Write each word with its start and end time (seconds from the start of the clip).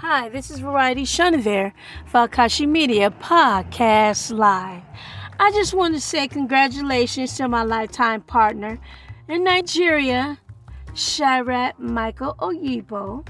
Hi, 0.00 0.28
this 0.28 0.50
is 0.50 0.58
Variety 0.58 1.04
Chenevert 1.04 1.72
for 2.04 2.28
Akashi 2.28 2.68
Media 2.68 3.10
Podcast 3.10 4.30
Live. 4.30 4.82
I 5.40 5.50
just 5.52 5.72
want 5.72 5.94
to 5.94 6.00
say 6.02 6.28
congratulations 6.28 7.34
to 7.38 7.48
my 7.48 7.62
lifetime 7.62 8.20
partner 8.20 8.78
in 9.26 9.42
Nigeria, 9.42 10.38
Shadrack 10.92 11.78
Michael 11.78 12.34
Oyibo, 12.40 13.26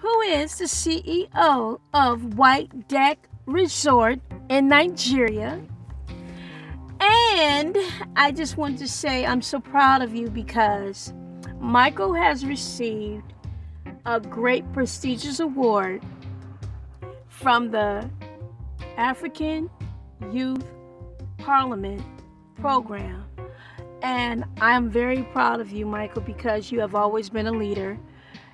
who 0.00 0.20
is 0.20 0.58
the 0.58 0.66
CEO 0.66 1.80
of 1.94 2.34
White 2.34 2.86
Deck 2.86 3.26
Resort 3.46 4.20
in 4.50 4.68
Nigeria. 4.68 5.62
And 7.00 7.74
I 8.16 8.32
just 8.32 8.58
want 8.58 8.78
to 8.80 8.86
say 8.86 9.24
I'm 9.24 9.40
so 9.40 9.60
proud 9.60 10.02
of 10.02 10.14
you 10.14 10.28
because 10.28 11.14
Michael 11.58 12.12
has 12.12 12.44
received 12.44 13.33
a 14.06 14.20
great 14.20 14.70
prestigious 14.72 15.40
award 15.40 16.02
from 17.28 17.70
the 17.70 18.08
African 18.96 19.70
Youth 20.30 20.64
Parliament 21.38 22.02
program. 22.60 23.24
And 24.02 24.44
I'm 24.60 24.90
very 24.90 25.22
proud 25.22 25.60
of 25.60 25.72
you, 25.72 25.86
Michael, 25.86 26.20
because 26.20 26.70
you 26.70 26.80
have 26.80 26.94
always 26.94 27.30
been 27.30 27.46
a 27.46 27.52
leader. 27.52 27.98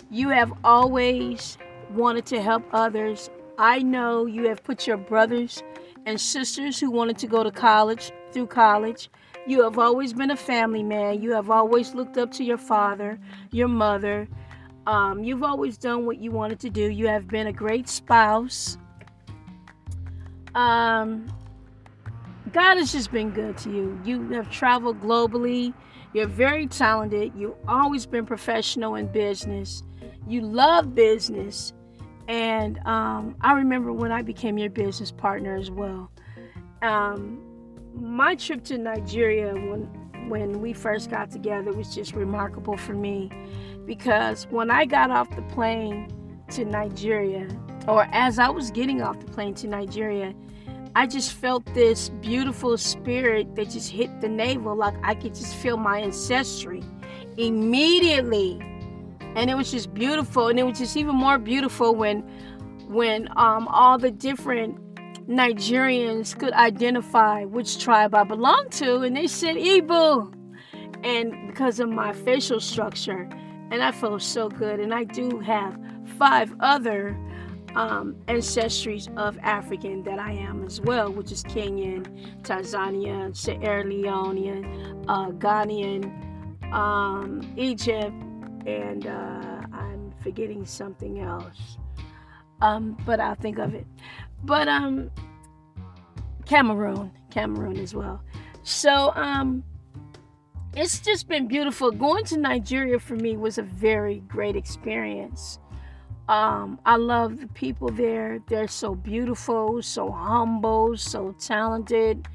You 0.09 0.29
have 0.29 0.53
always 0.63 1.59
wanted 1.91 2.27
to 2.27 2.41
help 2.41 2.65
others. 2.73 3.29
I 3.59 3.81
know 3.81 4.27
you 4.27 4.49
have 4.49 4.63
put 4.63 4.87
your 4.87 4.97
brothers 4.97 5.65
and 6.07 6.21
sisters 6.21 6.79
who 6.79 6.93
wanted 6.93 7.19
to 7.19 7.27
go 7.27 7.43
to 7.43 7.51
college 7.51 8.13
through 8.33 8.47
college. 8.47 9.11
You 9.49 9.65
have 9.65 9.79
always 9.79 10.13
been 10.13 10.31
a 10.31 10.37
family 10.37 10.85
man. 10.85 11.21
You 11.21 11.33
have 11.33 11.51
always 11.51 11.95
looked 11.95 12.19
up 12.19 12.31
to 12.33 12.45
your 12.45 12.59
father, 12.59 13.19
your 13.51 13.69
mother. 13.69 14.29
Um, 14.87 15.23
you've 15.23 15.43
always 15.43 15.77
done 15.77 16.07
what 16.07 16.19
you 16.19 16.31
wanted 16.31 16.61
to 16.61 16.71
do. 16.71 16.91
You 16.91 17.07
have 17.09 17.29
been 17.29 17.47
a 17.47 17.53
great 17.53 17.89
spouse. 17.89 18.79
Um, 20.55 21.33
God 22.53 22.79
has 22.79 22.93
just 22.93 23.13
been 23.13 23.31
good 23.31 23.57
to 23.59 23.71
you. 23.71 24.01
You 24.05 24.31
have 24.31 24.51
traveled 24.51 25.01
globally. 25.01 25.73
You're 26.13 26.27
very 26.27 26.67
talented. 26.67 27.33
You've 27.37 27.55
always 27.69 28.07
been 28.07 28.27
professional 28.27 28.97
in 28.97 29.07
business. 29.07 29.83
You 30.27 30.41
love 30.41 30.95
business. 30.95 31.73
And 32.27 32.79
um, 32.87 33.37
I 33.41 33.53
remember 33.53 33.93
when 33.93 34.13
I 34.13 34.23
became 34.23 34.59
your 34.59 34.71
business 34.71 35.11
partner 35.11 35.57
as 35.57 35.71
well. 35.71 36.11
Um, 36.83 37.41
my 37.95 38.35
trip 38.35 38.65
to 38.65 38.79
Nigeria 38.79 39.53
when 39.53 39.89
when 40.29 40.61
we 40.61 40.73
first 40.73 41.11
got 41.11 41.29
together 41.29 41.73
was 41.73 41.93
just 41.93 42.15
remarkable 42.15 42.77
for 42.77 42.95
me 42.95 43.31
because 43.91 44.47
when 44.51 44.71
I 44.71 44.85
got 44.85 45.11
off 45.11 45.35
the 45.35 45.43
plane 45.43 46.09
to 46.53 46.65
Nigeria 46.65 47.49
or 47.89 48.07
as 48.13 48.39
I 48.39 48.49
was 48.49 48.71
getting 48.71 49.03
off 49.03 49.19
the 49.19 49.27
plane 49.33 49.55
to 49.55 49.67
Nigeria 49.67 50.33
I 50.95 51.07
just 51.07 51.33
felt 51.33 51.65
this 51.75 52.09
beautiful 52.09 52.77
spirit 52.77 53.55
that 53.57 53.71
just 53.71 53.91
hit 53.91 54.21
the 54.21 54.29
navel. 54.29 54.75
Like 54.75 54.95
I 55.05 55.15
could 55.15 55.35
just 55.35 55.55
feel 55.55 55.77
my 55.77 56.01
ancestry 56.01 56.83
immediately. 57.37 58.59
And 59.37 59.49
it 59.51 59.55
was 59.55 59.71
just 59.71 59.95
beautiful. 59.95 60.49
And 60.49 60.59
it 60.59 60.65
was 60.65 60.79
just 60.79 60.97
even 60.97 61.15
more 61.15 61.39
beautiful 61.39 61.95
when 61.95 62.21
when 62.89 63.29
um, 63.37 63.69
all 63.69 63.99
the 63.99 64.11
different 64.11 64.77
Nigerians 65.29 66.37
could 66.37 66.53
identify 66.55 67.45
which 67.45 67.79
tribe 67.79 68.17
I 68.17 68.25
belonged 68.25 68.73
to, 68.73 69.03
and 69.03 69.17
they 69.17 69.29
said 69.29 69.55
Igbo, 69.55 70.35
and 71.05 71.47
because 71.47 71.79
of 71.79 71.89
my 71.89 72.13
facial 72.13 72.59
structure, 72.59 73.31
and 73.71 73.83
I 73.83 73.93
felt 73.93 74.23
so 74.23 74.49
good. 74.49 74.81
And 74.81 74.93
I 74.95 75.05
do 75.05 75.39
have 75.41 75.79
five 76.19 76.55
other 76.61 77.17
um, 77.75 78.17
ancestries 78.29 79.15
of 79.17 79.39
African 79.39 80.03
that 80.05 80.19
I 80.19 80.33
am 80.33 80.65
as 80.65 80.81
well, 80.81 81.13
which 81.13 81.31
is 81.33 81.43
Kenyan, 81.45 82.43
Tanzania, 82.43 83.37
Sierra 83.37 83.85
Leone, 83.85 85.05
uh, 85.09 85.31
Ghanaian, 85.31 86.05
um, 86.73 87.41
Egypt, 87.57 88.13
and 88.67 89.07
uh, 89.07 89.63
I'm 89.73 90.13
forgetting 90.23 90.67
something 90.67 91.21
else. 91.21 91.79
Um, 92.61 92.97
but 93.07 93.21
I'll 93.21 93.37
think 93.37 93.59
of 93.59 93.75
it 93.75 93.87
but 94.45 94.69
um 94.69 95.11
Cameroon, 96.47 97.13
Cameroon 97.31 97.77
as 97.79 97.95
well. 97.95 98.23
So 98.63 99.13
um 99.15 99.65
it's 100.75 101.01
just 101.01 101.29
been 101.29 101.49
beautiful. 101.49 101.91
Going 101.91 102.25
to 102.27 102.37
Nigeria 102.37 102.99
for 102.99 103.17
me 103.17 103.37
was 103.37 103.59
a 103.59 103.63
very 103.63 104.21
great 104.29 104.57
experience. 104.57 105.59
Um, 106.29 106.79
I 106.87 106.97
love 106.97 107.41
the 107.41 107.49
people 107.49 107.89
there. 107.89 108.39
They're 108.47 108.69
so 108.69 108.95
beautiful, 108.95 109.83
so 109.83 110.13
humble, 110.13 110.97
so 110.97 111.35
talented, 111.41 112.29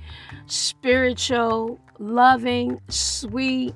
spiritual, 0.48 1.80
loving, 1.98 2.82
sweet, 2.90 3.74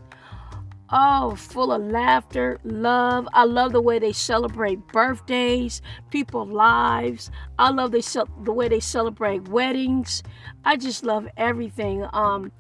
Oh, 0.92 1.36
full 1.36 1.72
of 1.72 1.84
laughter, 1.84 2.60
love. 2.64 3.28
I 3.32 3.44
love 3.44 3.74
the 3.74 3.82
way 3.82 4.00
they 4.00 4.12
celebrate 4.12 4.88
birthdays, 4.88 5.84
people's 6.10 6.50
lives. 6.50 7.30
I 7.60 7.70
love 7.70 7.92
they 7.92 8.02
the 8.02 8.52
way 8.52 8.70
they 8.70 8.80
celebrate 8.80 9.48
weddings. 9.50 10.24
I 10.66 10.78
just 10.78 11.04
love 11.04 11.28
everything. 11.38 12.08
Um, 12.12 12.52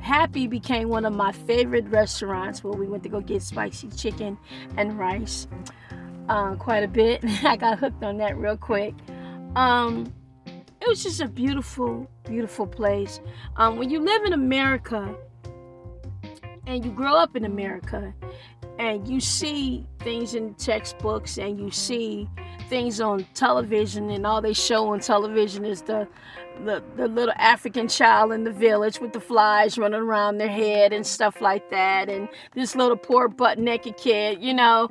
Happy 0.00 0.46
became 0.46 0.88
one 0.88 1.04
of 1.04 1.12
my 1.12 1.32
favorite 1.32 1.86
restaurants 1.88 2.64
where 2.64 2.72
we 2.72 2.86
went 2.86 3.02
to 3.02 3.08
go 3.08 3.20
get 3.20 3.42
spicy 3.42 3.88
chicken 3.90 4.38
and 4.76 4.98
rice. 4.98 5.46
Uh, 6.28 6.54
quite 6.56 6.82
a 6.82 6.88
bit. 6.88 7.24
I 7.44 7.56
got 7.56 7.78
hooked 7.78 8.02
on 8.02 8.16
that 8.18 8.36
real 8.36 8.56
quick. 8.56 8.94
Um, 9.56 10.12
it 10.46 10.88
was 10.88 11.02
just 11.02 11.20
a 11.20 11.28
beautiful, 11.28 12.08
beautiful 12.24 12.66
place. 12.66 13.20
Um, 13.56 13.76
when 13.76 13.90
you 13.90 14.00
live 14.00 14.24
in 14.24 14.32
America, 14.32 15.14
and 16.66 16.84
you 16.84 16.92
grow 16.92 17.14
up 17.16 17.36
in 17.36 17.44
America 17.44 18.14
and 18.80 19.06
you 19.06 19.20
see 19.20 19.86
things 19.98 20.34
in 20.34 20.54
textbooks 20.54 21.36
and 21.36 21.60
you 21.60 21.70
see 21.70 22.26
things 22.70 22.98
on 22.98 23.26
television 23.34 24.08
and 24.08 24.24
all 24.24 24.40
they 24.40 24.54
show 24.54 24.88
on 24.88 25.00
television 25.00 25.64
is 25.66 25.82
the 25.82 26.08
the, 26.64 26.82
the 26.96 27.08
little 27.08 27.34
African 27.38 27.88
child 27.88 28.32
in 28.32 28.44
the 28.44 28.52
village 28.52 29.00
with 29.00 29.12
the 29.12 29.20
flies 29.20 29.78
running 29.78 30.00
around 30.00 30.38
their 30.38 30.48
head 30.48 30.92
and 30.92 31.06
stuff 31.06 31.40
like 31.40 31.70
that 31.70 32.08
and 32.08 32.28
this 32.54 32.74
little 32.74 32.96
poor 32.96 33.28
butt 33.28 33.58
naked 33.58 33.96
kid, 33.96 34.42
you 34.42 34.52
know. 34.52 34.88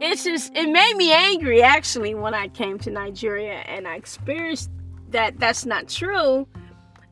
It's 0.00 0.24
just 0.24 0.54
it 0.56 0.68
made 0.68 0.96
me 0.96 1.12
angry 1.12 1.62
actually 1.62 2.14
when 2.14 2.34
I 2.34 2.48
came 2.48 2.78
to 2.80 2.90
Nigeria 2.90 3.58
and 3.66 3.86
I 3.86 3.96
experienced 3.96 4.70
that 5.10 5.38
that's 5.38 5.66
not 5.66 5.88
true 5.88 6.48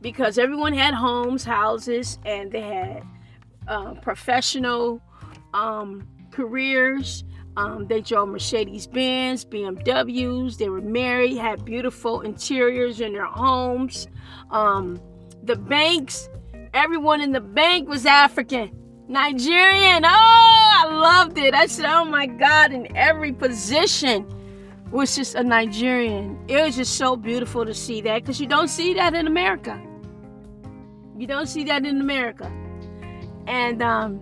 because 0.01 0.39
everyone 0.39 0.73
had 0.73 0.95
homes, 0.95 1.45
houses, 1.45 2.19
and 2.25 2.51
they 2.51 2.63
had 2.63 3.03
uh, 3.67 3.95
professional 3.95 5.03
um, 5.55 6.07
careers. 6.31 7.25
Um, 7.57 7.87
they 7.89 8.01
drove 8.01 8.29
Mercedes 8.29 8.87
Benz, 8.87 9.45
BMWs. 9.45 10.59
They 10.59 10.69
were 10.69 10.81
married, 10.81 11.37
had 11.37 11.65
beautiful 11.65 12.21
interiors 12.21 13.01
in 13.01 13.13
their 13.13 13.27
homes. 13.27 14.07
Um, 14.51 15.01
the 15.43 15.57
banks, 15.57 16.29
everyone 16.73 17.21
in 17.21 17.33
the 17.33 17.41
bank 17.41 17.89
was 17.89 18.07
African, 18.07 18.71
Nigerian. 19.09 20.05
Oh, 20.05 20.09
I 20.09 20.87
loved 20.89 21.37
it. 21.39 21.55
I 21.55 21.67
said, 21.67 21.87
oh 21.87 22.05
my 22.05 22.27
God, 22.27 22.73
in 22.73 22.97
every 22.97 23.33
position 23.33 24.33
was 24.93 25.17
just 25.17 25.35
a 25.35 25.43
Nigerian. 25.43 26.39
It 26.47 26.63
was 26.63 26.77
just 26.77 26.97
so 26.97 27.17
beautiful 27.17 27.67
to 27.67 27.75
see 27.75 28.01
that 28.03 28.23
because 28.23 28.41
you 28.41 28.47
don't 28.47 28.69
see 28.69 28.95
that 28.95 29.15
in 29.15 29.27
America. 29.27 29.83
You 31.17 31.27
don't 31.27 31.49
see 31.49 31.65
that 31.65 31.85
in 31.85 32.01
America 32.01 32.53
and 33.49 33.83
um, 33.83 34.21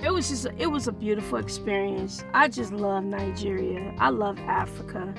it 0.00 0.12
was 0.12 0.28
just 0.28 0.46
it 0.58 0.68
was 0.68 0.86
a 0.86 0.92
beautiful 0.92 1.38
experience. 1.38 2.24
I 2.32 2.48
just 2.48 2.72
love 2.72 3.04
Nigeria. 3.04 3.94
I 3.98 4.10
love 4.10 4.38
Africa. 4.40 5.14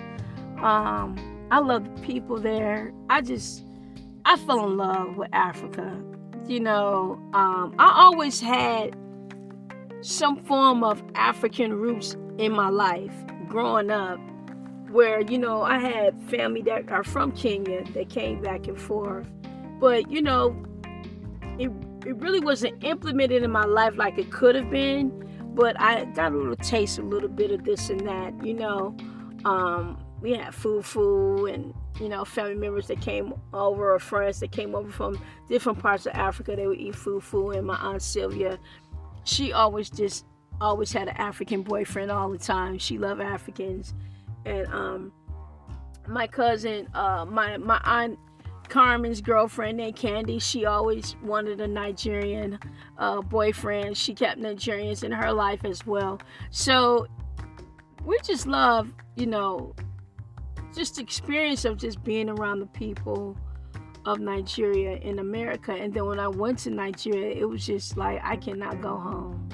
Um, 0.62 1.48
I 1.52 1.60
love 1.60 1.84
the 1.84 2.02
people 2.02 2.40
there. 2.40 2.94
I 3.10 3.22
just 3.22 3.64
I 4.26 4.38
fell 4.38 4.66
in 4.66 4.78
love 4.78 5.18
with 5.18 5.30
Africa. 5.34 6.02
You 6.48 6.62
know, 6.62 7.20
um, 7.34 7.76
I 7.78 7.92
always 8.04 8.40
had 8.40 8.96
some 10.02 10.38
form 10.38 10.84
of 10.84 11.04
African 11.16 11.74
roots 11.74 12.16
in 12.38 12.54
my 12.54 12.70
life 12.70 13.14
growing 13.48 13.92
up 13.92 14.20
where 14.90 15.22
you 15.22 15.38
know 15.38 15.62
I 15.62 15.78
had 15.78 16.22
family 16.24 16.62
that 16.64 16.90
are 16.90 17.04
from 17.04 17.32
Kenya 17.34 17.84
that 17.94 18.10
came 18.10 18.42
back 18.42 18.68
and 18.68 18.80
forth 18.80 19.28
but 19.80 20.10
you 20.10 20.22
know 20.22 20.56
it 21.58 21.70
it 22.06 22.16
really 22.18 22.40
wasn't 22.40 22.84
implemented 22.84 23.44
in 23.44 23.52
my 23.52 23.66
life 23.66 23.98
like 23.98 24.18
it 24.18 24.32
could 24.32 24.56
have 24.56 24.70
been, 24.70 25.12
but 25.54 25.80
I 25.80 26.06
got 26.06 26.32
a 26.32 26.38
little 26.38 26.56
taste, 26.56 27.00
a 27.00 27.02
little 27.02 27.30
bit 27.30 27.52
of 27.52 27.64
this 27.64 27.90
and 27.90 28.08
that, 28.08 28.46
you 28.46 28.54
know. 28.54 28.96
Um, 29.46 30.04
we 30.22 30.34
had 30.34 30.54
fufu 30.54 31.54
and 31.54 31.74
you 32.00 32.10
know 32.10 32.26
family 32.26 32.56
members 32.56 32.88
that 32.88 33.02
came 33.02 33.34
over 33.54 33.94
or 33.94 34.00
friends 34.00 34.40
that 34.40 34.52
came 34.52 34.76
over 34.76 34.92
from 34.92 35.22
different 35.48 35.80
parts 35.80 36.06
of 36.06 36.14
Africa. 36.14 36.56
They 36.56 36.68
would 36.68 36.80
eat 36.80 36.94
fufu, 36.94 37.56
and 37.56 37.66
my 37.66 37.78
aunt 37.78 38.02
Sylvia, 38.02 38.60
she 39.24 39.54
always 39.54 39.90
just 39.90 40.26
always 40.62 40.92
had 40.92 41.08
an 41.08 41.16
African 41.18 41.62
boyfriend 41.64 42.12
all 42.12 42.30
the 42.30 42.38
time. 42.38 42.78
She 42.78 42.98
loved 42.98 43.22
Africans, 43.22 43.94
and 44.46 44.68
um, 44.68 45.14
my 46.08 46.28
cousin, 46.28 46.88
uh, 46.94 47.26
my 47.26 47.58
my 47.58 47.80
aunt 47.84 48.20
Carmen's 48.70 49.22
girlfriend 49.22 49.78
named 49.78 49.96
Candy. 49.96 50.40
She 50.40 50.66
always 50.66 51.16
wanted 51.24 51.60
a 51.62 51.68
Nigerian 51.68 52.60
uh, 52.98 53.22
boyfriend. 53.22 53.98
She 53.98 54.14
kept 54.14 54.40
Nigerians 54.40 55.04
in 55.04 55.12
her 55.12 55.34
life 55.34 55.66
as 55.66 55.86
well. 55.86 56.20
So 56.52 57.08
we 58.06 58.18
just 58.24 58.48
love, 58.48 58.94
you 59.16 59.26
know, 59.26 59.76
just 60.74 61.00
experience 61.00 61.66
of 61.66 61.78
just 61.78 62.04
being 62.04 62.30
around 62.30 62.60
the 62.60 62.68
people 62.68 63.38
of 64.06 64.20
Nigeria 64.20 64.98
in 64.98 65.20
America. 65.20 65.74
And 65.74 65.94
then 65.94 66.06
when 66.06 66.20
I 66.20 66.28
went 66.28 66.60
to 66.60 66.70
Nigeria, 66.70 67.36
it 67.36 67.48
was 67.48 67.66
just 67.66 67.98
like 67.98 68.22
I 68.24 68.38
cannot 68.38 68.82
go 68.82 68.96
home 68.96 69.50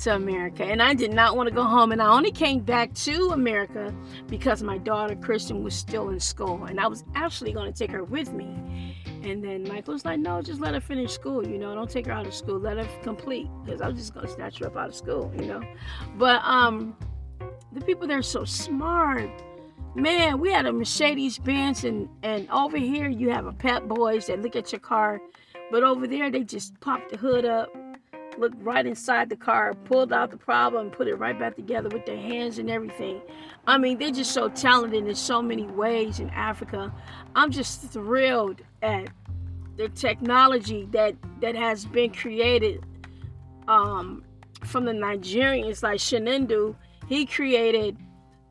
to 0.00 0.14
America. 0.14 0.64
And 0.64 0.82
I 0.82 0.94
did 0.94 1.12
not 1.12 1.36
want 1.36 1.48
to 1.48 1.54
go 1.54 1.62
home. 1.62 1.92
And 1.92 2.00
I 2.02 2.08
only 2.08 2.30
came 2.30 2.60
back 2.60 2.92
to 2.94 3.30
America 3.30 3.94
because 4.26 4.62
my 4.62 4.78
daughter 4.78 5.14
Kristen 5.14 5.62
was 5.62 5.74
still 5.74 6.10
in 6.10 6.20
school. 6.20 6.64
And 6.64 6.80
I 6.80 6.86
was 6.86 7.04
actually 7.14 7.52
going 7.52 7.72
to 7.72 7.78
take 7.78 7.90
her 7.92 8.04
with 8.04 8.32
me. 8.32 8.96
And 9.22 9.44
then 9.44 9.64
Michael 9.64 9.94
was 9.94 10.04
like, 10.04 10.18
no, 10.18 10.40
just 10.40 10.60
let 10.60 10.74
her 10.74 10.80
finish 10.80 11.12
school. 11.12 11.46
You 11.46 11.58
know, 11.58 11.74
don't 11.74 11.90
take 11.90 12.06
her 12.06 12.12
out 12.12 12.26
of 12.26 12.34
school. 12.34 12.58
Let 12.58 12.78
her 12.78 12.88
complete. 13.02 13.48
Because 13.64 13.80
I 13.80 13.88
was 13.88 13.98
just 13.98 14.14
going 14.14 14.26
to 14.26 14.32
snatch 14.32 14.58
her 14.58 14.66
up 14.66 14.76
out 14.76 14.88
of 14.88 14.94
school, 14.94 15.32
you 15.38 15.46
know. 15.46 15.62
But 16.16 16.40
um, 16.44 16.96
the 17.72 17.80
people 17.80 18.06
there 18.06 18.18
are 18.18 18.22
so 18.22 18.44
smart. 18.44 19.30
Man, 19.94 20.38
we 20.38 20.52
had 20.52 20.66
a 20.66 20.72
Mercedes 20.72 21.38
Benz, 21.38 21.82
and, 21.82 22.08
and 22.22 22.48
over 22.50 22.76
here 22.76 23.08
you 23.08 23.30
have 23.30 23.46
a 23.46 23.52
Pep 23.52 23.84
Boys 23.88 24.28
that 24.28 24.40
look 24.40 24.54
at 24.54 24.70
your 24.72 24.78
car. 24.78 25.20
But 25.70 25.84
over 25.84 26.06
there, 26.06 26.30
they 26.30 26.42
just 26.42 26.78
pop 26.80 27.08
the 27.10 27.16
hood 27.16 27.44
up 27.44 27.70
looked 28.40 28.60
right 28.62 28.86
inside 28.86 29.28
the 29.28 29.36
car, 29.36 29.74
pulled 29.74 30.12
out 30.12 30.30
the 30.30 30.36
problem, 30.36 30.90
put 30.90 31.06
it 31.06 31.14
right 31.16 31.38
back 31.38 31.54
together 31.54 31.88
with 31.90 32.06
their 32.06 32.16
hands 32.16 32.58
and 32.58 32.70
everything. 32.70 33.20
I 33.66 33.78
mean, 33.78 33.98
they're 33.98 34.10
just 34.10 34.32
so 34.32 34.48
talented 34.48 35.06
in 35.06 35.14
so 35.14 35.42
many 35.42 35.66
ways 35.66 36.18
in 36.18 36.30
Africa. 36.30 36.92
I'm 37.36 37.50
just 37.50 37.82
thrilled 37.82 38.62
at 38.82 39.08
the 39.76 39.88
technology 39.90 40.88
that 40.92 41.14
that 41.40 41.54
has 41.54 41.84
been 41.84 42.12
created 42.12 42.84
um, 43.68 44.24
from 44.64 44.86
the 44.86 44.92
Nigerians, 44.92 45.82
like 45.82 45.98
Shenendu. 45.98 46.74
He 47.08 47.26
created 47.26 47.98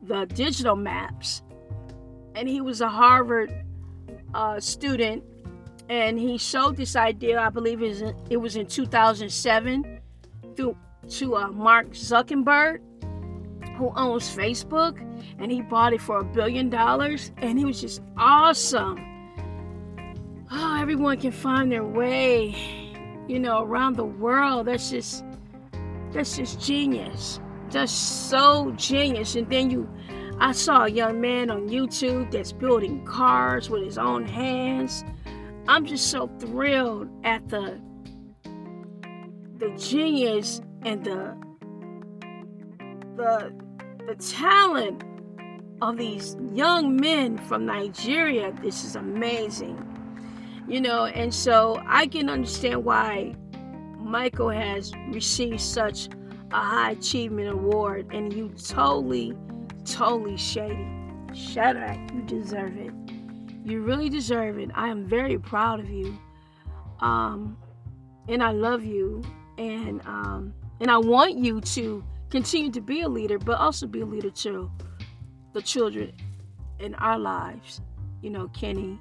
the 0.02 0.24
digital 0.26 0.76
maps, 0.76 1.42
and 2.34 2.48
he 2.48 2.60
was 2.60 2.80
a 2.80 2.88
Harvard 2.88 3.52
uh, 4.34 4.60
student 4.60 5.24
and 5.90 6.20
he 6.20 6.38
showed 6.38 6.76
this 6.76 6.94
idea. 6.94 7.40
I 7.40 7.50
believe 7.50 7.82
it 7.82 8.36
was 8.36 8.54
in 8.54 8.66
2007 8.66 10.00
through 10.54 10.76
to 11.08 11.34
uh, 11.34 11.48
Mark 11.48 11.90
Zuckerberg, 11.90 12.80
who 13.76 13.90
owns 13.96 14.34
Facebook, 14.34 15.00
and 15.40 15.50
he 15.50 15.62
bought 15.62 15.92
it 15.92 16.00
for 16.00 16.20
a 16.20 16.24
billion 16.24 16.70
dollars, 16.70 17.32
and 17.38 17.58
it 17.58 17.64
was 17.64 17.80
just 17.80 18.00
awesome. 18.16 19.04
Oh, 20.52 20.78
everyone 20.80 21.18
can 21.18 21.32
find 21.32 21.72
their 21.72 21.84
way, 21.84 22.54
you 23.26 23.40
know, 23.40 23.64
around 23.64 23.96
the 23.96 24.04
world. 24.04 24.68
That's 24.68 24.90
just 24.90 25.24
that's 26.12 26.36
just 26.36 26.60
genius. 26.60 27.40
Just 27.68 28.28
so 28.30 28.72
genius. 28.76 29.34
And 29.34 29.50
then 29.50 29.70
you 29.70 29.88
I 30.38 30.52
saw 30.52 30.84
a 30.84 30.88
young 30.88 31.20
man 31.20 31.50
on 31.50 31.68
YouTube 31.68 32.30
that's 32.30 32.52
building 32.52 33.04
cars 33.04 33.68
with 33.68 33.84
his 33.84 33.98
own 33.98 34.24
hands 34.24 35.04
I'm 35.70 35.86
just 35.86 36.10
so 36.10 36.26
thrilled 36.40 37.08
at 37.22 37.48
the 37.48 37.80
the 39.58 39.70
genius 39.78 40.60
and 40.82 41.04
the 41.04 41.36
the 43.14 43.54
the 44.04 44.16
talent 44.16 45.04
of 45.80 45.96
these 45.96 46.36
young 46.52 46.96
men 46.96 47.38
from 47.38 47.66
Nigeria. 47.66 48.52
This 48.60 48.82
is 48.82 48.96
amazing. 48.96 49.78
You 50.66 50.80
know, 50.80 51.04
and 51.04 51.32
so 51.32 51.80
I 51.86 52.08
can 52.08 52.28
understand 52.28 52.84
why 52.84 53.36
Michael 53.96 54.50
has 54.50 54.92
received 55.10 55.60
such 55.60 56.08
a 56.50 56.56
high 56.56 56.90
achievement 56.90 57.48
award 57.48 58.08
and 58.12 58.32
you 58.32 58.48
totally, 58.60 59.34
totally 59.84 60.36
shady. 60.36 60.88
Shadrack, 61.32 62.12
you 62.12 62.22
deserve 62.22 62.76
it. 62.76 63.09
You 63.64 63.82
really 63.82 64.08
deserve 64.08 64.58
it. 64.58 64.70
I 64.74 64.88
am 64.88 65.06
very 65.06 65.38
proud 65.38 65.80
of 65.80 65.90
you. 65.90 66.18
Um, 67.00 67.56
and 68.28 68.42
I 68.42 68.52
love 68.52 68.84
you. 68.84 69.22
And 69.58 70.00
um, 70.06 70.54
and 70.80 70.90
I 70.90 70.96
want 70.96 71.38
you 71.38 71.60
to 71.60 72.02
continue 72.30 72.70
to 72.72 72.80
be 72.80 73.02
a 73.02 73.08
leader, 73.08 73.38
but 73.38 73.58
also 73.58 73.86
be 73.86 74.00
a 74.00 74.06
leader 74.06 74.30
to 74.30 74.70
the 75.52 75.60
children 75.60 76.12
in 76.78 76.94
our 76.94 77.18
lives. 77.18 77.82
You 78.22 78.30
know, 78.30 78.48
Kenny 78.48 78.98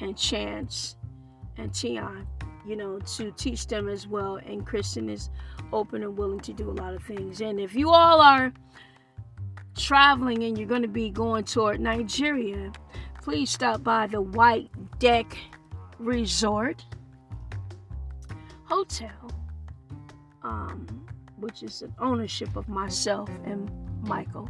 and 0.00 0.16
Chance 0.16 0.96
and 1.56 1.74
Tion, 1.74 2.26
you 2.66 2.76
know, 2.76 3.00
to 3.00 3.32
teach 3.32 3.66
them 3.66 3.88
as 3.88 4.06
well. 4.06 4.36
And 4.36 4.64
Kristen 4.64 5.08
is 5.08 5.30
open 5.72 6.02
and 6.02 6.16
willing 6.16 6.40
to 6.40 6.52
do 6.52 6.70
a 6.70 6.72
lot 6.72 6.94
of 6.94 7.02
things. 7.02 7.40
And 7.40 7.58
if 7.58 7.74
you 7.74 7.90
all 7.90 8.20
are 8.20 8.52
traveling 9.76 10.42
and 10.44 10.56
you're 10.56 10.68
going 10.68 10.82
to 10.82 10.88
be 10.88 11.10
going 11.10 11.44
toward 11.44 11.80
Nigeria, 11.80 12.72
please 13.26 13.50
stop 13.50 13.82
by 13.82 14.06
the 14.06 14.20
White 14.20 14.70
Deck 15.00 15.36
Resort 15.98 16.84
Hotel, 18.62 19.10
um, 20.44 20.86
which 21.36 21.64
is 21.64 21.82
an 21.82 21.92
ownership 21.98 22.54
of 22.54 22.68
myself 22.68 23.28
and 23.44 23.68
Michael, 24.02 24.48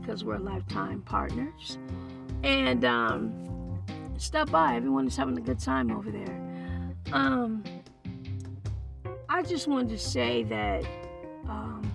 because 0.00 0.24
we're 0.24 0.38
lifetime 0.38 1.02
partners. 1.02 1.76
And 2.42 2.86
um, 2.86 3.78
stop 4.16 4.50
by. 4.50 4.76
Everyone 4.76 5.06
is 5.06 5.14
having 5.14 5.36
a 5.36 5.42
good 5.42 5.58
time 5.60 5.90
over 5.90 6.10
there. 6.10 6.40
Um, 7.12 7.62
I 9.28 9.42
just 9.42 9.68
wanted 9.68 9.90
to 9.90 9.98
say 9.98 10.42
that 10.44 10.86
um, 11.46 11.92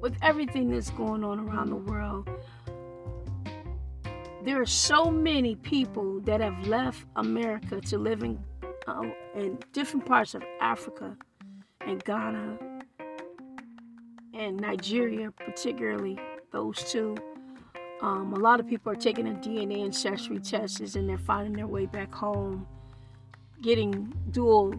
with 0.00 0.16
everything 0.22 0.70
that's 0.70 0.90
going 0.90 1.24
on 1.24 1.40
around 1.40 1.70
the 1.70 1.90
world, 1.90 2.30
there 4.48 4.62
are 4.62 4.64
so 4.64 5.10
many 5.10 5.56
people 5.56 6.20
that 6.20 6.40
have 6.40 6.66
left 6.66 7.04
America 7.16 7.82
to 7.82 7.98
live 7.98 8.22
in, 8.22 8.42
um, 8.86 9.12
in 9.34 9.58
different 9.74 10.06
parts 10.06 10.34
of 10.34 10.42
Africa 10.62 11.14
and 11.82 12.02
Ghana 12.02 12.58
and 14.32 14.56
Nigeria, 14.56 15.30
particularly 15.32 16.18
those 16.50 16.82
two. 16.90 17.14
Um, 18.00 18.32
a 18.32 18.38
lot 18.38 18.58
of 18.58 18.66
people 18.66 18.90
are 18.90 18.96
taking 18.96 19.28
a 19.28 19.32
DNA 19.32 19.84
ancestry 19.84 20.38
tests 20.38 20.94
and 20.96 21.06
they're 21.06 21.18
finding 21.18 21.52
their 21.52 21.66
way 21.66 21.84
back 21.84 22.14
home, 22.14 22.66
getting 23.60 24.10
dual 24.30 24.72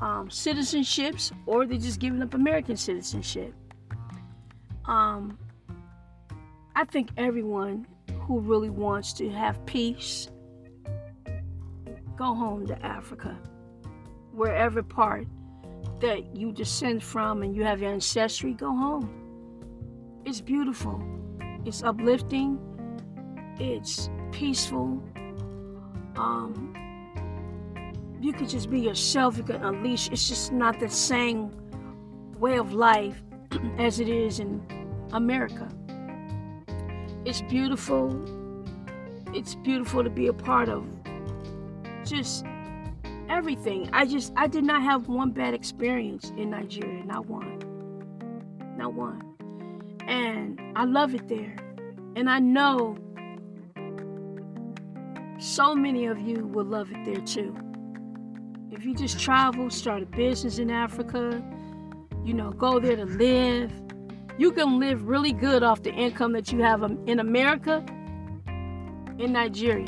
um, 0.00 0.28
citizenships, 0.30 1.30
or 1.46 1.64
they're 1.64 1.78
just 1.78 2.00
giving 2.00 2.20
up 2.22 2.34
American 2.34 2.76
citizenship. 2.76 3.54
Um, 4.86 5.38
I 6.74 6.84
think 6.86 7.10
everyone 7.16 7.86
who 8.30 8.38
really 8.38 8.70
wants 8.70 9.12
to 9.12 9.28
have 9.28 9.66
peace, 9.66 10.28
go 12.16 12.32
home 12.32 12.64
to 12.64 12.80
Africa. 12.86 13.36
Wherever 14.30 14.84
part 14.84 15.26
that 15.98 16.36
you 16.36 16.52
descend 16.52 17.02
from 17.02 17.42
and 17.42 17.56
you 17.56 17.64
have 17.64 17.82
your 17.82 17.90
ancestry, 17.90 18.52
go 18.54 18.68
home. 18.68 20.22
It's 20.24 20.40
beautiful, 20.40 21.02
it's 21.64 21.82
uplifting, 21.82 22.56
it's 23.58 24.08
peaceful. 24.30 25.02
Um, 26.14 26.72
you 28.20 28.32
can 28.32 28.46
just 28.46 28.70
be 28.70 28.78
yourself, 28.78 29.38
you 29.38 29.42
can 29.42 29.56
unleash. 29.56 30.08
It's 30.12 30.28
just 30.28 30.52
not 30.52 30.78
the 30.78 30.88
same 30.88 31.50
way 32.38 32.58
of 32.58 32.74
life 32.74 33.24
as 33.78 33.98
it 33.98 34.08
is 34.08 34.38
in 34.38 34.62
America. 35.12 35.68
It's 37.24 37.42
beautiful. 37.42 38.18
It's 39.34 39.54
beautiful 39.54 40.02
to 40.02 40.10
be 40.10 40.26
a 40.28 40.32
part 40.32 40.68
of. 40.68 40.86
Just 42.04 42.44
everything. 43.28 43.90
I 43.92 44.06
just 44.06 44.32
I 44.36 44.46
did 44.46 44.64
not 44.64 44.82
have 44.82 45.08
one 45.08 45.30
bad 45.30 45.54
experience 45.54 46.32
in 46.36 46.50
Nigeria, 46.50 47.04
not 47.04 47.26
one. 47.26 47.58
Not 48.76 48.94
one. 48.94 49.22
And 50.06 50.60
I 50.74 50.84
love 50.84 51.14
it 51.14 51.28
there. 51.28 51.56
And 52.16 52.28
I 52.28 52.38
know 52.38 52.96
so 55.38 55.74
many 55.74 56.06
of 56.06 56.18
you 56.20 56.46
will 56.46 56.64
love 56.64 56.90
it 56.90 57.04
there 57.04 57.24
too. 57.24 57.56
If 58.70 58.84
you 58.84 58.94
just 58.94 59.20
travel, 59.20 59.68
start 59.68 60.02
a 60.02 60.06
business 60.06 60.58
in 60.58 60.70
Africa, 60.70 61.42
you 62.24 62.34
know, 62.34 62.50
go 62.50 62.78
there 62.78 62.96
to 62.96 63.04
live, 63.04 63.72
you 64.40 64.50
can 64.50 64.80
live 64.80 65.06
really 65.06 65.32
good 65.32 65.62
off 65.62 65.82
the 65.82 65.92
income 65.92 66.32
that 66.32 66.50
you 66.50 66.62
have 66.62 66.82
um, 66.82 66.98
in 67.06 67.20
America, 67.20 67.84
in 69.18 69.34
Nigeria, 69.34 69.86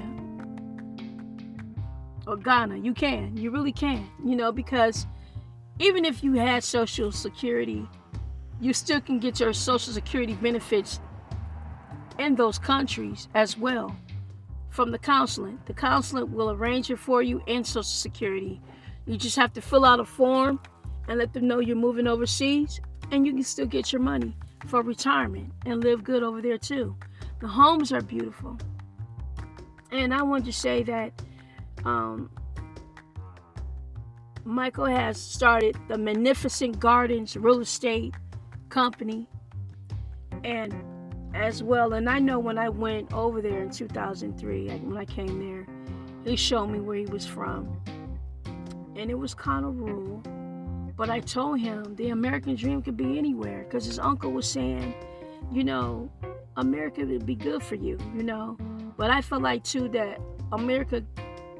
or 2.27 2.37
Ghana. 2.37 2.77
You 2.77 2.93
can. 2.93 3.35
You 3.35 3.51
really 3.51 3.73
can. 3.73 4.07
You 4.23 4.37
know, 4.37 4.53
because 4.53 5.07
even 5.79 6.05
if 6.05 6.23
you 6.23 6.35
had 6.35 6.63
Social 6.63 7.11
Security, 7.11 7.89
you 8.61 8.75
still 8.75 9.01
can 9.01 9.19
get 9.19 9.41
your 9.41 9.55
Social 9.55 9.91
Security 9.91 10.35
benefits 10.35 11.01
in 12.19 12.35
those 12.35 12.59
countries 12.59 13.29
as 13.35 13.57
well 13.57 13.97
from 14.69 14.91
the 14.91 14.99
consulate. 14.99 15.65
The 15.65 15.73
consulate 15.73 16.29
will 16.29 16.51
arrange 16.51 16.91
it 16.91 16.99
for 16.99 17.23
you 17.23 17.43
and 17.49 17.67
Social 17.67 17.85
Security. 17.85 18.61
You 19.07 19.17
just 19.17 19.37
have 19.37 19.55
to 19.55 19.63
fill 19.63 19.87
out 19.87 19.99
a 19.99 20.05
form 20.05 20.61
and 21.09 21.19
let 21.19 21.33
them 21.33 21.49
know 21.49 21.59
you're 21.59 21.75
moving 21.75 22.07
overseas, 22.07 22.83
and 23.13 23.27
you 23.27 23.35
can 23.35 23.43
still 23.45 23.67
get 23.67 23.93
your 23.93 24.01
money 24.01 24.35
for 24.67 24.83
retirement 24.83 25.53
and 25.67 25.85
live 25.85 26.03
good 26.03 26.23
over 26.23 26.41
there 26.41 26.59
too. 26.59 26.97
The 27.41 27.47
homes 27.47 27.93
are 27.93 28.01
beautiful. 28.01 28.59
And 29.93 30.15
I 30.15 30.23
want 30.23 30.47
to 30.47 30.53
say 30.53 30.83
that 30.85 31.13
um, 31.85 32.31
Michael 34.45 34.87
has 34.87 35.21
started 35.21 35.77
the 35.89 35.99
Magnificent 35.99 36.81
Gardens 36.81 37.37
Real 37.37 37.61
Estate 37.61 38.15
Company. 38.71 39.29
And 40.43 40.75
as 41.35 41.63
well, 41.63 41.93
and 41.93 42.09
I 42.09 42.19
know 42.19 42.39
when 42.39 42.59
I 42.59 42.69
went 42.69 43.13
over 43.13 43.43
there 43.43 43.63
in 43.63 43.71
2003, 43.71 44.69
when 44.69 44.97
I 44.97 45.05
came 45.05 45.39
there, 45.39 45.67
he 46.25 46.37
showed 46.37 46.69
me 46.69 46.81
where 46.81 46.97
he 46.97 47.07
was 47.07 47.27
from. 47.27 47.79
And 48.97 49.11
it 49.11 49.19
was 49.19 49.35
kind 49.35 49.67
of 49.67 49.79
rural. 49.79 50.23
But 51.03 51.11
I 51.11 51.19
told 51.19 51.59
him 51.59 51.97
the 51.97 52.11
American 52.11 52.55
dream 52.55 52.81
could 52.81 52.97
be 52.97 53.19
anywhere 53.19 53.65
because 53.65 53.85
his 53.85 53.99
uncle 53.99 54.31
was 54.31 54.49
saying, 54.49 54.95
you 55.51 55.65
know, 55.65 56.09
America 56.57 57.05
would 57.05 57.27
be 57.27 57.35
good 57.35 57.61
for 57.61 57.75
you, 57.75 57.99
you 58.15 58.23
know. 58.23 58.57
But 58.97 59.11
I 59.11 59.21
felt 59.21 59.43
like 59.43 59.65
too 59.65 59.89
that 59.89 60.21
America, 60.53 61.03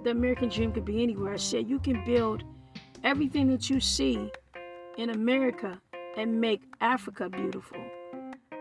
the 0.05 0.11
American 0.13 0.49
dream 0.49 0.71
could 0.71 0.85
be 0.85 1.03
anywhere. 1.03 1.33
I 1.33 1.39
said 1.39 1.69
you 1.69 1.81
can 1.81 2.05
build 2.05 2.45
everything 3.03 3.49
that 3.49 3.69
you 3.69 3.81
see 3.81 4.31
in 4.97 5.11
America 5.11 5.77
and 6.17 6.41
make 6.41 6.63
Africa 6.81 7.29
beautiful. 7.29 7.85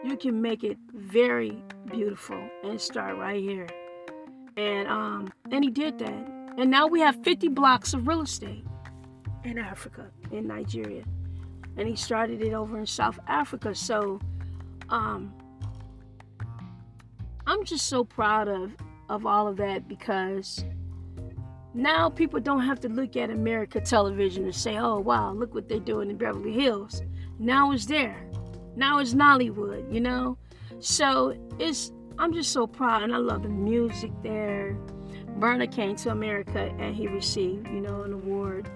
You 0.03 0.17
can 0.17 0.41
make 0.41 0.63
it 0.63 0.79
very 0.95 1.63
beautiful 1.91 2.43
and 2.63 2.81
start 2.81 3.17
right 3.17 3.39
here. 3.39 3.67
And 4.57 4.87
um 4.87 5.31
and 5.51 5.63
he 5.63 5.69
did 5.69 5.99
that. 5.99 6.27
And 6.57 6.71
now 6.71 6.87
we 6.87 7.01
have 7.01 7.23
50 7.23 7.49
blocks 7.49 7.93
of 7.93 8.07
real 8.07 8.23
estate 8.23 8.65
in 9.43 9.59
Africa, 9.59 10.09
in 10.31 10.47
Nigeria. 10.47 11.03
And 11.77 11.87
he 11.87 11.95
started 11.95 12.41
it 12.41 12.53
over 12.53 12.79
in 12.79 12.85
South 12.85 13.19
Africa. 13.27 13.73
So 13.75 14.19
um 14.89 15.33
I'm 17.47 17.63
just 17.65 17.87
so 17.87 18.03
proud 18.03 18.47
of 18.47 18.75
of 19.09 19.25
all 19.25 19.47
of 19.47 19.57
that 19.57 19.87
because 19.87 20.63
now 21.73 22.09
people 22.09 22.39
don't 22.39 22.61
have 22.61 22.79
to 22.81 22.89
look 22.89 23.15
at 23.15 23.29
America 23.29 23.79
television 23.79 24.43
and 24.43 24.55
say, 24.55 24.77
oh, 24.77 24.99
wow, 24.99 25.31
look 25.31 25.53
what 25.53 25.69
they're 25.69 25.79
doing 25.79 26.09
in 26.09 26.17
Beverly 26.17 26.51
Hills. 26.51 27.01
Now 27.39 27.71
it's 27.71 27.85
there. 27.85 28.29
Now 28.75 28.99
it's 28.99 29.13
Nollywood, 29.13 29.91
you 29.93 30.01
know? 30.01 30.37
So 30.79 31.37
it's, 31.59 31.91
I'm 32.17 32.33
just 32.33 32.51
so 32.51 32.67
proud 32.67 33.03
and 33.03 33.13
I 33.13 33.17
love 33.17 33.43
the 33.43 33.49
music 33.49 34.11
there. 34.21 34.77
Burna 35.39 35.71
came 35.71 35.95
to 35.97 36.09
America 36.11 36.73
and 36.77 36.93
he 36.95 37.07
received, 37.07 37.67
you 37.67 37.79
know, 37.81 38.03
an 38.03 38.13
award, 38.13 38.69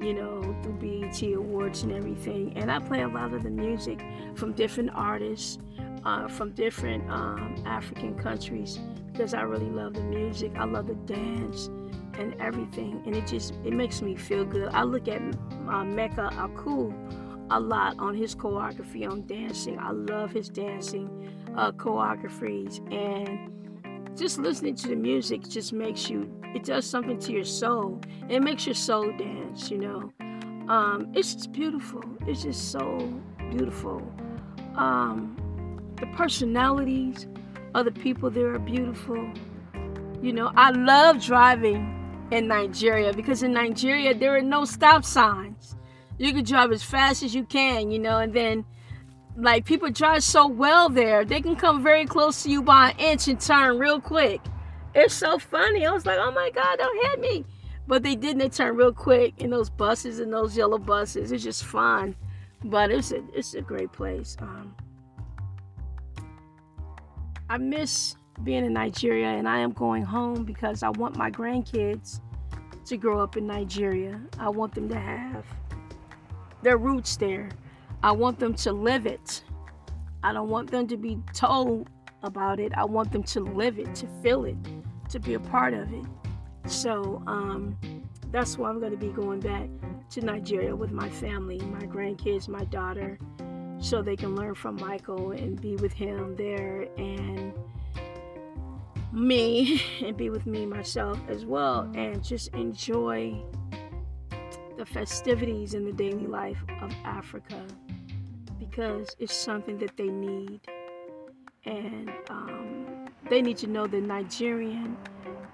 you 0.00 0.14
know, 0.14 0.56
through 0.62 0.74
BET 0.74 1.20
Awards 1.34 1.82
and 1.82 1.92
everything. 1.92 2.56
And 2.56 2.70
I 2.70 2.78
play 2.78 3.02
a 3.02 3.08
lot 3.08 3.32
of 3.34 3.42
the 3.42 3.50
music 3.50 4.00
from 4.34 4.52
different 4.52 4.90
artists, 4.94 5.58
uh, 6.04 6.28
from 6.28 6.52
different 6.52 7.08
um, 7.10 7.62
African 7.66 8.14
countries 8.16 8.78
because 9.12 9.34
I 9.34 9.42
really 9.42 9.70
love 9.70 9.94
the 9.94 10.02
music. 10.02 10.52
I 10.56 10.64
love 10.64 10.86
the 10.86 10.94
dance 10.94 11.66
and 12.18 12.34
everything, 12.40 13.02
and 13.06 13.16
it 13.16 13.26
just 13.26 13.54
it 13.64 13.72
makes 13.72 14.00
me 14.02 14.14
feel 14.14 14.44
good. 14.44 14.70
I 14.72 14.82
look 14.82 15.08
at 15.08 15.20
uh, 15.68 15.84
Mecca 15.84 16.30
Aku 16.38 16.92
a 17.50 17.58
lot 17.58 17.98
on 17.98 18.14
his 18.14 18.34
choreography 18.34 19.08
on 19.10 19.26
dancing. 19.26 19.78
I 19.78 19.90
love 19.90 20.30
his 20.30 20.48
dancing 20.48 21.32
uh, 21.56 21.72
choreographies, 21.72 22.80
and 22.92 23.52
just 24.18 24.38
listening 24.38 24.74
to 24.74 24.88
the 24.88 24.96
music 24.96 25.48
just 25.48 25.72
makes 25.72 26.10
you. 26.10 26.30
It 26.54 26.64
does 26.64 26.84
something 26.84 27.18
to 27.20 27.32
your 27.32 27.44
soul. 27.44 28.00
It 28.28 28.40
makes 28.40 28.66
your 28.66 28.74
soul 28.74 29.12
dance. 29.16 29.70
You 29.70 29.78
know, 29.78 30.12
um, 30.68 31.12
it's 31.14 31.34
just 31.34 31.52
beautiful. 31.52 32.02
It's 32.26 32.42
just 32.42 32.72
so 32.72 33.12
beautiful. 33.50 34.02
Um, 34.74 35.36
the 35.96 36.06
personalities 36.08 37.26
of 37.74 37.84
the 37.84 37.92
people 37.92 38.30
there 38.30 38.54
are 38.54 38.58
beautiful. 38.58 39.30
You 40.20 40.32
know, 40.32 40.52
I 40.56 40.70
love 40.70 41.22
driving 41.22 41.94
in 42.32 42.48
Nigeria 42.48 43.12
because 43.12 43.42
in 43.42 43.52
Nigeria 43.52 44.14
there 44.14 44.36
are 44.36 44.42
no 44.42 44.64
stop 44.64 45.04
signs. 45.04 45.76
You 46.18 46.32
can 46.32 46.44
drive 46.44 46.72
as 46.72 46.82
fast 46.82 47.22
as 47.22 47.34
you 47.34 47.44
can, 47.44 47.92
you 47.92 48.00
know, 48.00 48.18
and 48.18 48.32
then 48.34 48.64
like 49.38 49.64
people 49.64 49.88
drive 49.90 50.24
so 50.24 50.48
well 50.48 50.88
there, 50.88 51.24
they 51.24 51.40
can 51.40 51.54
come 51.54 51.82
very 51.82 52.04
close 52.04 52.42
to 52.42 52.50
you 52.50 52.60
by 52.60 52.90
an 52.90 52.98
inch 52.98 53.28
and 53.28 53.40
turn 53.40 53.78
real 53.78 54.00
quick. 54.00 54.40
It's 54.94 55.14
so 55.14 55.38
funny. 55.38 55.86
I 55.86 55.92
was 55.92 56.04
like, 56.04 56.18
oh 56.18 56.32
my 56.32 56.50
God, 56.50 56.76
don't 56.78 57.10
hit 57.10 57.20
me. 57.20 57.44
But 57.86 58.02
they 58.02 58.16
didn't. 58.16 58.38
They 58.38 58.48
turn 58.48 58.76
real 58.76 58.92
quick 58.92 59.34
in 59.38 59.48
those 59.48 59.70
buses 59.70 60.18
and 60.18 60.32
those 60.32 60.56
yellow 60.56 60.78
buses. 60.78 61.30
It's 61.30 61.44
just 61.44 61.64
fun. 61.64 62.16
But 62.64 62.90
it's 62.90 63.12
a 63.12 63.22
it's 63.32 63.54
a 63.54 63.62
great 63.62 63.92
place. 63.92 64.36
Um, 64.40 64.74
I 67.48 67.56
miss 67.58 68.16
being 68.42 68.64
in 68.64 68.72
Nigeria 68.72 69.28
and 69.28 69.48
I 69.48 69.58
am 69.58 69.70
going 69.70 70.02
home 70.02 70.44
because 70.44 70.82
I 70.82 70.90
want 70.90 71.16
my 71.16 71.30
grandkids 71.30 72.20
to 72.86 72.96
grow 72.96 73.20
up 73.20 73.36
in 73.36 73.46
Nigeria. 73.46 74.20
I 74.38 74.48
want 74.48 74.74
them 74.74 74.88
to 74.88 74.98
have 74.98 75.46
their 76.62 76.76
roots 76.76 77.16
there. 77.16 77.50
I 78.02 78.12
want 78.12 78.38
them 78.38 78.54
to 78.54 78.72
live 78.72 79.06
it. 79.06 79.42
I 80.22 80.32
don't 80.32 80.48
want 80.48 80.70
them 80.70 80.86
to 80.88 80.96
be 80.96 81.18
told 81.32 81.88
about 82.22 82.60
it. 82.60 82.72
I 82.76 82.84
want 82.84 83.12
them 83.12 83.22
to 83.24 83.40
live 83.40 83.78
it, 83.78 83.94
to 83.96 84.06
feel 84.22 84.44
it, 84.44 84.56
to 85.10 85.18
be 85.18 85.34
a 85.34 85.40
part 85.40 85.74
of 85.74 85.92
it. 85.92 86.04
So 86.66 87.22
um, 87.26 87.76
that's 88.30 88.58
why 88.58 88.68
I'm 88.68 88.78
going 88.80 88.92
to 88.92 88.98
be 88.98 89.08
going 89.08 89.40
back 89.40 89.68
to 90.10 90.20
Nigeria 90.20 90.74
with 90.74 90.92
my 90.92 91.08
family, 91.08 91.58
my 91.58 91.86
grandkids, 91.86 92.48
my 92.48 92.64
daughter, 92.64 93.18
so 93.78 94.02
they 94.02 94.16
can 94.16 94.34
learn 94.34 94.54
from 94.54 94.76
Michael 94.76 95.32
and 95.32 95.60
be 95.60 95.76
with 95.76 95.92
him 95.92 96.34
there 96.36 96.88
and 96.98 97.52
me 99.12 99.82
and 100.04 100.16
be 100.16 100.30
with 100.30 100.46
me 100.46 100.66
myself 100.66 101.18
as 101.28 101.44
well 101.44 101.90
and 101.94 102.22
just 102.22 102.48
enjoy 102.54 103.40
the 104.76 104.84
festivities 104.84 105.74
in 105.74 105.84
the 105.84 105.92
daily 105.92 106.26
life 106.26 106.62
of 106.80 106.92
Africa 107.04 107.64
because 108.70 109.14
it's 109.18 109.34
something 109.34 109.78
that 109.78 109.96
they 109.96 110.08
need 110.08 110.60
and 111.64 112.10
um, 112.30 113.06
they 113.28 113.42
need 113.42 113.56
to 113.58 113.66
know 113.66 113.86
the 113.86 114.00
Nigerian 114.00 114.96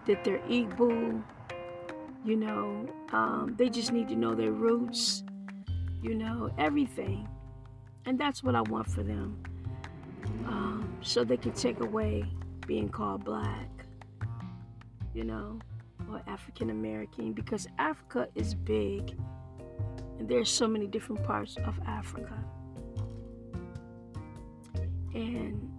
that 0.06 0.24
they're 0.24 0.38
Igbo 0.40 1.22
you 2.24 2.36
know 2.36 2.86
um, 3.12 3.54
they 3.58 3.68
just 3.68 3.92
need 3.92 4.08
to 4.08 4.16
know 4.16 4.34
their 4.34 4.52
roots 4.52 5.22
you 6.02 6.14
know 6.14 6.50
everything 6.58 7.28
and 8.06 8.18
that's 8.18 8.42
what 8.42 8.54
I 8.54 8.60
want 8.62 8.90
for 8.90 9.02
them 9.02 9.42
um, 10.46 10.96
so 11.00 11.24
they 11.24 11.36
can 11.36 11.52
take 11.52 11.80
away 11.80 12.24
being 12.66 12.88
called 12.88 13.24
black, 13.24 13.68
you 15.14 15.24
know, 15.24 15.58
or 16.10 16.22
African 16.26 16.70
American 16.70 17.32
because 17.32 17.66
Africa 17.78 18.28
is 18.34 18.54
big 18.54 19.16
and 20.18 20.28
there's 20.28 20.50
so 20.50 20.66
many 20.66 20.86
different 20.86 21.24
parts 21.24 21.56
of 21.66 21.78
Africa. 21.86 22.32
And 25.14 25.70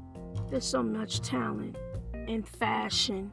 there's 0.50 0.66
so 0.66 0.82
much 0.84 1.22
talent 1.22 1.76
in 2.28 2.44
fashion 2.44 3.32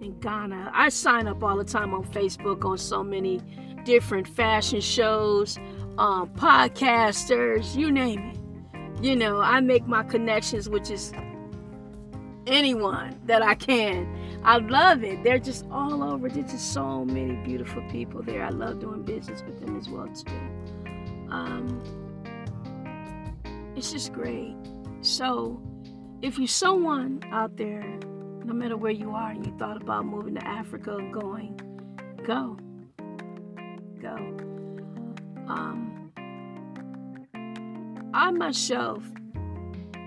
in 0.00 0.18
Ghana. 0.20 0.70
I 0.74 0.88
sign 0.88 1.26
up 1.26 1.42
all 1.42 1.56
the 1.56 1.64
time 1.64 1.94
on 1.94 2.04
Facebook 2.04 2.64
on 2.64 2.78
so 2.78 3.02
many 3.02 3.40
different 3.84 4.28
fashion 4.28 4.80
shows, 4.80 5.58
um, 5.98 6.30
podcasters, 6.30 7.76
you 7.76 7.90
name 7.90 8.20
it. 8.20 9.04
You 9.04 9.16
know, 9.16 9.40
I 9.40 9.60
make 9.60 9.86
my 9.86 10.02
connections, 10.02 10.68
which 10.68 10.90
is 10.90 11.12
anyone 12.46 13.18
that 13.26 13.42
I 13.42 13.54
can. 13.54 14.40
I 14.44 14.58
love 14.58 15.04
it. 15.04 15.22
They're 15.22 15.38
just 15.38 15.64
all 15.70 16.02
over. 16.02 16.28
There's 16.28 16.52
just 16.52 16.72
so 16.72 17.04
many 17.04 17.36
beautiful 17.44 17.82
people 17.90 18.22
there. 18.22 18.44
I 18.44 18.50
love 18.50 18.80
doing 18.80 19.02
business 19.02 19.42
with 19.42 19.60
them 19.60 19.78
as 19.78 19.88
well 19.88 20.08
too. 20.08 20.32
Um, 21.30 21.82
it's 23.74 23.92
just 23.92 24.12
great. 24.12 24.54
So, 25.04 25.60
if 26.22 26.38
you're 26.38 26.46
someone 26.46 27.22
out 27.30 27.58
there, 27.58 27.84
no 28.42 28.54
matter 28.54 28.74
where 28.74 28.90
you 28.90 29.10
are, 29.10 29.32
and 29.32 29.44
you 29.44 29.54
thought 29.58 29.76
about 29.82 30.06
moving 30.06 30.34
to 30.36 30.46
Africa 30.46 30.96
going, 31.12 31.60
go, 32.24 32.56
go. 34.00 34.16
Um, 35.46 36.10
I 38.14 38.30
myself 38.30 39.04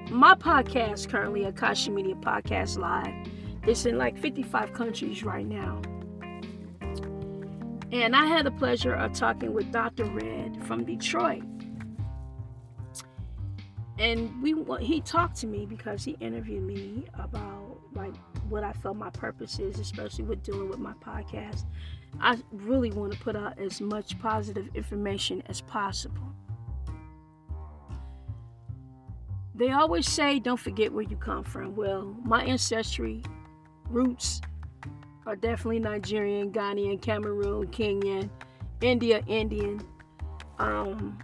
my 0.10 0.34
podcast 0.34 1.10
currently, 1.10 1.42
Akashi 1.42 1.94
Media 1.94 2.16
Podcast 2.16 2.80
Live, 2.80 3.14
is 3.68 3.86
in 3.86 4.00
like 4.00 4.18
55 4.18 4.74
countries 4.74 5.24
right 5.24 5.46
now. 5.46 5.80
And 7.92 8.16
I 8.16 8.26
had 8.26 8.48
the 8.48 8.52
pleasure 8.52 8.96
of 8.96 9.14
talking 9.14 9.54
with 9.54 9.72
Dr. 9.72 10.06
Red 10.06 10.66
from 10.66 10.86
Detroit. 10.86 11.44
And 14.00 14.42
we 14.42 14.56
he 14.80 15.02
talked 15.02 15.38
to 15.38 15.48
me 15.48 15.66
because 15.66 16.04
he 16.04 16.12
interviewed 16.20 16.64
me 16.64 17.06
about 17.16 17.80
like 17.94 18.14
what 18.50 18.64
I 18.64 18.74
felt 18.74 18.98
my 18.98 19.10
purpose 19.10 19.60
is, 19.60 19.80
especially 19.80 20.26
with 20.26 20.44
dealing 20.44 20.70
with 20.70 20.80
my 20.80 20.94
podcast. 20.94 21.66
I 22.22 22.38
really 22.52 22.92
want 22.92 23.14
to 23.14 23.20
put 23.20 23.36
out 23.36 23.58
as 23.60 23.82
much 23.82 24.20
positive 24.20 24.70
information 24.76 25.44
as 25.48 25.62
possible. 25.62 26.34
They 29.56 29.72
always 29.72 30.08
say, 30.08 30.40
don't 30.40 30.60
forget 30.60 30.94
where 30.94 31.04
you 31.04 31.18
come 31.18 31.44
from. 31.44 31.76
Well, 31.76 32.16
my 32.24 32.44
ancestry 32.44 33.24
roots 33.90 34.40
are 35.26 35.36
definitely 35.36 35.80
Nigerian, 35.80 36.52
Ghanaian, 36.52 37.02
Cameroon, 37.02 37.68
Kenyan, 37.68 38.30
India, 38.82 39.24
Indian, 39.28 39.82
um, 40.60 41.18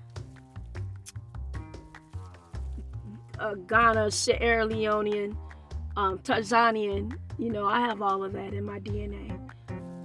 uh, 3.43 3.55
Ghana, 3.67 4.09
Sierra 4.09 4.65
Leonean, 4.65 5.35
um, 5.97 6.17
Tanzanian. 6.19 7.17
You 7.37 7.51
know, 7.51 7.65
I 7.65 7.81
have 7.81 8.01
all 8.01 8.23
of 8.23 8.33
that 8.33 8.53
in 8.53 8.63
my 8.63 8.79
DNA. 8.79 9.37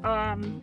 Um, 0.04 0.60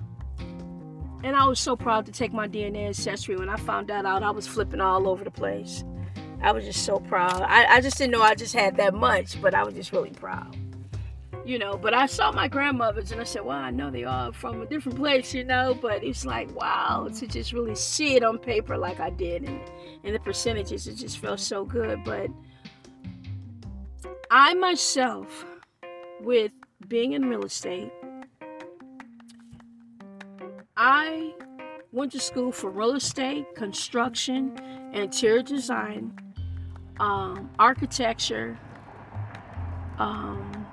and 1.24 1.36
I 1.36 1.46
was 1.46 1.60
so 1.60 1.75
proud 1.75 2.05
to 2.08 2.12
take 2.12 2.34
my 2.34 2.48
DNA 2.48 2.88
ancestry. 2.88 3.36
When 3.36 3.50
I 3.50 3.55
found 3.55 3.88
that 3.88 4.05
out, 4.05 4.24
I 4.24 4.32
was 4.32 4.46
flipping 4.46 4.82
all 4.82 5.08
over 5.08 5.24
the 5.24 5.32
place. 5.32 5.84
I 6.41 6.51
was 6.51 6.65
just 6.65 6.84
so 6.84 7.00
proud. 7.00 7.41
I, 7.41 7.77
I 7.77 7.82
just 7.82 7.98
didn't 7.98 8.12
know 8.12 8.22
I 8.22 8.36
just 8.36 8.53
had 8.53 8.75
that 8.77 8.94
much, 8.94 9.41
but 9.41 9.55
I 9.55 9.63
was 9.63 9.74
just 9.74 9.94
really 9.94 10.12
proud. 10.12 10.55
You 11.46 11.60
know, 11.60 11.77
but 11.77 11.94
I 11.94 12.08
saw 12.08 12.32
my 12.32 12.48
grandmothers 12.48 13.12
and 13.12 13.22
I 13.22 13.24
said, 13.24 13.46
well, 13.46 13.58
I 13.58 13.70
know 13.70 13.91
they 13.91 14.03
are 14.03 14.34
from 14.34 14.63
a 14.63 14.65
different 14.65 14.98
place, 14.98 15.34
you 15.34 15.44
know, 15.44 15.77
but 15.79 16.03
it's 16.03 16.25
like, 16.25 16.53
wow, 16.55 17.08
to 17.20 17.27
just 17.27 17.53
really 17.53 17.75
see 17.75 18.15
it 18.15 18.24
on 18.24 18.39
paper 18.39 18.77
like 18.77 19.00
I 19.00 19.12
did 19.12 19.44
and, 19.44 19.62
and 20.03 20.15
the 20.15 20.20
percentages, 20.20 20.88
it 20.88 20.96
just 20.96 21.20
felt 21.20 21.39
so 21.39 21.63
good. 21.63 22.03
But 22.03 22.32
I 24.32 24.55
myself, 24.55 25.46
with 26.22 26.51
being 26.88 27.13
in 27.13 27.29
real 27.29 27.46
estate, 27.46 27.91
I 30.75 31.34
went 31.91 32.12
to 32.13 32.20
school 32.20 32.51
for 32.51 32.72
real 32.72 32.96
estate, 32.96 33.46
construction, 33.55 34.58
interior 34.94 35.44
design, 35.44 36.17
um, 37.00 37.51
architecture. 37.60 38.58
Um, 40.00 40.65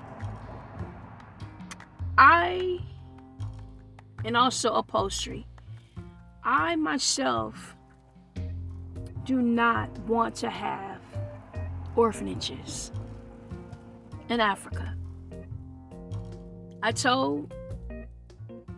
I, 2.17 2.79
and 4.25 4.35
also 4.35 4.73
upholstery. 4.73 5.45
I 6.43 6.75
myself 6.75 7.75
do 9.23 9.41
not 9.41 9.89
want 9.99 10.35
to 10.35 10.49
have 10.49 10.99
orphanages 11.95 12.91
in 14.33 14.39
Africa. 14.39 14.95
I 16.81 16.91
told 16.91 17.53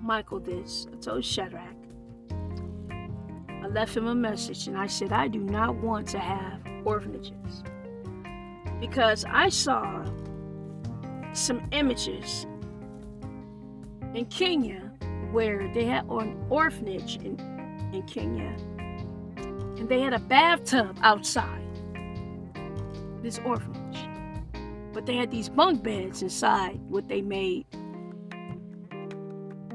Michael 0.02 0.42
this. 0.42 0.86
I 0.92 0.98
told 0.98 1.24
Shadrack. 1.24 1.76
I 3.64 3.68
left 3.68 3.96
him 3.96 4.08
a 4.08 4.14
message 4.14 4.68
and 4.68 4.78
I 4.78 4.88
said, 4.88 5.14
I 5.14 5.30
do 5.30 5.40
not 5.40 5.76
want 5.76 6.08
to 6.10 6.20
have 6.20 6.60
orphanages. 6.84 7.64
Because 8.82 9.24
I 9.28 9.48
saw 9.50 10.06
some 11.34 11.68
images 11.72 12.46
in 14.14 14.26
Kenya 14.26 14.92
where 15.32 15.72
they 15.74 15.86
had 15.86 16.06
an 16.10 16.46
orphanage 16.50 17.16
in, 17.18 17.40
in 17.94 18.04
Kenya 18.04 18.56
and 19.78 19.88
they 19.88 20.02
had 20.02 20.14
a 20.14 20.20
bathtub 20.20 20.98
outside 21.02 21.62
this 23.22 23.40
orphanage. 23.46 23.85
But 24.96 25.06
they 25.06 25.18
had 25.18 25.30
these 25.30 25.50
bunk 25.50 25.84
beds 25.84 26.22
inside 26.22 26.80
what 26.88 27.10
they 27.10 27.22
made 27.22 27.66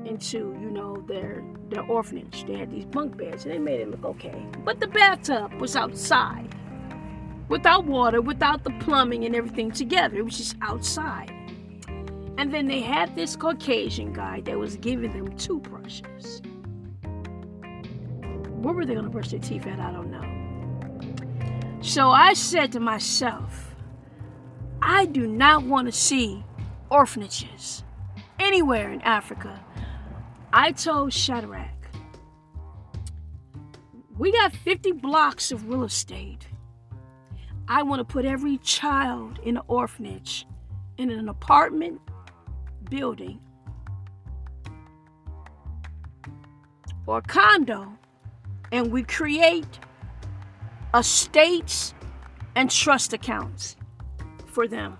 into, 0.06 0.56
you 0.58 0.70
know, 0.70 1.04
their 1.06 1.44
their 1.68 1.82
orphanage. 1.82 2.46
They 2.46 2.56
had 2.56 2.70
these 2.70 2.86
bunk 2.86 3.18
beds 3.18 3.44
and 3.44 3.52
they 3.52 3.58
made 3.58 3.80
it 3.80 3.90
look 3.90 4.04
okay. 4.06 4.46
But 4.64 4.80
the 4.80 4.86
bathtub 4.86 5.60
was 5.60 5.76
outside. 5.76 6.56
Without 7.48 7.84
water, 7.84 8.22
without 8.22 8.64
the 8.64 8.70
plumbing 8.80 9.26
and 9.26 9.36
everything 9.36 9.70
together. 9.70 10.16
It 10.16 10.24
was 10.24 10.38
just 10.38 10.56
outside. 10.62 11.30
And 12.38 12.54
then 12.54 12.66
they 12.66 12.80
had 12.80 13.14
this 13.14 13.36
Caucasian 13.36 14.14
guy 14.14 14.40
that 14.46 14.58
was 14.58 14.76
giving 14.76 15.12
them 15.12 15.36
toothbrushes. 15.36 16.40
What 18.62 18.74
were 18.74 18.86
they 18.86 18.94
to 18.94 19.02
brush 19.02 19.32
their 19.32 19.38
teeth 19.38 19.66
at? 19.66 19.80
I 19.80 19.92
don't 19.92 20.10
know. 20.10 21.78
So 21.82 22.08
I 22.08 22.32
said 22.32 22.72
to 22.72 22.80
myself, 22.80 23.69
I 24.82 25.06
do 25.06 25.26
not 25.26 25.64
want 25.64 25.86
to 25.86 25.92
see 25.92 26.44
orphanages 26.90 27.84
anywhere 28.38 28.90
in 28.92 29.00
Africa. 29.02 29.60
I 30.52 30.72
told 30.72 31.12
Shadrack, 31.12 31.76
we 34.18 34.32
got 34.32 34.52
50 34.52 34.92
blocks 34.92 35.52
of 35.52 35.68
real 35.68 35.84
estate. 35.84 36.48
I 37.68 37.82
want 37.82 38.00
to 38.00 38.04
put 38.04 38.24
every 38.24 38.58
child 38.58 39.38
in 39.42 39.56
an 39.56 39.62
orphanage 39.68 40.46
in 40.98 41.10
an 41.10 41.28
apartment 41.28 42.00
building 42.90 43.40
or 47.06 47.22
condo, 47.22 47.92
and 48.72 48.92
we 48.92 49.02
create 49.02 49.78
estates 50.94 51.94
and 52.54 52.70
trust 52.70 53.12
accounts 53.12 53.76
for 54.50 54.68
them 54.68 54.98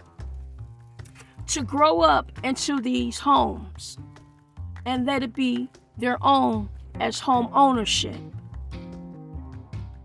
to 1.48 1.62
grow 1.62 2.00
up 2.00 2.30
into 2.44 2.80
these 2.80 3.18
homes 3.18 3.98
and 4.86 5.04
let 5.04 5.22
it 5.22 5.34
be 5.34 5.68
their 5.98 6.16
own 6.22 6.68
as 7.00 7.18
home 7.18 7.48
ownership. 7.52 8.16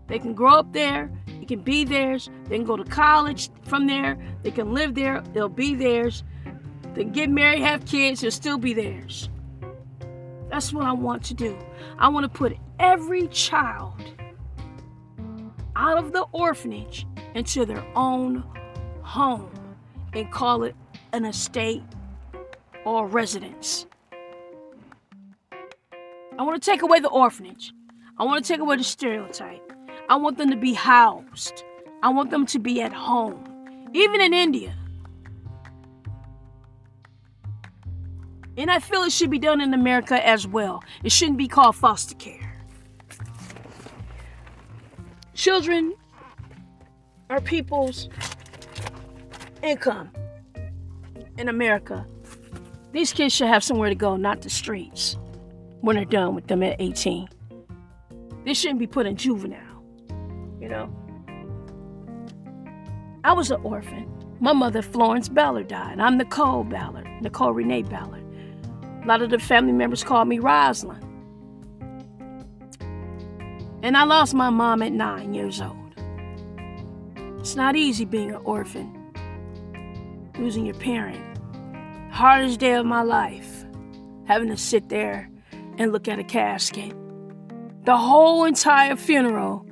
They 0.08 0.18
can 0.18 0.34
grow 0.34 0.54
up 0.54 0.72
there, 0.72 1.10
it 1.40 1.48
can 1.48 1.60
be 1.60 1.84
theirs, 1.84 2.30
they 2.48 2.56
can 2.56 2.66
go 2.66 2.76
to 2.76 2.84
college 2.84 3.50
from 3.62 3.86
there, 3.86 4.18
they 4.42 4.50
can 4.50 4.72
live 4.72 4.94
there, 4.94 5.22
they'll 5.32 5.48
be 5.48 5.74
theirs. 5.74 6.24
They 6.94 7.02
can 7.02 7.12
get 7.12 7.30
married, 7.30 7.60
have 7.60 7.84
kids, 7.84 8.22
it'll 8.22 8.30
still 8.30 8.58
be 8.58 8.72
theirs. 8.72 9.28
That's 10.48 10.72
what 10.72 10.86
I 10.86 10.92
want 10.92 11.22
to 11.24 11.34
do. 11.34 11.58
I 11.98 12.08
want 12.08 12.24
to 12.24 12.28
put 12.28 12.56
every 12.78 13.28
child 13.28 14.02
out 15.74 15.98
of 15.98 16.12
the 16.12 16.22
orphanage 16.32 17.06
into 17.34 17.66
their 17.66 17.84
own 17.94 18.42
home 19.06 19.50
and 20.12 20.30
call 20.30 20.64
it 20.64 20.74
an 21.12 21.24
estate 21.24 21.82
or 22.84 23.06
residence. 23.06 23.86
I 26.38 26.42
want 26.42 26.60
to 26.62 26.70
take 26.70 26.82
away 26.82 27.00
the 27.00 27.08
orphanage. 27.08 27.72
I 28.18 28.24
want 28.24 28.44
to 28.44 28.52
take 28.52 28.60
away 28.60 28.76
the 28.76 28.84
stereotype. 28.84 29.72
I 30.08 30.16
want 30.16 30.38
them 30.38 30.50
to 30.50 30.56
be 30.56 30.74
housed. 30.74 31.64
I 32.02 32.10
want 32.10 32.30
them 32.30 32.46
to 32.46 32.58
be 32.58 32.82
at 32.82 32.92
home, 32.92 33.88
even 33.94 34.20
in 34.20 34.34
India. 34.34 34.74
And 38.58 38.70
I 38.70 38.78
feel 38.78 39.02
it 39.02 39.12
should 39.12 39.30
be 39.30 39.38
done 39.38 39.60
in 39.60 39.72
America 39.72 40.26
as 40.26 40.46
well. 40.46 40.82
It 41.04 41.12
shouldn't 41.12 41.38
be 41.38 41.48
called 41.48 41.76
foster 41.76 42.14
care. 42.14 42.54
Children 45.34 45.94
are 47.28 47.40
people's 47.40 48.08
income 49.66 50.10
in 51.38 51.48
America. 51.48 52.06
These 52.92 53.12
kids 53.12 53.34
should 53.34 53.48
have 53.48 53.62
somewhere 53.62 53.88
to 53.88 53.94
go, 53.94 54.16
not 54.16 54.42
the 54.42 54.50
streets, 54.50 55.16
when 55.80 55.96
they're 55.96 56.04
done 56.04 56.34
with 56.34 56.46
them 56.46 56.62
at 56.62 56.80
18. 56.80 57.28
They 58.44 58.54
shouldn't 58.54 58.78
be 58.78 58.86
put 58.86 59.06
in 59.06 59.16
juvenile, 59.16 59.82
you 60.60 60.68
know? 60.68 60.90
I 63.24 63.32
was 63.32 63.50
an 63.50 63.60
orphan. 63.62 64.08
My 64.38 64.52
mother, 64.52 64.82
Florence 64.82 65.28
Ballard, 65.28 65.68
died. 65.68 65.98
I'm 65.98 66.16
Nicole 66.16 66.62
Ballard, 66.62 67.08
Nicole 67.20 67.52
Renee 67.52 67.82
Ballard. 67.82 68.24
A 69.02 69.06
lot 69.06 69.20
of 69.22 69.30
the 69.30 69.38
family 69.38 69.72
members 69.72 70.04
called 70.04 70.28
me 70.28 70.38
Rosalind. 70.38 71.02
And 73.82 73.96
I 73.96 74.04
lost 74.04 74.34
my 74.34 74.50
mom 74.50 74.82
at 74.82 74.92
nine 74.92 75.34
years 75.34 75.60
old. 75.60 75.76
It's 77.40 77.56
not 77.56 77.76
easy 77.76 78.04
being 78.04 78.30
an 78.30 78.40
orphan, 78.44 78.95
losing 80.38 80.66
your 80.66 80.74
parent. 80.76 81.22
Hardest 82.10 82.60
day 82.60 82.74
of 82.74 82.86
my 82.86 83.02
life, 83.02 83.64
having 84.26 84.48
to 84.48 84.56
sit 84.56 84.88
there 84.88 85.30
and 85.78 85.92
look 85.92 86.08
at 86.08 86.18
a 86.18 86.24
casket. 86.24 86.94
The 87.84 87.96
whole 87.96 88.44
entire 88.44 88.96
funeral, 88.96 89.66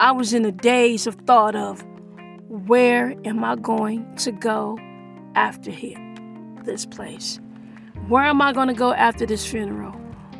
I 0.00 0.12
was 0.12 0.32
in 0.32 0.44
a 0.44 0.52
daze 0.52 1.06
of 1.06 1.14
thought 1.26 1.56
of 1.56 1.84
where 2.48 3.14
am 3.24 3.42
I 3.44 3.56
going 3.56 4.14
to 4.16 4.32
go 4.32 4.78
after 5.34 5.70
here, 5.70 5.98
this 6.64 6.86
place? 6.86 7.40
Where 8.08 8.24
am 8.24 8.40
I 8.40 8.52
going 8.52 8.68
to 8.68 8.74
go 8.74 8.92
after 8.92 9.26
this 9.26 9.46
funeral? 9.46 9.92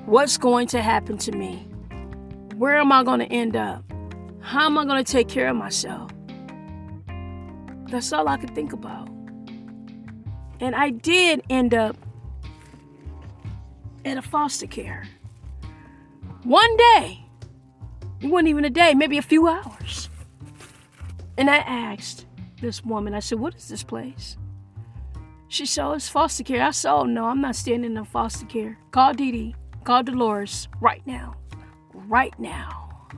What's 0.06 0.38
going 0.38 0.68
to 0.68 0.80
happen 0.80 1.18
to 1.18 1.32
me? 1.32 1.66
Where 2.56 2.78
am 2.78 2.92
I 2.92 3.02
going 3.02 3.20
to 3.20 3.26
end 3.26 3.56
up? 3.56 3.84
How 4.40 4.66
am 4.66 4.78
I 4.78 4.84
going 4.84 5.04
to 5.04 5.12
take 5.12 5.28
care 5.28 5.48
of 5.48 5.56
myself? 5.56 6.10
That's 7.90 8.12
all 8.12 8.28
I 8.28 8.36
could 8.36 8.54
think 8.54 8.72
about. 8.72 9.07
And 10.60 10.74
I 10.74 10.90
did 10.90 11.42
end 11.48 11.74
up 11.74 11.96
at 14.04 14.16
a 14.16 14.22
foster 14.22 14.66
care. 14.66 15.06
One 16.42 16.76
day, 16.76 17.24
it 18.20 18.30
wasn't 18.30 18.48
even 18.48 18.64
a 18.64 18.70
day, 18.70 18.94
maybe 18.94 19.18
a 19.18 19.22
few 19.22 19.46
hours. 19.46 20.08
And 21.36 21.48
I 21.48 21.58
asked 21.58 22.26
this 22.60 22.84
woman, 22.84 23.14
I 23.14 23.20
said, 23.20 23.38
What 23.38 23.54
is 23.54 23.68
this 23.68 23.84
place? 23.84 24.36
She 25.48 25.64
said, 25.64 25.86
oh, 25.86 25.92
it's 25.92 26.08
foster 26.08 26.44
care. 26.44 26.62
I 26.62 26.72
said, 26.72 26.92
Oh, 26.92 27.04
no, 27.04 27.24
I'm 27.26 27.40
not 27.40 27.56
staying 27.56 27.84
in 27.84 28.04
foster 28.04 28.46
care. 28.46 28.78
Call 28.90 29.14
Dee 29.14 29.32
Dee, 29.32 29.54
call 29.84 30.02
Dolores 30.02 30.68
right 30.80 31.06
now. 31.06 31.36
Right 31.94 32.38
now. 32.38 33.08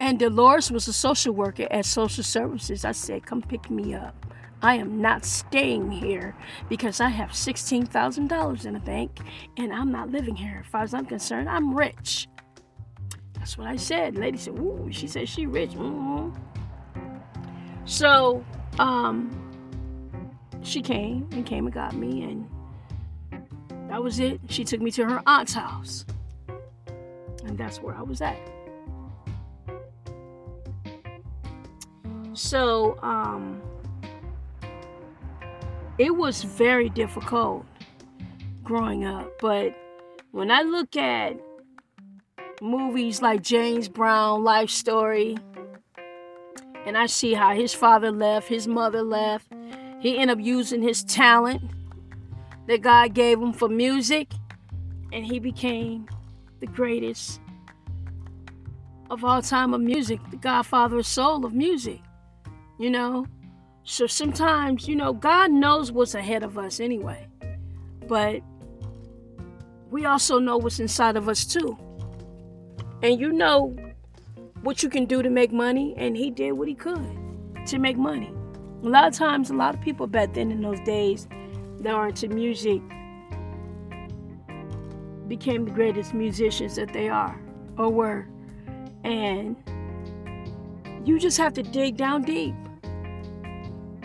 And 0.00 0.18
Dolores 0.18 0.70
was 0.70 0.86
a 0.86 0.92
social 0.92 1.32
worker 1.32 1.66
at 1.70 1.86
social 1.86 2.24
services. 2.24 2.84
I 2.84 2.92
said, 2.92 3.24
Come 3.24 3.42
pick 3.42 3.70
me 3.70 3.94
up. 3.94 4.23
I 4.64 4.76
am 4.76 5.02
not 5.02 5.26
staying 5.26 5.90
here 5.90 6.34
because 6.70 6.98
I 6.98 7.10
have 7.10 7.32
$16,000 7.32 8.64
in 8.64 8.72
the 8.72 8.80
bank 8.80 9.18
and 9.58 9.70
I'm 9.70 9.92
not 9.92 10.10
living 10.10 10.34
here. 10.34 10.62
As 10.64 10.70
far 10.70 10.82
as 10.82 10.94
I'm 10.94 11.04
concerned, 11.04 11.50
I'm 11.50 11.74
rich. 11.74 12.28
That's 13.34 13.58
what 13.58 13.66
I 13.66 13.76
said. 13.76 14.14
The 14.14 14.20
lady 14.22 14.38
said, 14.38 14.58
Ooh, 14.58 14.88
she 14.90 15.06
said 15.06 15.28
she 15.28 15.44
rich. 15.44 15.72
Mm-hmm. 15.72 16.34
So, 17.84 18.42
um, 18.78 19.38
she 20.62 20.80
came 20.80 21.28
and 21.32 21.44
came 21.44 21.66
and 21.66 21.74
got 21.74 21.94
me, 21.94 22.22
and 22.22 22.48
that 23.90 24.02
was 24.02 24.18
it. 24.18 24.40
She 24.48 24.64
took 24.64 24.80
me 24.80 24.90
to 24.92 25.04
her 25.04 25.20
aunt's 25.26 25.52
house, 25.52 26.06
and 27.44 27.58
that's 27.58 27.82
where 27.82 27.94
I 27.94 28.00
was 28.00 28.22
at. 28.22 28.38
So, 32.32 32.98
um, 33.02 33.60
it 35.98 36.16
was 36.16 36.42
very 36.42 36.88
difficult 36.88 37.64
growing 38.62 39.04
up, 39.04 39.30
but 39.40 39.74
when 40.32 40.50
I 40.50 40.62
look 40.62 40.96
at 40.96 41.38
movies 42.60 43.22
like 43.22 43.42
James 43.42 43.88
Brown 43.88 44.42
Life 44.42 44.70
Story, 44.70 45.36
and 46.86 46.98
I 46.98 47.06
see 47.06 47.34
how 47.34 47.54
his 47.54 47.72
father 47.72 48.10
left, 48.10 48.48
his 48.48 48.66
mother 48.66 49.02
left, 49.02 49.46
he 50.00 50.18
ended 50.18 50.38
up 50.38 50.44
using 50.44 50.82
his 50.82 51.04
talent 51.04 51.62
that 52.66 52.82
God 52.82 53.14
gave 53.14 53.40
him 53.40 53.52
for 53.52 53.68
music, 53.68 54.32
and 55.12 55.24
he 55.24 55.38
became 55.38 56.08
the 56.60 56.66
greatest 56.66 57.40
of 59.10 59.24
all 59.24 59.42
time 59.42 59.74
of 59.74 59.80
music, 59.80 60.18
the 60.30 60.36
godfather 60.36 60.98
of 60.98 61.06
soul 61.06 61.44
of 61.44 61.54
music, 61.54 62.00
you 62.78 62.90
know? 62.90 63.26
So 63.84 64.06
sometimes, 64.06 64.88
you 64.88 64.96
know, 64.96 65.12
God 65.12 65.50
knows 65.50 65.92
what's 65.92 66.14
ahead 66.14 66.42
of 66.42 66.56
us 66.56 66.80
anyway. 66.80 67.28
But 68.08 68.40
we 69.90 70.06
also 70.06 70.38
know 70.38 70.56
what's 70.56 70.80
inside 70.80 71.16
of 71.16 71.28
us 71.28 71.44
too. 71.44 71.78
And 73.02 73.20
you 73.20 73.30
know 73.32 73.76
what 74.62 74.82
you 74.82 74.88
can 74.88 75.04
do 75.04 75.22
to 75.22 75.28
make 75.28 75.52
money, 75.52 75.94
and 75.98 76.16
he 76.16 76.30
did 76.30 76.52
what 76.52 76.68
he 76.68 76.74
could 76.74 77.06
to 77.66 77.78
make 77.78 77.98
money. 77.98 78.32
A 78.82 78.88
lot 78.88 79.06
of 79.06 79.14
times, 79.14 79.50
a 79.50 79.54
lot 79.54 79.74
of 79.74 79.80
people 79.82 80.06
back 80.06 80.32
then 80.32 80.50
in 80.50 80.62
those 80.62 80.80
days 80.80 81.28
that 81.80 81.94
are 81.94 82.08
into 82.08 82.28
music 82.28 82.80
became 85.28 85.66
the 85.66 85.70
greatest 85.70 86.14
musicians 86.14 86.76
that 86.76 86.92
they 86.92 87.08
are 87.10 87.38
or 87.76 87.90
were. 87.90 88.26
And 89.04 89.56
you 91.04 91.18
just 91.18 91.36
have 91.36 91.52
to 91.54 91.62
dig 91.62 91.98
down 91.98 92.22
deep. 92.22 92.54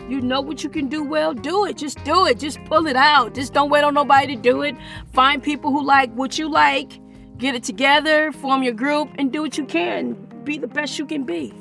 You 0.10 0.22
know 0.22 0.42
what 0.42 0.64
you 0.64 0.72
can 0.72 0.88
do 0.90 1.04
well, 1.04 1.36
do 1.36 1.66
it. 1.66 1.78
Just 1.78 2.04
do 2.04 2.26
it. 2.26 2.40
Just 2.40 2.64
pull 2.66 2.88
it 2.88 2.96
out. 2.96 3.36
Just 3.36 3.54
don't 3.54 3.70
wait 3.70 3.84
on 3.84 3.94
nobody 3.94 4.36
to 4.36 4.42
do 4.42 4.64
it. 4.64 4.76
Find 5.14 5.42
people 5.42 5.72
who 5.72 5.86
like 5.86 6.12
what 6.14 6.40
you 6.40 6.50
like, 6.50 7.00
get 7.38 7.54
it 7.54 7.64
together, 7.64 8.32
form 8.32 8.64
your 8.64 8.74
group, 8.74 9.10
and 9.20 9.32
do 9.32 9.44
what 9.44 9.56
you 9.56 9.66
can. 9.66 10.14
Be 10.44 10.58
the 10.58 10.68
best 10.68 10.98
you 10.98 11.06
can 11.06 11.26
be. 11.26 11.54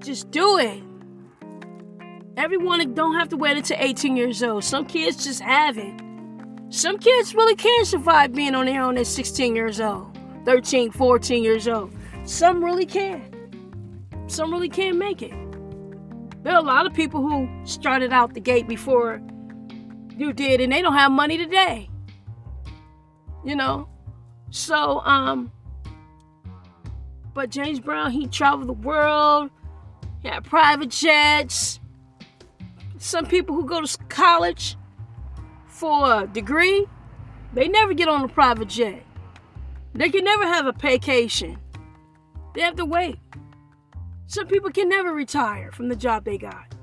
Just 0.00 0.32
do 0.32 0.58
it. 0.58 0.82
Everyone 2.36 2.94
don't 2.94 3.14
have 3.14 3.28
to 3.28 3.36
wait 3.36 3.56
until 3.56 3.76
18 3.78 4.16
years 4.16 4.42
old. 4.42 4.64
Some 4.64 4.84
kids 4.84 5.22
just 5.22 5.40
have 5.40 5.78
it. 5.78 5.94
Some 6.70 6.98
kids 6.98 7.32
really 7.32 7.54
can 7.54 7.84
survive 7.84 8.32
being 8.32 8.56
on 8.56 8.66
their 8.66 8.82
own 8.82 8.98
at 8.98 9.06
16 9.06 9.54
years 9.54 9.80
old, 9.80 10.18
13, 10.46 10.90
14 10.90 11.44
years 11.44 11.68
old. 11.68 11.92
Some 12.24 12.64
really 12.64 12.86
can. 12.86 13.22
Some 14.26 14.50
really 14.50 14.70
can't 14.70 14.96
make 14.96 15.22
it. 15.22 15.41
There 16.42 16.52
are 16.52 16.58
a 16.58 16.62
lot 16.62 16.86
of 16.86 16.92
people 16.92 17.22
who 17.22 17.48
started 17.64 18.12
out 18.12 18.34
the 18.34 18.40
gate 18.40 18.66
before 18.66 19.22
you 20.16 20.32
did, 20.32 20.60
and 20.60 20.72
they 20.72 20.82
don't 20.82 20.94
have 20.94 21.12
money 21.12 21.38
today. 21.38 21.88
You 23.44 23.56
know? 23.56 23.88
So, 24.50 25.00
um, 25.00 25.52
but 27.32 27.50
James 27.50 27.80
Brown, 27.80 28.10
he 28.10 28.26
traveled 28.26 28.68
the 28.68 28.74
world, 28.74 29.50
he 30.20 30.28
had 30.28 30.44
private 30.44 30.90
jets. 30.90 31.80
Some 32.98 33.26
people 33.26 33.54
who 33.56 33.64
go 33.64 33.80
to 33.80 33.98
college 34.08 34.76
for 35.66 36.22
a 36.22 36.26
degree, 36.26 36.86
they 37.52 37.68
never 37.68 37.94
get 37.94 38.08
on 38.08 38.22
a 38.22 38.28
private 38.28 38.68
jet. 38.68 39.02
They 39.94 40.08
can 40.08 40.24
never 40.24 40.44
have 40.44 40.66
a 40.66 40.72
vacation. 40.72 41.58
They 42.54 42.60
have 42.60 42.76
to 42.76 42.84
wait. 42.84 43.18
Some 44.32 44.46
people 44.46 44.70
can 44.70 44.88
never 44.88 45.12
retire 45.12 45.70
from 45.72 45.90
the 45.90 45.94
job 45.94 46.24
they 46.24 46.38
got. 46.38 46.74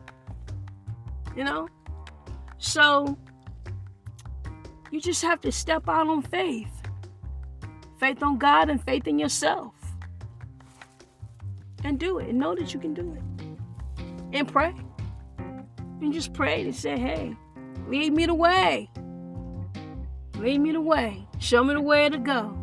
You 1.36 1.44
know? 1.44 1.68
So, 2.60 3.18
you 4.92 5.02
just 5.02 5.24
have 5.24 5.42
to 5.42 5.52
step 5.52 5.90
out 5.90 6.08
on 6.08 6.22
faith 6.22 6.70
faith 8.00 8.22
on 8.22 8.38
God 8.38 8.70
and 8.70 8.80
faith 8.84 9.08
in 9.08 9.18
yourself. 9.18 9.74
And 11.84 12.00
do 12.00 12.20
it. 12.20 12.30
And 12.30 12.38
know 12.38 12.54
that 12.54 12.72
you 12.72 12.80
can 12.80 12.94
do 12.94 13.18
it. 13.18 13.44
And 14.32 14.48
pray. 14.48 14.76
And 16.02 16.14
just 16.14 16.34
pray 16.34 16.62
and 16.62 16.76
say, 16.76 17.00
hey, 17.00 17.36
lead 17.88 18.14
me 18.14 18.28
the 18.28 18.36
way. 18.36 18.92
Lead 20.36 20.60
me 20.60 20.72
the 20.72 20.82
way. 20.82 21.28
Show 21.40 21.64
me 21.64 21.74
the 21.74 21.82
way 21.82 22.10
to 22.10 22.20
go. 22.20 22.56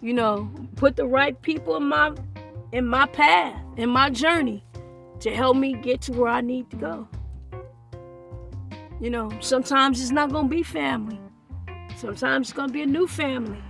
You 0.00 0.14
know, 0.14 0.48
put 0.76 0.94
the 0.94 1.06
right 1.06 1.40
people 1.42 1.74
in 1.74 1.88
my 1.88 2.14
in 2.74 2.84
my 2.84 3.06
path 3.06 3.56
in 3.76 3.88
my 3.88 4.10
journey 4.10 4.64
to 5.20 5.32
help 5.32 5.56
me 5.56 5.74
get 5.74 6.00
to 6.02 6.12
where 6.12 6.28
I 6.28 6.40
need 6.40 6.68
to 6.70 6.76
go. 6.76 7.08
You 9.00 9.10
know, 9.10 9.30
sometimes 9.40 10.02
it's 10.02 10.10
not 10.10 10.32
going 10.32 10.46
to 10.46 10.50
be 10.50 10.64
family. 10.64 11.20
Sometimes 11.96 12.48
it's 12.48 12.56
going 12.56 12.68
to 12.68 12.72
be 12.72 12.82
a 12.82 12.86
new 12.86 13.06
family. 13.06 13.62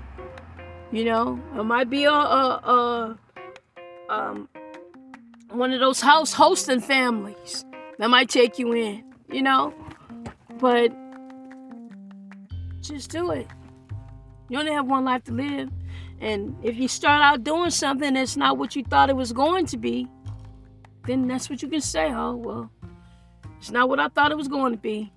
You 0.90 1.05
know, 1.05 1.38
it 1.55 1.64
might 1.64 1.90
be 1.90 2.05
a, 2.05 2.11
a, 2.11 3.19
a 4.09 4.12
um, 4.12 4.49
one 5.51 5.71
of 5.73 5.81
those 5.81 6.01
house 6.01 6.33
hosting 6.33 6.81
families 6.81 7.64
that 7.99 8.09
might 8.09 8.31
take 8.31 8.59
you 8.59 8.73
in, 8.73 9.05
you 9.31 9.43
know? 9.43 9.75
But 10.59 10.93
just 12.81 13.11
do 13.11 13.33
it. 13.33 13.49
You 14.49 14.59
only 14.59 14.73
have 14.73 14.87
one 14.87 15.05
life 15.05 15.25
to 15.25 15.33
live. 15.33 15.69
And 16.20 16.57
if 16.62 16.77
you 16.77 16.88
start 16.88 17.22
out 17.22 17.44
doing 17.44 17.70
something 17.70 18.14
that's 18.14 18.37
not 18.37 18.57
what 18.57 18.77
you 18.77 18.85
thought 18.85 19.11
it 19.11 19.16
was 19.16 19.33
going 19.33 19.66
to 19.66 19.77
be, 19.77 20.09
then 21.07 21.29
that's 21.29 21.50
what 21.50 21.62
you 21.62 21.68
can 21.68 21.81
say. 21.81 22.12
Oh, 22.12 22.37
well, 22.37 22.70
it's 23.59 23.70
not 23.70 23.88
what 23.88 24.00
I 24.00 24.09
thought 24.09 24.31
it 24.31 24.37
was 24.37 24.48
going 24.48 24.72
to 24.72 24.79
be. 24.79 25.12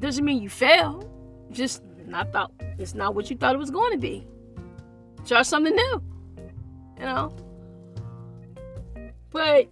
Doesn't 0.00 0.24
mean 0.24 0.42
you 0.42 0.48
fail. 0.48 1.08
Just 1.50 1.82
not 2.06 2.32
thought 2.32 2.52
it's 2.78 2.94
not 2.94 3.14
what 3.14 3.30
you 3.30 3.36
thought 3.36 3.54
it 3.54 3.58
was 3.58 3.70
going 3.70 3.92
to 3.92 3.98
be. 3.98 4.26
Try 5.26 5.42
something 5.42 5.74
new. 5.74 6.02
You 6.98 7.04
know? 7.04 7.36
But 9.30 9.68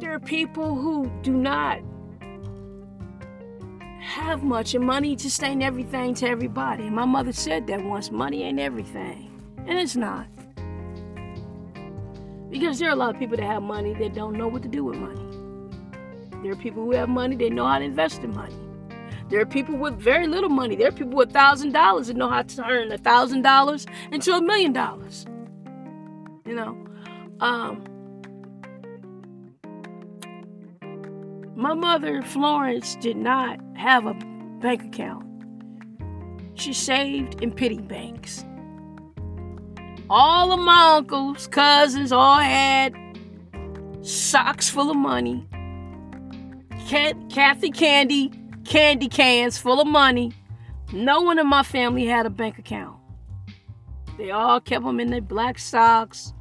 there 0.00 0.14
are 0.14 0.20
people 0.20 0.74
who 0.74 1.10
do 1.22 1.32
not 1.32 1.80
have 4.06 4.42
much, 4.42 4.74
and 4.74 4.84
money 4.84 5.16
just 5.16 5.42
ain't 5.42 5.62
everything 5.62 6.14
to 6.14 6.28
everybody. 6.28 6.88
My 6.88 7.04
mother 7.04 7.32
said 7.32 7.66
that 7.66 7.82
once 7.84 8.10
money 8.10 8.44
ain't 8.44 8.60
everything, 8.60 9.30
and 9.66 9.78
it's 9.78 9.96
not. 9.96 10.26
Because 12.50 12.78
there 12.78 12.88
are 12.88 12.92
a 12.92 12.96
lot 12.96 13.14
of 13.14 13.18
people 13.20 13.36
that 13.36 13.44
have 13.44 13.62
money 13.62 13.94
that 13.94 14.14
don't 14.14 14.38
know 14.38 14.46
what 14.46 14.62
to 14.62 14.68
do 14.68 14.84
with 14.84 14.96
money. 14.96 15.20
There 16.42 16.52
are 16.52 16.56
people 16.56 16.84
who 16.84 16.92
have 16.92 17.08
money, 17.08 17.34
they 17.34 17.50
know 17.50 17.66
how 17.66 17.78
to 17.78 17.84
invest 17.84 18.22
in 18.22 18.32
money. 18.32 18.54
There 19.28 19.40
are 19.40 19.46
people 19.46 19.76
with 19.76 19.94
very 19.98 20.28
little 20.28 20.50
money. 20.50 20.76
There 20.76 20.88
are 20.88 20.92
people 20.92 21.16
with 21.16 21.32
thousand 21.32 21.72
dollars 21.72 22.06
that 22.06 22.16
know 22.16 22.28
how 22.28 22.42
to 22.42 22.56
turn 22.56 22.92
a 22.92 22.98
thousand 22.98 23.42
dollars 23.42 23.86
into 24.12 24.32
a 24.32 24.40
million 24.40 24.72
dollars. 24.72 25.26
You 26.46 26.54
know, 26.54 26.86
um, 27.40 27.84
My 31.56 31.72
mother, 31.72 32.20
Florence, 32.20 32.96
did 32.96 33.16
not 33.16 33.58
have 33.76 34.04
a 34.04 34.12
bank 34.60 34.84
account. 34.84 35.24
She 36.54 36.74
saved 36.74 37.42
in 37.42 37.50
pity 37.50 37.78
banks. 37.78 38.44
All 40.10 40.52
of 40.52 40.60
my 40.60 40.96
uncles, 40.96 41.46
cousins, 41.46 42.12
all 42.12 42.38
had 42.38 42.94
socks 44.02 44.68
full 44.68 44.90
of 44.90 44.98
money. 44.98 45.48
Kathy 46.88 47.70
Candy, 47.70 48.30
candy 48.64 49.08
cans 49.08 49.56
full 49.56 49.80
of 49.80 49.86
money. 49.86 50.32
No 50.92 51.22
one 51.22 51.38
in 51.38 51.46
my 51.46 51.62
family 51.62 52.04
had 52.04 52.26
a 52.26 52.30
bank 52.30 52.58
account. 52.58 52.98
They 54.18 54.30
all 54.30 54.60
kept 54.60 54.84
them 54.84 55.00
in 55.00 55.10
their 55.10 55.22
black 55.22 55.58
socks, 55.58 56.34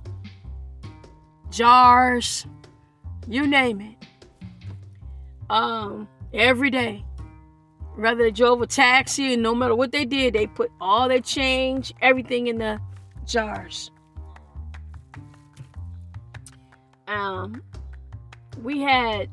jars, 1.50 2.46
you 3.28 3.48
name 3.48 3.80
it. 3.80 3.95
Um, 5.50 6.08
every 6.34 6.70
day. 6.70 7.04
Whether 7.96 8.24
they 8.24 8.32
drove 8.32 8.62
a 8.62 8.68
taxi 8.68 9.34
and 9.34 9.44
no 9.44 9.56
matter 9.56 9.76
what 9.76 9.92
they 9.92 10.04
did, 10.04 10.34
they 10.34 10.48
put 10.48 10.70
all 10.82 11.08
their 11.08 11.22
change, 11.22 11.94
everything 12.02 12.48
in 12.48 12.58
the 12.58 12.80
jars. 13.26 13.90
Um, 17.08 17.64
we 18.62 18.82
had 18.82 19.30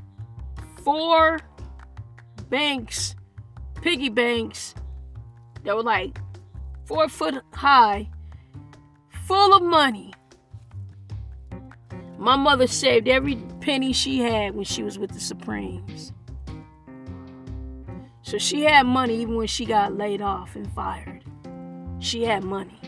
four 0.85 1.41
banks, 2.51 3.17
piggy 3.81 4.11
banks, 4.11 4.75
that 5.65 5.75
were 5.75 5.83
like 5.83 6.21
four 6.85 7.09
foot 7.09 7.43
high, 7.53 8.09
full 9.27 9.55
of 9.55 9.63
money. 9.63 10.13
My 12.19 12.37
mother 12.37 12.69
saved 12.69 13.09
every 13.09 13.37
penny 13.63 13.93
she 13.93 14.19
had 14.19 14.55
when 14.57 14.65
she 14.65 14.83
was 14.83 14.99
with 14.99 15.13
the 15.13 15.21
Supremes. 15.21 16.13
So 18.23 18.37
she 18.37 18.63
had 18.63 18.87
money 18.87 19.21
even 19.21 19.37
when 19.37 19.47
she 19.47 19.65
got 19.65 19.97
laid 19.97 20.21
off 20.21 20.57
and 20.57 20.71
fired. 20.73 21.25
She 22.01 22.25
had 22.25 22.43
money. 22.43 22.81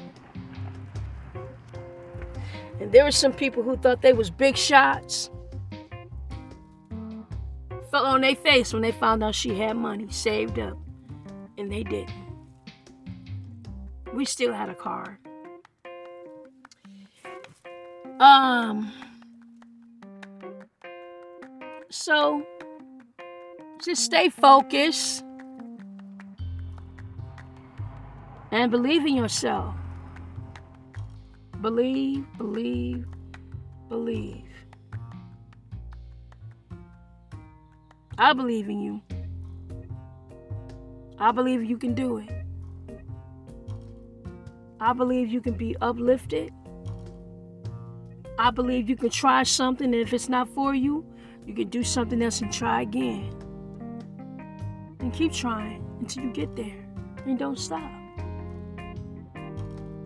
And 2.80 2.90
there 2.90 3.04
were 3.04 3.12
some 3.12 3.32
people 3.32 3.62
who 3.62 3.76
thought 3.76 4.02
they 4.02 4.12
was 4.12 4.30
big 4.30 4.56
shots. 4.56 5.30
Fell 7.90 8.04
on 8.04 8.22
their 8.22 8.34
face 8.34 8.72
when 8.72 8.82
they 8.82 8.90
found 8.90 9.22
out 9.22 9.34
she 9.34 9.56
had 9.56 9.76
money 9.76 10.08
saved 10.10 10.58
up. 10.58 10.76
And 11.56 11.70
they 11.70 11.84
didn't. 11.84 12.10
We 14.12 14.24
still 14.24 14.52
had 14.52 14.68
a 14.68 14.74
car. 14.74 15.20
Um 18.18 18.92
so 21.94 22.44
just 23.84 24.02
stay 24.02 24.28
focused 24.28 25.24
and 28.50 28.70
believe 28.70 29.06
in 29.06 29.14
yourself. 29.14 29.74
Believe, 31.60 32.26
believe, 32.36 33.06
believe. 33.88 34.42
I 38.18 38.32
believe 38.32 38.68
in 38.68 38.80
you. 38.80 39.00
I 41.18 41.30
believe 41.30 41.62
you 41.64 41.78
can 41.78 41.94
do 41.94 42.18
it. 42.18 42.30
I 44.80 44.92
believe 44.92 45.28
you 45.28 45.40
can 45.40 45.54
be 45.54 45.76
uplifted. 45.80 46.52
I 48.36 48.50
believe 48.50 48.90
you 48.90 48.96
can 48.96 49.10
try 49.10 49.44
something, 49.44 49.86
and 49.86 49.94
if 49.94 50.12
it's 50.12 50.28
not 50.28 50.48
for 50.48 50.74
you, 50.74 51.06
you 51.46 51.54
can 51.54 51.68
do 51.68 51.82
something 51.82 52.22
else 52.22 52.40
and 52.40 52.52
try 52.52 52.82
again. 52.82 53.32
And 55.00 55.12
keep 55.12 55.32
trying 55.32 55.84
until 56.00 56.24
you 56.24 56.32
get 56.32 56.56
there. 56.56 56.86
And 57.26 57.38
don't 57.38 57.58
stop. 57.58 57.90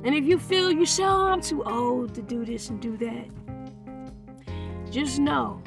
And 0.05 0.15
if 0.15 0.25
you 0.25 0.39
feel 0.39 0.71
you 0.71 0.87
say, 0.87 1.05
oh, 1.05 1.27
I'm 1.29 1.41
too 1.41 1.63
old 1.65 2.15
to 2.15 2.23
do 2.23 2.45
this 2.45 2.71
and 2.71 2.81
do 2.81 2.97
that, 2.97 3.29
just 4.91 5.19
know 5.19 5.63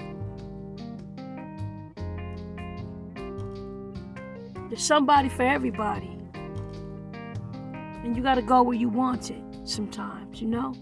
there's 4.69 4.83
somebody 4.83 5.29
for 5.29 5.43
everybody. 5.43 6.17
And 8.03 8.15
you 8.15 8.23
got 8.23 8.35
to 8.35 8.41
go 8.41 8.63
where 8.63 8.77
you 8.77 8.89
want 8.89 9.29
it 9.31 9.41
sometimes, 9.63 10.41
you 10.41 10.47
know? 10.47 10.73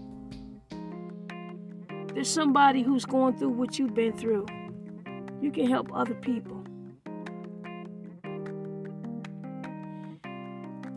There's 2.14 2.30
somebody 2.30 2.82
who's 2.82 3.04
going 3.04 3.36
through 3.36 3.50
what 3.50 3.78
you've 3.78 3.94
been 3.94 4.12
through. 4.12 4.46
You 5.40 5.50
can 5.50 5.66
help 5.68 5.90
other 5.92 6.14
people. 6.14 6.64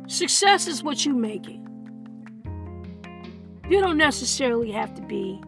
Success 0.08 0.67
is 0.67 0.84
what 0.84 1.06
you 1.06 1.15
make 1.15 1.47
it. 1.47 1.60
You 3.69 3.79
don't 3.79 3.97
necessarily 3.97 4.71
have 4.71 4.93
to 4.95 5.01
be 5.01 5.41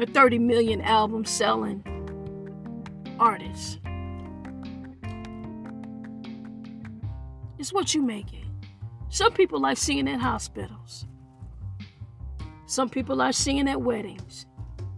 a 0.00 0.06
30 0.06 0.38
million 0.38 0.80
album 0.80 1.24
selling 1.24 1.84
artist. 3.18 3.80
It's 7.58 7.72
what 7.72 7.94
you 7.94 8.00
make 8.00 8.32
it. 8.32 8.46
Some 9.10 9.32
people 9.32 9.60
like 9.60 9.76
singing 9.76 10.08
at 10.08 10.20
hospitals. 10.20 11.06
Some 12.66 12.88
people 12.88 13.16
like 13.16 13.34
singing 13.34 13.68
at 13.68 13.82
weddings. 13.82 14.46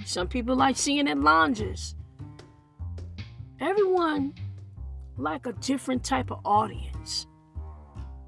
Some 0.04 0.28
people 0.28 0.56
like 0.56 0.76
singing 0.76 1.08
at 1.08 1.18
lounges. 1.18 1.94
Everyone 3.60 4.34
like 5.16 5.46
a 5.46 5.52
different 5.52 6.04
type 6.04 6.30
of 6.30 6.40
audience. 6.44 7.26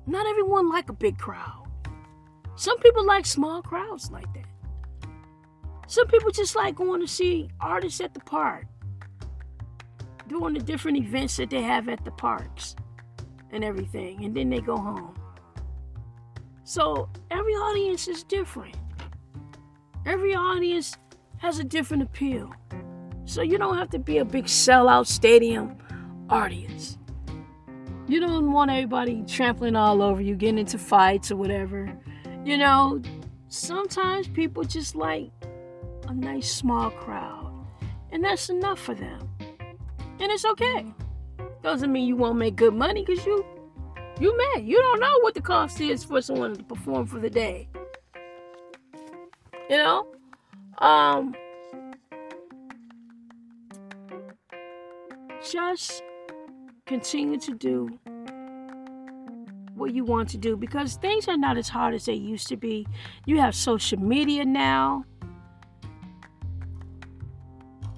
Not 0.06 0.26
everyone 0.26 0.68
like 0.68 0.88
a 0.88 0.92
big 0.92 1.18
crowd. 1.18 1.66
Some 2.56 2.78
people 2.78 3.04
like 3.04 3.26
small 3.26 3.62
crowds 3.62 4.10
like 4.10 4.32
that. 4.34 5.08
Some 5.86 6.06
people 6.06 6.30
just 6.30 6.54
like 6.56 6.76
going 6.76 7.00
to 7.00 7.08
see 7.08 7.48
artists 7.60 8.00
at 8.00 8.14
the 8.14 8.20
park, 8.20 8.66
doing 10.28 10.54
the 10.54 10.60
different 10.60 10.98
events 10.98 11.36
that 11.36 11.50
they 11.50 11.62
have 11.62 11.88
at 11.88 12.04
the 12.04 12.10
parks 12.12 12.76
and 13.50 13.64
everything, 13.64 14.24
and 14.24 14.34
then 14.34 14.50
they 14.50 14.60
go 14.60 14.76
home. 14.76 15.14
So 16.64 17.08
every 17.30 17.52
audience 17.52 18.08
is 18.08 18.24
different. 18.24 18.76
Every 20.06 20.34
audience 20.34 20.96
has 21.44 21.58
a 21.58 21.64
different 21.64 22.02
appeal. 22.02 22.50
So 23.26 23.42
you 23.42 23.58
don't 23.58 23.76
have 23.76 23.90
to 23.90 23.98
be 23.98 24.16
a 24.16 24.24
big 24.24 24.46
sellout 24.46 25.06
stadium 25.06 25.76
audience. 26.30 26.96
You 28.08 28.18
don't 28.20 28.50
want 28.50 28.70
everybody 28.70 29.22
trampling 29.26 29.76
all 29.76 30.00
over 30.00 30.22
you, 30.22 30.36
getting 30.36 30.58
into 30.58 30.78
fights 30.78 31.30
or 31.30 31.36
whatever. 31.36 31.94
You 32.44 32.56
know, 32.56 33.02
sometimes 33.48 34.26
people 34.28 34.64
just 34.64 34.96
like 34.96 35.30
a 36.08 36.14
nice 36.14 36.50
small 36.50 36.90
crowd, 36.90 37.52
and 38.10 38.24
that's 38.24 38.48
enough 38.48 38.80
for 38.80 38.94
them. 38.94 39.28
And 40.20 40.32
it's 40.32 40.46
okay. 40.46 40.86
Doesn't 41.62 41.92
mean 41.92 42.08
you 42.08 42.16
won't 42.16 42.38
make 42.38 42.56
good 42.56 42.74
money 42.74 43.04
because 43.04 43.24
you 43.26 43.44
you 44.18 44.34
may. 44.36 44.62
You 44.62 44.80
don't 44.80 45.00
know 45.00 45.18
what 45.20 45.34
the 45.34 45.42
cost 45.42 45.78
is 45.80 46.04
for 46.04 46.22
someone 46.22 46.54
to 46.56 46.62
perform 46.62 47.06
for 47.06 47.18
the 47.18 47.30
day. 47.30 47.68
You 49.68 49.76
know? 49.76 50.14
Um 50.78 51.34
just 55.50 56.02
continue 56.86 57.38
to 57.38 57.54
do 57.54 57.98
what 59.74 59.92
you 59.92 60.04
want 60.04 60.28
to 60.30 60.38
do 60.38 60.56
because 60.56 60.94
things 60.96 61.28
are 61.28 61.36
not 61.36 61.56
as 61.56 61.68
hard 61.68 61.94
as 61.94 62.06
they 62.06 62.14
used 62.14 62.48
to 62.48 62.56
be. 62.56 62.86
You 63.26 63.40
have 63.40 63.54
social 63.54 63.98
media 63.98 64.44
now. 64.44 65.04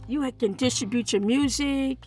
You 0.09 0.31
can 0.33 0.55
distribute 0.55 1.13
your 1.13 1.23
music. 1.23 1.99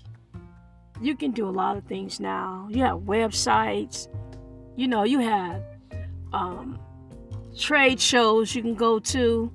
You 1.01 1.15
can 1.15 1.32
do 1.32 1.47
a 1.47 1.51
lot 1.51 1.77
of 1.77 1.86
things 1.86 2.19
now. 2.19 2.67
You 2.69 2.84
have 2.84 2.99
websites. 2.99 4.08
You 4.75 4.88
know, 4.88 5.03
you 5.03 5.19
have 5.19 5.62
um, 6.34 6.79
trade 7.58 7.99
shows 7.99 8.55
you 8.55 8.62
can 8.62 8.75
go 8.75 8.99
to. 8.99 9.51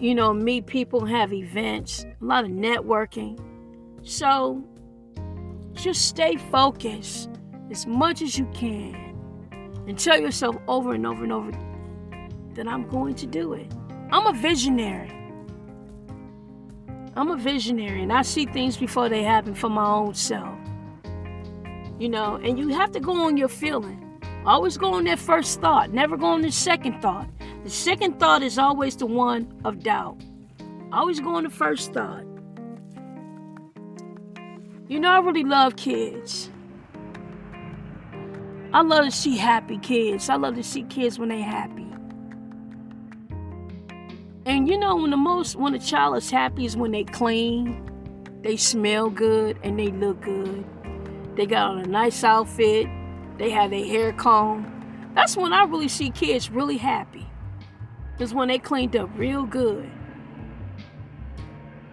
You 0.00 0.14
know, 0.14 0.32
meet 0.32 0.66
people, 0.66 1.04
have 1.04 1.30
events, 1.32 2.04
a 2.04 2.24
lot 2.24 2.44
of 2.44 2.50
networking. 2.50 3.38
So 4.02 4.64
just 5.74 6.06
stay 6.06 6.36
focused 6.36 7.28
as 7.70 7.86
much 7.86 8.22
as 8.22 8.38
you 8.38 8.46
can 8.54 8.94
and 9.86 9.98
tell 9.98 10.18
yourself 10.18 10.56
over 10.68 10.94
and 10.94 11.06
over 11.06 11.22
and 11.22 11.32
over 11.32 11.52
that 12.54 12.66
I'm 12.66 12.88
going 12.88 13.14
to 13.16 13.26
do 13.26 13.52
it. 13.52 13.70
I'm 14.10 14.26
a 14.26 14.32
visionary. 14.32 15.12
I'm 17.14 17.30
a 17.30 17.36
visionary 17.36 18.02
and 18.02 18.12
I 18.12 18.22
see 18.22 18.46
things 18.46 18.78
before 18.78 19.10
they 19.10 19.22
happen 19.22 19.54
for 19.54 19.68
my 19.68 19.86
own 19.86 20.14
self. 20.14 20.58
You 21.98 22.08
know, 22.08 22.36
and 22.36 22.58
you 22.58 22.68
have 22.68 22.90
to 22.92 23.00
go 23.00 23.26
on 23.26 23.36
your 23.36 23.48
feeling. 23.48 24.09
Always 24.46 24.78
go 24.78 24.94
on 24.94 25.04
that 25.04 25.18
first 25.18 25.60
thought, 25.60 25.90
never 25.92 26.16
go 26.16 26.26
on 26.26 26.40
the 26.40 26.50
second 26.50 27.02
thought. 27.02 27.28
The 27.64 27.70
second 27.70 28.18
thought 28.18 28.42
is 28.42 28.58
always 28.58 28.96
the 28.96 29.06
one 29.06 29.60
of 29.64 29.82
doubt. 29.82 30.22
Always 30.92 31.20
go 31.20 31.36
on 31.36 31.44
the 31.44 31.50
first 31.50 31.92
thought. 31.92 32.24
You 34.88 34.98
know, 34.98 35.10
I 35.10 35.20
really 35.20 35.44
love 35.44 35.76
kids. 35.76 36.50
I 38.72 38.82
love 38.82 39.04
to 39.04 39.10
see 39.10 39.36
happy 39.36 39.78
kids. 39.78 40.28
I 40.28 40.36
love 40.36 40.54
to 40.54 40.62
see 40.62 40.84
kids 40.84 41.18
when 41.18 41.28
they're 41.28 41.42
happy. 41.42 41.86
And 44.46 44.68
you 44.68 44.78
know 44.78 44.96
when 44.96 45.10
the 45.10 45.16
most 45.16 45.54
when 45.56 45.74
a 45.74 45.78
child 45.78 46.16
is 46.16 46.30
happy 46.30 46.64
is 46.64 46.76
when 46.76 46.92
they 46.92 47.04
clean, 47.04 47.86
they 48.42 48.56
smell 48.56 49.10
good, 49.10 49.58
and 49.62 49.78
they 49.78 49.88
look 49.88 50.22
good. 50.22 50.64
They 51.36 51.46
got 51.46 51.70
on 51.70 51.78
a 51.80 51.86
nice 51.86 52.24
outfit, 52.24 52.88
they 53.40 53.48
have 53.48 53.70
their 53.70 53.86
hair 53.86 54.12
combed. 54.12 54.70
That's 55.14 55.34
when 55.34 55.54
I 55.54 55.64
really 55.64 55.88
see 55.88 56.10
kids 56.10 56.50
really 56.50 56.76
happy. 56.76 57.26
Is 58.18 58.34
when 58.34 58.48
they 58.48 58.58
cleaned 58.58 58.94
up 58.94 59.08
real 59.16 59.44
good. 59.44 59.90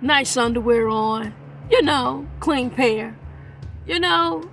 Nice 0.01 0.35
underwear 0.35 0.89
on, 0.89 1.33
you 1.71 1.81
know, 1.81 2.27
clean 2.41 2.69
pair. 2.69 3.17
You 3.85 3.97
know, 3.97 4.43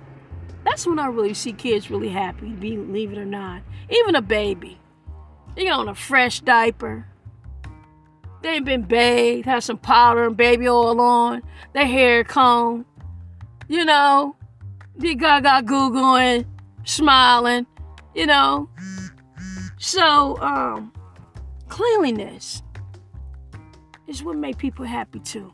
that's 0.63 0.87
when 0.87 0.97
I 0.97 1.07
really 1.07 1.33
see 1.33 1.51
kids 1.51 1.91
really 1.91 2.07
happy, 2.07 2.47
believe 2.51 3.11
it 3.11 3.17
or 3.17 3.25
not. 3.25 3.61
Even 3.89 4.15
a 4.15 4.21
baby. 4.21 4.79
They 5.57 5.65
got 5.65 5.81
on 5.81 5.89
a 5.89 5.95
fresh 5.95 6.39
diaper. 6.39 7.07
They 8.41 8.51
ain't 8.51 8.65
been 8.65 8.83
bathed, 8.83 9.47
have 9.47 9.65
some 9.65 9.79
powder 9.79 10.27
and 10.27 10.37
baby 10.37 10.69
oil 10.69 11.01
on, 11.01 11.41
their 11.73 11.85
hair 11.85 12.23
combed. 12.23 12.85
You 13.67 13.83
know, 13.83 14.37
they 14.95 15.15
got 15.15 15.43
gaga 15.43 15.67
googling, 15.67 16.45
smiling, 16.85 17.67
you 18.13 18.25
know. 18.25 18.69
So, 19.77 20.37
um, 20.41 20.93
cleanliness 21.67 22.63
is 24.07 24.23
what 24.23 24.37
make 24.37 24.57
people 24.57 24.85
happy 24.85 25.19
too. 25.19 25.51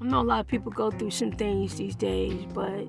I 0.00 0.04
know 0.04 0.20
a 0.20 0.22
lot 0.22 0.40
of 0.40 0.46
people 0.46 0.72
go 0.72 0.90
through 0.90 1.10
some 1.10 1.32
things 1.32 1.76
these 1.76 1.94
days, 1.96 2.46
but 2.52 2.86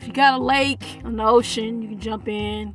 if 0.00 0.06
you 0.06 0.12
got 0.12 0.40
a 0.40 0.42
lake 0.42 1.00
the 1.20 1.24
ocean, 1.24 1.82
you 1.82 1.88
can 1.88 2.00
jump 2.00 2.28
in. 2.28 2.74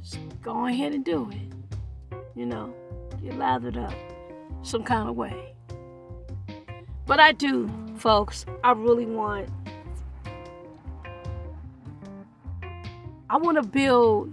Just 0.00 0.18
go 0.42 0.66
ahead 0.66 0.92
and 0.92 1.04
do 1.04 1.30
it. 1.30 2.16
You 2.34 2.46
know, 2.46 2.74
get 3.22 3.36
lathered 3.36 3.76
up 3.76 3.94
some 4.62 4.84
kind 4.84 5.08
of 5.08 5.16
way. 5.16 5.53
But 7.06 7.20
I 7.20 7.32
do, 7.32 7.70
folks. 7.96 8.46
I 8.62 8.72
really 8.72 9.06
want. 9.06 9.48
I 13.28 13.36
want 13.36 13.56
to 13.62 13.68
build 13.68 14.32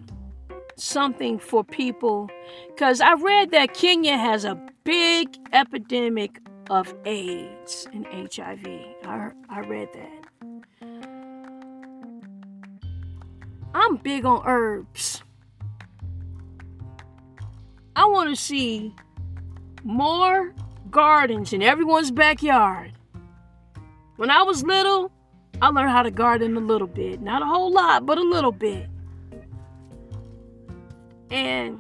something 0.76 1.38
for 1.40 1.64
people 1.64 2.30
because 2.68 3.02
I 3.02 3.14
read 3.14 3.52
that 3.52 3.74
Kenya 3.74 4.18
has 4.18 4.46
a 4.46 4.60
big 4.84 5.38
epidemic 5.54 6.40
of 6.70 6.94
AIDS 7.06 7.88
and 7.94 8.06
HIV. 8.08 8.66
I, 9.04 9.32
I 9.50 9.60
read 9.62 9.90
that. 9.94 10.22
I'm 13.74 13.98
big 13.98 14.26
on 14.26 14.44
herbs. 14.46 15.24
I 17.96 18.06
want 18.06 18.30
to 18.30 18.36
see 18.36 18.96
more 19.84 20.54
gardens 20.92 21.54
in 21.54 21.62
everyone's 21.62 22.12
backyard. 22.12 22.94
When 24.18 24.30
I 24.30 24.44
was 24.44 24.64
little, 24.64 25.12
I 25.62 25.70
learned 25.70 25.90
how 25.90 26.04
to 26.04 26.12
garden 26.12 26.56
a 26.58 26.60
little 26.60 26.88
bit. 26.88 27.22
Not 27.22 27.42
a 27.42 27.46
whole 27.46 27.72
lot, 27.72 28.06
but 28.06 28.18
a 28.18 28.24
little 28.24 28.52
bit. 28.52 28.88
And 31.30 31.80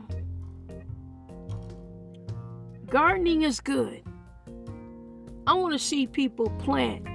gardening 2.88 3.44
is 3.44 3.60
good. 3.60 4.02
I 5.46 5.54
want 5.54 5.74
to 5.74 5.80
see 5.80 6.08
people 6.08 6.50
plant 6.60 7.06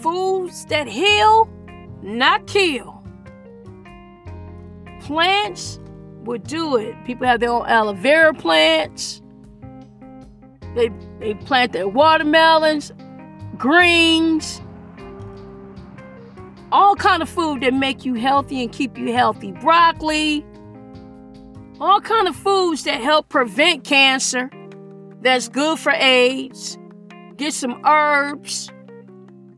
foods 0.00 0.64
that 0.66 0.86
heal, 0.86 1.48
not 2.02 2.46
kill. 2.46 3.02
Plants 5.00 5.80
would 6.24 6.44
do 6.44 6.76
it. 6.76 6.94
People 7.04 7.26
have 7.26 7.40
their 7.40 7.50
own 7.50 7.66
aloe 7.66 7.92
vera 7.92 8.32
plants. 8.32 9.22
They 10.76 10.90
they 11.18 11.34
plant 11.34 11.72
their 11.72 11.88
watermelons, 11.88 12.92
greens, 13.56 14.60
all 16.70 16.94
kind 16.94 17.22
of 17.22 17.28
food 17.28 17.62
that 17.62 17.74
make 17.74 18.04
you 18.04 18.14
healthy 18.14 18.62
and 18.62 18.70
keep 18.70 18.96
you 18.96 19.12
healthy. 19.12 19.50
Broccoli, 19.50 20.44
all 21.80 22.00
kind 22.00 22.28
of 22.28 22.36
foods 22.36 22.84
that 22.84 23.00
help 23.00 23.28
prevent 23.28 23.84
cancer 23.84 24.50
that's 25.22 25.48
good 25.48 25.78
for 25.78 25.92
AIDS 25.92 26.78
get 27.36 27.52
some 27.52 27.82
herbs 27.84 28.70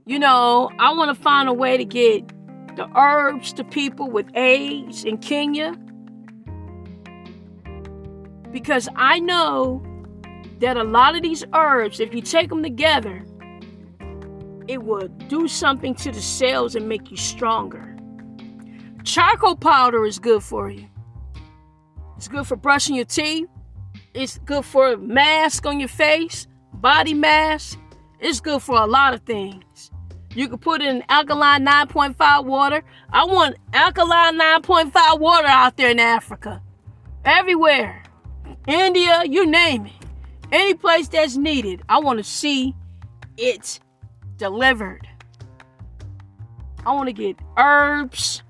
you 0.07 0.19
know 0.19 0.71
i 0.79 0.93
want 0.93 1.15
to 1.15 1.23
find 1.23 1.49
a 1.49 1.53
way 1.53 1.77
to 1.77 1.85
get 1.85 2.27
the 2.77 2.89
herbs 2.97 3.53
to 3.53 3.63
people 3.63 4.11
with 4.11 4.27
aids 4.35 5.05
in 5.05 5.17
kenya 5.19 5.75
because 8.51 8.89
i 8.97 9.21
know 9.21 9.83
that 10.59 10.77
a 10.77 10.85
lot 10.85 11.17
of 11.17 11.23
these 11.23 11.45
herbs 11.55 12.01
if 12.01 12.15
you 12.15 12.23
take 12.23 12.49
them 12.49 12.63
together 12.63 13.25
it 14.67 14.83
will 14.83 15.09
do 15.29 15.49
something 15.49 15.95
to 15.95 16.13
the 16.13 16.21
cells 16.21 16.75
and 16.75 16.89
make 16.89 17.11
you 17.11 17.17
stronger 17.17 17.97
charcoal 19.05 19.57
powder 19.57 20.05
is 20.05 20.19
good 20.19 20.43
for 20.43 20.71
you 20.71 20.89
it's 22.19 22.27
good 22.27 22.49
for 22.49 22.57
brushing 22.57 22.97
your 22.97 23.05
teeth. 23.05 23.49
It's 24.13 24.39
good 24.39 24.65
for 24.65 24.95
a 24.95 24.97
mask 24.99 25.65
on 25.67 25.79
your 25.79 25.89
face, 25.89 26.49
body 26.73 27.15
mask. 27.15 27.79
It's 28.19 28.41
good 28.41 28.61
for 28.61 28.75
a 28.75 28.87
lot 28.87 29.15
of 29.15 29.21
things. 29.21 29.93
You 30.35 30.49
can 30.49 30.59
put 30.59 30.83
it 30.83 30.89
in 30.89 31.05
alkaline 31.09 31.65
9.5 31.65 32.45
water. 32.45 32.83
I 33.13 33.25
want 33.25 33.57
alkaline 33.73 34.37
9.5 34.37 35.21
water 35.21 35.47
out 35.47 35.77
there 35.77 35.91
in 35.91 36.01
Africa. 36.01 36.61
Everywhere. 37.25 38.03
India, 38.67 39.23
you 39.25 39.47
name 39.47 39.87
it. 39.87 39.98
Any 40.51 40.75
place 40.75 41.09
that's 41.09 41.37
needed. 41.37 41.83
I 41.89 41.99
want 42.01 42.19
to 42.19 42.25
see 42.25 42.75
it 43.37 43.81
delivered. 44.37 45.07
I 46.87 46.93
want 46.93 47.09
to 47.09 47.13
get 47.13 47.37
herbs. 47.57 48.43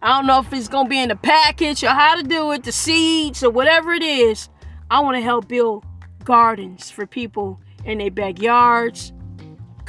I 0.00 0.08
don't 0.08 0.26
know 0.26 0.38
if 0.40 0.52
it's 0.52 0.68
gonna 0.68 0.88
be 0.88 1.00
in 1.00 1.08
the 1.08 1.16
package 1.16 1.82
or 1.82 1.88
how 1.88 2.14
to 2.14 2.22
do 2.22 2.52
it, 2.52 2.62
the 2.64 2.72
seeds 2.72 3.42
or 3.42 3.50
whatever 3.50 3.92
it 3.92 4.02
is. 4.02 4.48
I 4.90 5.00
want 5.00 5.16
to 5.16 5.20
help 5.20 5.48
build 5.48 5.84
gardens 6.24 6.90
for 6.90 7.06
people 7.06 7.60
in 7.84 7.98
their 7.98 8.10
backyards, 8.10 9.12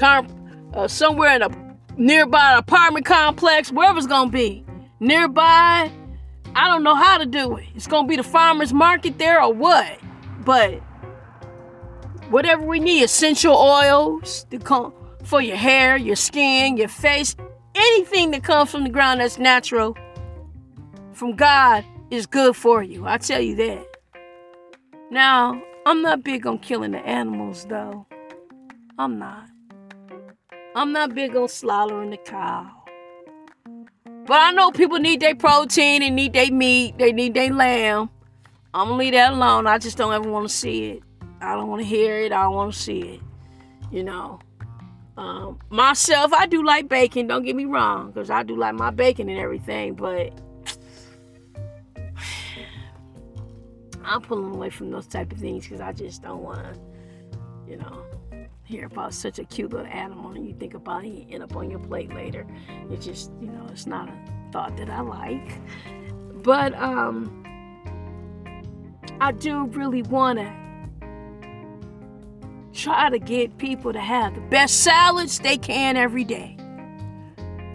uh, 0.01 0.87
somewhere 0.87 1.35
in 1.35 1.41
a 1.43 1.49
nearby 1.97 2.57
apartment 2.57 3.05
complex, 3.05 3.71
wherever 3.71 3.97
it's 3.97 4.07
gonna 4.07 4.31
be. 4.31 4.65
Nearby, 4.99 5.91
I 6.55 6.67
don't 6.67 6.83
know 6.83 6.95
how 6.95 7.17
to 7.19 7.25
do 7.25 7.55
it. 7.57 7.65
It's 7.75 7.87
gonna 7.87 8.07
be 8.07 8.15
the 8.15 8.23
farmers 8.23 8.73
market 8.73 9.19
there 9.19 9.41
or 9.41 9.53
what, 9.53 9.99
but 10.43 10.81
whatever 12.29 12.65
we 12.65 12.79
need, 12.79 13.03
essential 13.03 13.55
oils 13.55 14.45
to 14.51 14.59
come 14.59 14.93
for 15.23 15.41
your 15.41 15.57
hair, 15.57 15.97
your 15.97 16.15
skin, 16.15 16.77
your 16.77 16.87
face, 16.87 17.35
anything 17.75 18.31
that 18.31 18.43
comes 18.43 18.71
from 18.71 18.83
the 18.83 18.89
ground 18.89 19.21
that's 19.21 19.37
natural 19.37 19.95
from 21.13 21.35
God 21.35 21.83
is 22.11 22.25
good 22.25 22.55
for 22.55 22.83
you. 22.83 23.07
I 23.07 23.17
tell 23.17 23.41
you 23.41 23.55
that. 23.55 23.85
Now, 25.09 25.61
I'm 25.85 26.01
not 26.01 26.23
big 26.23 26.45
on 26.45 26.59
killing 26.59 26.91
the 26.91 26.99
animals 26.99 27.65
though. 27.65 28.05
I'm 28.99 29.19
not. 29.19 29.49
I'm 30.75 30.91
not 30.91 31.15
big 31.15 31.35
on 31.35 31.47
slaughtering 31.47 32.11
the 32.11 32.17
cow. 32.17 32.71
But 34.25 34.41
I 34.41 34.51
know 34.51 34.71
people 34.71 34.99
need 34.99 35.21
their 35.21 35.35
protein 35.35 36.03
and 36.03 36.15
need 36.15 36.33
their 36.33 36.51
meat, 36.51 36.97
they 36.97 37.13
need 37.13 37.33
their 37.33 37.53
lamb. 37.53 38.09
I'm 38.73 38.89
gonna 38.89 38.99
leave 38.99 39.13
that 39.13 39.33
alone. 39.33 39.65
I 39.65 39.77
just 39.77 39.97
don't 39.97 40.13
ever 40.13 40.29
want 40.29 40.47
to 40.47 40.53
see 40.53 40.85
it. 40.91 41.03
I 41.41 41.55
don't 41.55 41.67
want 41.67 41.81
to 41.81 41.87
hear 41.87 42.19
it. 42.19 42.31
I 42.31 42.43
don't 42.43 42.53
want 42.53 42.73
to 42.73 42.79
see 42.79 42.99
it. 42.99 43.21
You 43.91 44.03
know. 44.03 44.39
Um, 45.17 45.59
myself, 45.71 46.31
I 46.31 46.45
do 46.45 46.63
like 46.63 46.87
bacon. 46.87 47.25
Don't 47.25 47.43
get 47.43 47.55
me 47.55 47.65
wrong, 47.65 48.11
because 48.11 48.29
I 48.29 48.43
do 48.43 48.55
like 48.55 48.75
my 48.75 48.91
bacon 48.91 49.29
and 49.29 49.39
everything. 49.39 49.95
But 49.95 50.39
I'm 54.03 54.21
pulling 54.21 54.53
away 54.53 54.69
from 54.69 54.91
those 54.91 55.07
type 55.07 55.31
of 55.31 55.39
things 55.39 55.63
because 55.63 55.81
I 55.81 55.91
just 55.91 56.21
don't 56.21 56.43
want 56.43 56.59
to, 56.59 56.79
you 57.67 57.77
know, 57.77 58.03
hear 58.63 58.85
about 58.85 59.13
such 59.13 59.39
a 59.39 59.45
cute 59.45 59.71
little 59.71 59.87
animal 59.87 60.31
and 60.31 60.45
you 60.45 60.53
think 60.53 60.73
about 60.73 61.05
it 61.05 61.25
end 61.29 61.41
up 61.41 61.55
on 61.55 61.71
your 61.71 61.79
plate 61.79 62.13
later. 62.13 62.45
It 62.91 63.01
just, 63.01 63.31
you 63.41 63.47
know, 63.47 63.65
it's 63.71 63.87
not 63.87 64.09
a 64.09 64.13
thought 64.51 64.77
that 64.77 64.89
I 64.89 65.01
like. 65.01 65.59
But 66.43 66.75
um, 66.75 67.43
I 69.19 69.31
do 69.31 69.65
really 69.67 70.03
want 70.03 70.37
to 70.39 70.66
try 72.77 73.09
to 73.09 73.19
get 73.19 73.57
people 73.57 73.91
to 73.91 73.99
have 73.99 74.35
the 74.35 74.41
best 74.41 74.83
salads 74.83 75.39
they 75.39 75.57
can 75.57 75.97
every 75.97 76.23
day. 76.23 76.55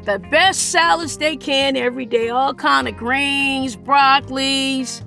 The 0.04 0.18
best 0.30 0.70
salads 0.70 1.18
they 1.18 1.36
can 1.36 1.76
every 1.76 2.06
day, 2.06 2.28
all 2.28 2.54
kind 2.54 2.88
of 2.88 2.96
greens, 2.96 3.76
broccolis, 3.76 5.04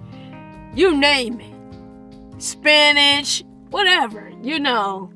you 0.76 0.96
name 0.96 1.40
it. 1.40 2.42
Spinach, 2.42 3.44
whatever, 3.70 4.32
you 4.42 4.60
know. 4.60 5.12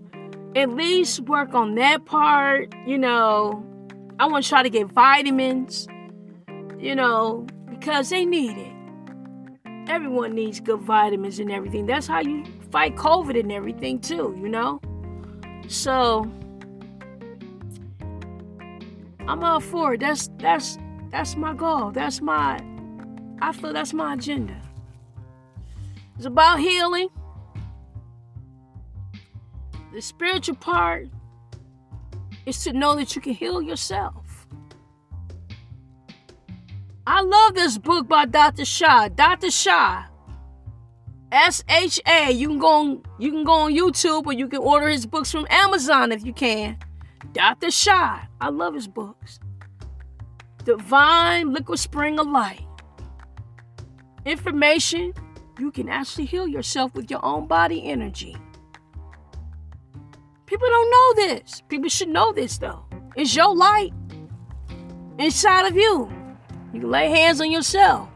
At 0.56 0.72
least 0.72 1.22
work 1.22 1.54
on 1.54 1.76
that 1.76 2.06
part, 2.06 2.74
you 2.88 2.98
know. 2.98 3.64
I 4.20 4.26
want 4.26 4.44
to 4.44 4.50
try 4.50 4.64
to 4.64 4.70
get 4.70 4.88
vitamins, 4.88 5.88
you 6.78 6.96
know, 6.96 7.46
because 7.70 8.10
they 8.10 8.26
need 8.26 8.58
it. 8.58 8.74
Everyone 9.90 10.36
needs 10.36 10.60
good 10.60 10.82
vitamins 10.82 11.40
and 11.40 11.52
everything. 11.52 11.86
That's 11.86 12.08
how 12.08 12.20
you 12.22 12.44
fight 12.72 12.96
COVID 12.96 13.40
and 13.40 13.52
everything 13.52 14.00
too, 14.00 14.38
you 14.40 14.50
know? 14.50 14.82
So 15.68 16.30
I'm 19.28 19.44
all 19.44 19.60
for 19.60 19.94
it. 19.94 20.00
That's 20.00 20.30
that's 20.40 20.78
that's 21.12 21.36
my 21.36 21.54
goal. 21.54 21.92
That's 21.92 22.22
my 22.22 22.60
I 23.42 23.52
feel 23.54 23.74
that's 23.74 23.94
my 23.94 24.14
agenda. 24.14 24.60
It's 26.18 26.26
about 26.26 26.60
healing. 26.60 27.10
The 29.94 30.02
spiritual 30.02 30.56
part 30.56 31.08
is 32.46 32.64
to 32.64 32.74
know 32.74 32.96
that 32.96 33.16
you 33.16 33.22
can 33.22 33.34
heal 33.34 33.62
yourself. 33.62 34.48
I 37.08 37.22
love 37.22 37.56
this 37.56 37.78
book 37.78 38.08
by 38.08 38.26
Dr. 38.26 38.66
Sha. 38.66 39.08
Dr. 39.08 39.50
Sha. 39.50 40.09
S 41.32 41.64
H 41.70 42.00
A. 42.08 42.32
You 42.32 42.48
can 42.48 42.60
go 42.60 42.68
on 42.68 43.04
you 43.20 43.32
can 43.32 43.44
go 43.44 43.54
on 43.54 43.76
YouTube 43.76 44.26
or 44.26 44.34
you 44.34 44.48
can 44.48 44.60
order 44.60 44.88
his 44.88 45.06
books 45.06 45.32
from 45.32 45.46
Amazon 45.50 46.12
if 46.12 46.26
you 46.26 46.34
can. 46.34 46.78
Dr. 47.34 47.72
Sha. 47.72 48.22
I 48.42 48.50
love 48.50 48.74
his 48.74 48.88
books. 48.88 49.40
Divine 50.64 51.54
Liquid 51.54 51.80
Spring 51.80 52.20
of 52.20 52.28
Light. 52.28 52.66
Information 54.26 55.14
you 55.60 55.72
can 55.72 55.90
actually 55.90 56.26
heal 56.26 56.48
yourself 56.48 56.94
with 56.96 57.12
your 57.12 57.24
own 57.24 57.48
body 57.48 57.86
energy. 57.86 58.36
People 60.46 60.68
don't 60.68 60.92
know 60.92 61.28
this. 61.28 61.62
People 61.70 61.90
should 61.90 62.10
know 62.10 62.32
this 62.32 62.58
though. 62.58 62.86
It's 63.16 63.36
your 63.36 63.56
light 63.56 63.94
inside 65.20 65.68
of 65.68 65.76
you. 65.76 66.12
You 66.74 66.82
can 66.82 66.90
lay 66.90 67.10
hands 67.10 67.42
on 67.42 67.52
yourself, 67.52 68.10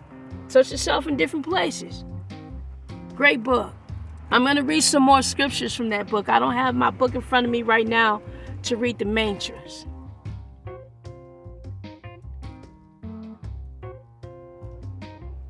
touch 0.48 0.72
yourself 0.72 1.08
in 1.08 1.18
different 1.18 1.46
places. 1.46 2.06
Great 3.16 3.44
book. 3.44 3.74
I'm 4.32 4.44
going 4.44 4.56
to 4.56 4.64
read 4.64 4.82
some 4.82 5.04
more 5.04 5.22
scriptures 5.22 5.76
from 5.76 5.90
that 5.90 6.08
book. 6.08 6.30
I 6.30 6.40
don't 6.40 6.56
have 6.56 6.74
my 6.74 6.90
book 6.90 7.14
in 7.14 7.22
front 7.22 7.46
of 7.46 7.52
me 7.52 7.62
right 7.62 7.88
now 7.88 8.22
to 8.64 8.76
read 8.76 8.98
the 8.98 9.06
mantras. 9.06 9.86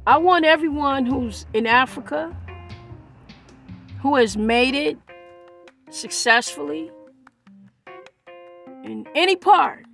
I 0.05 0.17
want 0.17 0.43
everyone 0.43 1.05
who's 1.05 1.45
in 1.53 1.65
Africa, 1.65 2.35
who 4.01 4.17
has 4.17 4.35
made 4.35 4.75
it 4.75 4.97
successfully 5.89 6.91
in 8.83 9.07
any 9.15 9.37
part, 9.37 9.85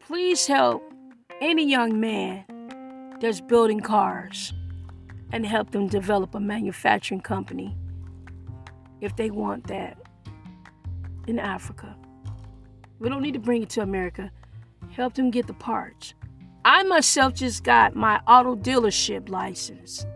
please 0.00 0.46
help 0.46 0.82
any 1.42 1.68
young 1.68 2.00
man 2.00 2.44
that's 3.20 3.42
building 3.42 3.80
cars 3.80 4.54
and 5.32 5.46
help 5.46 5.70
them 5.70 5.88
develop 5.88 6.34
a 6.34 6.40
manufacturing 6.40 7.20
company 7.20 7.76
if 9.00 9.16
they 9.16 9.30
want 9.30 9.66
that 9.66 9.98
in 11.26 11.38
Africa. 11.38 11.96
We 12.98 13.08
don't 13.08 13.22
need 13.22 13.32
to 13.32 13.40
bring 13.40 13.62
it 13.62 13.70
to 13.70 13.80
America. 13.80 14.30
Help 14.90 15.14
them 15.14 15.30
get 15.30 15.46
the 15.46 15.54
parts. 15.54 16.14
I 16.64 16.84
myself 16.84 17.34
just 17.34 17.64
got 17.64 17.96
my 17.96 18.20
auto 18.28 18.54
dealership 18.54 19.28
license 19.28 20.06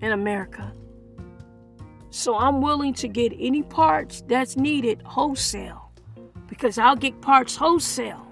in 0.00 0.12
America. 0.12 0.72
So 2.10 2.38
I'm 2.38 2.62
willing 2.62 2.94
to 2.94 3.08
get 3.08 3.32
any 3.38 3.62
parts 3.62 4.22
that's 4.28 4.56
needed 4.56 5.02
wholesale 5.02 5.90
because 6.46 6.78
I'll 6.78 6.96
get 6.96 7.20
parts 7.20 7.56
wholesale. 7.56 8.24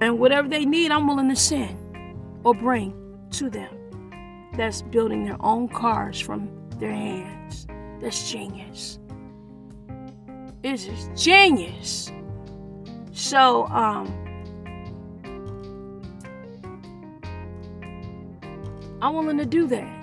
And 0.00 0.18
whatever 0.18 0.46
they 0.46 0.66
need, 0.66 0.92
I'm 0.92 1.08
willing 1.08 1.30
to 1.30 1.36
send 1.36 1.78
or 2.44 2.54
bring 2.54 3.05
to 3.32 3.50
them. 3.50 4.50
That's 4.54 4.82
building 4.82 5.24
their 5.24 5.36
own 5.40 5.68
cars 5.68 6.20
from 6.20 6.48
their 6.78 6.92
hands. 6.92 7.66
That's 8.00 8.30
genius. 8.30 8.98
It's 10.62 10.84
just 10.84 11.14
genius. 11.14 12.10
So, 13.12 13.66
um, 13.66 14.12
I'm 19.02 19.14
willing 19.14 19.38
to 19.38 19.46
do 19.46 19.66
that. 19.68 19.96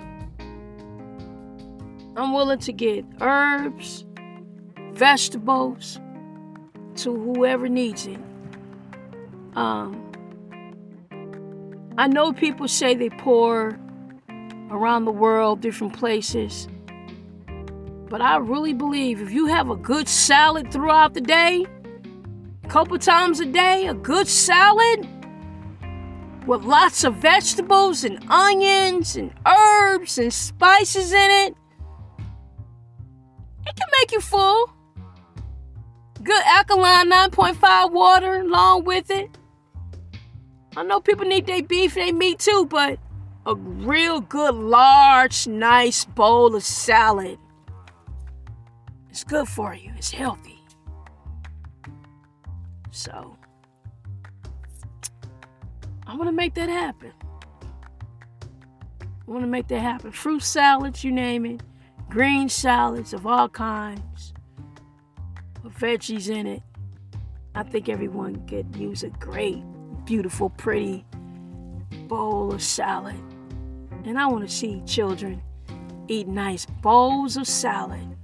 I'm 2.16 2.32
willing 2.32 2.60
to 2.60 2.72
get 2.72 3.04
herbs, 3.20 4.04
vegetables 4.92 6.00
to 6.96 7.14
whoever 7.14 7.68
needs 7.68 8.06
it. 8.06 8.20
Um, 9.56 10.12
I 11.96 12.08
know 12.08 12.32
people 12.32 12.66
say 12.66 12.94
they 12.94 13.10
pour 13.10 13.78
around 14.70 15.04
the 15.04 15.12
world, 15.12 15.60
different 15.60 15.96
places. 15.96 16.66
But 18.08 18.20
I 18.20 18.36
really 18.38 18.72
believe 18.72 19.20
if 19.20 19.30
you 19.30 19.46
have 19.46 19.70
a 19.70 19.76
good 19.76 20.08
salad 20.08 20.72
throughout 20.72 21.14
the 21.14 21.20
day, 21.20 21.66
a 22.64 22.68
couple 22.68 22.98
times 22.98 23.38
a 23.38 23.46
day, 23.46 23.86
a 23.86 23.94
good 23.94 24.26
salad, 24.26 25.08
with 26.46 26.64
lots 26.64 27.04
of 27.04 27.14
vegetables 27.16 28.04
and 28.04 28.18
onions 28.28 29.16
and 29.16 29.32
herbs 29.46 30.18
and 30.18 30.32
spices 30.32 31.12
in 31.12 31.30
it. 31.30 31.56
It 33.66 33.76
can 33.76 33.88
make 34.00 34.12
you 34.12 34.20
full. 34.20 34.70
Good 36.22 36.42
alkaline 36.44 37.10
9.5 37.10 37.92
water 37.92 38.40
along 38.40 38.84
with 38.84 39.10
it. 39.10 39.38
I 40.76 40.82
know 40.82 41.00
people 41.00 41.24
need 41.24 41.46
their 41.46 41.62
beef 41.62 41.94
their 41.94 42.12
meat 42.12 42.40
too, 42.40 42.66
but 42.66 42.98
a 43.46 43.54
real 43.54 44.20
good, 44.20 44.54
large, 44.54 45.46
nice 45.46 46.04
bowl 46.04 46.56
of 46.56 46.62
salad. 46.64 47.38
It's 49.10 49.22
good 49.22 49.46
for 49.46 49.74
you. 49.74 49.92
It's 49.96 50.10
healthy. 50.10 50.58
So, 52.90 53.36
I 56.06 56.16
want 56.16 56.28
to 56.28 56.32
make 56.32 56.54
that 56.54 56.68
happen. 56.68 57.12
I 59.02 59.30
want 59.30 59.42
to 59.42 59.48
make 59.48 59.68
that 59.68 59.80
happen. 59.80 60.10
Fruit 60.12 60.42
salads, 60.42 61.04
you 61.04 61.12
name 61.12 61.46
it. 61.46 61.62
Green 62.10 62.48
salads 62.48 63.12
of 63.12 63.26
all 63.26 63.48
kinds. 63.48 64.34
With 65.62 65.74
veggies 65.74 66.28
in 66.28 66.46
it. 66.46 66.62
I 67.54 67.62
think 67.62 67.88
everyone 67.88 68.46
could 68.46 68.74
use 68.76 69.02
a 69.02 69.10
great, 69.10 69.62
beautiful, 70.04 70.50
pretty 70.50 71.04
bowl 72.08 72.52
of 72.52 72.62
salad. 72.62 73.20
And 74.04 74.18
I 74.18 74.26
want 74.26 74.48
to 74.48 74.54
see 74.54 74.82
children 74.86 75.42
eat 76.08 76.28
nice 76.28 76.66
bowls 76.82 77.36
of 77.36 77.46
salad. 77.46 78.16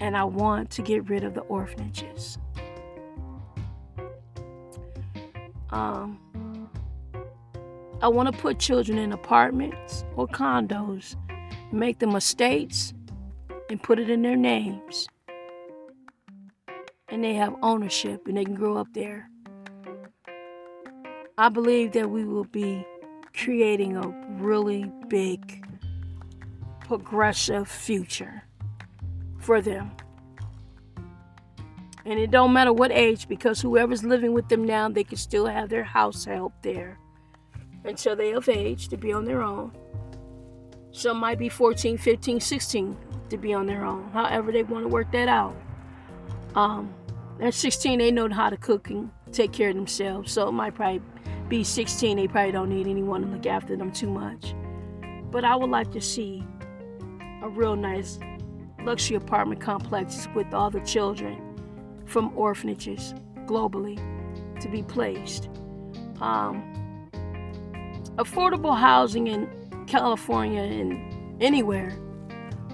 And 0.00 0.16
I 0.16 0.24
want 0.24 0.70
to 0.72 0.82
get 0.82 1.08
rid 1.08 1.24
of 1.24 1.34
the 1.34 1.42
orphanages. 1.42 2.38
Um, 5.70 6.18
I 8.02 8.08
want 8.08 8.32
to 8.32 8.38
put 8.40 8.58
children 8.58 8.98
in 8.98 9.12
apartments 9.12 10.04
or 10.16 10.26
condos, 10.28 11.16
make 11.72 11.98
them 11.98 12.14
estates, 12.14 12.94
and 13.68 13.82
put 13.82 13.98
it 13.98 14.08
in 14.10 14.22
their 14.22 14.36
names. 14.36 15.08
And 17.08 17.24
they 17.24 17.34
have 17.34 17.54
ownership 17.62 18.26
and 18.26 18.36
they 18.36 18.44
can 18.44 18.54
grow 18.54 18.76
up 18.76 18.88
there. 18.92 19.30
I 21.38 21.50
believe 21.50 21.92
that 21.92 22.08
we 22.08 22.24
will 22.24 22.44
be 22.44 22.86
creating 23.34 23.94
a 23.94 24.08
really 24.42 24.90
big, 25.08 25.66
progressive 26.80 27.68
future 27.68 28.42
for 29.38 29.60
them. 29.60 29.90
And 32.06 32.18
it 32.18 32.30
don't 32.30 32.54
matter 32.54 32.72
what 32.72 32.90
age 32.90 33.28
because 33.28 33.60
whoever's 33.60 34.02
living 34.02 34.32
with 34.32 34.48
them 34.48 34.64
now, 34.64 34.88
they 34.88 35.04
can 35.04 35.18
still 35.18 35.44
have 35.44 35.68
their 35.68 35.84
house 35.84 36.24
help 36.24 36.54
there 36.62 36.98
until 37.84 38.16
they 38.16 38.32
of 38.32 38.48
age 38.48 38.88
to 38.88 38.96
be 38.96 39.12
on 39.12 39.26
their 39.26 39.42
own. 39.42 39.72
Some 40.90 41.18
might 41.18 41.38
be 41.38 41.50
14, 41.50 41.98
15, 41.98 42.40
16 42.40 42.96
to 43.28 43.36
be 43.36 43.52
on 43.52 43.66
their 43.66 43.84
own. 43.84 44.08
However, 44.12 44.52
they 44.52 44.62
want 44.62 44.84
to 44.84 44.88
work 44.88 45.12
that 45.12 45.28
out. 45.28 45.54
Um, 46.54 46.94
at 47.40 47.52
16, 47.52 47.98
they 47.98 48.10
know 48.10 48.30
how 48.30 48.48
to 48.48 48.56
cook 48.56 48.88
and 48.88 49.10
take 49.32 49.52
care 49.52 49.68
of 49.68 49.76
themselves. 49.76 50.32
So 50.32 50.48
it 50.48 50.52
might 50.52 50.74
probably 50.74 51.02
be 51.48 51.64
16, 51.64 52.16
they 52.16 52.28
probably 52.28 52.52
don't 52.52 52.68
need 52.68 52.86
anyone 52.86 53.22
to 53.22 53.28
look 53.28 53.46
after 53.46 53.76
them 53.76 53.92
too 53.92 54.10
much. 54.10 54.54
But 55.30 55.44
I 55.44 55.56
would 55.56 55.70
like 55.70 55.92
to 55.92 56.00
see 56.00 56.44
a 57.42 57.48
real 57.48 57.76
nice 57.76 58.18
luxury 58.82 59.16
apartment 59.16 59.60
complex 59.60 60.28
with 60.34 60.52
all 60.54 60.70
the 60.70 60.80
children 60.80 61.42
from 62.06 62.36
orphanages 62.36 63.14
globally 63.46 63.96
to 64.60 64.68
be 64.68 64.82
placed. 64.82 65.48
Um, 66.20 66.72
affordable 68.16 68.76
housing 68.76 69.26
in 69.26 69.48
California 69.86 70.62
and 70.62 71.42
anywhere 71.42 71.96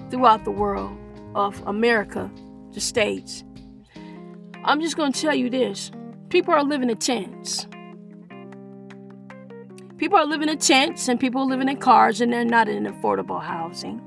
throughout 0.09 0.45
the 0.45 0.51
world 0.51 0.97
of 1.35 1.61
America, 1.67 2.31
the 2.71 2.79
States. 2.79 3.43
I'm 4.63 4.79
just 4.79 4.95
going 4.95 5.11
to 5.11 5.21
tell 5.21 5.35
you 5.35 5.49
this 5.49 5.91
people 6.29 6.53
are 6.53 6.63
living 6.63 6.89
in 6.89 6.97
tents. 6.97 7.67
People 9.97 10.17
are 10.17 10.25
living 10.25 10.49
in 10.49 10.57
tents 10.57 11.07
and 11.07 11.19
people 11.19 11.41
are 11.41 11.47
living 11.47 11.69
in 11.69 11.77
cars 11.77 12.21
and 12.21 12.33
they're 12.33 12.45
not 12.45 12.67
in 12.67 12.85
affordable 12.85 13.41
housing. 13.41 14.01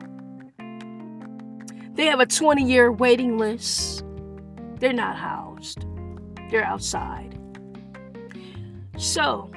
They 1.95 2.07
have 2.07 2.21
a 2.21 2.27
20 2.27 2.63
year 2.63 2.93
waiting 2.93 3.39
list. 3.39 4.05
They're 4.79 4.93
not 4.93 5.17
housed, 5.17 5.87
they're 6.51 6.65
outside. 6.65 7.39
So, 8.99 9.51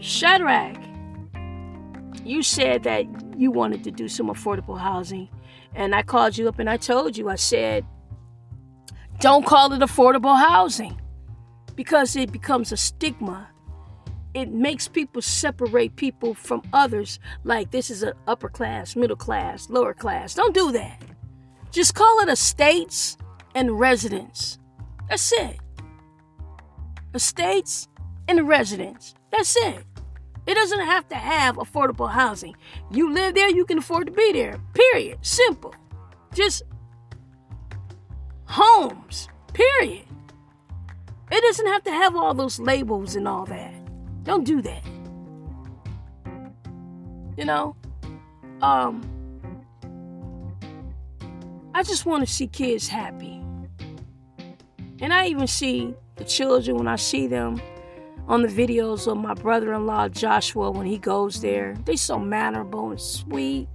Shadrack, 0.00 0.76
you 2.24 2.42
said 2.42 2.84
that 2.84 3.06
you 3.36 3.50
wanted 3.50 3.84
to 3.84 3.90
do 3.90 4.08
some 4.08 4.28
affordable 4.28 4.78
housing. 4.78 5.28
And 5.74 5.94
I 5.94 6.02
called 6.02 6.36
you 6.36 6.48
up 6.48 6.58
and 6.58 6.68
I 6.68 6.76
told 6.76 7.16
you, 7.16 7.28
I 7.28 7.36
said, 7.36 7.84
don't 9.20 9.44
call 9.44 9.72
it 9.72 9.80
affordable 9.80 10.38
housing 10.38 11.00
because 11.74 12.16
it 12.16 12.30
becomes 12.32 12.70
a 12.70 12.76
stigma. 12.76 13.48
It 14.34 14.50
makes 14.50 14.88
people 14.88 15.22
separate 15.22 15.96
people 15.96 16.34
from 16.34 16.62
others, 16.72 17.18
like 17.44 17.70
this 17.70 17.90
is 17.90 18.02
an 18.02 18.12
upper 18.26 18.48
class, 18.48 18.94
middle 18.94 19.16
class, 19.16 19.70
lower 19.70 19.94
class. 19.94 20.34
Don't 20.34 20.54
do 20.54 20.70
that. 20.72 21.02
Just 21.70 21.94
call 21.94 22.20
it 22.20 22.28
estates 22.28 23.16
and 23.54 23.78
residents. 23.78 24.58
That's 25.08 25.32
it. 25.32 25.58
Estates 27.14 27.88
and 28.28 28.46
residents. 28.46 29.14
That's 29.32 29.56
it. 29.56 29.84
It 30.46 30.54
doesn't 30.54 30.80
have 30.80 31.08
to 31.08 31.16
have 31.16 31.56
affordable 31.56 32.10
housing. 32.10 32.54
You 32.90 33.12
live 33.12 33.34
there, 33.34 33.50
you 33.50 33.64
can 33.64 33.78
afford 33.78 34.06
to 34.06 34.12
be 34.12 34.32
there. 34.32 34.58
Period. 34.72 35.18
Simple. 35.22 35.74
Just 36.32 36.62
homes. 38.46 39.28
Period. 39.52 40.06
It 41.30 41.42
doesn't 41.42 41.66
have 41.66 41.82
to 41.84 41.90
have 41.90 42.16
all 42.16 42.32
those 42.32 42.58
labels 42.58 43.14
and 43.14 43.28
all 43.28 43.44
that. 43.46 43.74
Don't 44.28 44.44
do 44.44 44.60
that. 44.60 44.84
You 47.38 47.46
know? 47.46 47.74
Um 48.60 49.00
I 51.74 51.82
just 51.82 52.04
want 52.04 52.26
to 52.26 52.30
see 52.30 52.46
kids 52.46 52.88
happy. 52.88 53.42
And 55.00 55.14
I 55.14 55.28
even 55.28 55.46
see 55.46 55.94
the 56.16 56.24
children 56.24 56.76
when 56.76 56.88
I 56.88 56.96
see 56.96 57.26
them 57.26 57.58
on 58.26 58.42
the 58.42 58.48
videos 58.48 59.10
of 59.10 59.16
my 59.16 59.32
brother 59.32 59.72
in 59.72 59.86
law 59.86 60.10
Joshua 60.10 60.72
when 60.72 60.84
he 60.86 60.98
goes 60.98 61.40
there. 61.40 61.74
They 61.86 61.96
so 61.96 62.18
mannerable 62.18 62.90
and 62.90 63.00
sweet, 63.00 63.66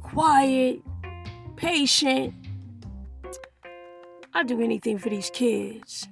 quiet, 0.00 0.80
patient. 1.56 2.34
I'd 4.32 4.46
do 4.46 4.62
anything 4.62 4.98
for 4.98 5.08
these 5.08 5.28
kids. 5.28 6.06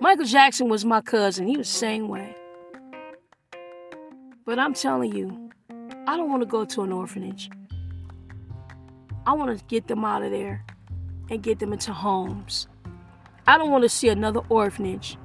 Michael 0.00 0.26
Jackson 0.26 0.68
was 0.68 0.84
my 0.84 1.00
cousin. 1.00 1.46
He 1.46 1.56
was 1.56 1.70
the 1.70 1.78
same 1.78 2.08
way. 2.08 2.36
But 4.44 4.58
I'm 4.58 4.74
telling 4.74 5.14
you, 5.16 5.50
I 6.06 6.16
don't 6.16 6.30
want 6.30 6.42
to 6.42 6.46
go 6.46 6.64
to 6.64 6.82
an 6.82 6.92
orphanage. 6.92 7.50
I 9.26 9.32
want 9.32 9.58
to 9.58 9.64
get 9.64 9.88
them 9.88 10.04
out 10.04 10.22
of 10.22 10.30
there 10.30 10.64
and 11.30 11.42
get 11.42 11.58
them 11.58 11.72
into 11.72 11.92
homes. 11.92 12.68
I 13.46 13.58
don't 13.58 13.70
want 13.70 13.82
to 13.82 13.88
see 13.88 14.08
another 14.08 14.40
orphanage 14.48 15.16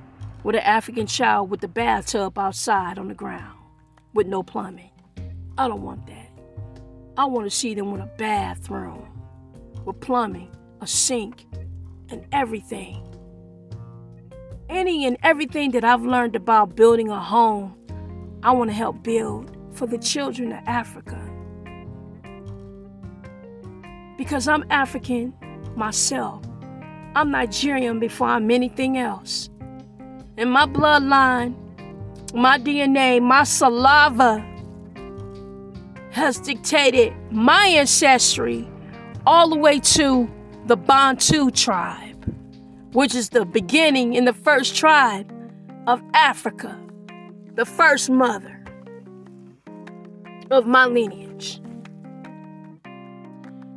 with 0.44 0.56
an 0.56 0.62
African 0.62 1.06
child 1.06 1.50
with 1.50 1.60
the 1.60 1.68
bathtub 1.68 2.38
outside 2.40 2.98
on 2.98 3.10
the 3.10 3.14
ground 3.14 3.58
with 4.14 4.28
no 4.28 4.42
plumbing. 4.42 4.90
I 5.58 5.68
don't 5.68 5.84
want 5.84 6.08
that. 6.08 6.30
I 7.18 7.26
want 7.26 7.46
to 7.46 7.56
see 7.56 7.74
them 7.74 7.92
with 7.92 8.02
a 8.02 8.10
bathroom 8.18 9.08
with 9.86 10.00
plumbing, 10.00 10.50
a 10.80 10.88
sink, 10.88 11.46
and 12.10 12.26
everything. 12.32 13.11
Any 14.72 15.06
and 15.06 15.18
everything 15.22 15.72
that 15.72 15.84
I've 15.84 16.04
learned 16.04 16.34
about 16.34 16.78
building 16.78 17.10
a 17.10 17.20
home, 17.20 17.76
I 18.42 18.54
want 18.54 18.70
to 18.70 18.74
help 18.74 19.04
build 19.04 19.52
for 19.74 19.86
the 19.86 19.98
children 19.98 20.54
of 20.54 20.60
Africa. 20.66 21.20
Because 24.18 24.48
I'm 24.48 24.64
African 24.70 25.34
myself. 25.76 26.46
I'm 27.18 27.32
Nigerian 27.32 28.00
before 28.00 28.28
I'm 28.28 28.50
anything 28.50 28.98
else. 28.98 29.50
And 30.38 30.50
my 30.50 30.66
bloodline, 30.66 31.54
my 32.34 32.58
DNA, 32.58 33.22
my 33.22 33.44
saliva 33.44 34.40
has 36.12 36.40
dictated 36.40 37.14
my 37.30 37.66
ancestry 37.66 38.70
all 39.26 39.50
the 39.50 39.58
way 39.58 39.82
to 39.82 40.30
the 40.68 40.78
Bantu 40.78 41.52
tribe, 41.52 42.11
which 42.94 43.16
is 43.16 43.30
the 43.30 43.46
beginning 43.46 44.14
in 44.14 44.26
the 44.26 44.34
first 44.34 44.76
tribe 44.76 45.32
of 45.88 46.02
Africa, 46.14 46.80
the 47.56 47.66
first 47.66 48.10
mother 48.10 48.64
of 50.52 50.68
my 50.68 50.86
lineage. 50.86 51.62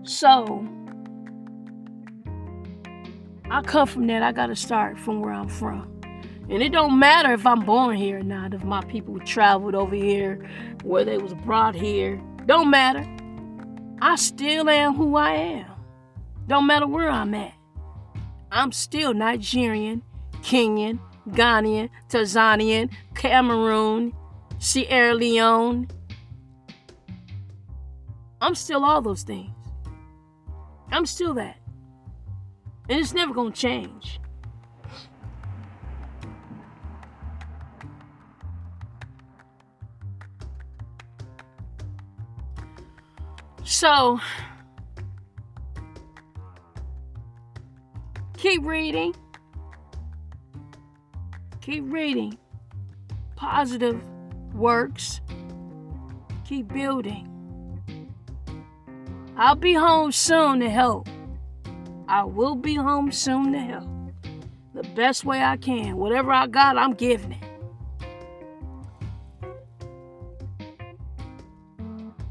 So, 0.03 0.67
I 3.51 3.62
come 3.62 3.87
from 3.87 4.07
that. 4.09 4.23
I 4.23 4.33
got 4.33 4.47
to 4.47 4.57
start 4.57 4.99
from 4.99 5.21
where 5.21 5.33
I'm 5.33 5.49
from. 5.49 5.91
And 6.51 6.62
it 6.62 6.73
don't 6.73 6.99
matter 6.99 7.33
if 7.33 7.47
I'm 7.47 7.61
born 7.61 7.97
here 7.97 8.19
or 8.19 8.23
not, 8.23 8.53
if 8.53 8.65
my 8.65 8.83
people 8.83 9.19
traveled 9.21 9.75
over 9.75 9.95
here, 9.95 10.47
where 10.83 11.05
they 11.05 11.17
was 11.17 11.33
brought 11.35 11.75
here. 11.75 12.21
Don't 12.47 12.69
matter. 12.69 13.07
I 14.03 14.17
still 14.17 14.69
am 14.69 14.95
who 14.95 15.17
I 15.17 15.33
am. 15.33 15.71
Don't 16.47 16.67
matter 16.67 16.87
where 16.87 17.09
I'm 17.09 17.33
at. 17.35 17.55
I'm 18.55 18.71
still 18.71 19.13
Nigerian, 19.13 20.01
Kenyan, 20.35 21.01
Ghanaian, 21.29 21.91
Tanzanian, 22.09 22.89
Cameroon, 23.17 24.13
Sierra 24.61 25.13
Leone. 25.13 25.89
I'm 28.41 28.55
still 28.55 28.85
all 28.85 29.03
those 29.03 29.25
things. 29.25 29.51
I'm 30.93 31.05
still 31.05 31.35
that. 31.35 31.59
And 32.89 33.01
it's 33.01 33.13
never 33.13 33.35
going 33.35 33.53
to 33.53 33.61
change. 33.61 34.21
So, 43.65 44.21
keep 48.45 48.62
reading. 48.66 49.14
Keep 51.62 51.84
reading. 51.86 52.36
Positive 53.36 53.99
works. 54.53 55.22
Keep 56.45 56.74
building. 56.74 57.26
I'll 59.38 59.55
be 59.55 59.72
home 59.72 60.12
soon 60.12 60.61
to 60.61 60.68
help. 60.68 61.09
I 62.07 62.24
will 62.24 62.55
be 62.55 62.74
home 62.74 63.11
soon 63.11 63.53
to 63.53 63.59
help. 63.59 63.88
The 64.74 64.82
best 64.95 65.24
way 65.24 65.42
I 65.42 65.57
can. 65.57 65.97
Whatever 65.97 66.30
I 66.30 66.47
got, 66.47 66.76
I'm 66.76 66.92
giving 66.92 67.32
it. 67.32 67.45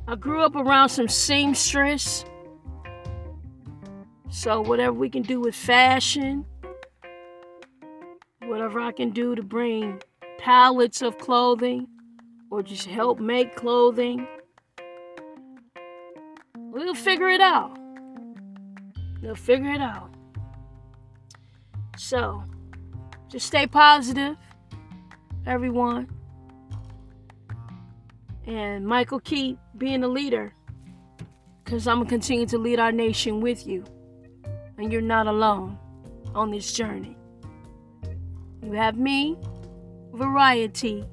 I 0.07 0.13
grew 0.13 0.43
up 0.43 0.55
around 0.55 0.89
some 0.89 1.07
seamstress. 1.07 2.23
So, 4.43 4.59
whatever 4.59 4.91
we 4.91 5.09
can 5.09 5.21
do 5.21 5.39
with 5.39 5.55
fashion, 5.55 6.45
whatever 8.43 8.81
I 8.81 8.91
can 8.91 9.11
do 9.11 9.35
to 9.35 9.41
bring 9.41 10.01
pallets 10.37 11.01
of 11.01 11.17
clothing 11.17 11.87
or 12.51 12.61
just 12.61 12.85
help 12.85 13.21
make 13.21 13.55
clothing, 13.55 14.27
we'll 16.57 16.93
figure 16.93 17.29
it 17.29 17.39
out. 17.39 17.79
We'll 19.21 19.35
figure 19.35 19.71
it 19.71 19.79
out. 19.79 20.13
So, 21.95 22.43
just 23.29 23.47
stay 23.47 23.65
positive, 23.65 24.35
everyone. 25.45 26.09
And 28.45 28.85
Michael, 28.85 29.21
keep 29.21 29.57
being 29.77 30.03
a 30.03 30.09
leader. 30.09 30.53
Because 31.63 31.87
I'm 31.87 31.99
going 31.99 32.07
to 32.07 32.09
continue 32.09 32.45
to 32.47 32.57
lead 32.57 32.77
our 32.81 32.91
nation 32.91 33.39
with 33.39 33.65
you. 33.65 33.85
And 34.77 34.91
you're 34.91 35.01
not 35.01 35.27
alone 35.27 35.77
on 36.33 36.51
this 36.51 36.73
journey. 36.73 37.15
You 38.63 38.73
have 38.73 38.97
me, 38.97 39.37
variety, 40.13 41.05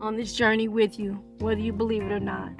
on 0.00 0.16
this 0.16 0.34
journey 0.34 0.68
with 0.68 0.98
you, 0.98 1.12
whether 1.38 1.60
you 1.60 1.72
believe 1.72 2.02
it 2.02 2.12
or 2.12 2.20
not. 2.20 2.50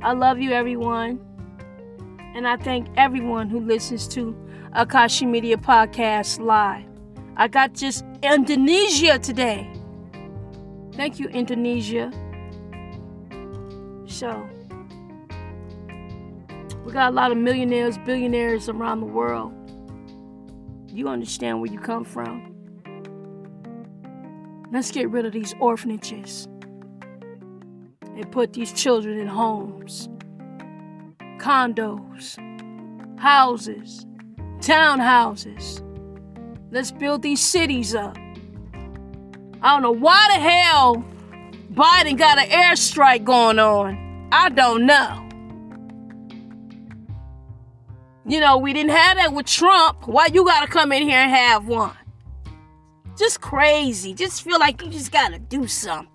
I 0.00 0.12
love 0.12 0.40
you, 0.40 0.52
everyone. 0.52 1.20
And 2.34 2.46
I 2.46 2.56
thank 2.56 2.88
everyone 2.96 3.48
who 3.48 3.60
listens 3.60 4.08
to 4.08 4.34
Akashi 4.74 5.26
Media 5.28 5.56
Podcast 5.56 6.40
live. 6.40 6.84
I 7.36 7.48
got 7.48 7.74
just 7.74 8.04
Indonesia 8.22 9.18
today. 9.18 9.70
Thank 10.94 11.20
you, 11.20 11.28
Indonesia. 11.28 12.12
So, 14.06 14.48
We 16.88 16.94
got 16.94 17.12
a 17.12 17.14
lot 17.14 17.32
of 17.32 17.36
millionaires, 17.36 17.98
billionaires 17.98 18.70
around 18.70 19.00
the 19.00 19.06
world. 19.06 19.52
You 20.90 21.08
understand 21.08 21.60
where 21.60 21.70
you 21.70 21.78
come 21.78 22.02
from. 22.02 22.54
Let's 24.72 24.90
get 24.90 25.10
rid 25.10 25.26
of 25.26 25.34
these 25.34 25.54
orphanages 25.60 26.48
and 28.00 28.32
put 28.32 28.54
these 28.54 28.72
children 28.72 29.18
in 29.18 29.26
homes, 29.26 30.08
condos, 31.36 32.38
houses, 33.20 34.06
townhouses. 34.60 35.82
Let's 36.70 36.90
build 36.90 37.20
these 37.20 37.42
cities 37.42 37.94
up. 37.94 38.16
I 39.60 39.74
don't 39.74 39.82
know 39.82 39.92
why 39.92 40.26
the 40.32 40.40
hell 40.40 41.04
Biden 41.70 42.16
got 42.16 42.38
an 42.38 42.48
airstrike 42.48 43.24
going 43.24 43.58
on. 43.58 44.30
I 44.32 44.48
don't 44.48 44.86
know. 44.86 45.27
You 48.28 48.40
know, 48.40 48.58
we 48.58 48.74
didn't 48.74 48.90
have 48.90 49.16
that 49.16 49.32
with 49.32 49.46
Trump. 49.46 50.06
Why 50.06 50.28
you 50.30 50.44
gotta 50.44 50.66
come 50.66 50.92
in 50.92 51.02
here 51.02 51.18
and 51.18 51.30
have 51.30 51.66
one? 51.66 51.96
Just 53.16 53.40
crazy. 53.40 54.12
Just 54.12 54.42
feel 54.42 54.60
like 54.60 54.82
you 54.82 54.90
just 54.90 55.10
gotta 55.10 55.38
do 55.38 55.66
something. 55.66 56.12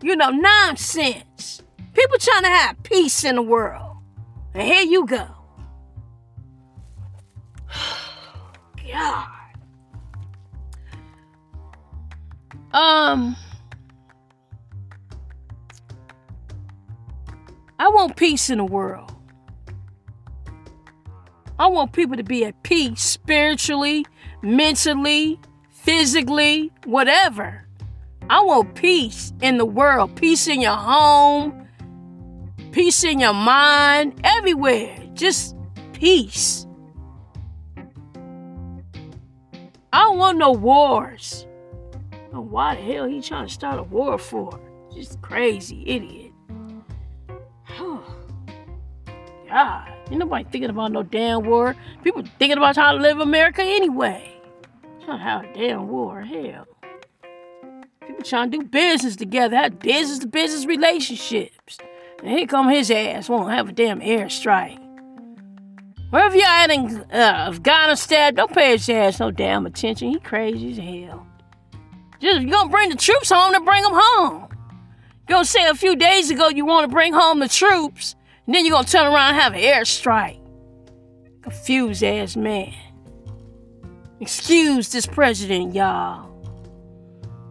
You 0.00 0.14
know, 0.14 0.30
nonsense. 0.30 1.60
People 1.92 2.18
trying 2.18 2.44
to 2.44 2.48
have 2.50 2.80
peace 2.84 3.24
in 3.24 3.34
the 3.34 3.42
world. 3.42 3.96
And 4.54 4.62
here 4.62 4.82
you 4.82 5.04
go. 5.06 5.26
God. 8.92 9.28
Um, 12.72 13.36
I 17.80 17.88
want 17.88 18.14
peace 18.16 18.50
in 18.50 18.58
the 18.58 18.64
world. 18.64 19.15
I 21.58 21.68
want 21.68 21.92
people 21.92 22.16
to 22.16 22.22
be 22.22 22.44
at 22.44 22.62
peace 22.62 23.00
spiritually, 23.00 24.04
mentally, 24.42 25.40
physically, 25.70 26.70
whatever. 26.84 27.66
I 28.28 28.42
want 28.42 28.74
peace 28.74 29.32
in 29.40 29.56
the 29.56 29.64
world, 29.64 30.16
peace 30.16 30.48
in 30.48 30.60
your 30.60 30.76
home, 30.76 31.66
peace 32.72 33.04
in 33.04 33.20
your 33.20 33.32
mind, 33.32 34.20
everywhere. 34.24 34.98
Just 35.14 35.56
peace. 35.92 36.66
I 39.92 40.00
don't 40.00 40.18
want 40.18 40.36
no 40.36 40.50
wars. 40.52 41.46
Oh, 42.34 42.40
why 42.42 42.74
the 42.74 42.82
hell 42.82 43.06
he 43.06 43.22
trying 43.22 43.46
to 43.46 43.52
start 43.52 43.78
a 43.78 43.82
war 43.84 44.18
for? 44.18 44.60
Just 44.92 45.22
crazy 45.22 45.84
idiot. 45.86 46.32
God, 49.48 49.95
ain't 50.10 50.18
nobody 50.18 50.44
thinking 50.44 50.70
about 50.70 50.92
no 50.92 51.02
damn 51.02 51.44
war. 51.44 51.76
People 52.02 52.22
thinking 52.38 52.58
about 52.58 52.76
how 52.76 52.92
to 52.92 52.98
live 52.98 53.20
America 53.20 53.62
anyway. 53.62 54.32
Trying 55.04 55.18
to 55.18 55.24
have 55.24 55.44
a 55.44 55.54
damn 55.54 55.88
war, 55.88 56.22
hell. 56.22 56.66
People 58.06 58.24
trying 58.24 58.50
to 58.50 58.58
do 58.58 58.64
business 58.64 59.16
together, 59.16 59.56
have 59.56 59.78
business 59.78 60.20
to 60.20 60.26
business 60.26 60.66
relationships. 60.66 61.78
And 62.20 62.28
here 62.28 62.46
come 62.46 62.68
his 62.70 62.90
ass, 62.90 63.28
won't 63.28 63.52
have 63.52 63.68
a 63.68 63.72
damn 63.72 64.00
airstrike. 64.00 64.82
Wherever 66.10 66.36
y'all 66.36 66.46
at 66.46 66.70
in 66.70 67.04
uh, 67.12 67.48
Afghanistan, 67.48 68.34
don't 68.34 68.52
pay 68.52 68.72
his 68.72 68.88
ass 68.88 69.18
no 69.18 69.30
damn 69.30 69.66
attention. 69.66 70.10
He 70.10 70.20
crazy 70.20 70.70
as 70.70 70.78
hell. 70.78 71.26
Just 72.20 72.42
you 72.42 72.50
gonna 72.50 72.70
bring 72.70 72.90
the 72.90 72.96
troops 72.96 73.30
home 73.30 73.52
to 73.52 73.60
bring 73.60 73.82
them 73.82 73.92
home. 73.94 74.48
You 75.28 75.34
gonna 75.34 75.44
say 75.44 75.66
a 75.66 75.74
few 75.74 75.96
days 75.96 76.30
ago 76.30 76.48
you 76.48 76.64
want 76.64 76.88
to 76.88 76.94
bring 76.94 77.12
home 77.12 77.40
the 77.40 77.48
troops, 77.48 78.14
and 78.46 78.54
then 78.54 78.64
you're 78.64 78.74
gonna 78.74 78.86
turn 78.86 79.06
around 79.06 79.34
and 79.34 79.42
have 79.42 79.52
an 79.54 79.60
airstrike. 79.60 80.40
Confused 81.42 82.02
ass 82.02 82.36
man. 82.36 82.74
Excuse 84.20 84.90
this 84.90 85.06
president, 85.06 85.74
y'all. 85.74 86.30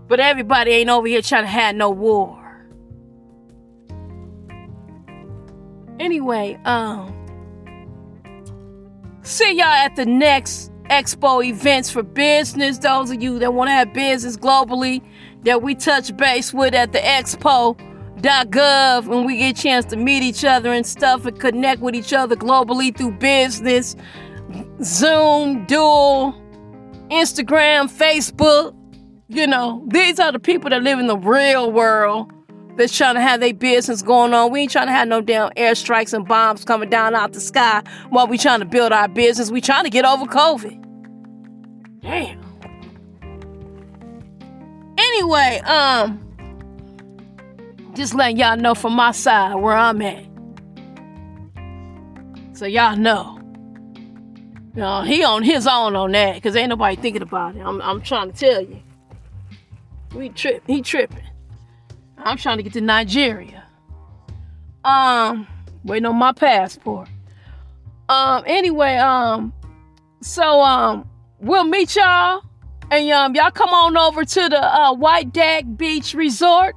But 0.08 0.20
everybody 0.20 0.72
ain't 0.72 0.90
over 0.90 1.08
here 1.08 1.22
trying 1.22 1.44
to 1.44 1.50
have 1.50 1.76
no 1.76 1.90
war. 1.90 2.42
Anyway, 6.00 6.60
um, 6.66 7.14
see 9.24 9.54
y'all 9.54 9.66
at 9.66 9.96
the 9.96 10.06
next 10.06 10.72
expo 10.90 11.46
events 11.46 11.90
for 11.90 12.04
business. 12.04 12.78
Those 12.78 13.12
of 13.12 13.22
you 13.22 13.40
that 13.40 13.54
want 13.54 13.70
to 13.70 13.72
have 13.72 13.94
business 13.94 14.38
globally 14.38 15.02
that 15.44 15.62
we 15.62 15.76
touch 15.76 16.16
base 16.18 16.54
with 16.54 16.74
at 16.74 16.92
the 16.92 17.00
expo.gov 18.26 19.08
when 19.08 19.26
we 19.26 19.38
get 19.38 19.58
a 19.58 19.62
chance 19.62 19.86
to 19.86 19.96
meet 19.96 20.24
each 20.24 20.44
other 20.44 20.72
and 20.72 20.86
stuff 20.86 21.26
and 21.26 21.40
connect 21.40 21.82
with 21.82 21.96
each 21.96 22.14
other 22.14 22.36
globally 22.36 22.96
through 22.96 23.12
business, 23.12 23.96
Zoom, 24.84 25.66
Dual, 25.66 26.34
Instagram, 27.10 27.90
Facebook. 27.90 28.76
You 29.28 29.48
know, 29.48 29.84
these 29.88 30.20
are 30.20 30.32
the 30.32 30.40
people 30.40 30.70
that 30.70 30.84
live 30.84 31.00
in 31.00 31.08
the 31.08 31.18
real 31.18 31.72
world 31.72 32.32
that's 32.78 32.96
trying 32.96 33.16
to 33.16 33.22
have 33.22 33.40
their 33.40 33.54
business 33.54 34.02
going 34.02 34.34
on. 34.34 34.52
We 34.52 34.62
ain't 34.62 34.72
trying 34.72 34.88
to 34.88 34.92
have 34.92 35.08
no 35.08 35.22
damn 35.22 35.50
airstrikes 35.52 36.14
and 36.14 36.28
bombs 36.28 36.66
coming 36.66 36.90
down 36.90 37.16
out 37.16 37.34
the 37.34 37.40
sky 37.40 37.82
while 38.10 38.28
we 38.28 38.38
trying 38.38 38.60
to 38.60 38.66
build 38.66 38.92
our 38.92 39.08
business. 39.08 39.50
We 39.50 39.62
trying 39.62 39.86
to 39.86 39.90
get 39.90 40.06
over 40.06 40.26
COVID. 40.26 40.82
Damn. 42.02 42.42
Anyway, 44.98 45.62
um, 45.66 46.25
just 47.96 48.14
letting 48.14 48.38
y'all 48.38 48.58
know 48.58 48.76
from 48.76 48.94
my 48.94 49.12
side 49.12 49.56
where 49.56 49.76
I'm 49.76 50.02
at. 50.02 50.26
So 52.54 52.66
y'all 52.66 52.96
know. 52.96 53.40
Know, 54.76 55.04
he 55.04 55.24
on 55.24 55.42
his 55.44 55.68
own 55.68 55.96
on 55.96 56.12
that, 56.12 56.44
cause 56.44 56.54
ain't 56.56 56.70
nobody 56.70 56.98
thinking 56.98 57.22
about 57.22 57.56
it. 57.56 57.62
I'm, 57.62 57.82
I'm 57.82 58.02
trying 58.02 58.32
to 58.34 58.38
tell 58.38 58.62
you. 58.62 58.82
We 60.14 60.30
trip. 60.30 60.64
He 60.68 60.82
tripping. 60.82 61.24
I'm 62.18 62.38
trying 62.38 62.58
to 62.58 62.64
get 62.64 62.74
to 62.74 62.82
Nigeria. 62.82 63.64
Um, 64.84 65.48
waiting 65.84 66.06
on 66.06 66.16
my 66.18 66.34
passport. 66.34 67.08
Um, 68.10 68.44
anyway, 68.46 68.98
um, 68.98 69.54
so 70.22 70.62
um, 70.62 71.10
we'll 71.40 71.64
meet 71.64 71.96
y'all, 71.96 72.44
and 72.92 73.10
um, 73.12 73.36
y'all 73.36 73.52
come 73.52 73.70
on 73.70 73.98
over 73.98 74.26
to 74.26 74.50
the 74.50 74.62
uh, 74.62 74.94
White 74.94 75.34
Deck 75.34 75.66
Beach 75.76 76.14
Resort, 76.14 76.76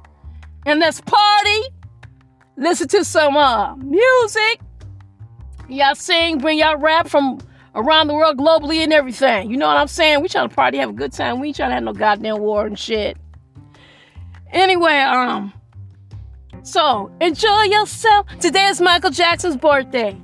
and 0.69 0.79
let's 0.79 1.01
party. 1.01 1.61
Listen 2.55 2.87
to 2.89 3.03
some 3.03 3.35
uh 3.35 3.75
music. 3.77 4.61
Y'all 5.67 5.95
sing, 5.95 6.37
bring 6.37 6.59
y'all 6.59 6.77
rap 6.77 7.07
from 7.07 7.39
around 7.75 8.07
the 8.07 8.13
world, 8.13 8.37
globally, 8.37 8.77
and 8.83 8.91
everything. 8.93 9.49
You 9.49 9.57
know 9.57 9.67
what 9.67 9.77
I'm 9.77 9.87
saying? 9.87 10.21
We 10.21 10.29
trying 10.29 10.49
to 10.49 10.55
party, 10.55 10.77
have 10.77 10.89
a 10.89 10.93
good 10.93 11.11
time. 11.11 11.39
We 11.39 11.47
ain't 11.47 11.55
trying 11.55 11.69
to 11.69 11.75
have 11.75 11.83
no 11.83 11.93
goddamn 11.93 12.39
war 12.39 12.65
and 12.65 12.77
shit. 12.77 13.17
Anyway, 14.51 14.97
um, 14.97 15.53
so 16.63 17.11
enjoy 17.21 17.63
yourself. 17.63 18.27
Today 18.39 18.65
is 18.65 18.81
Michael 18.81 19.11
Jackson's 19.11 19.57
birthday. 19.57 20.19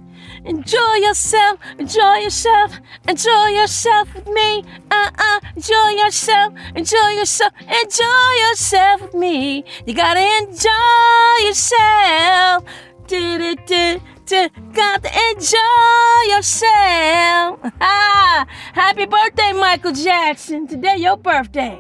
Enjoy 0.46 0.96
yourself, 1.02 1.60
enjoy 1.80 2.18
yourself, 2.18 2.80
enjoy 3.08 3.48
yourself 3.48 4.14
with 4.14 4.28
me. 4.28 4.64
Uh 4.92 5.10
uh, 5.18 5.40
enjoy 5.56 5.90
yourself, 5.98 6.54
enjoy 6.76 7.10
yourself, 7.18 7.54
enjoy 7.62 8.30
yourself 8.48 9.02
with 9.02 9.14
me. 9.16 9.64
You 9.86 9.94
gotta 9.94 10.26
enjoy 10.44 11.48
yourself. 11.48 12.64
Did 13.08 13.42
it, 13.42 13.68
did 13.68 14.02
Got 14.28 15.04
to 15.04 15.10
enjoy 15.32 16.36
yourself. 16.36 17.60
Ah, 17.82 18.48
happy 18.74 19.06
birthday, 19.06 19.54
Michael 19.54 19.92
Jackson. 19.92 20.66
Today, 20.68 20.98
your 20.98 21.16
birthday. 21.16 21.80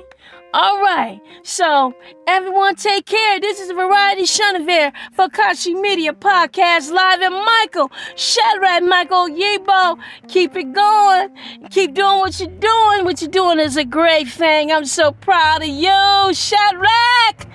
All 0.58 0.80
right, 0.80 1.20
so 1.44 1.94
everyone 2.28 2.76
take 2.76 3.06
care. 3.06 3.42
This 3.42 3.60
is 3.60 3.70
Variety 3.72 4.22
Chenevert 4.22 4.94
for 5.14 5.28
Kashi 5.28 5.74
Media 5.74 6.14
Podcast 6.14 6.94
Live 6.94 7.20
and 7.20 7.36
Michael. 7.36 7.92
Shadrack 8.16 8.84
Michael 8.84 9.28
Oyibo. 9.28 10.00
Keep 10.30 10.56
it 10.56 10.72
going. 10.72 11.36
Keep 11.72 11.96
doing 11.96 12.20
what 12.20 12.40
you're 12.40 12.48
doing. 12.48 13.04
What 13.04 13.22
you're 13.22 13.30
doing 13.30 13.60
is 13.60 13.76
a 13.76 13.84
great 13.84 14.30
thing. 14.30 14.72
I'm 14.72 14.86
so 14.86 15.12
proud 15.12 15.62
of 15.62 15.68
you, 15.68 16.34
Shadrack. 16.34 17.50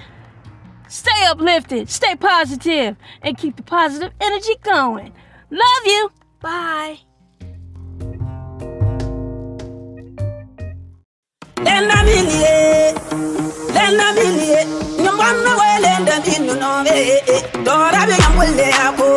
Stay 0.86 1.24
uplifted, 1.24 1.88
stay 1.88 2.16
positive, 2.16 2.96
and 3.22 3.38
keep 3.38 3.57
the 3.57 3.62
positive 3.62 4.12
energy 4.20 4.57
going. 4.62 5.14
Love 5.51 5.86
you. 5.86 6.12
Bye. 6.42 6.98
lendamilie 11.66 12.54
lendamilie 13.74 14.61
ñombonnowo 15.04 15.62
e 15.74 15.76
lendaminnunoɓe 15.84 16.96
toraɓe 17.64 18.14
yam 18.22 18.34
wolleyako 18.38 19.08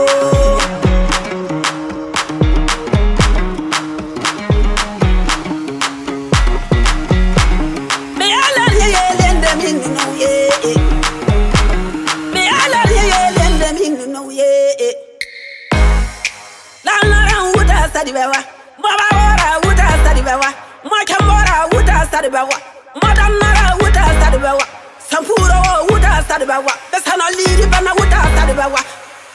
Study 17.94 18.12
where 18.12 18.28
wa, 18.28 18.40
Baba 18.82 19.08
Wara, 19.16 19.60
Wuta 19.64 19.88
study 20.04 20.22
where 20.22 20.38
wa. 20.38 20.73
Maka 20.84 21.18
mora 21.24 21.68
wuta 21.72 22.06
study 22.08 22.30
bewa. 22.30 22.58
Madam 23.02 23.32
nara 23.40 23.76
wuta 23.80 24.04
study 24.20 24.38
bewa. 24.38 24.66
Sampuro 25.10 25.60
wuta 25.90 26.24
study 26.26 26.46
bewa. 26.46 26.74
Besana 26.92 27.26
liri 27.38 27.66
bana 27.72 27.92
wuta 27.96 28.20
study 28.34 28.54
bewa. 28.54 28.80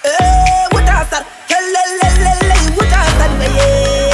Eh 0.04 0.68
wuta 0.72 1.06
study. 1.06 1.26
Kelelelele 1.48 2.58
wuta 2.76 3.00
study 3.14 3.36
bewa. 3.40 4.07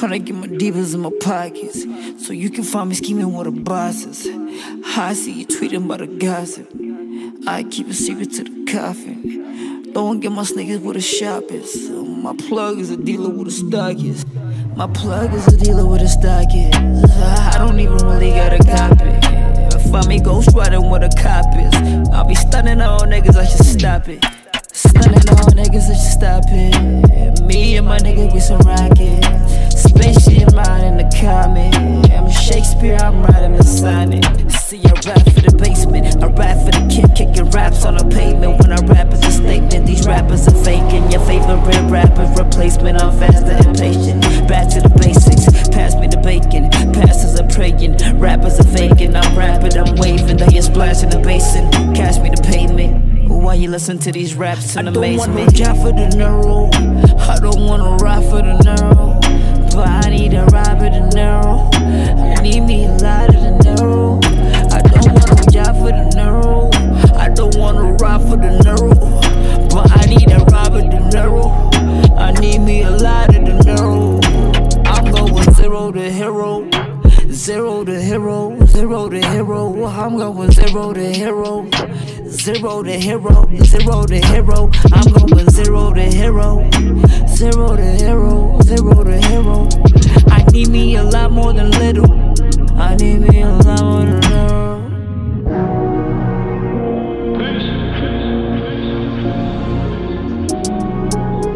Trying 0.00 0.12
to 0.12 0.18
get 0.18 0.34
my 0.34 0.46
divas 0.46 0.94
in 0.94 1.00
my 1.00 1.10
pockets, 1.20 1.84
so 2.26 2.32
you 2.32 2.48
can 2.48 2.64
find 2.64 2.88
me 2.88 2.94
scheming 2.94 3.34
with 3.34 3.44
the 3.44 3.50
bosses. 3.50 4.26
I 4.96 5.12
see 5.12 5.40
you 5.40 5.46
tweeting 5.46 5.84
about 5.84 5.98
the 5.98 6.06
gossip. 6.06 6.72
I 7.46 7.64
keep 7.64 7.86
a 7.86 7.92
secret 7.92 8.32
to 8.32 8.44
the 8.44 8.72
coffin. 8.72 9.92
Don't 9.92 10.20
get 10.20 10.32
my 10.32 10.44
sneakers 10.44 10.80
with 10.80 10.94
the 10.94 11.02
shoppers. 11.02 11.90
My 11.90 12.34
plug 12.34 12.78
is 12.78 12.88
a 12.88 12.96
dealer 12.96 13.28
with 13.28 13.48
the 13.48 13.52
stockist. 13.52 14.24
My 14.74 14.86
plug 14.86 15.34
is 15.34 15.46
a 15.48 15.56
dealer 15.58 15.86
with 15.86 16.00
the 16.00 16.06
stockist. 16.06 16.74
I 17.54 17.58
don't 17.58 17.78
even 17.78 17.98
really 17.98 18.30
got 18.30 18.54
a 18.54 18.58
copy. 18.58 19.90
Find 19.90 20.06
me 20.06 20.18
ghost 20.18 20.48
riding 20.54 20.88
with 20.88 21.02
a 21.02 21.10
copist. 21.10 22.10
I'll 22.10 22.24
be 22.24 22.36
stunning 22.36 22.80
all 22.80 23.00
niggas, 23.00 23.36
I 23.36 23.44
should 23.44 23.66
stop 23.66 24.08
it. 24.08 24.24
Stunning 24.72 25.28
all 25.28 25.50
niggas, 25.52 25.90
I 25.90 25.94
should 25.94 26.12
stop 26.18 26.44
it. 26.46 27.44
Me 27.44 27.76
and 27.76 27.86
my 27.86 27.98
nigga 27.98 28.32
get 28.32 28.40
some 28.40 28.60
rocket. 28.60 29.49
Spaceship 29.80 30.54
out 30.54 30.84
in 30.84 30.96
the 30.96 31.08
comment. 31.20 32.10
I'm 32.12 32.30
Shakespeare, 32.30 32.96
I'm 32.96 33.22
riding 33.22 33.56
the 33.56 33.64
Sonic. 33.64 34.24
See, 34.50 34.80
I 34.84 34.92
rap 35.08 35.24
for 35.24 35.40
the 35.40 35.56
basement, 35.58 36.22
I 36.22 36.26
rap 36.26 36.58
for 36.64 36.72
the 36.72 36.86
kid 36.90 37.10
kicking 37.16 37.50
raps 37.50 37.84
on 37.84 37.96
the 37.96 38.04
pavement 38.04 38.60
when 38.60 38.72
I 38.72 38.80
rap 38.86 39.12
is 39.12 39.24
a 39.24 39.32
statement. 39.32 39.86
These 39.86 40.06
rappers 40.06 40.46
are 40.48 40.64
faking. 40.64 41.10
Your 41.10 41.24
favorite 41.26 41.90
rapper's 41.90 42.30
replacement. 42.38 43.02
I'm 43.02 43.16
faster 43.18 43.52
and 43.52 43.76
patient. 43.76 44.22
Back 44.46 44.68
to 44.74 44.80
the 44.80 44.92
basics. 45.00 45.68
Pass 45.68 45.94
me 45.96 46.06
the 46.06 46.18
bacon. 46.18 46.70
Pastors 46.92 47.40
are 47.40 47.48
praying. 47.48 47.96
Rappers 48.18 48.60
are 48.60 48.70
faking. 48.76 49.16
I'm 49.16 49.36
rapping. 49.36 49.76
I'm 49.76 49.96
waving. 49.96 50.36
They 50.36 50.58
are 50.58 50.62
splashing 50.62 51.10
the 51.10 51.20
basin. 51.20 51.70
Cash 51.94 52.18
me 52.18 52.30
the 52.30 52.42
payment. 52.42 53.28
Why 53.28 53.54
you 53.54 53.68
listen 53.70 53.98
to 54.00 54.12
these 54.12 54.34
raps 54.34 54.76
and 54.76 54.88
amaze 54.88 55.16
me? 55.16 55.22
I 55.22 55.26
don't 55.26 55.36
wanna 55.36 55.50
job 55.52 55.76
for 55.78 55.92
the 55.92 56.08
neuro. 56.16 56.70
I 57.18 57.38
don't 57.40 57.66
wanna 57.66 57.96
ride 57.96 58.24
for 58.24 58.42
the 58.42 58.54
neuro. 58.62 59.09
But 59.80 59.88
I 59.88 60.10
need 60.10 60.34
a 60.34 60.44
ride 60.52 60.78
for 60.78 60.90
the 60.90 61.00
neuro. 61.16 61.70
I 61.72 62.42
need 62.42 62.60
me 62.60 62.84
a 62.84 62.90
lot 62.98 63.34
of 63.34 63.40
the 63.40 63.76
neuro. 63.78 64.20
I 64.76 64.82
don't 64.82 65.08
wanna 65.08 65.50
job 65.50 65.74
for 65.80 65.88
the 65.88 66.04
neuro. 66.14 66.68
I 67.16 67.30
don't 67.30 67.56
wanna 67.56 67.94
ride 67.94 68.20
for 68.28 68.36
the 68.36 68.60
neuro. 68.62 68.94
But 69.70 69.90
I 69.96 70.04
need 70.04 70.30
a 70.30 70.44
ride 70.52 70.66
for 70.66 70.82
the 70.82 71.00
neuro. 71.14 71.70
I 72.18 72.32
need 72.32 72.58
me 72.58 72.82
a 72.82 72.90
lot 72.90 73.34
of 73.34 73.42
the 73.42 73.54
neuro. 73.64 74.20
I'm 74.84 75.10
going 75.12 75.50
zero 75.54 75.90
to 75.92 76.10
hero. 76.12 76.68
Zero 77.32 77.82
to 77.82 78.02
hero, 78.02 78.66
zero 78.66 79.08
to 79.08 79.18
hero. 79.28 79.86
I'm 79.86 80.18
going 80.18 80.50
zero 80.50 80.92
to 80.92 81.10
hero. 81.10 81.66
Zero 82.30 82.82
to 82.84 82.92
hero, 82.92 83.44
zero 83.64 84.04
to 84.04 84.14
hero. 84.14 84.70
I'm 84.92 85.12
going 85.12 85.50
zero 85.50 85.92
to 85.92 86.02
hero. 86.02 86.70
Zero 87.26 87.76
to 87.76 87.82
hero, 87.82 88.60
zero 88.62 89.02
to 89.02 89.20
hero. 89.26 89.68
I 90.28 90.44
need 90.52 90.68
me 90.68 90.94
a 90.94 91.02
lot 91.02 91.32
more 91.32 91.52
than 91.52 91.72
little. 91.72 92.08
I 92.78 92.94
need 92.94 93.22
me 93.22 93.42
a 93.42 93.48
lot 93.48 93.82
more 93.82 94.04
than 94.06 94.20
little. 94.20 94.60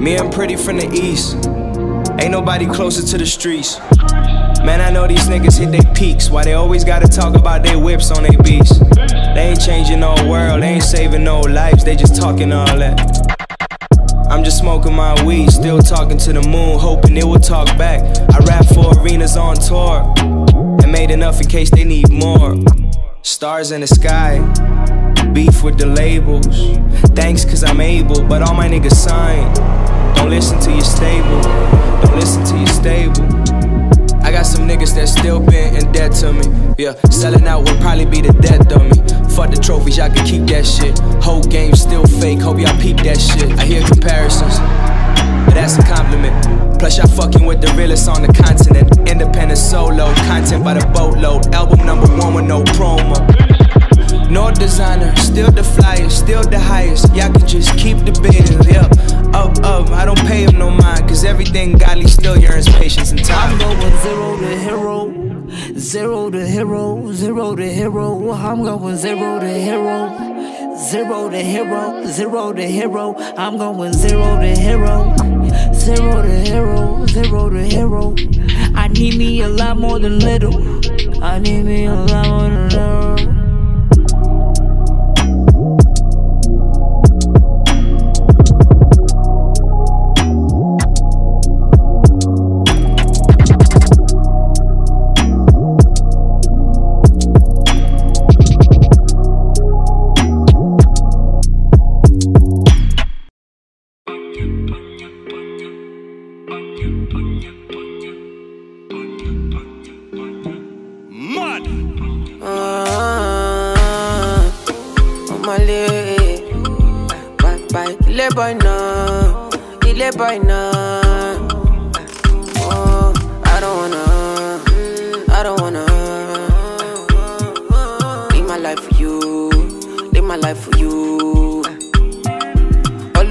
Me, 0.00 0.16
I'm 0.18 0.30
pretty 0.30 0.56
from 0.56 0.78
the 0.78 0.90
east. 0.92 1.36
Ain't 2.20 2.32
nobody 2.32 2.66
closer 2.66 3.06
to 3.06 3.16
the 3.16 3.26
streets. 3.26 3.78
Man, 4.64 4.80
I 4.80 4.90
know 4.90 5.06
these 5.06 5.28
niggas 5.28 5.58
hit 5.58 5.72
their 5.72 5.94
peaks. 5.94 6.30
Why 6.30 6.42
they 6.42 6.54
always 6.54 6.84
gotta 6.84 7.06
talk 7.06 7.34
about 7.34 7.62
their 7.62 7.78
whips 7.78 8.10
on 8.10 8.22
their 8.22 8.38
beats? 8.42 8.78
They 8.78 9.50
ain't 9.50 9.60
changing 9.60 10.00
no 10.00 10.14
world, 10.26 10.62
they 10.62 10.68
ain't 10.68 10.82
saving 10.82 11.22
no 11.22 11.40
lives, 11.40 11.84
they 11.84 11.94
just 11.94 12.16
talking 12.16 12.50
all 12.50 12.78
that. 12.78 12.98
I'm 14.30 14.42
just 14.42 14.58
smoking 14.58 14.94
my 14.94 15.22
weed, 15.22 15.50
still 15.50 15.80
talking 15.80 16.16
to 16.16 16.32
the 16.32 16.40
moon, 16.40 16.78
hoping 16.78 17.14
it 17.18 17.24
will 17.24 17.38
talk 17.38 17.66
back. 17.76 18.00
I 18.32 18.38
rap 18.46 18.64
for 18.72 18.98
arenas 18.98 19.36
on 19.36 19.56
tour, 19.56 20.14
and 20.82 20.90
made 20.90 21.10
enough 21.10 21.42
in 21.42 21.46
case 21.46 21.70
they 21.70 21.84
need 21.84 22.10
more. 22.10 22.56
Stars 23.20 23.70
in 23.70 23.82
the 23.82 23.86
sky, 23.86 24.38
beef 25.34 25.62
with 25.62 25.76
the 25.78 25.86
labels. 25.86 26.46
Thanks 27.14 27.44
cause 27.44 27.62
I'm 27.62 27.82
able, 27.82 28.24
but 28.24 28.40
all 28.40 28.54
my 28.54 28.66
niggas 28.66 28.94
signed. 28.94 29.56
Don't 30.16 30.30
listen 30.30 30.58
to 30.60 30.70
your 30.70 30.80
stable, 30.80 31.42
don't 32.00 32.16
listen 32.16 32.42
to 32.46 32.56
your 32.56 32.66
stable. 32.68 33.63
Got 34.34 34.46
some 34.46 34.66
niggas 34.66 34.96
that 34.96 35.06
still 35.08 35.38
been 35.38 35.76
in 35.76 35.92
debt 35.92 36.10
to 36.14 36.32
me. 36.32 36.42
Yeah, 36.76 36.94
selling 37.08 37.46
out 37.46 37.68
would 37.68 37.80
probably 37.80 38.04
be 38.04 38.20
the 38.20 38.32
death 38.32 38.66
of 38.74 38.82
me. 38.82 38.98
Fuck 39.30 39.54
the 39.54 39.60
trophies, 39.62 39.96
y'all 39.96 40.10
can 40.10 40.26
keep 40.26 40.42
that 40.48 40.66
shit. 40.66 40.98
Whole 41.22 41.44
game 41.44 41.76
still 41.76 42.04
fake, 42.04 42.40
hope 42.40 42.58
y'all 42.58 42.76
peep 42.80 42.96
that 43.06 43.20
shit. 43.20 43.56
I 43.56 43.64
hear 43.64 43.86
comparisons, 43.86 44.58
but 45.46 45.54
that's 45.54 45.78
a 45.78 45.82
compliment. 45.86 46.34
Plus, 46.80 46.98
y'all 46.98 47.06
fucking 47.06 47.46
with 47.46 47.60
the 47.60 47.72
realest 47.74 48.08
on 48.08 48.22
the 48.22 48.32
continent. 48.32 49.08
Independent 49.08 49.56
solo, 49.56 50.12
content 50.26 50.64
by 50.64 50.74
the 50.74 50.84
boatload. 50.88 51.54
Album 51.54 51.86
number 51.86 52.08
one 52.18 52.34
with 52.34 52.44
no 52.44 52.64
promo. 52.74 53.53
No 54.34 54.50
designer, 54.50 55.14
still 55.14 55.52
the 55.52 55.62
flyers, 55.62 56.12
still 56.12 56.42
the 56.42 56.58
highest. 56.58 57.14
Y'all 57.14 57.32
can 57.32 57.46
just 57.46 57.78
keep 57.78 57.98
the 57.98 58.10
bidding, 58.20 58.60
yeah. 58.66 58.90
Up, 59.32 59.56
up, 59.62 59.90
I 59.90 60.04
don't 60.04 60.18
pay 60.26 60.42
him 60.42 60.58
no 60.58 60.70
mind, 60.70 61.08
cause 61.08 61.22
everything 61.22 61.78
godly 61.78 62.08
still 62.08 62.36
yearns 62.36 62.68
patience 62.68 63.12
and 63.12 63.24
time. 63.24 63.52
I'm 63.52 63.58
going 63.60 63.96
zero 64.02 64.36
to 64.40 64.58
hero, 64.58 65.78
zero 65.78 66.30
to 66.30 66.44
hero, 66.44 67.12
zero 67.12 67.54
to 67.54 67.72
hero. 67.72 68.32
I'm 68.32 68.64
going 68.64 68.96
zero 68.96 69.38
to 69.38 69.48
hero, 69.48 70.76
zero 70.78 71.30
to 71.30 71.38
hero, 71.38 72.04
zero 72.06 72.52
to 72.52 72.66
hero. 72.66 73.14
I'm 73.36 73.56
going 73.56 73.92
zero 73.92 74.40
to 74.40 74.56
hero, 74.66 75.14
zero 75.72 76.22
to 76.22 76.40
hero, 76.50 77.06
zero 77.06 77.50
to 77.50 77.62
hero. 77.62 78.16
I 78.74 78.88
need 78.88 79.16
me 79.16 79.42
a 79.42 79.48
lot 79.48 79.76
more 79.76 80.00
than 80.00 80.18
little. 80.18 80.56
I 81.22 81.38
need 81.38 81.62
me 81.62 81.86
a 81.86 81.94
lot 81.94 82.26
more 82.26 82.50
than 82.50 82.68
little. 82.70 83.03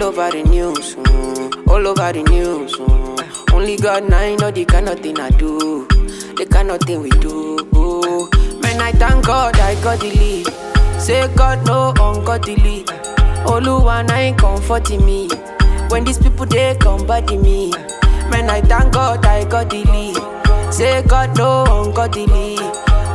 All 0.04 0.10
over 0.10 0.32
the 0.32 0.44
news, 0.44 0.96
mm, 0.96 1.68
all 1.70 1.88
over 1.88 2.12
the 2.12 2.24
news. 2.24 2.76
mm. 2.76 3.54
Only 3.54 3.78
God 3.78 4.10
now 4.10 4.36
know 4.36 4.52
the 4.52 4.66
kind 4.66 4.90
of 4.90 5.00
thing 5.00 5.18
I 5.18 5.30
do, 5.30 5.88
the 6.36 6.46
kind 6.46 6.72
of 6.72 6.82
thing 6.82 7.00
we 7.02 7.10
do. 7.10 7.56
Man, 8.62 8.82
I 8.82 8.92
thank 8.92 9.26
God 9.26 9.58
I 9.58 9.82
got 9.82 10.02
the 10.02 10.12
lead. 10.12 10.48
Say 11.02 11.34
God 11.38 11.66
no 11.66 11.94
ungodly. 11.98 12.84
Oluwa 13.48 14.06
na 14.06 14.16
ain't 14.16 14.38
comforting 14.38 15.06
me. 15.06 15.30
When 15.88 16.04
these 16.04 16.18
people 16.18 16.48
they 16.48 16.76
come 16.82 17.08
body 17.08 17.38
me. 17.38 17.72
Man, 18.30 18.50
I 18.50 18.60
thank 18.60 18.92
God 18.94 19.26
I 19.26 19.46
got 19.46 19.70
the 19.70 19.86
lead. 19.86 20.74
Say 20.74 21.02
God 21.04 21.38
no 21.38 21.64
ungodly. 21.64 22.58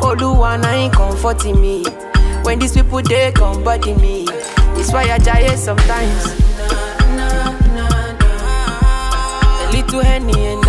Oluwa 0.01 0.59
na 0.59 0.71
ain't 0.71 0.95
comforting 0.95 1.61
me. 1.61 1.85
When 2.45 2.59
these 2.59 2.73
people 2.73 3.03
they 3.03 3.31
come 3.33 3.63
body 3.63 3.93
me. 3.93 4.27
It's 4.81 4.91
why 4.91 5.03
I 5.11 5.19
die 5.19 5.55
sometimes. 5.55 6.48
A 9.89 9.91
little 9.91 10.05
henny 10.05 10.47
and 10.47 10.68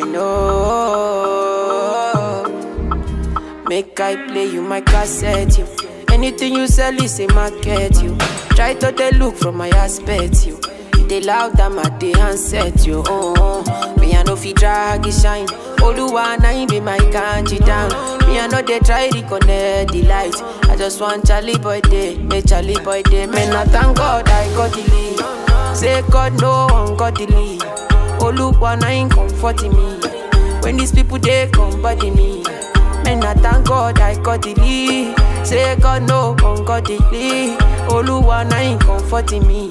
boy, 0.00 0.10
no. 0.10 1.58
Make 3.68 4.00
I 4.00 4.16
play 4.28 4.46
you 4.46 4.62
my 4.62 4.80
cassette, 4.80 5.58
you. 5.58 5.66
Anything 6.10 6.54
you 6.54 6.66
sell 6.66 6.94
is 7.02 7.20
a 7.20 7.26
market, 7.28 8.02
you. 8.02 8.16
Try 8.56 8.74
to 8.74 8.90
they 8.92 9.10
look 9.12 9.36
from 9.36 9.56
my 9.56 9.68
aspect, 9.70 10.46
you. 10.46 10.58
They 11.08 11.20
loud, 11.20 11.58
I'm 11.60 11.78
at 11.78 12.00
the 12.00 12.12
handset, 12.12 12.86
you. 12.86 13.02
Oh, 13.06 13.62
me 14.00 14.14
I 14.14 14.22
know 14.24 14.36
fi 14.36 14.52
drag 14.52 15.06
it 15.06 15.12
shine. 15.12 15.46
Oluwa 15.78 16.38
na 16.40 16.48
him 16.48 16.68
be 16.68 16.80
my 16.80 16.98
kanji 16.98 17.58
down. 17.64 17.90
Me 18.26 18.38
I 18.38 18.46
know 18.46 18.62
they 18.62 18.80
try 18.80 19.08
connect 19.10 19.92
the 19.92 20.02
light. 20.02 20.34
I 20.68 20.76
just 20.76 21.00
want 21.00 21.26
Charlie 21.26 21.58
boy 21.58 21.80
day, 21.82 22.18
make 22.18 22.46
Charlie 22.46 22.78
boy 22.84 23.02
day. 23.02 23.26
Man, 23.26 23.54
I 23.54 23.64
thank 23.64 23.96
God 23.96 24.28
I 24.28 24.48
got 24.54 24.72
the 24.72 24.82
lead. 24.90 25.76
Say 25.76 26.02
God 26.10 26.40
no 26.40 26.66
ungodly. 26.70 27.87
Oluwa 28.28 28.76
him 28.84 29.08
comforting 29.08 29.72
me. 29.72 29.98
When 30.60 30.76
these 30.76 30.92
people 30.92 31.18
they 31.18 31.48
come 31.50 31.80
body 31.80 32.10
me. 32.10 32.44
And 33.06 33.24
I 33.24 33.32
thank 33.32 33.66
God 33.66 33.98
I 34.00 34.20
got 34.22 34.42
the 34.42 34.54
lead. 34.54 35.16
Say 35.46 35.74
God 35.76 36.02
no 36.06 36.32
ungodly. 36.44 36.98
Oluwa 37.88 38.52
ain't 38.52 38.82
comforting 38.82 39.46
me. 39.48 39.70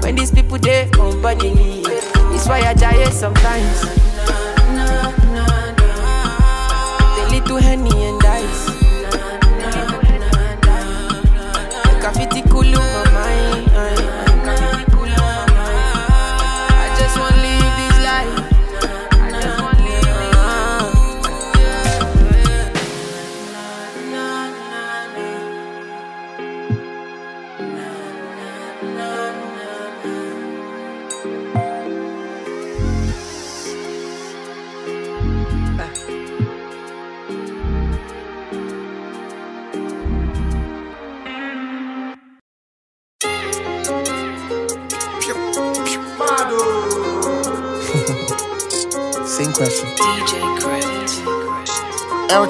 When 0.00 0.14
these 0.14 0.30
people 0.30 0.58
they 0.58 0.86
unbodily. 0.92 1.82
It's 2.36 2.46
why 2.46 2.60
I 2.60 2.74
die 2.74 3.10
sometimes. 3.10 3.80
The 7.16 7.28
little 7.32 7.56
henny 7.56 7.90
and 8.06 8.17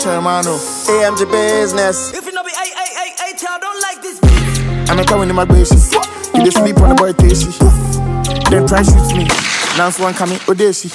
El 0.06 0.12
Hermano, 0.14 0.56
AMG 0.56 1.30
business. 1.30 2.12
If 2.14 2.24
you 2.24 2.32
know 2.32 2.42
be 2.44 2.50
a 2.52 2.54
a 2.56 2.86
a 3.02 3.32
a 3.34 3.36
child 3.36 3.60
don't 3.60 3.80
like 3.82 4.00
this 4.00 4.18
beat. 4.20 4.90
I'm 4.90 4.98
a 4.98 5.04
coming 5.04 5.28
in 5.28 5.34
my 5.34 5.44
basis. 5.44 5.92
You 6.34 6.44
dey 6.44 6.50
sleep 6.50 6.78
on 6.80 6.90
the 6.90 6.94
boy 6.94 7.12
Tashi. 7.12 7.97
Then 8.50 8.66
try 8.66 8.82
shoot 8.82 9.12
me. 9.16 9.26
Now 9.76 9.90
one 10.00 10.14
coming 10.14 10.38
Odeshi. 10.48 10.90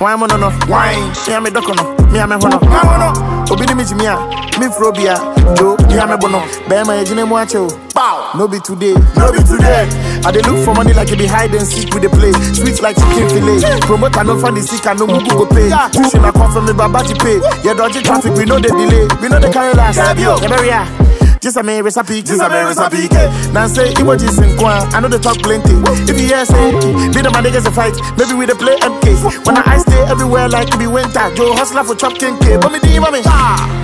Why 0.00 0.12
am 0.12 0.22
I 0.24 0.26
no? 0.38 0.50
Why? 0.70 0.94
Me 1.26 1.34
am 1.34 1.46
a 1.46 1.50
doco 1.50 1.74
no. 1.74 2.06
Me 2.12 2.18
am 2.20 2.32
a 2.32 2.38
hono. 2.38 2.60
No 2.62 2.96
no. 2.96 3.52
Obi 3.52 3.66
ni 3.66 3.74
mi 3.74 3.84
jimia. 3.84 4.16
Me 4.58 4.68
frobia. 4.70 5.18
Joe. 5.58 5.76
Me 5.88 5.98
am 5.98 6.10
a 6.10 6.16
bono. 6.16 6.40
Bema 6.68 6.94
ejine 6.96 7.26
mo 7.28 7.36
ache 7.36 7.56
o. 7.56 7.68
Bow. 7.92 8.30
No 8.38 8.46
be 8.48 8.60
today. 8.60 8.94
No 9.16 9.32
be 9.32 9.38
today. 9.42 9.88
I 10.24 10.30
dey 10.32 10.40
look 10.42 10.64
for 10.64 10.72
money 10.74 10.92
like 10.94 11.10
it 11.10 11.18
be 11.18 11.26
hide 11.26 11.52
and 11.54 11.66
seek 11.66 11.92
with 11.92 12.02
the 12.04 12.08
play. 12.08 12.32
Sweet 12.54 12.80
like 12.80 12.96
chicken 12.96 13.28
fillet. 13.28 13.60
Promoter 13.80 14.24
no 14.24 14.38
find 14.40 14.56
the 14.56 14.62
sick 14.62 14.86
and 14.86 14.98
no 15.00 15.06
mugu 15.06 15.28
go 15.36 15.44
pay. 15.46 15.68
Tuition 15.92 16.24
I 16.24 16.30
come 16.30 16.52
from 16.52 16.64
me 16.66 16.72
babaji 16.72 17.18
pay. 17.18 17.42
Yeah 17.66 17.74
dodgy 17.74 18.00
traffic 18.00 18.32
we 18.34 18.44
know 18.46 18.58
the 18.58 18.68
delay. 18.68 19.04
We 19.20 19.28
know 19.28 19.40
the 19.40 19.50
carry 19.52 19.74
last. 19.74 19.96
Yeah, 19.98 20.86
just 21.44 21.58
a 21.58 21.62
me 21.62 21.82
recipe, 21.82 22.22
just 22.22 22.40
a 22.40 22.48
me 22.48 22.56
recipe. 22.64 23.04
Now 23.52 23.66
say 23.66 23.92
emojis 24.00 24.40
in 24.42 24.56
Kwan, 24.56 24.80
I 24.94 25.00
know 25.00 25.08
they 25.08 25.18
talk 25.18 25.36
plenty. 25.44 25.74
If 26.10 26.18
you 26.18 26.26
hear 26.28 26.44
say, 26.46 26.72
me 26.72 27.20
and 27.20 27.32
my 27.36 27.42
niggas 27.44 27.66
a 27.66 27.70
fight, 27.70 27.92
maybe 28.16 28.32
we 28.32 28.46
dey 28.46 28.54
play 28.54 28.76
MK. 28.80 29.44
When 29.44 29.58
I 29.58 29.76
stay 29.76 30.00
everywhere 30.08 30.48
like 30.48 30.68
it 30.72 30.78
be 30.78 30.86
winter, 30.86 31.28
Joe 31.36 31.52
hustler 31.54 31.84
for 31.84 31.94
chop 31.96 32.14
king 32.14 32.38
K. 32.40 32.56
But 32.56 32.72
me 32.72 32.78
di 32.80 32.96
mami, 32.98 33.20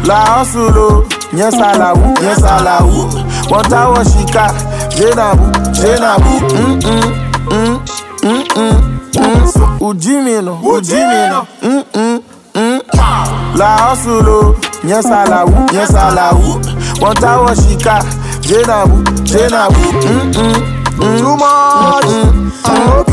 la 0.08 0.40
hustle, 0.40 1.04
yes 1.36 1.52
I 1.54 1.76
la 1.76 1.92
woo, 1.92 2.14
yes 2.24 2.42
I 2.42 2.62
la 2.64 2.80
woo. 2.80 3.04
One 3.52 3.64
tower 3.68 4.04
shika, 4.08 4.48
jenabu, 4.96 5.52
jenabu, 5.76 6.32
mm 6.48 6.80
mm 6.80 7.12
mm 7.50 7.76
mm 8.24 8.44
mm 8.56 9.12
mm. 9.12 9.46
So 9.52 9.66
ujimi 9.84 10.42
no, 10.42 10.56
ujimi 10.64 11.28
no, 11.28 11.46
mm 11.60 11.84
mm 11.92 12.22
mm. 12.54 12.80
La 13.56 13.76
hustle, 13.90 14.56
yes 14.88 15.04
I 15.04 15.24
la 15.28 15.44
woo, 15.44 15.66
yes 15.74 15.94
I 15.94 16.14
la 16.14 16.32
woo. 16.32 16.79
One 17.00 17.14
tower 17.16 17.54
shika, 17.56 18.02
jenabu, 18.40 19.02
jenabu, 19.24 19.80
mm 19.80 20.32
mm. 20.32 21.18
Too 21.18 21.36
much. 21.36 22.04
Okay. 22.04 22.39
No, 22.66 23.04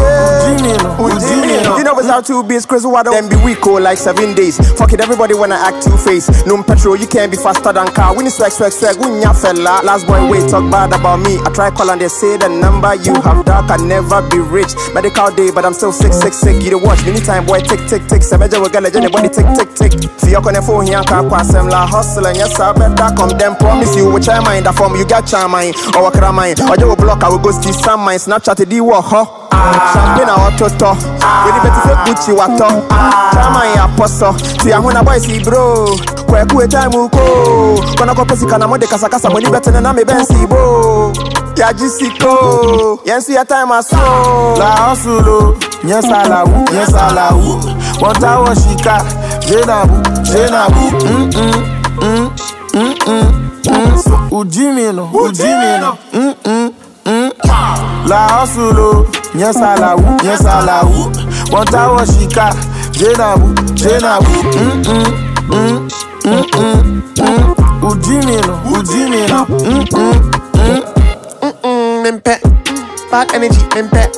ujimi. 1.00 1.52
Eh? 1.54 1.78
You 1.78 1.84
know 1.84 1.98
it's 2.00 2.10
out 2.10 2.26
two 2.26 2.44
beats, 2.44 2.66
Chris 2.66 2.86
Waddle. 2.86 3.14
Then 3.14 3.30
be 3.30 3.36
weak, 3.38 3.66
oh, 3.66 3.76
like 3.76 3.98
seven 3.98 4.34
days. 4.36 4.58
Fuck 4.78 4.94
it, 4.94 5.02
everybody 5.02 5.34
wanna 5.34 5.56
act 5.56 5.84
two 5.84 5.96
face. 5.98 6.28
No 6.46 6.62
petrol, 6.64 6.96
you 6.96 7.08
can't 7.08 7.32
be 7.32 7.38
faster 7.38 7.72
than 7.72 7.88
car. 7.88 8.16
When 8.16 8.26
you 8.26 8.32
swag, 8.32 8.52
swag, 8.52 8.72
swag, 8.72 8.98
when 8.98 9.22
ya 9.22 9.34
fella. 9.34 9.82
Last 9.84 10.08
boy, 10.08 10.30
wait, 10.30 10.50
talk 10.50 10.70
bad 10.72 10.94
about 10.94 11.18
me. 11.18 11.38
I 11.46 11.52
try 11.54 11.72
call 11.72 11.92
and 11.92 12.02
they 12.02 12.08
say 12.08 12.38
the 12.38 12.50
number 12.50 12.96
you 12.96 13.14
have 13.22 13.46
dark 13.46 13.68
can 13.68 13.88
never 13.88 14.22
be 14.30 14.40
rich. 14.40 14.74
Medical 14.94 15.32
day, 15.32 15.52
but 15.52 15.66
I'm 15.66 15.74
still 15.74 15.92
sick, 15.92 16.14
sick, 16.14 16.34
sick. 16.34 16.64
You 16.64 16.72
the 16.72 16.78
watch, 16.78 17.06
anytime 17.06 17.46
boy, 17.46 17.62
tick, 17.62 17.88
tick, 17.88 18.08
tick. 18.08 18.22
Semeja 18.22 18.60
will 18.60 18.70
get 18.70 18.84
legend, 18.84 19.12
body 19.12 19.30
tick, 19.30 19.46
tick, 19.56 19.70
tick. 19.76 19.94
See 20.18 20.32
your 20.32 20.42
on 20.46 20.56
phone 20.64 20.88
here, 20.88 21.02
can't 21.04 21.30
pass 21.30 21.52
them 21.52 21.68
la 21.68 21.86
hustle 21.86 22.28
and 22.28 22.38
yes, 22.38 22.60
I 22.60 22.74
better 22.74 23.16
come. 23.16 23.38
Then 23.38 23.56
promise 23.56 23.96
you, 23.96 24.12
which 24.12 24.30
I 24.30 24.40
mind, 24.40 24.66
the 24.66 24.74
form 24.74 24.96
you 24.96 25.06
get 25.06 25.24
oh, 25.24 25.28
charm 25.28 25.52
mine, 25.52 25.74
or 25.96 26.04
what 26.04 26.14
can 26.14 26.34
mine, 26.34 26.56
or 26.70 26.76
you 26.78 26.88
will 26.88 26.96
block, 26.96 27.24
I 27.24 27.30
will 27.30 27.40
go 27.40 27.52
see 27.52 27.74
some 27.74 28.02
mine, 28.02 28.20
Snapchat, 28.20 28.68
the 28.68 28.82
war, 28.82 29.02
huh? 29.02 29.37
Champagne 29.52 30.30
a 30.30 30.36
ọtọtọ 30.48 30.92
wẹni 31.46 31.60
bẹti 31.64 31.80
fẹ 31.86 31.96
gucci 32.06 32.32
wa 32.32 32.48
tọ 32.60 32.68
chama 33.34 33.62
yẹn 33.66 33.80
apọsọ 33.86 34.34
ti 34.64 34.72
ahun 34.72 34.94
na 34.94 35.04
boys 35.04 35.28
bro. 35.46 35.86
Kwẹku 36.28 36.62
etaimu 36.64 37.10
ko 37.10 37.20
kọnakọ 37.98 38.24
pẹsi 38.30 38.46
kana 38.46 38.68
mọde 38.68 38.88
kasakasa 38.88 39.30
mọ 39.30 39.40
níbẹ 39.40 39.60
tẹnẹ 39.60 39.80
náà 39.82 39.94
mi 39.94 40.04
bẹ́ẹ̀ 40.04 40.26
sì 40.30 40.46
bò. 40.52 40.58
Yàjí 41.56 41.88
sí 42.00 42.06
kó. 42.22 42.34
Yẹn 43.06 43.20
sún 43.22 43.36
yẹ 43.38 43.44
time 43.46 43.72
aso. 43.78 43.98
La 44.60 44.70
hustle, 44.90 45.56
yes 45.84 46.06
I 46.06 46.28
la 46.30 46.44
woo, 46.44 46.66
yes 46.74 46.94
I 46.94 47.14
la 47.16 47.30
woo. 47.32 47.60
One 48.02 48.14
tower 48.22 48.56
shika, 48.56 48.98
jenabu, 49.48 49.96
jenabu, 50.24 50.82
mm 51.06 51.30
mm 51.36 51.54
mm 52.02 52.30
mm 52.74 52.94
mm. 53.08 53.26
Mm. 53.68 53.98
So 54.04 54.18
ujimi 54.32 54.94
no, 54.94 55.10
ujimi 55.14 55.80
no, 55.82 55.98
mm 56.14 56.34
mm 56.46 56.72
mm. 57.06 57.32
La 58.06 58.28
hustle, 58.28 59.06
yes 59.14 59.17
I 59.36 59.76
la 59.80 59.96
woo, 59.96 60.18
yes 60.24 60.46
I 60.46 60.64
la 60.66 60.84
woo. 60.84 61.12
One 61.52 61.66
tower 61.68 62.06
shika, 62.06 62.54
jenabu, 62.92 63.54
jenabu, 63.76 64.30
mm 64.56 64.84
mm 64.88 65.06
mm 65.50 65.90
mm 66.26 66.46
mm 66.56 67.04
mm. 67.20 67.84
Ujimi 67.84 68.36
no, 68.48 68.60
ujimi 68.74 69.28
no, 69.28 69.46
mm 69.46 69.86
mm. 69.94 70.34
Mm. 70.54 71.54
Mm, 71.64 72.04
mempɛ 72.04 72.40
bad 73.12 73.32
energy 73.36 73.62
mempɛ 73.76 74.10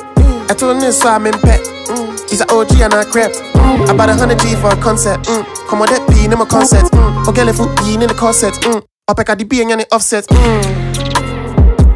ɛto 0.49 0.73
ne 0.79 0.91
so 0.91 1.09
a 1.09 1.19
mempɛ 1.19 1.59
Mm, 1.89 2.29
he's 2.29 2.41
a 2.41 2.45
OG 2.53 2.81
and 2.81 2.93
a 2.93 3.03
crep. 3.03 3.31
Mm, 3.55 3.89
about 3.89 4.09
a 4.09 4.13
hundred 4.13 4.39
G 4.39 4.55
for 4.55 4.69
a 4.69 4.75
concert 4.77 5.19
mm, 5.23 5.43
commodate 5.67 6.01
pii 6.09 6.27
ne 6.27 6.35
my 6.35 6.45
concert 6.45 6.85
mm, 6.91 7.25
ogelefu 7.27 7.65
pii 7.77 7.97
ne 7.97 8.05
the 8.07 8.13
corset. 8.13 8.53
Mm, 8.65 8.81
ɔpɛ 9.09 9.25
Cardi 9.25 9.43
B 9.43 9.57
ɛnyɛ 9.63 9.77
ne 9.77 9.85
offset. 9.91 10.25
Mm. 10.29 10.89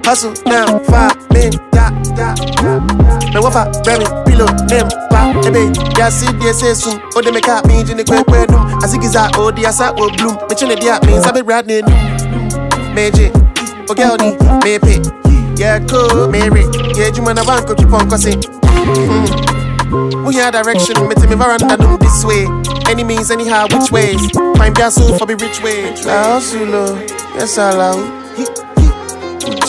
hustle 0.06 0.34
now 0.46 0.80
five 0.90 1.16
ya 1.34 1.50
ya 1.74 1.90
me 2.16 3.40
wafa 3.40 3.66
bremi 3.84 4.06
pillow 4.26 4.48
name 4.70 4.90
pa 5.10 5.34
ebe. 5.48 5.72
Ya 5.98 6.10
si 6.12 6.26
die 6.40 6.54
se 6.54 6.76
sum 6.76 7.00
o 7.16 7.22
de 7.22 7.32
me 7.32 7.42
jini 7.84 8.04
kwe 8.04 8.24
kwe 8.24 8.48
dum. 8.48 8.62
Asigiza 8.84 9.30
o 9.38 9.52
di 9.52 9.66
asa 9.66 9.92
o 9.98 10.10
bloom 10.10 10.38
me 10.50 10.56
chine 10.56 10.76
dia 10.76 11.00
me 11.06 11.22
sabe 11.22 11.44
brad 11.44 11.68
ne 11.68 11.82
num 11.82 11.94
meje 12.96 13.32
o 13.90 13.94
girl 13.94 14.18
ni 14.20 14.32
me 14.64 14.80
pe. 14.80 15.02
Yeah 15.56 15.80
me 16.30 16.50
re. 16.50 16.64
Yeah 16.96 17.12
juma 17.12 17.34
na 17.34 17.44
banko 17.44 17.76
keep 17.76 17.92
on 17.94 18.10
cussing 18.10 18.42
we 20.26 20.34
hear 20.34 20.46
hmm. 20.46 20.52
direction 20.52 21.08
me 21.08 21.16
to 21.16 21.28
me 21.28 21.36
veranda 21.36 21.78
dum 21.78 21.98
this 22.00 22.26
way. 22.26 22.48
Any 22.90 23.04
means 23.04 23.32
anyhow 23.32 23.68
which 23.72 23.92
ways. 23.92 24.22
Find 24.58 24.78
your 24.78 24.92
soul 24.92 25.18
for 25.18 25.26
be 25.26 25.36
rich 25.36 25.62
way. 25.62 25.94
La 26.06 26.34
hustle 26.34 26.98
yes 27.36 27.58
allow. 27.58 27.96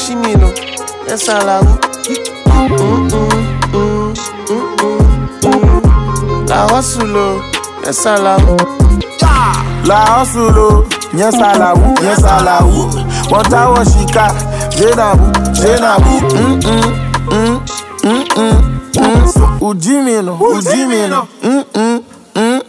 Chimino, 0.04 0.52
yes 1.06 1.28
allow 1.28 1.93
La 6.48 6.66
hustle, 6.68 7.40
yes 7.84 8.04
allow 8.06 8.38
La 9.86 10.04
hustle, 10.20 10.84
yes 11.14 11.34
I 11.34 11.58
la 11.58 11.72
woo, 11.74 11.94
yes 12.02 12.22
I 12.22 12.42
la 12.44 12.60
woo. 12.64 12.88
One 13.30 13.44
tower 13.44 13.84
shika, 13.84 14.28
jenabu, 14.76 15.32
jenabu, 15.54 16.20
mm 16.34 16.60
mm 16.60 16.82
mm 17.30 17.60
mm 18.04 18.24
mm 18.36 18.56
mm. 18.96 19.28
So 19.28 19.48
ujimi 19.66 20.22
no, 20.22 20.36
ujimi 20.38 21.08
no, 21.08 21.26
mm 21.42 21.64
mm 21.74 22.02
mm. 22.34 22.60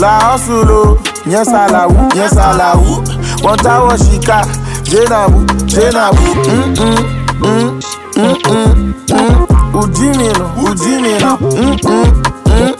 La 0.00 0.18
hustle, 0.20 0.98
yes 1.26 1.48
I 1.48 1.66
la 1.70 1.86
woo, 1.86 2.08
yes 2.14 2.36
I 2.36 2.56
la 2.56 2.74
woo. 2.74 3.02
One 3.48 3.58
tower 3.58 3.96
shika, 3.98 4.44
jenabu, 4.84 5.44
jenabu, 5.66 6.22
mm 6.46 6.74
mm 6.78 6.96
mm 7.40 7.82
mm 8.16 8.34
mm 8.48 8.94
mm. 9.10 9.46
Ujimi 9.74 10.28
no, 10.38 10.50
ujimi 10.70 11.18
no, 11.20 11.38
mm 11.40 11.76
mm 11.84 12.22
mm. 12.46 12.74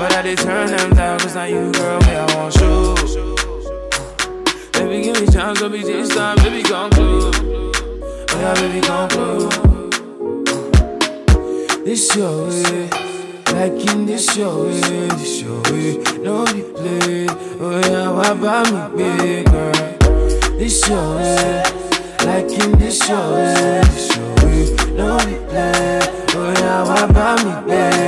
But 0.00 0.14
I 0.14 0.22
did 0.22 0.38
turn 0.38 0.68
them 0.68 0.94
down, 0.94 1.18
cause 1.18 1.34
now 1.34 1.44
you, 1.44 1.70
girl, 1.72 2.00
me, 2.00 2.16
I 2.16 2.24
want 2.34 2.54
show. 2.54 2.94
Baby, 4.72 5.02
give 5.04 5.20
me 5.20 5.26
chance, 5.30 5.60
don't 5.60 5.70
be 5.70 5.82
this 5.82 6.08
time, 6.16 6.36
baby, 6.38 6.62
come 6.62 6.90
close. 6.90 7.36
Oh 7.38 8.40
yeah, 8.40 8.54
baby, 8.54 8.80
come 8.80 9.08
close. 9.10 9.58
This 11.84 12.16
your 12.16 12.48
way. 12.48 12.88
Like 13.52 13.92
in 13.92 14.06
this 14.06 14.36
your 14.38 14.64
way, 14.64 14.80
this 14.80 15.42
your 15.42 15.60
way, 15.64 15.98
no 16.22 16.46
be 16.46 16.62
play. 16.62 17.26
Oh 17.60 17.80
yeah, 17.84 18.08
why 18.08 18.32
buy 18.32 18.62
me 18.70 18.80
big 18.96 19.44
girl? 19.50 19.72
This 20.56 20.88
your 20.88 21.16
way, 21.16 21.62
like 22.24 22.50
in 22.58 22.78
this 22.78 23.06
your 23.06 23.34
way, 23.34 23.82
this 23.84 24.16
your 24.16 24.34
way, 24.46 24.64
no 24.96 25.18
be 25.26 25.34
play. 25.50 26.00
Oh 26.32 26.52
yeah, 26.56 26.84
why 26.84 27.06
buy 27.12 27.36
me 27.44 27.52
big 27.68 27.99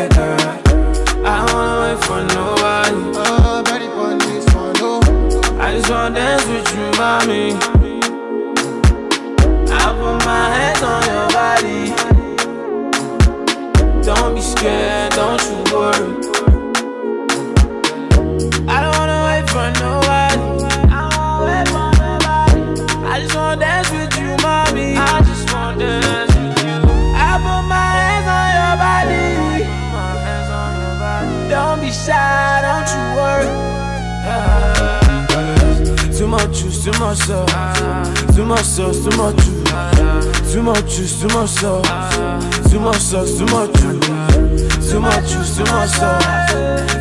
you. 7.30 7.58
I 9.74 9.94
put 9.98 10.16
my 10.24 10.44
hands 10.54 10.82
on 10.82 11.02
your 11.10 11.28
body. 11.38 11.82
Don't 14.04 14.34
be 14.34 14.40
scared, 14.40 15.01
too 36.82 36.90
much 36.98 37.18
sauce. 37.18 38.34
Too 38.34 38.44
much 38.44 38.64
sauce, 38.64 39.04
too 39.04 39.16
much 39.16 39.36
juice. 39.36 40.52
Too 40.52 40.62
much 40.62 40.84
juice, 40.90 41.20
too 41.20 41.28
much 41.28 41.50
sauce. 41.50 42.70
Too 42.70 42.80
much 42.80 42.96
sauce, 42.96 43.38
too 43.38 43.46
much 43.46 43.72
juice. 43.74 44.90
Too 44.90 45.00
much 45.00 45.28
juice, 45.30 45.56
too 45.56 45.64
much 45.64 45.90
sauce. 45.90 46.52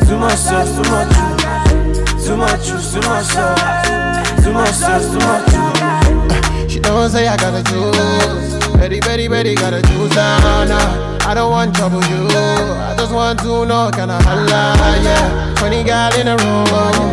Too 0.06 0.18
much 0.18 0.38
sauce, 0.38 0.70
too 0.76 0.90
much 0.90 1.08
juice. 1.16 2.26
Too 2.26 2.36
much 2.36 2.64
juice, 2.64 2.92
too 2.92 3.00
much 3.00 3.24
sauce. 3.26 4.44
Too 4.44 4.52
much 4.52 4.70
sauce, 4.70 5.10
too 5.10 5.18
much 5.18 5.50
juice. 5.50 6.72
She 6.72 6.78
don't 6.78 7.10
say 7.10 7.26
I 7.26 7.36
gotta 7.36 7.62
choose. 7.64 8.64
Very, 8.76 9.00
very, 9.00 9.26
very 9.26 9.54
gotta 9.56 9.82
choose 9.82 10.14
now, 10.14 10.64
now. 10.64 11.11
I 11.24 11.34
don't 11.34 11.50
want 11.50 11.74
trouble, 11.74 12.02
you. 12.10 12.26
I 12.28 12.94
just 12.96 13.12
want 13.14 13.38
to 13.40 13.64
know, 13.64 13.90
can 13.92 14.10
I 14.10 14.22
holla, 14.22 14.74
yeah. 15.02 15.54
Funny 15.56 15.82
girl 15.84 16.12
in 16.18 16.26
the 16.26 16.36
room. 16.42 16.66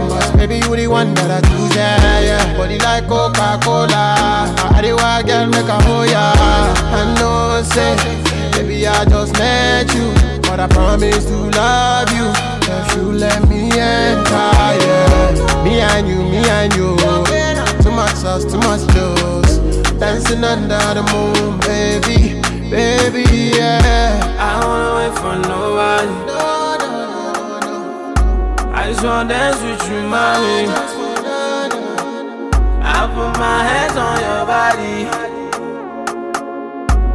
But 0.10 0.36
maybe 0.36 0.56
you 0.57 0.76
the 0.76 0.88
one 0.88 1.14
that 1.14 1.30
I 1.31 1.40
choose, 1.48 1.76
yeah, 1.76 2.19
yeah. 2.19 2.57
Body 2.57 2.77
like 2.80 3.07
Coca-Cola. 3.07 4.49
I 4.76 4.81
the 4.81 4.94
wild 4.95 5.27
girl 5.27 5.45
make 5.48 5.68
a 5.69 5.77
hoe, 5.84 6.03
yeah. 6.03 6.34
I 6.91 7.15
know, 7.19 7.61
say, 7.64 7.95
baby, 8.53 8.88
I 8.88 9.06
just 9.06 9.34
met 9.34 9.94
you. 9.94 10.11
But 10.41 10.60
I 10.60 10.68
promise 10.68 11.26
to 11.26 11.38
love 11.53 12.10
you. 12.11 12.27
If 12.65 12.95
you 12.98 13.11
let 13.14 13.48
me 13.48 13.69
enter, 13.72 14.52
yeah. 14.84 15.64
Me 15.64 15.80
and 15.81 16.07
you, 16.07 16.18
me 16.18 16.41
and 16.49 16.73
you. 16.73 16.98
Too 17.84 17.91
much 17.91 18.15
sauce, 18.15 18.44
too 18.44 18.57
much 18.57 18.81
juice. 18.94 19.57
Dancing 19.99 20.44
under 20.44 20.80
the 20.98 21.03
moon, 21.14 21.60
baby, 21.61 22.41
baby, 22.70 23.24
yeah. 23.58 24.20
I 24.38 24.60
don't 24.60 24.70
wanna 24.70 24.94
wait 25.00 25.14
for 25.20 25.36
nobody. 25.48 26.14
No, 26.30 26.78
no, 26.80 26.90
no, 27.62 27.66
no. 27.66 28.72
I 28.74 28.91
just 28.91 29.04
wanna 29.04 29.30
dance 29.30 29.62
with 29.62 29.84
you, 29.91 30.02
mommy. 30.04 30.66
Just 30.68 30.96
wanna 30.98 31.70
know. 31.70 32.50
I 32.82 33.08
put 33.14 33.32
my 33.40 33.60
hands 33.70 33.98
on 33.98 34.20
your 34.28 34.46
body. 34.46 35.08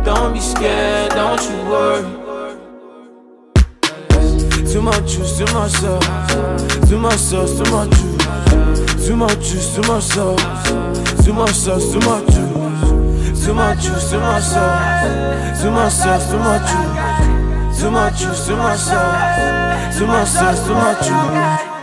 Don't 0.05 0.33
be 0.35 0.41
scared, 0.41 1.11
don't 1.13 1.43
you 1.49 1.57
worry. 1.71 2.05
Too 4.71 4.83
much 4.83 5.05
juice, 5.13 5.39
too 5.39 5.47
much 5.55 5.71
sauce. 5.73 6.89
Too 6.89 6.99
much 6.99 7.19
sauce, 7.19 7.53
too 7.59 7.71
much 7.71 7.91
juice. 7.91 9.07
Too 9.07 9.17
much 9.17 9.39
juice, 9.39 9.75
too 9.77 9.83
much 9.83 10.03
sauce. 10.03 11.25
Too 11.25 11.33
much 11.33 11.53
sauce, 11.53 11.93
too 11.93 12.01
much 12.01 12.27
juice. 12.35 12.84
Too 13.45 13.53
much 13.53 13.83
juice, 13.83 14.11
too 14.11 14.19
much 14.21 14.43
sauce. 14.43 15.61
Too 15.63 15.71
much 15.71 15.93
sauce, 15.93 16.31
too 16.31 16.39
much 16.39 16.63
juice. 16.63 17.79
Too 17.79 17.91
much 17.91 18.17
juice, 18.19 18.47
too 18.47 18.57
much 18.57 18.79
sauce. 18.79 19.99
Too 19.99 20.07
much 20.07 20.29
sauce, 20.29 20.67
too 20.67 20.73
much 20.73 21.74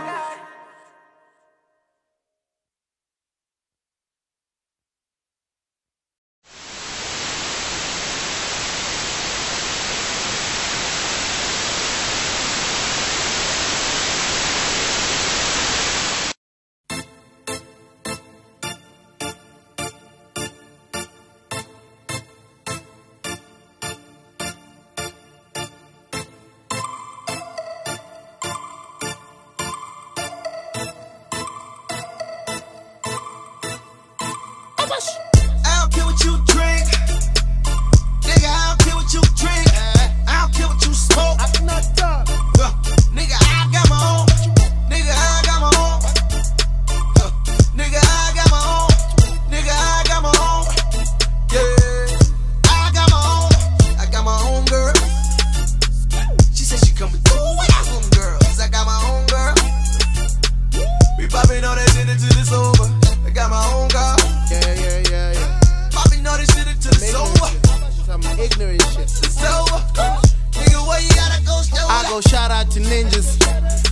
go 72.12 72.20
shout 72.20 72.50
out 72.50 72.70
to 72.70 72.80
ninjas. 72.80 73.38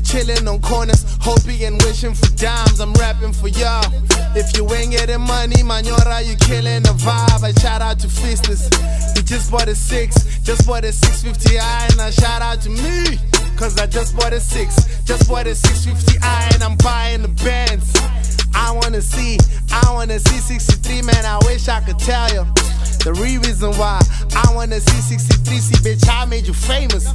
chillin' 0.04 0.46
on 0.46 0.60
corners, 0.60 1.04
hoping 1.20 1.64
and 1.64 1.80
wishing 1.82 2.12
for 2.12 2.28
dimes. 2.36 2.78
I'm 2.80 2.92
rapping 2.94 3.32
for 3.32 3.48
y'all. 3.48 3.86
If 4.36 4.54
you 4.56 4.62
ain't 4.74 4.92
getting 4.92 5.22
money, 5.22 5.62
manora, 5.62 6.20
you 6.28 6.36
killing 6.36 6.82
the 6.82 6.94
vibe. 7.00 7.42
I 7.42 7.52
shout 7.60 7.80
out 7.80 7.98
to 8.00 8.08
Fistus, 8.08 8.68
He 9.16 9.22
just 9.22 9.50
bought 9.50 9.68
a 9.68 9.74
six, 9.74 10.16
just 10.42 10.66
bought 10.66 10.84
a 10.84 10.92
650i, 10.92 11.92
and 11.92 12.00
I 12.00 12.10
shout 12.10 12.42
out 12.42 12.60
to 12.62 12.70
me. 12.70 13.18
Cause 13.56 13.78
I 13.78 13.86
just 13.86 14.16
bought 14.16 14.32
a 14.32 14.40
six, 14.40 14.76
just 15.04 15.28
bought 15.28 15.46
a 15.46 15.50
650i, 15.50 16.54
and 16.54 16.62
I'm 16.62 16.76
buying 16.76 17.22
the 17.22 17.28
bands. 17.28 17.88
I 18.54 18.72
wanna 18.72 19.00
see, 19.00 19.38
I 19.72 19.92
wanna 19.92 20.18
see 20.18 20.38
63, 20.38 21.02
man. 21.02 21.24
I 21.24 21.38
wish 21.46 21.68
I 21.68 21.80
could 21.80 21.98
tell 21.98 22.28
you. 22.32 22.44
The 23.04 23.14
real 23.14 23.40
reason 23.40 23.72
why 23.78 24.00
I 24.36 24.52
wanna 24.54 24.80
see 24.80 25.00
63, 25.00 25.58
see, 25.58 25.74
bitch, 25.82 26.08
I 26.08 26.24
made 26.26 26.46
you 26.46 26.54
famous. 26.54 27.08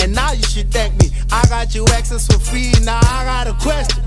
And 0.00 0.14
now 0.14 0.32
you 0.32 0.42
should 0.42 0.72
thank 0.72 1.00
me. 1.00 1.10
I 1.30 1.46
got 1.48 1.74
you 1.74 1.84
access 1.94 2.26
for 2.26 2.38
free. 2.38 2.72
Now 2.82 2.98
I 3.02 3.24
got 3.24 3.46
a 3.46 3.54
question. 3.62 4.02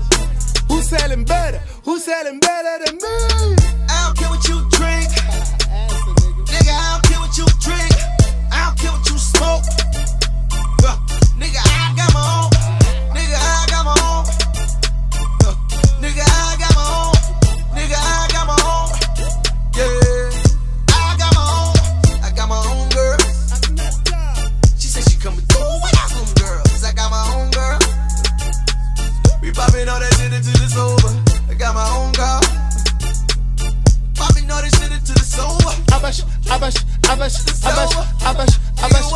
Who's 0.68 0.88
selling 0.88 1.24
better? 1.24 1.58
Who's 1.84 2.04
selling 2.04 2.38
better 2.40 2.84
than 2.84 2.96
me? 2.96 3.56
I 3.88 4.06
don't 4.06 4.16
care 4.18 4.28
what 4.28 4.46
you 4.48 4.60
drink. 4.70 5.08
Nigga, 6.48 6.72
I 6.72 6.92
don't 6.92 7.04
care 7.08 7.20
what 7.20 7.36
you 7.36 7.46
drink. 7.60 7.92
I 8.52 8.66
don't 8.66 8.78
care 8.78 8.92
what 8.92 9.08
you 9.08 9.18
smoke. 9.18 9.81
Abash, 36.52 36.78
abash, 37.10 37.36
abash, 37.62 37.94
abash, 38.28 38.54
abash. 38.84 39.08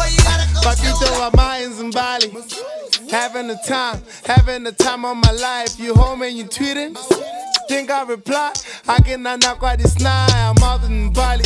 Papito 0.65 1.09
Ama 1.27 1.59
in 1.63 1.73
Zimbali. 1.73 3.11
Having 3.11 3.49
the 3.49 3.59
time, 3.67 4.01
having 4.25 4.65
the 4.65 4.73
time 4.73 5.05
of 5.05 5.17
my 5.17 5.31
life. 5.33 5.79
You 5.79 5.95
home 5.95 6.23
and 6.23 6.37
you 6.37 6.45
tweeting? 6.45 6.97
Think 7.69 7.91
I 7.91 8.03
reply? 8.05 8.53
I 8.89 9.01
cannot 9.01 9.43
knock 9.43 9.63
out 9.63 9.79
this 9.79 9.99
nine. 10.01 10.31
I'm 10.33 10.63
out 10.63 10.85
in 10.85 11.13
Bali. 11.13 11.45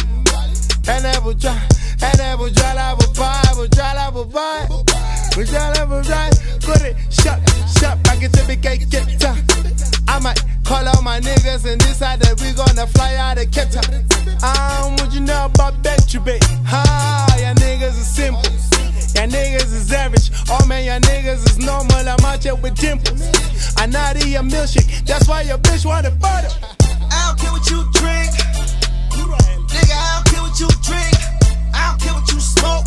And 0.89 1.07
I 1.07 1.19
will 1.21 1.35
try, 1.35 1.61
and 2.03 2.21
I 2.21 2.35
will 2.35 2.51
try, 2.51 2.75
I 2.77 2.95
will 2.95 3.13
buy, 3.15 3.41
I 3.49 3.55
will 3.57 3.69
try, 3.69 3.95
I 3.97 4.09
will 4.09 4.25
buy. 4.25 5.20
Try, 5.31 5.73
I 5.79 5.85
will 5.85 6.03
try. 6.03 6.29
Put 6.61 6.83
it, 6.83 6.97
shut, 7.09 7.39
shut, 7.79 8.03
back 8.03 8.23
into 8.23 8.43
the 8.45 8.57
gate, 8.57 8.91
get 8.91 9.07
time. 9.19 9.43
I 10.07 10.19
might 10.19 10.43
call 10.65 10.87
out 10.87 11.03
my 11.03 11.21
niggas 11.21 11.65
and 11.71 11.81
decide 11.81 12.21
that 12.21 12.41
we 12.43 12.53
gonna 12.53 12.87
fly 12.87 13.15
out 13.15 13.39
of 13.39 13.51
Cape 13.51 13.71
Town. 13.71 14.05
Um, 14.43 14.97
what 14.97 15.15
you 15.15 15.21
know 15.21 15.47
about 15.47 15.83
that, 15.83 16.13
You 16.13 16.21
Bet? 16.21 16.45
Ha, 16.67 17.37
ya 17.39 17.55
niggas 17.55 17.97
is 17.97 18.07
simple. 18.07 18.43
Ya 19.15 19.27
niggas 19.27 19.73
is 19.73 19.93
average. 19.93 20.31
Oh 20.51 20.67
man, 20.67 20.85
ya 20.85 20.99
niggas 20.99 21.47
is 21.49 21.59
normal. 21.59 21.97
I'm 21.97 22.25
out 22.25 22.43
here 22.43 22.55
with 22.57 22.75
dimples. 22.75 23.23
I 23.79 23.87
not 23.87 24.17
eat 24.17 24.35
a 24.35 24.43
milkshake. 24.43 25.07
That's 25.07 25.27
why 25.29 25.43
your 25.43 25.59
bitch 25.59 25.87
wanna 25.87 26.11
butter. 26.11 26.51
I 27.11 27.29
don't 27.29 27.39
care 27.39 27.53
what 27.53 27.71
you 27.71 27.87
drink. 27.95 28.31
Nigga, 29.71 29.95
I 29.95 30.21
don't 30.21 30.27
care 30.27 30.43
what 30.43 30.59
you 30.61 30.69
drink. 30.83 31.15
I 31.73 31.91
don't 31.91 32.01
care 32.03 32.15
what 32.15 32.31
you 32.31 32.41
smoke. 32.41 32.87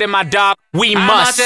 In 0.00 0.10
my 0.10 0.22
dop, 0.22 0.56
we 0.72 0.94
must. 0.94 1.40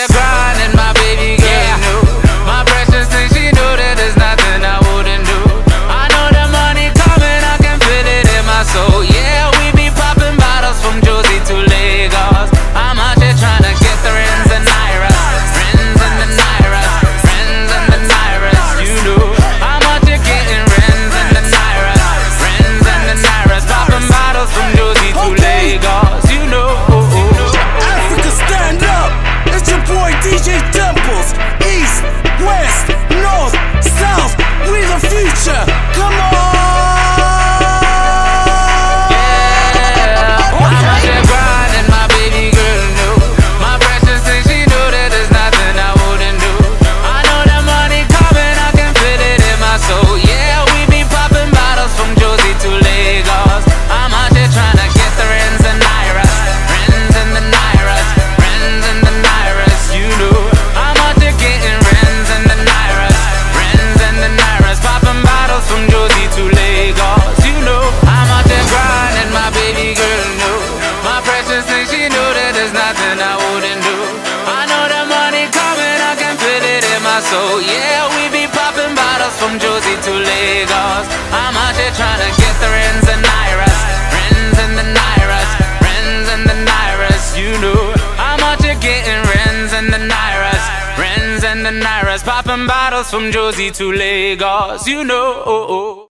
from 93.11 93.31
Jozi 93.31 93.74
to 93.77 93.93
Lagos, 93.93 94.87
you 94.87 95.05
know. 95.05 96.02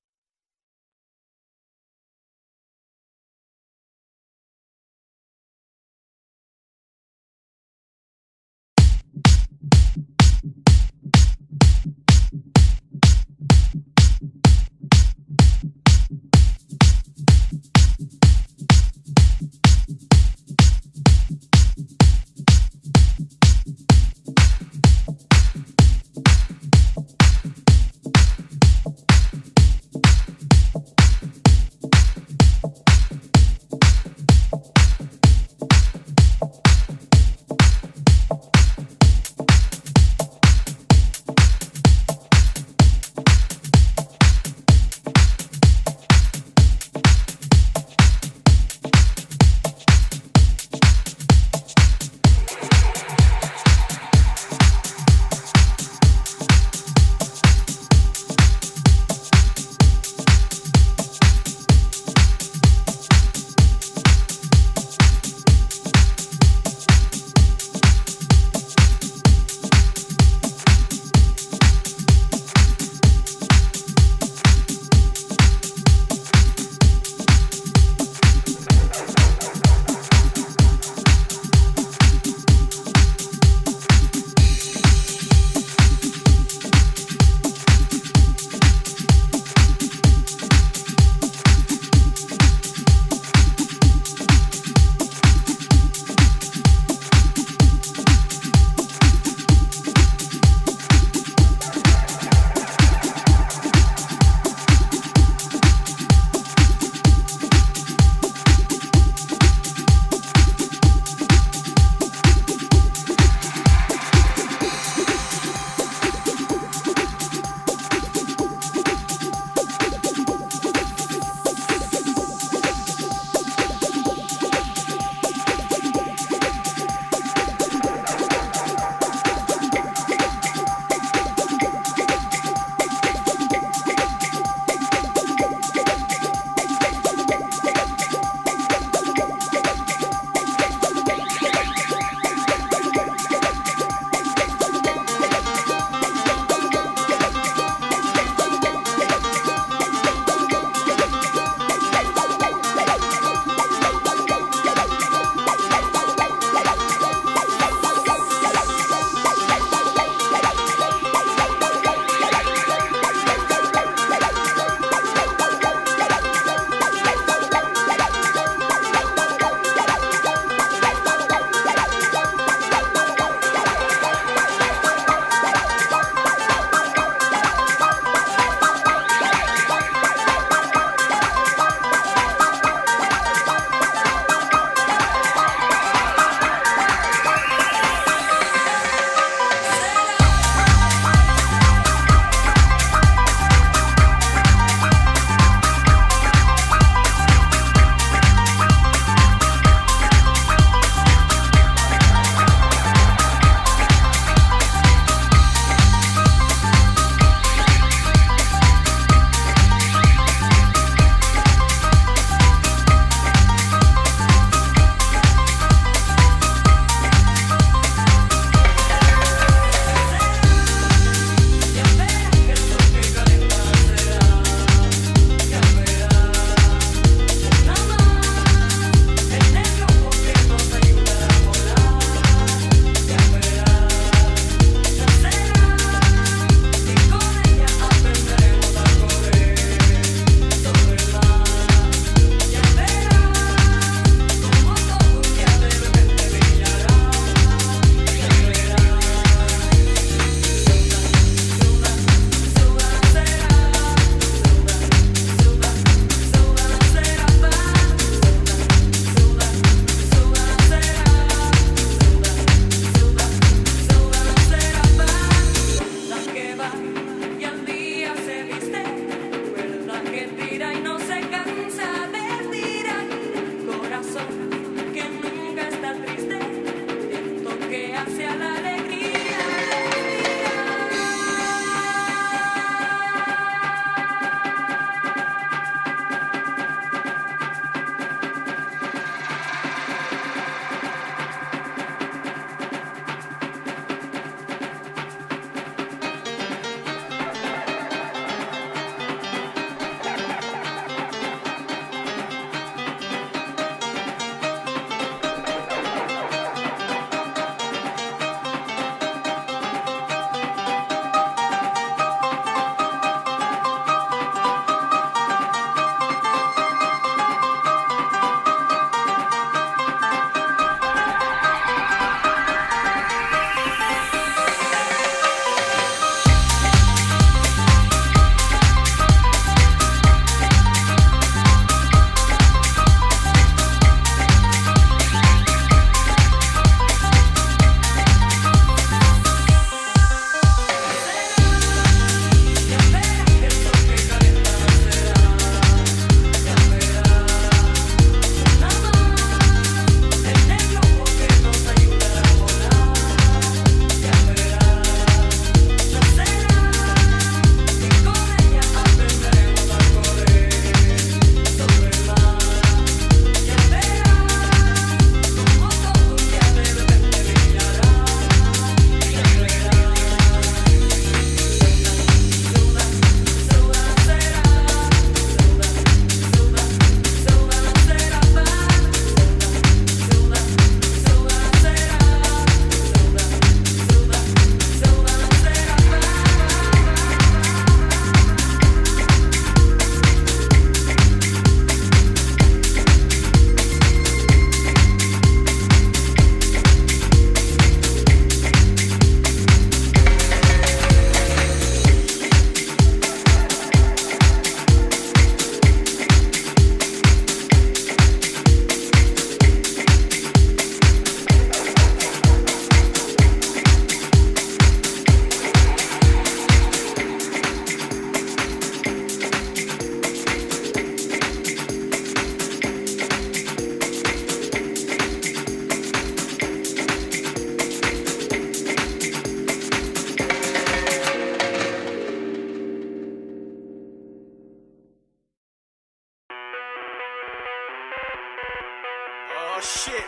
shit. 439.63 440.03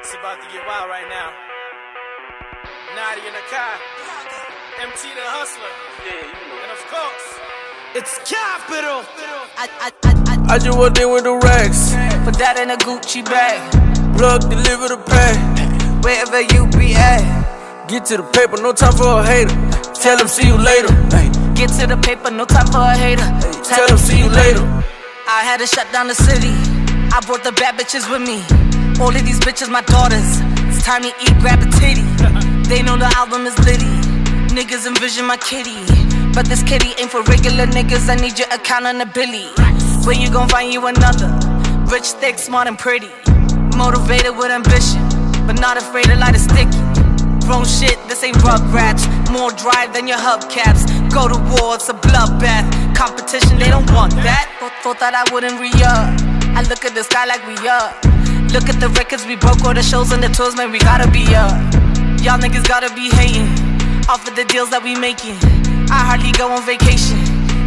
It's 0.00 0.14
about 0.14 0.42
to 0.42 0.46
get 0.50 0.66
wild 0.66 0.90
right 0.90 1.06
now. 1.06 1.30
Nadia 2.98 3.30
Nakai, 3.30 3.78
MT 4.82 5.14
the 5.14 5.26
Hustler, 5.30 5.70
yeah, 6.02 6.26
you 6.26 6.34
know. 6.50 6.58
and 6.66 6.72
of 6.74 6.82
course, 6.90 7.26
it's 7.94 8.18
Capital. 8.26 9.06
I, 9.54 9.70
I, 9.78 9.90
I, 10.02 10.54
I, 10.54 10.58
do 10.58 10.64
just 10.66 10.78
walked 10.78 10.98
in 10.98 11.10
with 11.10 11.22
the 11.22 11.34
racks. 11.38 11.94
Put 12.26 12.34
that 12.42 12.58
in 12.58 12.70
a 12.70 12.78
Gucci 12.82 13.24
bag. 13.24 13.62
Plug, 14.18 14.42
deliver 14.50 14.90
the 14.90 14.98
pay. 15.06 15.38
Wherever 16.02 16.42
you 16.42 16.66
be 16.74 16.94
at. 16.94 17.86
Get 17.86 18.06
to 18.06 18.16
the 18.18 18.26
paper, 18.34 18.60
no 18.60 18.72
time 18.72 18.92
for 18.92 19.22
a 19.22 19.24
hater. 19.24 19.54
Tell 19.94 20.18
them 20.18 20.26
see 20.26 20.46
you 20.46 20.58
later. 20.58 20.90
Hey. 21.14 21.30
Get 21.54 21.70
to 21.78 21.86
the 21.86 21.96
paper, 21.96 22.30
no 22.30 22.44
time 22.44 22.66
for 22.66 22.82
a 22.82 22.96
hater. 22.98 23.22
Tell, 23.62 23.86
them 23.86 23.98
see 23.98 24.18
you 24.18 24.28
later. 24.28 24.66
later. 24.66 24.84
I 25.30 25.46
had 25.46 25.58
to 25.60 25.66
shut 25.66 25.86
down 25.92 26.08
the 26.08 26.14
city. 26.14 26.67
I 27.18 27.20
brought 27.26 27.42
the 27.42 27.50
bad 27.50 27.74
bitches 27.74 28.06
with 28.06 28.22
me. 28.22 28.38
All 29.02 29.10
of 29.10 29.24
these 29.26 29.42
bitches, 29.42 29.66
my 29.66 29.82
daughters. 29.82 30.38
It's 30.70 30.86
time 30.86 31.02
to 31.02 31.10
eat, 31.10 31.34
grab 31.42 31.58
a 31.58 31.66
titty. 31.66 32.06
They 32.70 32.78
know 32.80 32.94
the 32.94 33.10
album 33.18 33.42
is 33.42 33.58
litty. 33.66 33.90
Niggas 34.54 34.86
envision 34.86 35.26
my 35.26 35.36
kitty. 35.36 35.82
But 36.30 36.46
this 36.46 36.62
kitty 36.62 36.94
ain't 36.94 37.10
for 37.10 37.26
regular 37.26 37.66
niggas. 37.66 38.06
I 38.06 38.14
need 38.22 38.38
your 38.38 38.46
accountability. 38.54 39.50
Where 40.06 40.14
you 40.14 40.30
gon' 40.30 40.48
find 40.48 40.72
you 40.72 40.86
another? 40.86 41.34
Rich, 41.90 42.22
thick, 42.22 42.38
smart, 42.38 42.68
and 42.68 42.78
pretty. 42.78 43.10
Motivated 43.74 44.38
with 44.38 44.54
ambition, 44.54 45.02
but 45.42 45.58
not 45.58 45.74
afraid 45.74 46.06
to 46.06 46.14
light 46.14 46.36
a 46.36 46.38
sticky. 46.38 46.78
Grown 47.50 47.66
shit, 47.66 47.98
this 48.06 48.22
ain't 48.22 48.38
rugrats. 48.46 49.02
More 49.34 49.50
drive 49.58 49.90
than 49.90 50.06
your 50.06 50.22
hubcaps. 50.22 50.86
Go 51.10 51.26
to 51.26 51.34
war, 51.50 51.82
it's 51.82 51.88
a 51.88 51.98
bloodbath. 51.98 52.70
Competition, 52.94 53.58
they 53.58 53.74
don't 53.74 53.90
want 53.90 54.14
that. 54.22 54.46
Thought, 54.62 54.78
thought 54.86 55.00
that 55.02 55.18
I 55.18 55.26
wouldn't 55.34 55.58
re 55.58 55.74
up. 55.82 56.27
I 56.58 56.62
look 56.62 56.84
at 56.84 56.92
the 56.92 57.04
sky 57.04 57.24
like 57.24 57.46
we 57.46 57.54
up. 57.68 57.94
Look 58.50 58.66
at 58.68 58.82
the 58.82 58.90
records 58.98 59.24
we 59.24 59.36
broke, 59.36 59.62
all 59.62 59.74
the 59.74 59.82
shows 59.82 60.10
and 60.10 60.20
the 60.20 60.26
tours, 60.26 60.56
man, 60.56 60.72
we 60.72 60.80
gotta 60.80 61.08
be 61.08 61.22
up. 61.30 61.54
Y'all 62.18 62.34
niggas 62.34 62.66
gotta 62.66 62.92
be 62.98 63.06
hating. 63.14 63.46
Off 64.10 64.26
of 64.26 64.34
the 64.34 64.42
deals 64.42 64.68
that 64.70 64.82
we 64.82 64.98
making. 64.98 65.38
I 65.86 66.02
hardly 66.02 66.34
go 66.34 66.50
on 66.50 66.66
vacation. 66.66 67.14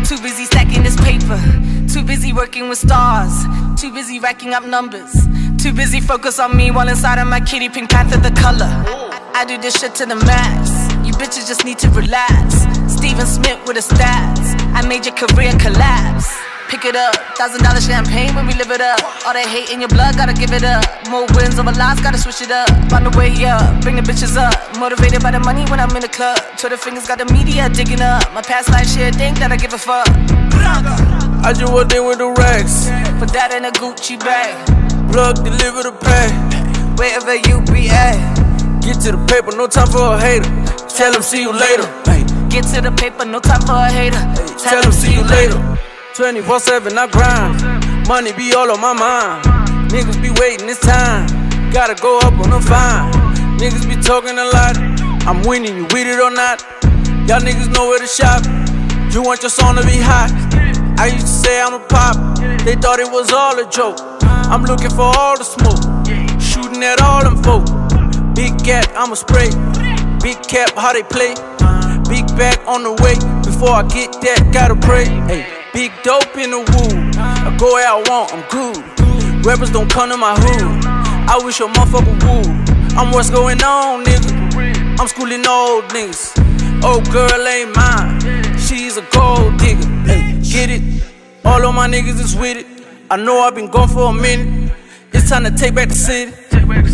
Too 0.04 0.20
busy 0.20 0.44
stacking 0.44 0.84
this 0.84 1.00
paper. 1.00 1.40
Too 1.88 2.04
busy 2.04 2.34
working 2.34 2.68
with 2.68 2.80
stars. 2.80 3.32
Too 3.80 3.94
busy 3.94 4.20
racking 4.20 4.52
up 4.52 4.66
numbers. 4.66 5.16
Too 5.56 5.72
busy 5.72 6.02
focus 6.02 6.38
on 6.38 6.52
me 6.58 6.70
while 6.70 6.90
inside 6.90 7.18
of 7.18 7.32
my 7.32 7.40
kitty 7.40 7.70
pink 7.70 7.90
panther 7.90 8.20
the 8.20 8.36
color. 8.42 8.68
I, 8.68 9.32
I 9.40 9.46
do 9.46 9.56
this 9.58 9.80
shit 9.80 9.96
to 10.04 10.06
the 10.06 10.20
max. 10.20 10.68
You 11.08 11.16
bitches 11.16 11.48
just 11.48 11.64
need 11.64 11.80
to 11.80 11.90
relax. 11.96 12.68
Steven 12.92 13.26
Smith 13.26 13.64
with 13.64 13.80
the 13.80 13.86
stats. 13.88 14.52
I 14.76 14.84
made 14.84 15.08
your 15.08 15.16
career 15.16 15.56
collapse. 15.64 16.51
Pick 16.72 16.86
it 16.86 16.96
up, 16.96 17.14
thousand 17.36 17.64
dollar 17.64 17.82
champagne 17.82 18.34
when 18.34 18.48
we 18.48 18.54
live 18.54 18.72
it 18.72 18.80
up. 18.80 19.04
All 19.28 19.34
that 19.36 19.44
hate 19.44 19.76
in 19.76 19.82
your 19.84 19.90
blood, 19.92 20.16
gotta 20.16 20.32
give 20.32 20.54
it 20.56 20.64
up. 20.64 20.88
More 21.12 21.28
wins 21.36 21.60
over 21.60 21.76
loss, 21.76 22.00
gotta 22.00 22.18
switch 22.18 22.40
it 22.40 22.50
up. 22.50 22.72
Find 22.90 23.06
the 23.06 23.12
way 23.20 23.28
up, 23.44 23.82
bring 23.82 23.98
the 23.98 24.02
bitches 24.02 24.40
up. 24.40 24.56
Motivated 24.80 25.22
by 25.22 25.32
the 25.32 25.42
money 25.44 25.68
when 25.68 25.82
I'm 25.82 25.92
in 25.92 26.02
the 26.02 26.08
club. 26.08 26.40
Twitter 26.56 26.78
fingers 26.78 27.06
got 27.06 27.20
the 27.20 27.28
media 27.28 27.68
digging 27.68 28.00
up. 28.00 28.24
My 28.32 28.42
past 28.42 28.70
life 28.70 28.88
shit, 28.88 29.16
think 29.16 29.38
that 29.40 29.52
I 29.52 29.58
give 29.58 29.74
a 29.74 29.78
fuck. 29.78 30.08
I 31.44 31.52
just 31.52 31.68
walked 31.68 31.92
in 31.92 32.08
with 32.08 32.24
the 32.24 32.32
racks. 32.40 32.88
Put 33.20 33.36
that 33.36 33.52
in 33.52 33.68
a 33.68 33.72
Gucci 33.76 34.16
bag. 34.16 34.56
Plug, 35.12 35.44
deliver 35.44 35.84
the 35.84 35.92
pay. 35.92 36.32
Wherever 36.96 37.36
you 37.36 37.60
be 37.68 37.92
at. 37.92 38.16
Get 38.80 39.04
to 39.04 39.12
the 39.12 39.20
paper, 39.28 39.52
no 39.52 39.68
time 39.68 39.92
for 39.92 40.16
a 40.16 40.18
hater. 40.18 40.48
Tell 40.88 41.12
him 41.12 41.22
see 41.22 41.44
you 41.44 41.52
later. 41.52 41.84
Get 42.48 42.64
to 42.72 42.80
the 42.80 42.96
paper, 42.96 43.26
no 43.26 43.44
time 43.44 43.60
for 43.68 43.76
a 43.76 43.92
hater. 43.92 44.24
tell 44.56 44.80
him 44.80 44.96
see 44.96 45.12
you 45.12 45.28
later. 45.28 45.60
24 46.16 46.60
7, 46.60 46.98
I 46.98 47.08
grind. 47.08 48.08
Money 48.08 48.34
be 48.34 48.54
all 48.54 48.70
on 48.70 48.82
my 48.82 48.94
mind. 48.94 49.46
Niggas 49.92 50.22
be 50.22 50.30
waiting, 50.42 50.68
it's 50.68 50.80
time. 50.80 51.28
Gotta 51.72 51.96
go 51.96 52.20
up 52.20 52.34
on 52.34 52.50
the 52.50 52.60
fine. 52.60 53.12
Niggas 53.58 53.88
be 53.88 53.96
talking 54.02 54.38
a 54.38 54.44
lot. 54.44 54.76
I'm 55.26 55.42
winning, 55.48 55.78
you 55.78 55.84
with 55.84 56.08
it 56.08 56.20
or 56.20 56.32
not. 56.32 56.62
Y'all 57.30 57.40
niggas 57.40 57.72
know 57.74 57.88
where 57.88 58.00
to 58.00 58.08
shop. 58.08 58.44
You 59.14 59.24
want 59.24 59.42
your 59.42 59.50
song 59.52 59.76
to 59.76 59.86
be 59.86 60.00
hot. 60.02 60.32
I 61.00 61.08
used 61.08 61.28
to 61.28 61.34
say 61.48 61.62
I'm 61.62 61.74
a 61.74 61.80
pop. 61.80 62.18
They 62.66 62.76
thought 62.76 63.00
it 63.00 63.10
was 63.10 63.32
all 63.32 63.58
a 63.58 63.70
joke. 63.70 63.98
I'm 64.52 64.64
looking 64.64 64.90
for 64.90 65.08
all 65.16 65.38
the 65.38 65.46
smoke. 65.46 65.80
Shooting 66.42 66.84
at 66.84 67.02
all 67.02 67.24
them 67.24 67.42
folk. 67.42 67.66
Big 68.36 68.58
cat, 68.66 68.92
I'ma 68.96 69.16
spray. 69.16 69.50
Big 70.22 70.44
cap, 70.44 70.76
how 70.76 70.92
they 70.92 71.04
play. 71.04 71.36
Big 72.10 72.28
bag 72.36 72.60
on 72.68 72.84
the 72.84 72.92
way. 73.00 73.16
Before 73.46 73.70
I 73.70 73.88
get 73.88 74.12
that, 74.22 74.52
gotta 74.52 74.76
pray. 74.76 75.61
Big 75.74 75.92
dope 76.04 76.36
in 76.38 76.52
the 76.52 76.58
woo. 76.58 77.12
I 77.18 77.56
go 77.58 77.74
where 77.74 77.88
I 77.88 77.96
want, 78.08 78.34
I'm 78.34 78.44
good. 78.50 79.46
Rappers 79.46 79.72
don't 79.72 79.90
come 79.90 80.10
to 80.10 80.18
my 80.18 80.36
hood. 80.36 80.86
I 80.86 81.40
wish 81.44 81.60
a 81.60 81.64
motherfucker 81.64 82.16
would. 82.26 82.98
I'm 82.98 83.12
what's 83.12 83.30
going 83.30 83.62
on, 83.64 84.04
nigga. 84.04 85.00
I'm 85.00 85.08
schooling 85.08 85.46
old 85.48 85.86
niggas. 85.86 86.84
Old 86.84 87.10
girl 87.12 87.48
ain't 87.48 87.76
mine. 87.76 88.20
She's 88.58 88.98
a 88.98 89.02
gold 89.12 89.58
digger. 89.58 89.88
Hey, 90.06 90.40
get 90.42 90.70
it? 90.70 91.04
All 91.46 91.66
of 91.66 91.74
my 91.74 91.88
niggas 91.88 92.20
is 92.20 92.36
with 92.36 92.58
it. 92.58 92.86
I 93.10 93.18
know 93.18 93.40
I've 93.42 93.56
been 93.56 93.70
gone 93.70 93.88
for 93.88 94.10
a 94.10 94.14
minute. 94.14 94.72
It's 95.14 95.30
time 95.30 95.44
to 95.44 95.52
take 95.52 95.76
back 95.76 95.90
the 95.90 95.96
city. 95.96 96.34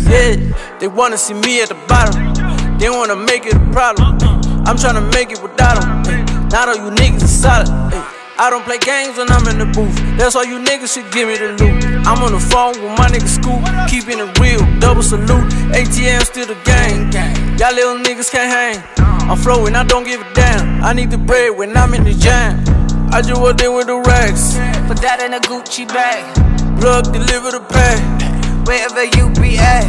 Yeah, 0.08 0.78
they 0.78 0.88
wanna 0.88 1.18
see 1.18 1.34
me 1.34 1.60
at 1.62 1.68
the 1.68 1.76
bottom. 1.86 2.78
They 2.78 2.90
wanna 2.90 3.16
make 3.16 3.44
it 3.44 3.54
a 3.54 3.72
problem. 3.72 4.18
I'm 4.66 4.76
tryna 4.76 5.12
make 5.12 5.30
it 5.30 5.42
without 5.42 5.80
them. 5.80 6.48
Not 6.48 6.68
all 6.68 6.76
you 6.76 6.90
niggas 6.90 7.22
is 7.22 7.42
solid. 7.42 8.17
I 8.38 8.50
don't 8.50 8.62
play 8.62 8.78
games 8.78 9.18
when 9.18 9.26
I'm 9.34 9.42
in 9.50 9.58
the 9.58 9.66
booth. 9.66 9.98
That's 10.16 10.36
why 10.36 10.44
you 10.44 10.62
niggas 10.62 10.94
should 10.94 11.10
give 11.10 11.26
me 11.26 11.34
the 11.36 11.58
loot. 11.58 12.06
I'm 12.06 12.22
on 12.22 12.30
the 12.30 12.38
phone 12.38 12.78
with 12.78 12.94
my 12.94 13.10
niggas 13.10 13.34
school, 13.34 13.58
keeping 13.90 14.22
it 14.22 14.30
real. 14.38 14.62
Double 14.78 15.02
salute. 15.02 15.50
ATM 15.74 16.22
still 16.22 16.46
the 16.46 16.54
gang. 16.62 17.10
Y'all 17.58 17.74
little 17.74 17.98
niggas 17.98 18.30
can't 18.30 18.46
hang. 18.46 18.78
I'm 19.28 19.36
flowing, 19.36 19.74
I 19.74 19.82
don't 19.82 20.04
give 20.04 20.20
a 20.20 20.34
damn. 20.34 20.84
I 20.84 20.92
need 20.92 21.10
the 21.10 21.18
bread 21.18 21.58
when 21.58 21.76
I'm 21.76 21.92
in 21.94 22.04
the 22.04 22.14
jam. 22.14 22.62
I 23.10 23.22
just 23.22 23.40
walked 23.40 23.60
in 23.60 23.74
with 23.74 23.88
the 23.88 23.98
racks. 24.06 24.54
Put 24.86 25.02
that 25.02 25.18
in 25.18 25.34
a 25.34 25.40
Gucci 25.40 25.88
bag. 25.88 26.22
Plug, 26.78 27.10
deliver 27.10 27.50
the 27.50 27.62
pay. 27.66 27.98
Wherever 28.70 29.02
you 29.18 29.34
be 29.34 29.58
at. 29.58 29.82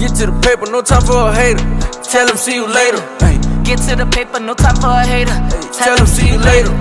Get 0.00 0.16
to 0.24 0.32
the 0.32 0.36
paper, 0.40 0.72
no 0.72 0.80
time 0.80 1.04
for 1.04 1.28
a 1.28 1.34
hater. 1.36 1.60
Tell 2.00 2.26
him 2.26 2.38
see 2.38 2.54
you 2.54 2.66
later. 2.66 3.04
Get 3.62 3.76
to 3.88 3.96
the 3.96 4.08
paper, 4.10 4.40
no 4.40 4.54
time 4.54 4.76
for 4.76 4.88
a 4.88 5.04
hater. 5.04 5.36
tell 5.76 5.98
him 5.98 6.06
see 6.06 6.32
you 6.32 6.38
later. 6.38 6.72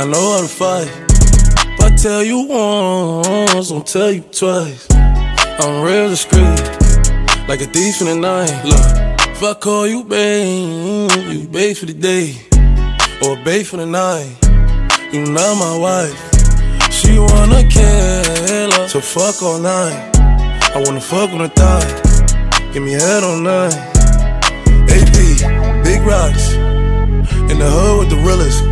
I 0.00 0.06
know 0.06 0.32
how 0.32 0.40
to 0.40 0.48
fight. 0.48 0.88
If 1.74 1.80
I 1.80 1.94
tell 1.94 2.24
you 2.24 2.48
once, 2.48 3.70
I'll 3.70 3.82
tell 3.82 4.10
you 4.10 4.22
twice. 4.22 4.86
I'm 4.90 5.84
real 5.84 6.08
discreet, 6.08 6.58
like 7.46 7.60
a 7.60 7.66
thief 7.66 8.00
in 8.00 8.06
the 8.06 8.16
night. 8.16 8.64
Look, 8.64 9.28
if 9.28 9.42
I 9.42 9.52
call 9.52 9.86
you 9.86 10.02
babe, 10.02 11.10
you 11.28 11.46
babe 11.48 11.76
for 11.76 11.84
the 11.84 11.92
day, 11.92 12.34
or 13.20 13.36
babe 13.44 13.66
for 13.66 13.76
the 13.76 13.84
night. 13.84 14.38
You 15.12 15.26
not 15.26 15.58
my 15.58 15.76
wife. 15.76 16.18
She 16.90 17.18
wanna 17.18 17.68
kill 17.68 18.72
her, 18.72 18.88
so 18.88 19.02
fuck 19.02 19.42
all 19.42 19.58
night. 19.58 20.16
I 20.74 20.82
wanna 20.82 21.02
fuck 21.02 21.28
on 21.28 21.40
her 21.40 21.48
thigh, 21.48 22.72
give 22.72 22.82
me 22.82 22.92
head 22.92 23.22
all 23.22 23.36
night. 23.36 23.76
AP, 24.88 25.84
big 25.84 26.00
rocks, 26.06 26.54
in 27.52 27.58
the 27.58 27.68
hood 27.68 27.98
with 27.98 28.08
the 28.08 28.22
realest. 28.24 28.69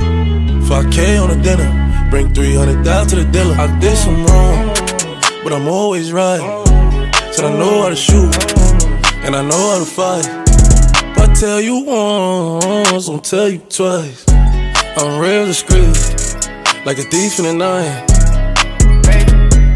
5K 0.68 1.18
on 1.22 1.30
the 1.30 1.42
dinner, 1.42 1.70
bring 2.10 2.34
300 2.34 2.84
down 2.84 3.06
to 3.06 3.16
the 3.16 3.24
dealer. 3.24 3.54
I 3.54 3.66
did 3.80 3.96
some 3.96 4.22
wrong, 4.26 4.66
but 5.42 5.50
I'm 5.54 5.66
always 5.66 6.12
right. 6.12 6.42
Said 7.32 7.46
I 7.46 7.56
know 7.56 7.82
how 7.82 7.88
to 7.88 7.96
shoot, 7.96 8.36
and 9.24 9.34
I 9.34 9.40
know 9.40 9.70
how 9.72 9.78
to 9.78 9.86
fight. 9.86 10.26
If 10.26 11.18
I 11.18 11.32
tell 11.32 11.60
you 11.62 11.84
once, 11.86 13.08
I'll 13.08 13.18
tell 13.18 13.48
you 13.48 13.60
twice. 13.70 14.26
I'm 14.28 15.18
real 15.18 15.46
discreet, 15.46 15.96
like 16.84 16.98
a 16.98 17.06
thief 17.12 17.38
in 17.38 17.46
the 17.46 17.54
night. 17.54 18.17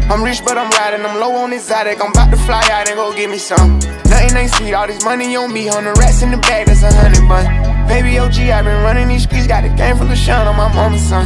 I'm 0.09 0.23
rich, 0.23 0.43
but 0.43 0.57
I'm 0.57 0.69
riding. 0.71 1.05
I'm 1.05 1.19
low 1.19 1.35
on 1.35 1.53
exotic. 1.53 2.01
I'm 2.01 2.11
about 2.11 2.31
to 2.31 2.37
fly 2.37 2.61
out 2.71 2.87
and 2.87 2.97
go 2.97 3.13
get 3.15 3.29
me 3.29 3.37
some. 3.37 3.79
Nothing 4.09 4.37
ain't 4.37 4.51
sweet. 4.51 4.73
All 4.73 4.87
this 4.87 5.03
money 5.03 5.35
on 5.35 5.51
me. 5.51 5.69
The 5.69 5.93
rats 5.97 6.21
in 6.21 6.31
the 6.31 6.37
bag, 6.37 6.67
that's 6.67 6.83
a 6.83 6.91
hundred 6.93 7.27
bun. 7.27 7.45
Baby 7.87 8.19
OG, 8.19 8.37
i 8.39 8.61
been 8.61 8.83
running 8.83 9.07
these 9.07 9.23
streets. 9.23 9.47
Got 9.47 9.63
a 9.65 9.69
game 9.69 9.97
full 9.97 10.11
of 10.11 10.17
shine 10.17 10.47
on 10.47 10.55
my 10.55 10.71
mama's 10.73 11.01
son. 11.01 11.25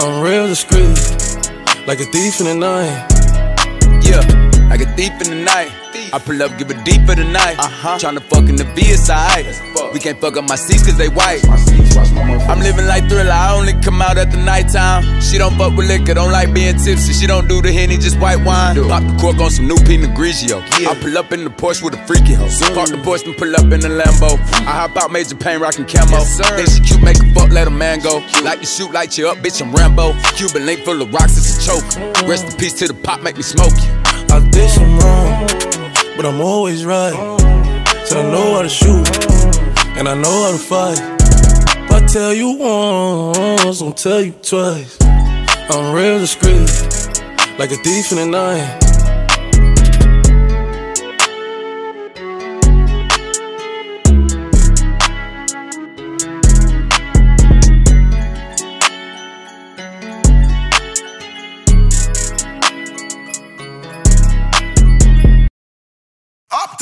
I'm 0.00 0.22
real 0.22 0.46
discreet, 0.46 0.96
like 1.88 1.98
a 1.98 2.04
thief 2.04 2.38
in 2.38 2.46
the 2.46 2.54
night. 2.54 3.08
Yeah, 4.00 4.22
like 4.70 4.80
a 4.80 4.86
thief 4.94 5.10
in 5.22 5.30
the 5.30 5.42
night. 5.44 5.87
I 6.12 6.18
pull 6.18 6.42
up, 6.42 6.56
give 6.58 6.70
it 6.70 6.84
deep 6.84 7.04
for 7.06 7.14
the 7.14 7.24
night. 7.24 7.58
Uh-huh. 7.58 7.98
Tryna 7.98 8.22
fuck 8.22 8.48
in 8.48 8.56
the 8.56 8.64
VSI. 8.64 9.92
We 9.92 10.00
can't 10.00 10.20
fuck 10.20 10.36
up 10.36 10.48
my 10.48 10.56
seats 10.56 10.84
cause 10.84 10.96
they 10.96 11.08
white. 11.08 11.44
I'm 12.48 12.60
living 12.60 12.86
like 12.86 13.08
thriller, 13.08 13.30
I 13.30 13.54
only 13.54 13.74
come 13.82 14.00
out 14.00 14.16
at 14.16 14.30
the 14.30 14.36
nighttime. 14.38 15.20
She 15.20 15.38
don't 15.38 15.54
fuck 15.56 15.76
with 15.76 15.88
liquor, 15.88 16.14
don't 16.14 16.32
like 16.32 16.52
being 16.54 16.76
tipsy. 16.76 17.12
She 17.12 17.26
don't 17.26 17.48
do 17.48 17.60
the 17.60 17.72
henny, 17.72 17.96
just 17.96 18.18
white 18.18 18.42
wine. 18.44 18.76
Pop 18.88 19.02
the 19.02 19.16
cork 19.20 19.38
on 19.38 19.50
some 19.50 19.66
new 19.66 19.76
Pinot 19.84 20.10
Grigio. 20.16 20.62
I 20.86 20.94
pull 21.00 21.16
up 21.18 21.32
in 21.32 21.44
the 21.44 21.50
Porsche 21.50 21.82
with 21.82 21.94
a 21.94 22.06
freaky 22.06 22.34
hoe. 22.34 22.48
Park 22.74 22.88
the 22.90 23.00
Porsche 23.04 23.26
and 23.26 23.36
pull 23.36 23.54
up 23.54 23.72
in 23.72 23.80
the 23.80 23.88
Lambo. 23.88 24.38
I 24.66 24.86
hop 24.86 24.96
out, 24.96 25.10
major 25.12 25.36
pain, 25.36 25.60
rockin' 25.60 25.86
camo. 25.86 26.20
Think 26.20 26.68
she 26.68 26.80
cute, 26.80 27.02
make 27.02 27.18
a 27.18 27.34
fuck, 27.34 27.50
let 27.50 27.66
a 27.66 27.70
man 27.70 28.00
go. 28.00 28.24
Like 28.42 28.60
to 28.60 28.66
shoot, 28.66 28.92
light 28.92 29.18
you 29.18 29.28
up, 29.28 29.38
bitch, 29.38 29.60
I'm 29.60 29.72
Rambo. 29.72 30.14
Cuban 30.36 30.64
link 30.64 30.84
full 30.84 31.00
of 31.02 31.12
rocks, 31.12 31.36
it's 31.36 31.58
a 31.58 31.70
choke. 31.70 32.28
Rest 32.28 32.46
in 32.46 32.56
peace 32.58 32.74
to 32.80 32.88
the 32.88 32.94
pop, 32.94 33.22
make 33.22 33.36
me 33.36 33.42
smoke 33.42 33.72
you. 33.76 33.92
I 34.30 34.40
did 34.50 34.68
some 34.70 34.98
wrong, 34.98 35.27
but 36.18 36.26
I'm 36.26 36.40
always 36.40 36.84
right. 36.84 37.14
So 38.04 38.18
I 38.18 38.22
know 38.32 38.54
how 38.54 38.62
to 38.62 38.68
shoot, 38.68 39.06
and 39.96 40.08
I 40.08 40.14
know 40.14 40.46
how 40.46 40.50
to 40.50 40.58
fight. 40.58 40.98
If 40.98 41.92
I 41.92 42.06
tell 42.06 42.34
you 42.34 42.58
once, 42.58 43.80
I'll 43.80 43.92
tell 43.92 44.20
you 44.20 44.32
twice. 44.42 44.98
I'm 45.00 45.94
real 45.94 46.18
discreet, 46.18 46.68
like 47.56 47.70
a 47.70 47.76
thief 47.76 48.10
in 48.10 48.18
the 48.18 48.26
night. 48.26 48.87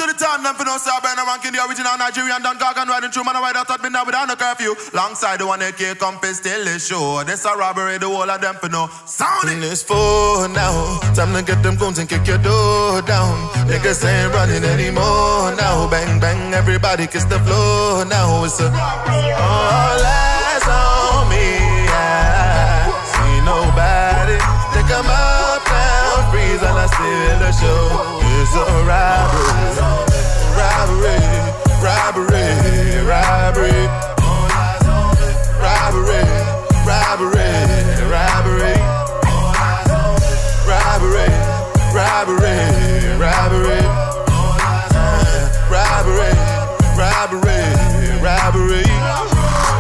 The 0.07 0.15
time, 0.15 0.43
them 0.43 0.55
for 0.55 0.65
no 0.65 0.77
star 0.79 1.01
burn 1.01 1.19
ranking 1.27 1.53
the 1.53 1.61
original 1.67 1.97
Nigerian 1.99 2.43
Don 2.43 2.57
Gargan 2.59 2.87
riding 2.87 3.11
through 3.11 3.25
man 3.25 3.37
a 3.37 3.41
ride 3.41 3.57
out 3.57 3.71
at 3.71 3.83
midnight 3.83 4.07
without 4.07 4.29
no 4.29 4.37
curfew. 4.37 4.75
Longside 4.95 5.41
the 5.41 5.47
one 5.47 5.63
AK 5.63 5.99
compass 5.99 6.39
still 6.39 6.67
is 6.69 6.87
show. 6.87 7.23
This 7.25 7.45
a 7.45 7.57
robbery, 7.57 7.99
the 7.99 8.07
whole 8.09 8.29
of 8.31 8.41
them 8.41 8.55
for 8.57 8.69
no 8.69 8.89
sound 9.07 9.49
it. 9.51 9.63
It's 9.65 9.83
four 9.83 10.49
now. 10.49 11.01
Time 11.15 11.33
to 11.35 11.43
get 11.43 11.63
them 11.63 11.77
guns 11.77 11.99
and 11.99 12.09
kick 12.09 12.27
your 12.27 12.39
door 12.39 13.03
down. 13.03 13.49
Niggas 13.67 14.05
ain't 14.05 14.33
running 14.35 14.65
anymore 14.65 15.55
now. 15.57 15.89
Bang 15.91 16.21
bang, 16.21 16.55
everybody 16.55 17.07
kiss 17.07 17.25
the 17.25 17.39
floor 17.41 18.05
now. 18.05 18.45
It's 18.45 18.61
a 18.61 18.67
all 18.69 20.03
eyes 20.03 20.67
on 20.69 21.29
me. 21.33 21.47
I 21.89 22.91
see 23.11 23.39
nobody. 23.43 24.39
Stick 24.71 24.91
'em 24.93 25.09
up 25.11 25.63
now, 25.67 26.31
freeze 26.31 26.63
and 26.63 26.79
I 26.79 26.87
steal 26.87 27.39
the 27.43 27.53
show 27.53 28.26
is 28.47 28.55
a 28.55 28.65
robbery, 28.87 29.75
robbery, 30.55 31.19
robbery, 31.83 32.47
robbery. 33.03 33.81
Robbery, 35.63 36.23
robbery, 36.87 37.51
robbery. 38.13 38.77
Robbery, 40.67 41.29
robbery, 41.95 42.59
robbery. 43.19 43.83
Robbery, 45.71 46.33
robbery, 46.97 47.63
robbery. 48.23 48.85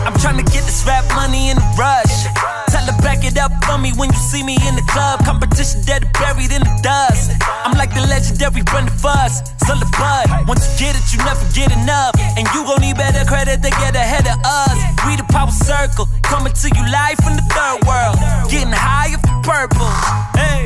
I'm 0.06 0.16
trying 0.18 0.38
to 0.38 0.46
get 0.52 0.64
this 0.64 0.84
rap 0.86 1.04
money 1.14 1.50
in 1.50 1.58
a 1.58 1.74
rush. 1.78 2.24
Tell 2.70 2.86
back 3.02 3.24
it 3.24 3.38
up 3.38 3.52
for 3.64 3.78
me 3.78 3.92
when 3.92 4.10
you 4.10 4.18
see 4.18 4.42
me 4.42 4.56
in 4.66 4.74
the 4.74 4.86
club. 4.88 5.24
Competition 5.24 5.82
dead 5.82 6.10
buried 6.14 6.52
in 6.52 6.62
the 6.62 6.80
dust. 6.82 7.30
Like 7.76 7.92
the 7.92 8.00
legendary 8.08 8.62
Brenda 8.62 8.90
Fassie. 8.90 9.44
Son 9.62 9.78
of 9.80 9.90
bud. 9.92 10.48
Once 10.48 10.64
you 10.64 10.88
get 10.88 10.96
it, 10.96 11.06
you 11.12 11.18
never 11.22 11.44
get 11.52 11.70
enough. 11.70 12.16
And 12.36 12.48
you 12.56 12.64
gon' 12.64 12.80
need 12.80 12.96
better 12.96 13.24
credit 13.28 13.62
to 13.62 13.70
get 13.70 13.94
ahead 13.94 14.26
of 14.26 14.40
us. 14.44 14.78
We 15.06 15.16
the 15.16 15.28
power 15.28 15.52
circle. 15.52 16.08
Coming 16.22 16.52
to 16.52 16.66
you 16.72 16.82
live 16.88 17.16
from 17.20 17.36
the 17.36 17.46
third 17.52 17.84
world. 17.84 18.16
Getting 18.48 18.72
high 18.72 19.12
off 19.14 19.22
purple. 19.44 19.92
Hey. 20.34 20.64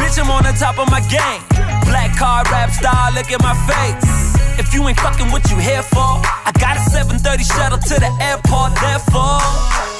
Bitch, 0.00 0.16
I'm 0.18 0.30
on 0.30 0.42
the 0.44 0.56
top 0.56 0.78
of 0.78 0.90
my 0.90 1.00
game. 1.12 1.42
Black 1.84 2.16
card 2.16 2.48
rap 2.50 2.70
star, 2.70 3.12
look 3.12 3.30
at 3.30 3.42
my 3.42 3.54
face. 3.68 4.40
If 4.58 4.72
you 4.74 4.86
ain't 4.88 4.98
fucking 4.98 5.30
what 5.30 5.50
you 5.50 5.56
here 5.56 5.82
for, 5.82 6.20
I 6.24 6.52
got 6.58 6.76
a 6.76 6.82
730 6.90 7.44
shuttle 7.44 7.78
to 7.78 7.94
the 8.00 8.10
airport, 8.20 8.74
therefore. 8.80 9.44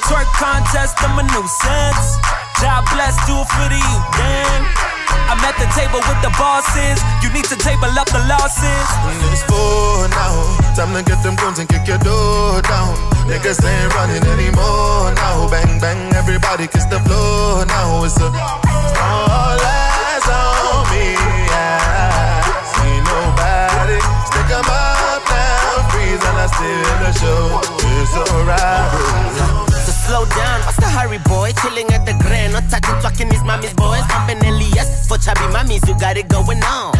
Twerk 0.08 0.30
contest, 0.38 0.96
I'm 1.04 1.18
a 1.18 1.24
nuisance. 1.34 2.16
God 2.62 2.84
bless, 2.92 3.14
do 3.26 3.34
it 3.36 3.48
for 3.50 3.66
the 3.68 3.76
youth, 3.76 4.06
damn. 4.16 4.99
I'm 5.30 5.40
at 5.46 5.56
the 5.58 5.68
table 5.78 6.00
with 6.02 6.20
the 6.22 6.32
bosses. 6.38 6.98
You 7.22 7.30
need 7.32 7.46
to 7.52 7.56
table 7.56 7.90
up 7.98 8.08
the 8.10 8.22
losses. 8.26 8.86
It's 9.30 9.42
four 9.46 10.08
now. 10.10 10.34
Time 10.74 10.92
to 10.94 11.02
get 11.02 11.22
them 11.22 11.36
guns 11.36 11.58
and 11.58 11.68
kick 11.68 11.86
your 11.86 11.98
door 11.98 12.62
down. 12.62 12.94
Niggas 13.30 13.62
ain't 13.62 13.94
running 13.94 14.24
anymore 14.34 15.12
now. 15.14 15.48
Bang 15.50 15.78
bang, 15.80 16.14
everybody 16.14 16.66
kiss 16.66 16.84
the 16.86 16.98
floor 17.06 17.66
now. 17.66 18.04
It's 18.04 18.18
a 18.18 18.26
all 18.26 19.58
eyes 19.58 20.26
on 20.28 20.82
me. 20.90 21.14
I 21.16 22.50
see 22.74 22.96
nobody. 23.06 23.98
Stick 24.28 24.50
'em 24.50 24.66
up 24.66 25.22
now, 25.30 25.88
freeze 25.90 26.22
and 26.28 26.38
I 26.38 26.46
steal 26.54 26.94
the 27.02 27.12
show. 27.20 27.60
It's 28.00 28.14
a 28.14 28.24
robbery. 28.48 29.69
Slow 30.10 30.26
down, 30.26 30.58
what's 30.66 30.74
the 30.74 30.90
hurry, 30.90 31.22
boy? 31.30 31.54
Chilling 31.62 31.86
at 31.94 32.02
the 32.02 32.18
grand, 32.18 32.50
not 32.50 32.66
touching, 32.66 32.98
talking 32.98 33.30
these 33.30 33.46
mommy's 33.46 33.70
boys. 33.78 34.02
Pumping 34.10 34.42
Elias 34.42 35.06
for 35.06 35.14
chubby 35.22 35.46
mummies, 35.54 35.86
you 35.86 35.94
got 36.02 36.18
it 36.18 36.26
going 36.26 36.58
on. 36.66 36.90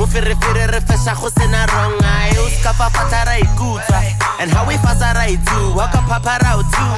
Mufere 0.00 0.32
fere 0.40 0.72
re 0.72 0.80
fesha 0.80 1.12
go 1.20 1.28
sena 1.28 1.68
wrong 1.68 2.00
eye. 2.00 2.32
Uska 2.40 2.72
fa 2.72 2.88
fata 2.88 3.28
ra 3.28 3.36
ikutswa. 3.36 4.00
And 4.40 4.48
how 4.48 4.64
we 4.64 4.80
fasa 4.80 5.12
ra 5.12 5.28
itu, 5.28 5.76
waka 5.76 6.00
papa 6.08 6.40
ra 6.40 6.56
utu. 6.56 6.88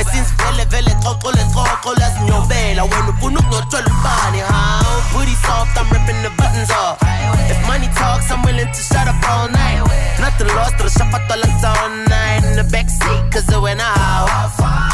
And 0.00 0.08
since 0.08 0.32
vele 0.40 0.64
vele 0.72 0.96
xoxo 1.04 1.36
le 1.36 1.44
xoxo 1.52 1.92
la 2.00 2.08
sinyobela. 2.16 2.88
When 2.88 3.04
ufuna 3.12 3.44
ukunyothola 3.44 3.92
ubani, 3.92 4.40
how? 4.40 4.88
Booty 5.12 5.36
soft, 5.44 5.76
I'm 5.76 5.84
ripping 5.92 6.24
the 6.24 6.32
buttons 6.32 6.72
off. 6.72 6.96
If 7.52 7.60
money 7.68 7.92
talks, 7.92 8.32
I'm 8.32 8.40
willing 8.40 8.72
to 8.72 8.80
shut 8.80 9.04
up 9.04 9.20
all 9.28 9.52
night. 9.52 9.84
Nothing 10.16 10.48
lost, 10.56 10.80
pero 10.80 10.88
shapato 10.88 11.36
lang 11.36 11.60
all 11.60 11.92
night. 12.08 12.40
In 12.48 12.56
the 12.56 12.64
backseat, 12.72 13.28
cause 13.28 13.52
when 13.60 13.84
I 13.84 13.92
How 14.64 14.93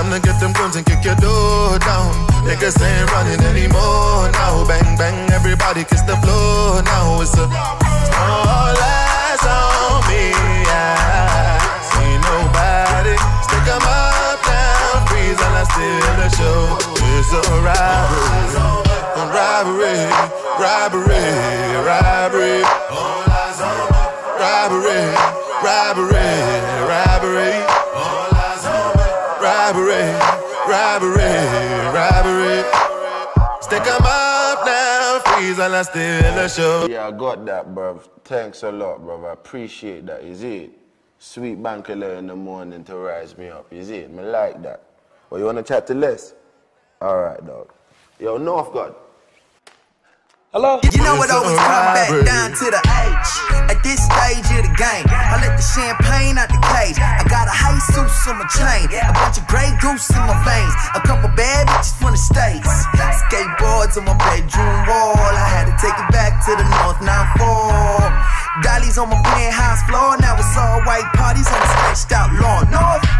Time 0.00 0.08
to 0.12 0.20
get 0.20 0.38
them 0.38 0.52
guns 0.52 0.76
and 0.76 0.86
kick 0.86 1.04
your 1.04 1.16
door 1.16 1.76
down. 1.80 2.14
Niggas 2.46 2.80
ain't 2.80 3.10
running 3.10 3.40
anymore 3.42 4.30
now. 4.30 4.64
Bang 4.64 4.96
bang, 4.96 5.30
everybody 5.32 5.82
kiss 5.82 6.02
the 6.02 6.16
floor 6.22 6.80
now. 6.84 7.20
It's 7.20 7.36
a 7.36 7.42
all 7.42 8.76
eyes 8.78 9.44
on 9.50 10.00
me. 10.06 10.30
I 10.70 11.58
see 11.90 12.14
nobody. 12.22 13.16
Stick 13.42 13.66
'em 13.66 13.82
up 13.82 14.29
freeze 15.30 15.46
and 15.46 15.56
I 15.56 15.64
steal 15.64 16.14
the 16.18 16.28
show. 16.38 16.78
It's 17.14 17.30
a 17.32 17.42
robbery, 17.62 18.50
robbery, 19.30 19.98
robbery, 20.58 21.26
robbery, 21.86 22.62
robbery, 24.40 25.04
robbery, 25.62 26.30
robbery, 26.82 27.52
robbery, 29.40 30.06
robbery, 30.68 31.34
robbery. 31.94 32.58
Stick 33.60 33.86
'em 33.86 34.02
up 34.02 34.66
now, 34.66 35.20
freeze 35.26 35.58
and 35.58 35.74
I 35.74 35.82
in 36.28 36.34
the 36.34 36.48
show. 36.48 36.86
Yeah, 36.88 37.08
I 37.08 37.12
got 37.12 37.46
that, 37.46 37.74
bruv. 37.74 38.08
Thanks 38.24 38.62
a 38.62 38.72
lot, 38.72 39.00
bruv. 39.00 39.28
I 39.28 39.32
appreciate 39.32 40.06
that. 40.06 40.22
Is 40.22 40.42
it? 40.42 40.70
Sweet 41.18 41.62
bankala 41.62 42.18
in 42.18 42.26
the 42.28 42.36
morning 42.36 42.82
to 42.84 42.96
rise 42.96 43.36
me 43.36 43.48
up. 43.48 43.66
See 43.70 43.96
it? 43.96 44.10
Me 44.10 44.22
like 44.22 44.62
that. 44.62 44.89
Well, 45.30 45.38
you 45.38 45.46
wanna 45.46 45.62
chat 45.62 45.86
to 45.86 45.94
Les? 45.94 46.34
All 47.00 47.22
right, 47.22 47.38
dog. 47.46 47.70
Yo, 48.18 48.36
North 48.36 48.74
God. 48.74 48.98
Hello? 50.50 50.82
You 50.82 50.98
know 51.06 51.22
it 51.22 51.30
always 51.30 51.54
come 51.54 51.94
back 51.94 52.10
down 52.26 52.50
to 52.50 52.66
the 52.66 52.82
age. 52.82 53.30
At 53.70 53.78
this 53.86 54.02
stage 54.02 54.42
of 54.58 54.66
the 54.66 54.74
game, 54.74 55.06
I 55.06 55.38
let 55.38 55.54
the 55.54 55.62
champagne 55.62 56.34
out 56.34 56.50
the 56.50 56.58
cage. 56.74 56.98
I 56.98 57.22
got 57.30 57.46
a 57.46 57.54
high 57.54 57.78
suit 57.94 58.10
on 58.26 58.42
my 58.42 58.46
chain, 58.50 58.90
a 58.90 59.14
bunch 59.14 59.38
of 59.38 59.46
gray 59.46 59.70
goose 59.78 60.10
in 60.10 60.18
my 60.26 60.34
veins, 60.42 60.74
a 60.98 61.00
couple 61.06 61.30
bad 61.38 61.70
bitches 61.70 61.94
from 61.94 62.10
the 62.10 62.18
states. 62.18 62.66
Skateboards 63.30 63.94
on 64.02 64.10
my 64.10 64.18
bedroom 64.18 64.82
wall, 64.90 65.14
I 65.14 65.46
had 65.46 65.70
to 65.70 65.74
take 65.78 65.94
it 65.94 66.10
back 66.10 66.42
to 66.50 66.58
the 66.58 66.66
North 66.82 66.98
94. 67.06 68.66
Dollies 68.66 68.98
on 68.98 69.14
my 69.14 69.22
penthouse 69.22 69.86
floor, 69.86 70.18
now 70.18 70.34
it's 70.34 70.58
all 70.58 70.82
white 70.82 71.06
parties 71.14 71.46
on 71.46 71.54
the 71.62 71.70
stretched 71.94 72.10
out 72.10 72.34
lawn. 72.34 72.66
North. 72.74 73.19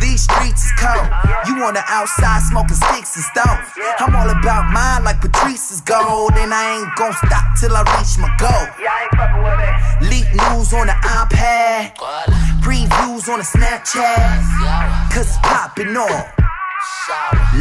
These 0.00 0.24
streets 0.24 0.64
is 0.64 0.72
cold. 0.80 1.08
You 1.46 1.62
on 1.64 1.74
the 1.74 1.84
outside 1.86 2.42
smoking 2.42 2.76
sticks 2.76 3.16
and 3.16 3.24
stones. 3.24 3.68
I'm 4.00 4.16
all 4.16 4.30
about 4.30 4.72
mine 4.72 5.04
like 5.04 5.20
Patrice 5.20 5.70
is 5.70 5.80
gold. 5.80 6.32
And 6.36 6.52
I 6.52 6.80
ain't 6.80 6.96
gon' 6.96 7.12
stop 7.12 7.44
till 7.60 7.76
I 7.76 7.84
reach 7.96 8.16
my 8.16 8.32
goal. 8.40 8.66
Leak 10.08 10.26
news 10.32 10.72
on 10.72 10.88
the 10.88 10.96
iPad. 11.04 11.94
Previews 12.64 13.28
on 13.28 13.38
the 13.38 13.46
Snapchat. 13.46 15.12
Cause 15.12 15.28
it's 15.28 15.38
popping 15.38 15.96
off. 15.96 16.32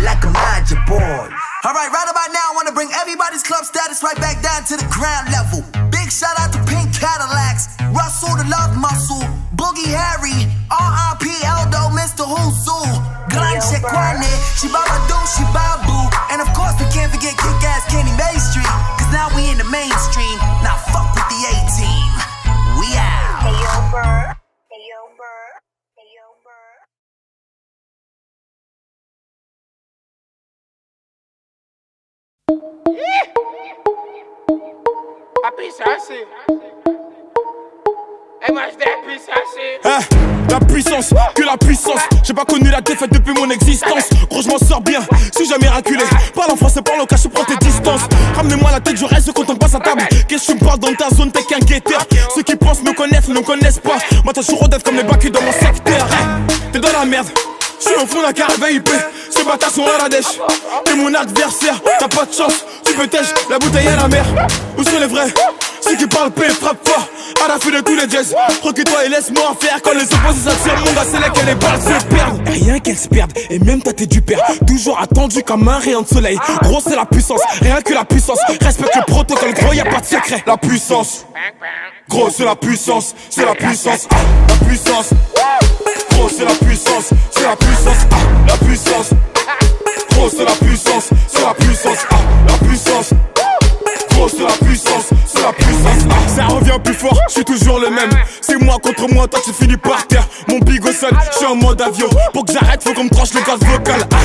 Like 0.03 0.23
a 0.23 0.31
magic 0.31 0.79
boy. 0.87 1.27
Alright, 1.65 1.91
right 1.91 2.07
about 2.07 2.31
now, 2.31 2.45
I 2.47 2.53
wanna 2.55 2.71
bring 2.71 2.89
everybody's 2.93 3.43
club 3.43 3.65
status 3.65 4.01
right 4.01 4.15
back 4.15 4.41
down 4.41 4.63
to 4.63 4.77
the 4.77 4.87
ground 4.87 5.27
level. 5.27 5.59
Big 5.91 6.11
shout 6.11 6.37
out 6.39 6.53
to 6.53 6.59
Pink 6.63 6.95
Cadillacs, 6.95 7.75
Russell 7.91 8.37
the 8.37 8.47
Love 8.47 8.77
Muscle, 8.77 9.19
Boogie 9.59 9.91
Harry, 9.91 10.47
R.I.P. 10.71 11.27
Eldo, 11.43 11.91
Mr. 11.91 12.23
Husu, 12.23 12.79
Granche 13.27 13.83
Kwane, 13.83 14.31
Shibaba 14.55 14.97
Shibabu, 15.27 16.09
and 16.31 16.41
of 16.41 16.47
course 16.55 16.73
we 16.79 16.87
can't 16.95 17.11
forget 17.11 17.35
kick 17.37 17.63
ass 17.67 17.83
Kenny 17.91 18.09
May 18.15 18.39
Street, 18.39 18.65
cause 18.97 19.11
now 19.11 19.27
we 19.35 19.51
in 19.51 19.57
the 19.57 19.67
mainstream. 19.67 20.37
Now 20.63 20.77
fuck 20.89 21.13
with 21.13 21.27
the 21.27 21.39
A 21.51 21.55
team. 21.75 22.11
We 22.79 22.87
out. 22.95 23.43
Hey 23.43 23.59
yo, 23.59 23.73
Burr. 23.91 24.33
Hey 24.71 24.83
yo, 24.87 24.99
Burr. 25.19 25.59
Hey 25.99 26.07
yo, 26.15 26.25
Burr. 26.41 26.87
Papi, 35.43 35.67
ça 35.71 35.97
c'est. 35.99 36.68
Je. 38.59 39.89
Hein, 39.89 39.99
la 40.49 40.59
puissance, 40.59 41.13
que 41.33 41.43
la 41.43 41.57
puissance. 41.57 42.01
J'ai 42.23 42.33
pas 42.33 42.43
connu 42.43 42.69
la 42.69 42.81
défaite 42.81 43.11
depuis 43.11 43.33
mon 43.33 43.49
existence. 43.49 44.09
Gros, 44.29 44.41
je 44.41 44.47
m'en 44.49 44.57
sors 44.57 44.81
bien, 44.81 44.99
si 45.35 45.45
jamais 45.47 45.67
raculé. 45.67 46.03
Parle 46.35 46.51
en 46.51 46.55
français, 46.55 46.81
parle 46.81 47.01
au 47.01 47.05
cas, 47.05 47.15
je 47.15 47.27
prends 47.29 47.45
tes 47.45 47.55
distances. 47.57 48.01
Ramenez-moi 48.35 48.71
la 48.71 48.79
tête, 48.79 48.97
je 48.97 49.05
reste 49.05 49.31
quand 49.33 49.49
on 49.49 49.55
passe 49.55 49.75
à 49.75 49.79
table. 49.79 50.01
Qu'est-ce 50.27 50.47
que 50.47 50.51
tu 50.51 50.63
me 50.63 50.65
parles 50.65 50.79
dans 50.79 50.93
ta 50.93 51.09
zone, 51.15 51.31
t'es 51.31 51.43
qu'un 51.43 51.59
guetteur. 51.59 52.05
Ceux 52.35 52.43
qui 52.43 52.55
pensent 52.55 52.83
me 52.83 52.93
connaissent, 52.93 53.29
ne 53.29 53.35
me 53.35 53.41
connaissent 53.41 53.79
pas. 53.79 53.97
Moi, 54.23 54.33
toujours 54.33 54.67
d'être 54.67 54.83
comme 54.83 54.97
les 54.97 55.03
bacs 55.03 55.31
dans 55.31 55.41
mon 55.41 55.51
secteur. 55.53 56.07
T'es 56.73 56.79
dans 56.79 56.91
la 56.91 57.05
merde. 57.05 57.27
Je 57.79 57.85
suis 57.85 57.95
au 57.95 58.05
fond 58.05 58.21
d'un 58.21 58.33
carré 58.33 58.53
VIP, 58.55 58.89
ces 59.29 59.43
bâtards 59.45 59.71
sont 59.71 59.85
à 59.85 60.03
la 60.03 60.09
dèche 60.09 60.37
T'es 60.83 60.95
mon 60.95 61.13
adversaire, 61.13 61.79
t'as 61.97 62.09
pas 62.09 62.25
de 62.25 62.33
chance 62.33 62.65
Tu 62.83 62.93
peux 62.93 63.07
tèche, 63.07 63.27
la 63.49 63.57
bouteille 63.57 63.87
à 63.87 63.95
la 63.95 64.09
mer 64.09 64.25
Où 64.77 64.83
sont 64.83 64.99
les 64.99 65.07
vrais? 65.07 65.33
Ceux 65.89 65.95
qui 65.95 66.05
parlent 66.05 66.29
paix, 66.29 66.49
frappe 66.49 66.87
fort. 66.87 67.07
À 67.43 67.47
la 67.47 67.57
fin 67.57 67.71
de 67.71 67.79
tous 67.79 67.95
les 67.95 68.07
jazz 68.07 68.35
Recule-toi 68.61 69.05
et 69.05 69.09
laisse-moi 69.09 69.55
faire. 69.59 69.81
Quand 69.81 69.93
les 69.93 70.03
opposés 70.03 70.49
s'attirent, 70.49 70.77
mon 70.85 70.93
gars 70.93 71.05
c'est 71.09 71.19
là 71.19 71.29
que 71.29 71.43
les 71.43 71.55
balles 71.55 71.81
se 71.81 72.05
perdent. 72.05 72.47
Rien 72.47 72.79
qu'elles 72.79 72.97
se 72.97 73.07
perdent, 73.07 73.31
et 73.49 73.57
même 73.57 73.81
t'as 73.81 73.93
du 73.93 74.21
père. 74.21 74.39
Toujours 74.67 74.99
attendu 75.01 75.41
comme 75.41 75.67
un 75.67 75.79
rayon 75.79 76.01
de 76.01 76.07
soleil. 76.07 76.37
Gros 76.61 76.79
c'est 76.79 76.95
la 76.95 77.05
puissance, 77.05 77.41
rien 77.61 77.81
que 77.81 77.93
la 77.93 78.05
puissance. 78.05 78.37
Respecte 78.61 78.95
le 78.95 79.01
protocole, 79.11 79.51
gros 79.53 79.73
y 79.73 79.79
a 79.79 79.85
pas 79.85 79.99
de 79.99 80.05
secret. 80.05 80.43
La 80.45 80.57
puissance. 80.57 81.25
Gros 82.07 82.29
c'est 82.29 82.45
la 82.45 82.55
puissance, 82.55 83.15
c'est 83.31 83.45
la 83.45 83.55
puissance. 83.55 84.07
La 84.47 84.67
puissance. 84.67 85.09
Gros 86.11 86.29
c'est 86.29 86.45
la 86.45 86.53
puissance, 86.53 87.09
c'est 87.31 87.43
la 87.43 87.55
puissance, 87.55 87.97
la 88.47 88.57
puissance. 88.57 89.09
Gros 90.11 90.29
c'est 90.29 90.45
la 90.45 90.51
puissance, 90.51 91.09
c'est 91.27 91.41
la 91.41 91.53
puissance, 91.55 91.97
la 92.47 92.67
puissance. 92.67 93.38
Gros 94.19 94.27
la 94.37 94.67
puissance, 94.67 95.05
c'est 95.25 95.41
la 95.41 95.53
puissance. 95.53 96.03
Ah, 96.09 96.27
ça 96.27 96.45
revient 96.47 96.77
plus 96.83 96.93
fort, 96.93 97.17
je 97.29 97.35
suis 97.35 97.45
toujours 97.45 97.79
le 97.79 97.89
même. 97.89 98.09
C'est 98.41 98.61
moi 98.61 98.75
contre 98.83 99.07
moi, 99.13 99.25
toi 99.29 99.39
tu 99.45 99.53
finis 99.53 99.77
par 99.77 100.05
terre. 100.07 100.27
Mon 100.49 100.59
bigot 100.59 100.91
seul, 100.91 101.13
je 101.31 101.37
suis 101.37 101.45
en 101.45 101.55
mode 101.55 101.81
avion. 101.81 102.09
Pour 102.33 102.43
que 102.43 102.51
j'arrête, 102.51 102.83
faut 102.83 102.93
qu'on 102.93 103.05
me 103.05 103.09
tranche 103.09 103.33
le 103.33 103.39
gaz 103.39 103.59
vocal. 103.61 104.01
Ah, 104.11 104.17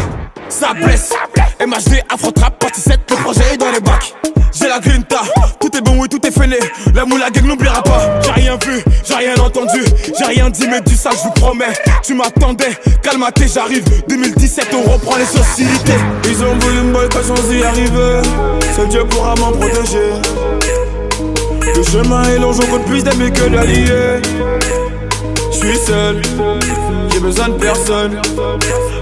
ça 0.49 0.75
blesse. 0.75 1.13
MHD, 1.61 2.03
Afro 2.13 2.33
Trap, 2.33 2.59
partie 2.59 2.81
7, 2.81 3.09
le 3.09 3.17
projet 3.23 3.55
est 3.55 3.57
dans 3.57 3.71
les 3.71 3.79
bacs. 3.79 4.13
J'ai 4.53 4.69
la 4.69 4.81
grinta, 4.81 5.21
tout 5.75 5.79
est 5.79 5.83
bon, 5.83 6.01
oui, 6.01 6.09
tout 6.09 6.25
est 6.25 6.31
fêlé. 6.31 6.59
La 6.95 7.05
moula 7.05 7.31
gang 7.31 7.47
n'oubliera 7.47 7.83
pas. 7.83 8.21
J'ai 8.23 8.31
rien 8.31 8.59
vu, 8.65 8.83
j'ai 9.05 9.15
rien 9.15 9.35
entendu, 9.37 9.83
j'ai 10.19 10.25
rien 10.25 10.51
dit, 10.51 10.67
mais 10.69 10.81
du 10.81 10.95
ça, 10.95 11.11
je 11.11 11.23
vous 11.25 11.31
promets. 11.31 11.73
Tu 12.03 12.15
m'attendais, 12.15 12.71
calmaté, 13.03 13.47
j'arrive. 13.53 13.85
2017, 14.09 14.69
on 14.75 14.91
reprend 14.93 15.17
les 15.17 15.25
sociétés. 15.25 15.99
Ils 16.29 16.45
ont 16.45 16.57
voulu 16.59 16.81
me 16.83 16.93
boycotter 16.93 17.27
sans 17.27 17.53
y 17.53 17.65
arriver. 17.65 18.21
Seul 18.77 18.89
Dieu 18.89 19.05
pourra 19.05 19.35
m'en 19.37 19.53
protéger. 19.53 20.13
Le 21.75 21.83
chemin 21.83 22.23
est 22.25 22.39
long, 22.39 22.53
j'en 22.53 22.67
compte 22.67 22.85
plus 22.85 23.03
d'amis 23.03 23.33
que 23.33 23.49
d'alliés. 23.49 24.23
Je 25.51 25.57
suis 25.57 25.79
seul, 25.79 26.23
j'ai 27.11 27.21
besoin 27.21 27.49
de 27.49 27.55
personne. 27.55 28.21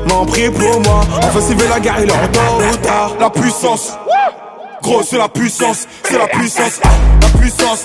M'en 0.08 0.24
prie 0.24 0.48
pour 0.50 0.80
moi. 0.80 1.00
Enfin, 1.18 1.40
s'il 1.40 1.56
veut 1.56 1.68
la 1.68 1.80
guerre, 1.80 1.96
il 2.02 2.08
est 2.08 2.12
en 2.12 2.28
tôt 2.28 2.72
ou 2.72 2.76
tard. 2.76 3.12
La 3.20 3.30
puissance, 3.30 3.92
gros, 4.82 5.02
c'est 5.02 5.18
la 5.18 5.28
puissance, 5.28 5.86
c'est 6.04 6.18
la 6.18 6.26
puissance, 6.26 6.80
ah, 6.84 6.88
la 7.22 7.38
puissance. 7.38 7.82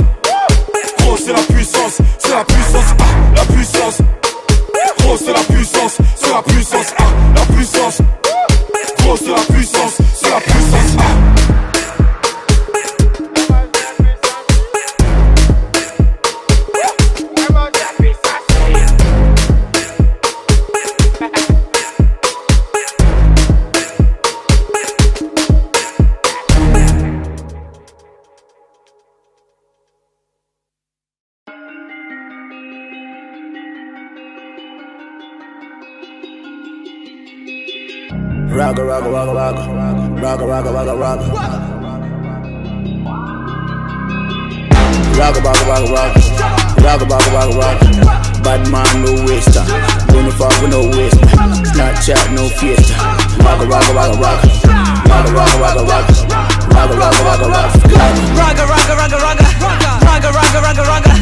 Gros, 0.99 1.17
c'est 1.17 1.33
la 1.33 1.39
puissance, 1.39 1.97
c'est 2.17 2.31
la 2.31 2.43
puissance, 2.43 2.95
ah, 2.99 3.03
la 3.35 3.45
puissance. 3.45 3.97
Gros, 4.99 5.17
c'est 5.17 5.33
la 5.33 5.39
puissance, 5.39 5.97
c'est 6.15 6.29
la 6.29 6.41
puissance, 6.41 6.93
ah, 6.97 7.03
la 7.35 7.55
puissance. 7.55 8.01
Gros, 8.99 9.15
c'est 9.17 9.29
la 9.29 9.55
puissance, 9.55 9.97
c'est 10.15 10.29
la 10.29 10.39
puissance, 10.41 10.76
Ragga, 38.57 38.83
ragga, 38.83 39.09
ragga, 39.13 39.33
ragga. 39.37 39.63
Ragga, 40.17 40.45
ragga, 40.49 40.71
ragga, 40.73 40.93
ragga. 40.97 41.27
Ragga, 45.13 45.39
ragga, 45.45 45.63
ragga, 45.69 45.87
ragga. 45.93 46.21
Ragga, 46.81 47.05
ragga, 47.05 47.29
ragga, 47.37 47.53
ragga. 47.61 48.41
Bad 48.41 48.61
man, 48.73 48.89
no 49.05 49.13
waste 49.29 49.53
time. 49.53 49.69
Don't 50.09 50.31
fuck 50.33 50.49
with 50.57 50.71
no 50.73 50.89
waste. 50.89 51.21
Snapchat, 51.69 52.33
no 52.33 52.49
fiesta. 52.49 52.97
Ragga, 53.45 53.65
ragga, 53.69 53.93
ragga, 53.93 54.17
ragga. 54.25 54.49
Ragga, 55.05 55.29
ragga, 55.37 55.57
ragga, 55.61 55.83
ragga. 55.85 56.13
Ragga, 56.73 56.95
ragga, 56.97 57.21
ragga, 57.29 57.47
ragga. 57.53 57.77
Ragga, 58.41 58.63
ragga, 58.65 58.93
ragga, 58.97 59.17
ragga. 59.21 59.45
Ragga, 60.01 60.29
ragga, 60.33 60.59
ragga, 60.65 60.83
ragga. 60.89 61.13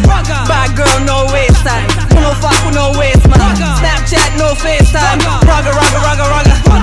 Bad 0.48 0.70
girl, 0.78 1.00
no 1.04 1.28
waste 1.34 1.68
time. 1.68 1.88
No 2.16 2.32
fuck 2.40 2.56
with 2.64 2.76
no 2.76 2.96
waste 2.98 3.28
man. 3.28 3.40
Snapchat, 3.60 4.38
no 4.40 4.56
FaceTime. 4.56 5.20
Ragga, 5.44 5.72
ragga, 5.76 6.00
ragga, 6.00 6.26
ragga. 6.32 6.75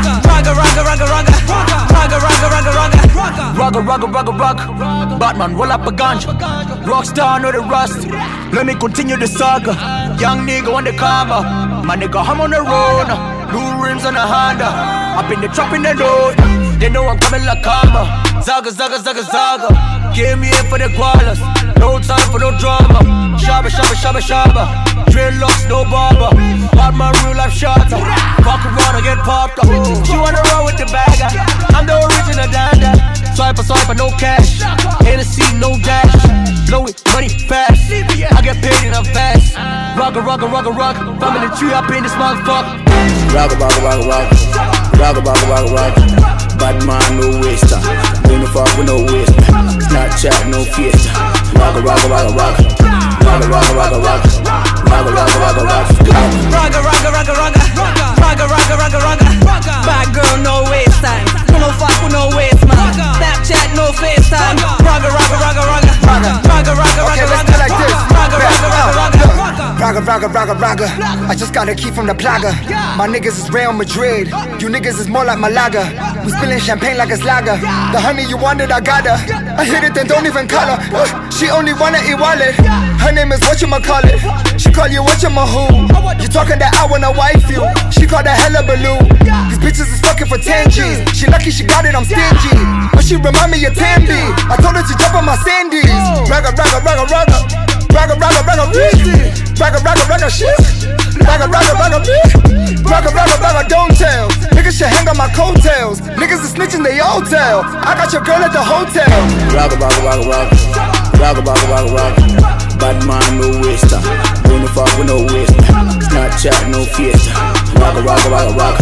Ragga, 0.43 0.59
ragga, 0.59 0.83
ragga, 0.83 1.07
ragga. 1.07 1.33
Ragga, 1.95 2.19
ragga, 2.19 2.49
ragga, 2.51 2.73
ragga. 2.79 2.99
Rugga, 3.55 3.81
rugga, 3.87 4.07
rugga, 4.11 4.33
rugga. 4.43 5.19
Batman, 5.19 5.55
roll 5.55 5.71
up 5.71 5.87
a 5.87 5.93
ganja. 5.93 6.35
Rockstar, 6.83 7.41
know 7.41 7.53
the 7.53 7.61
rust. 7.61 8.09
Let 8.53 8.67
me 8.67 8.75
continue 8.75 9.17
the 9.17 9.29
saga. 9.29 9.73
Young 10.19 10.45
nigga 10.45 10.75
on 10.75 10.83
the 10.83 10.93
cover. 10.93 11.43
My 11.87 11.97
nigga, 11.97 12.27
I'm 12.27 12.41
on 12.41 12.51
the 12.51 12.61
road. 12.61 13.07
New 13.53 13.85
rims 13.85 14.05
on 14.05 14.15
the 14.15 14.21
Honda. 14.21 14.67
Up 15.17 15.31
in 15.31 15.41
the 15.41 15.49
trap 15.49 15.73
in 15.75 15.83
the 15.83 15.95
road. 15.95 16.35
They 16.81 16.89
know 16.89 17.07
I'm 17.07 17.19
coming 17.21 17.45
like 17.47 17.63
karma. 17.63 18.03
Zaga, 18.43 18.73
zaga, 18.73 18.99
zaga, 18.99 19.23
zaga. 19.23 19.69
Came 20.13 20.43
here 20.43 20.65
for 20.65 20.79
the 20.79 20.89
gualas. 20.99 21.39
No 21.79 22.01
time 22.01 22.29
for 22.33 22.41
no 22.41 22.51
drama. 22.59 22.99
Shabba, 23.39 23.71
shabba, 23.71 23.95
shabba, 23.95 24.21
shabba. 24.21 24.92
Dreadlocks, 25.13 25.69
no 25.69 25.85
barber. 25.85 26.33
Hard 26.73 26.97
man, 26.97 27.13
real 27.21 27.37
life 27.37 27.53
shotter. 27.53 28.01
Fuck 28.41 28.65
around 28.65 28.97
and 28.97 29.05
get 29.05 29.19
popped 29.21 29.61
up. 29.61 29.69
She 30.09 30.17
wanna 30.17 30.41
roll 30.49 30.65
with 30.65 30.81
the 30.81 30.89
bagger. 30.89 31.29
I'm 31.77 31.85
the 31.85 32.01
original 32.01 32.49
danda. 32.49 32.97
Swipe 33.37 33.59
a 33.59 33.63
swipe, 33.63 33.93
no 33.97 34.09
cash. 34.17 34.65
Hennessy, 35.05 35.45
no 35.61 35.77
dash. 35.85 36.17
Blow 36.65 36.87
it, 36.89 36.97
money 37.13 37.29
fast. 37.29 37.93
I 37.93 38.41
get 38.41 38.57
paid 38.65 38.89
and 38.89 38.97
I'm 38.97 39.05
fast. 39.13 39.53
Rock 40.01 40.17
a 40.17 40.23
rock 40.23 40.41
a 40.41 40.49
rock 40.49 40.65
a 40.65 40.73
rock. 40.73 40.97
Family 41.21 41.49
tree 41.61 41.77
up 41.77 41.93
in 41.93 42.03
this 42.03 42.17
motherfucker. 42.17 42.81
Rock 43.37 43.53
a 43.53 43.57
rock 43.61 43.77
a 43.77 43.85
rock 43.85 44.01
a 44.01 44.09
rock. 44.09 44.33
Rock 44.97 45.17
a 45.17 45.21
rock 45.21 45.43
a 45.43 45.47
rock 45.53 45.69
a 45.69 45.73
no 48.41 48.47
fuck 48.49 48.79
with 48.79 48.87
no 48.87 48.97
waste. 49.13 49.37
Snapchat, 49.93 50.49
no 50.49 50.65
fiesta. 50.65 51.13
Rock 51.59 51.77
a 51.77 51.83
rock 51.83 52.89
a. 52.89 52.92
Rock 53.33 53.45
a 53.45 53.49
rock 53.49 53.65
a 53.65 53.75
rock 53.75 53.93
a 53.93 53.99
rock. 53.99 54.25
Rock 54.45 55.07
a 55.07 55.13
rock 55.13 55.35
a 55.35 55.39
rock 55.41 55.57
a 55.57 55.65
rock. 55.65 55.89
Ragga, 56.53 56.81
ragga, 56.85 57.11
ragga, 57.11 57.33
ragga. 57.33 57.61
Ragga, 58.21 58.47
ragga, 58.47 58.77
ragga, 58.77 58.99
ragga. 59.01 59.87
Bad 59.87 60.15
girl, 60.15 60.37
no 60.43 60.71
waste 60.71 61.01
time. 61.01 61.42
No 61.59 61.69
fuck 61.79 61.95
with 62.03 62.13
no 62.13 62.29
waste, 62.37 62.65
man. 62.67 62.93
Snapchat, 63.19 63.75
no 63.77 63.93
FaceTime. 63.93 64.57
Okay, 67.03 67.25
ragga, 67.25 67.31
let's 67.31 67.45
do 67.45 67.53
ragga. 67.53 67.55
it 67.55 67.59
like 67.59 67.75
this. 67.81 67.93
Ragga, 68.13 68.37
ragga, 68.39 68.69
ragga, 68.71 68.93
ragga. 68.97 69.33
Raga, 69.83 70.01
raga, 70.01 70.29
raga, 70.29 70.55
raga. 70.55 70.87
I 71.29 71.35
just 71.35 71.53
got 71.53 71.69
a 71.69 71.75
key 71.75 71.91
from 71.91 72.07
the 72.07 72.15
plaga. 72.15 72.53
My 72.97 73.09
niggas 73.09 73.39
is 73.39 73.51
Real 73.51 73.73
Madrid. 73.73 74.29
You 74.63 74.69
niggas 74.69 75.01
is 75.01 75.09
more 75.09 75.25
like 75.25 75.41
Malaga. 75.41 75.83
We 76.25 76.31
spilling 76.31 76.61
champagne 76.61 76.97
like 76.97 77.11
it's 77.11 77.25
lager. 77.25 77.59
The 77.59 77.99
honey 77.99 78.25
you 78.29 78.37
wanted, 78.37 78.71
I 78.71 78.81
got 78.81 79.05
her. 79.05 79.19
I 79.59 79.65
hit 79.65 79.83
it, 79.83 79.95
then 79.95 80.07
don't 80.07 80.25
even 80.27 80.47
call 80.47 80.67
her. 80.67 80.79
Uh, 80.95 81.31
she 81.31 81.51
only 81.51 81.73
wanna 81.75 81.99
eat 82.07 82.15
wallet. 82.15 82.55
Her 83.03 83.11
name 83.11 83.33
is 83.33 83.41
what 83.41 83.61
you 83.61 83.67
call 83.67 84.07
it. 84.07 84.23
She 84.61 84.71
call 84.71 84.87
you 84.87 85.03
what 85.03 85.21
you 85.21 85.31
who. 85.31 85.67
You 86.23 86.29
talking 86.31 86.63
that 86.63 86.79
I 86.79 86.87
wanna 86.87 87.11
wife 87.11 87.43
you. 87.51 87.67
She 87.91 88.07
call 88.07 88.23
that 88.23 88.39
hella 88.39 88.63
balloon. 88.63 89.03
These 89.51 89.59
bitches 89.59 89.91
is 89.91 90.01
fucking 90.01 90.29
for 90.29 90.39
10 90.39 90.71
G's. 90.71 91.03
She 91.11 91.27
lucky 91.43 91.51
she 91.51 91.67
got 91.67 91.83
it, 91.83 91.91
I'm 91.91 92.07
stingy. 92.07 92.55
But 92.95 93.03
she 93.03 93.19
remind 93.19 93.51
me 93.51 93.59
of 93.67 93.75
Tambi. 93.75 94.15
I 94.47 94.55
told 94.63 94.79
her 94.79 94.87
to 94.87 94.95
jump 94.95 95.19
on 95.19 95.27
my 95.27 95.35
sandies. 95.43 95.91
Raga, 96.31 96.55
raga, 96.55 96.79
raga, 96.87 97.03
raga. 97.11 97.39
Raga, 97.91 98.15
raga, 98.15 98.41
raga, 98.47 98.65
bitch. 98.71 99.03
Raga, 99.59 99.83
raga, 99.83 100.07
raga, 100.07 100.31
shit. 100.31 100.55
Raga, 101.19 101.51
raga, 101.51 101.75
raga, 101.83 101.99
bitch. 102.07 102.39
Raga, 102.87 103.11
raga, 103.11 103.35
raga, 103.43 103.67
don't 103.67 103.91
tell. 103.99 104.31
Niggas 104.55 104.79
should 104.79 104.87
hang 104.87 105.09
on 105.11 105.19
my 105.19 105.27
coattails. 105.35 105.99
Niggas 106.15 106.47
is 106.47 106.55
snitching, 106.55 106.87
they 106.87 107.03
all 107.03 107.19
tell. 107.27 107.67
I 107.67 107.99
got 107.99 108.15
your 108.15 108.23
girl 108.23 108.39
at 108.39 108.55
the 108.55 108.63
hotel. 108.63 109.11
Rock 109.51 109.75
a 109.75 109.77
rock 109.83 109.99
a 109.99 110.03
rock 110.07 110.23
a 110.23 110.27
rock. 110.31 110.47
Rock 111.19 111.37
a 111.39 111.43
rock 111.43 111.59
a 111.59 111.67
rock 111.75 111.91
a 111.91 111.95
rock. 111.99 112.15
Bad 112.79 113.03
man, 113.03 113.27
no 113.43 113.51
waster. 113.67 113.99
Don't 114.47 114.63
fuck 114.71 114.95
with 114.95 115.11
no 115.11 115.27
waste. 115.27 115.59
Snapchat, 116.07 116.71
no 116.71 116.87
fiesta. 116.95 117.35
Rock 117.83 117.99
a 117.99 118.03
rock 118.07 118.23
a 118.27 118.31
rock 118.31 118.47
a 118.47 118.55
rock. 118.55 118.79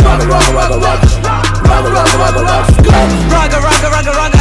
Rock 0.00 1.49
a 1.70 1.90
rock 1.90 2.12
a 2.12 2.18
rock 2.18 2.36
a 2.36 2.42
rock. 2.42 2.66
Rock 3.30 3.52
a 3.52 3.60
rock 3.60 3.82
a 3.82 3.90
rock 3.90 4.06
a 4.06 4.12
rock. 4.12 4.32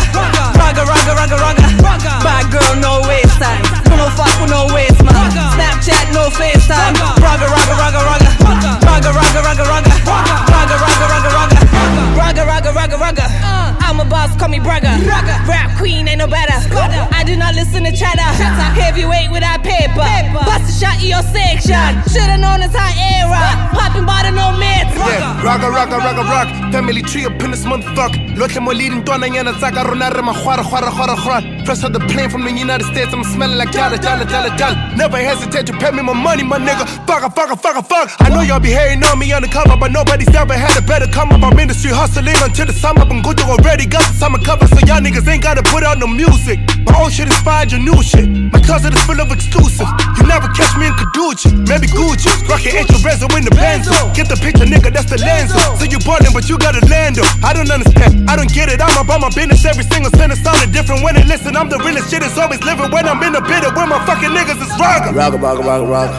Ragga, 0.60 0.84
ragga, 0.86 1.14
ragga, 1.16 1.38
ragga. 1.38 1.38
Ragga, 1.38 1.38
ragga, 1.38 1.38
ragga, 1.38 1.86
ragga. 1.86 2.24
Bad 2.24 2.52
girl, 2.52 2.76
no 2.82 3.02
waste 3.08 3.40
time. 3.40 3.64
You 3.90 3.98
no 3.98 4.10
fuck 4.18 4.34
with 4.42 4.50
no 4.50 4.68
waste, 4.74 5.02
man. 5.04 5.32
Snapchat, 5.54 6.14
no 6.14 6.30
FaceTime. 6.30 6.96
Ragga, 7.22 7.48
ragga, 7.48 7.76
ragga, 7.82 8.02
ragga. 8.10 8.30
Ragga, 8.86 9.12
ragga, 9.14 9.42
ragga, 9.42 9.64
ragga. 9.64 9.94
Ragga, 10.50 10.76
ragga, 10.78 11.30
ragga, 11.30 11.59
ragga. 12.20 12.44
Ragga, 12.46 12.72
ragga, 12.72 12.72
ragga, 12.74 12.98
ragga. 12.98 13.26
Uh. 13.44 13.76
I'm 13.90 14.00
a 14.00 14.06
boss, 14.06 14.36
call 14.38 14.50
me 14.50 14.60
bragga. 14.60 14.92
Rap 15.48 15.78
queen, 15.78 16.08
ain't 16.08 16.20
no 16.20 16.28
better. 16.28 16.54
I 17.16 17.24
do 17.26 17.36
not 17.36 17.56
listen 17.56 17.84
to 17.86 17.92
chatter. 17.92 18.22
Heavyweight 18.22 19.32
without 19.32 19.64
paper. 19.64 20.06
Bust 20.46 20.70
a 20.70 20.86
shot 20.86 21.02
in 21.02 21.10
your 21.10 21.24
section. 21.34 21.90
Should've 22.12 22.40
known 22.40 22.62
it's 22.62 22.76
our 22.76 22.94
era. 23.18 23.42
Popping 23.74 24.06
bottle, 24.06 24.34
no 24.34 24.52
mitts. 24.60 24.90
Yeah, 25.00 25.42
raga 25.42 25.72
raga 25.72 25.98
raga 25.98 26.24
rock 26.24 26.48
Family 26.74 27.02
tree 27.02 27.26
up 27.26 27.42
in 27.42 27.52
this 27.52 27.64
motherfucker 27.64 28.36
Lotlhe 28.36 28.62
mo 28.62 28.72
leading 28.72 29.02
ntwana 29.02 29.30
nyana 29.30 29.54
tsa 29.58 29.72
ka 29.72 29.84
rona 29.84 30.10
re 30.10 30.22
magwara 30.22 30.62
gwara 30.62 30.92
gwara 30.92 31.16
gwara 31.16 31.66
Fresh 31.66 31.84
out 31.86 31.94
the 31.94 32.00
plane 32.12 32.30
from 32.30 32.44
the 32.44 32.52
United 32.52 32.86
States 32.92 33.14
I'm 33.14 33.24
smelling 33.24 33.58
like 33.58 33.72
jala 33.72 33.98
jala 33.98 34.26
jala 34.26 34.50
jala 34.58 34.76
Never 34.98 35.18
hesitate 35.18 35.66
to 35.68 35.74
pay 35.80 35.92
me 35.92 36.04
my 36.04 36.14
money 36.14 36.44
my 36.44 36.60
nigga 36.60 36.86
Fuck 37.08 37.34
fuck 37.34 37.58
fuck 37.60 37.86
fuck 37.88 38.10
I 38.20 38.30
know 38.30 38.42
y'all 38.42 38.60
be 38.60 38.70
hating 38.70 39.02
on 39.06 39.18
me 39.18 39.32
undercover 39.32 39.78
But 39.80 39.92
nobody's 39.94 40.36
ever 40.36 40.54
had 40.54 40.78
a 40.78 40.86
better 40.86 41.08
come 41.08 41.32
up 41.32 41.44
I'm 41.44 41.58
in 41.58 41.70
the 41.70 41.74
street 41.74 41.96
hustling 42.10 42.36
until 42.42 42.66
the 42.66 42.74
summer 42.74 43.06
But 43.06 43.22
good 43.22 43.40
already 43.46 43.86
got 43.86 44.02
the 44.10 44.16
summer 44.18 44.40
cover 44.42 44.66
So 44.68 44.82
y'all 44.90 45.02
niggas 45.02 45.28
ain't 45.30 45.44
gotta 45.44 45.62
put 45.64 45.84
out 45.84 46.00
no 46.00 46.08
music. 46.08 46.60
My 46.86 46.98
old 46.98 47.14
shit 47.14 47.28
inspired 47.28 47.72
your 47.72 47.82
new 47.82 48.02
shit. 48.02 48.28
My 48.28 48.60
closet 48.62 48.94
is 48.94 49.02
full 49.06 49.20
of 49.22 49.32
exclusives. 49.32 49.90
You 50.18 50.26
never 50.26 50.50
catch 50.58 50.74
me 50.78 50.90
in 50.90 50.96
Caduce 50.98 51.46
Maybe 51.70 51.88
Gucci. 51.88 52.30
Rockin' 52.50 52.76
extra 52.82 52.98
rezo 53.06 53.30
in 53.38 53.46
the 53.46 53.54
Benzo. 53.54 53.94
Get 54.18 54.28
the 54.28 54.38
picture 54.42 54.66
nigga 54.66 54.90
that's 54.90 55.10
the 55.10 55.18
lenzo. 55.22 55.62
So 55.78 55.86
you 55.86 56.00
ballin' 56.02 56.34
but 56.34 56.50
you 56.50 56.58
gotta 56.58 56.82
land 56.90 57.18
'em. 57.20 57.26
I 57.46 57.54
don't 57.54 57.70
understand, 57.70 58.30
I 58.30 58.36
don't 58.36 58.52
get 58.52 58.70
it. 58.70 58.82
I'm 58.82 58.96
about 58.98 59.22
my 59.22 59.30
business 59.30 59.64
every 59.66 59.84
single 59.84 60.12
sentence 60.12 60.42
sounded 60.42 60.72
different 60.72 61.04
When 61.04 61.16
they 61.16 61.24
listen. 61.24 61.56
I'm 61.56 61.70
the 61.70 61.78
realest 61.80 62.10
shit 62.10 62.24
is 62.24 62.38
always 62.38 62.62
living 62.64 62.92
When 62.92 63.08
I'm 63.08 63.22
in 63.24 63.34
the 63.34 63.42
bitter 63.42 63.72
where 63.76 63.88
my 63.88 64.02
fucking 64.06 64.34
niggas 64.34 64.60
is 64.62 64.72
rockin' 64.80 65.14
Rock 65.16 65.34
a 65.34 65.38
rock 65.38 65.60
a 65.60 65.64
rock. 65.64 65.82
A 65.82 65.86
rock. 65.86 66.10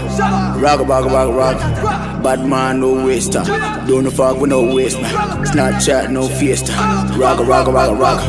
Rock 0.60 0.80
a 0.80 0.84
rock 0.84 1.04
a 1.04 1.08
rock 1.08 1.28
a 1.28 1.32
rock. 1.32 2.22
Bad 2.22 2.44
man, 2.46 2.80
no 2.80 3.06
waster. 3.06 3.40
Uh. 3.40 3.86
Don't 3.86 4.10
fuck 4.10 4.38
with 4.38 4.50
no 4.50 4.74
waste 4.74 5.00
man. 5.00 5.79
Snapchat, 5.80 6.10
no 6.10 6.28
fiesta. 6.28 6.72
Rock 7.16 7.40
a 7.40 7.42
rock 7.42 7.66
a 7.66 7.72
rock 7.72 7.88
a 7.88 7.94
rock. 7.94 8.20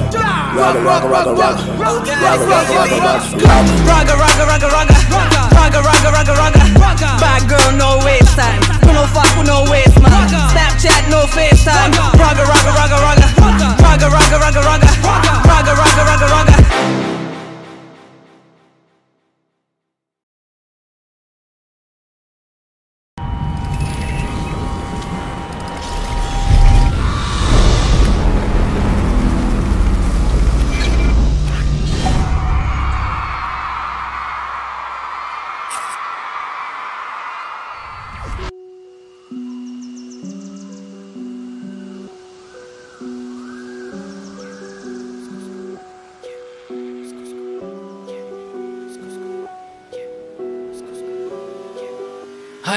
Rock 0.56 0.76
a 0.76 0.82
rock 0.82 1.04
a 1.04 1.10
rock 1.10 1.26
a 1.28 1.34
rock. 1.34 1.58
Rock 1.80 2.08
a 2.08 2.48
rock 2.48 2.70
a 2.70 2.74
rock 2.80 2.92
a 2.92 3.00
rock. 3.04 3.24
Ragga, 3.84 4.16
ragga, 4.16 4.46
ragga, 4.48 4.70
ragga. 4.72 4.96
Ragga, 5.52 5.82
ragga, 5.84 6.12
ragga, 6.16 6.34
ragga. 6.40 7.20
Bad 7.20 7.50
girl, 7.50 7.72
no 7.76 8.00
waste 8.06 8.38
time. 8.38 8.62
You 8.88 8.94
no 8.94 9.06
fuck 9.08 9.28
with 9.38 9.48
no 9.48 9.66
waste, 9.70 10.00
man. 10.00 10.30
Snapchat, 10.56 11.10
no 11.12 11.26
FaceTime. 11.28 11.92
Ragga, 12.16 12.48
ragga, 12.48 12.72
ragga, 12.72 12.98
ragga. 13.04 13.28
Ragga, 13.84 14.08
ragga, 14.08 14.38
ragga, 14.40 14.62
ragga. 14.64 14.88
Ragga, 15.44 15.74
ragga, 15.76 16.04
ragga, 16.08 16.28
ragga. 16.32 17.11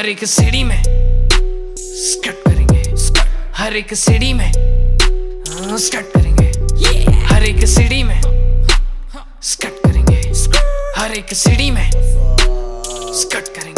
हर 0.05 0.11
एक 0.11 0.25
सीढ़ी 0.25 0.63
में 0.65 0.83
स्कट 1.77 2.43
करेंगे। 2.47 2.83
हर 3.55 3.77
एक 3.77 3.95
सीढ़ी 3.95 4.33
में 4.33 4.49
हाँ, 5.49 5.79
स्कट 5.79 6.13
करेंगे। 6.17 6.49
हर 7.27 7.43
एक 7.43 7.67
सीढ़ी 7.67 8.03
में 8.03 8.21
स्कट 9.43 9.81
करेंगे। 9.87 10.21
हर 11.01 11.13
एक 11.13 11.35
सीढ़ी 11.35 11.71
में 11.71 11.91
स्कट 13.15 13.49
करेंगे। 13.49 13.74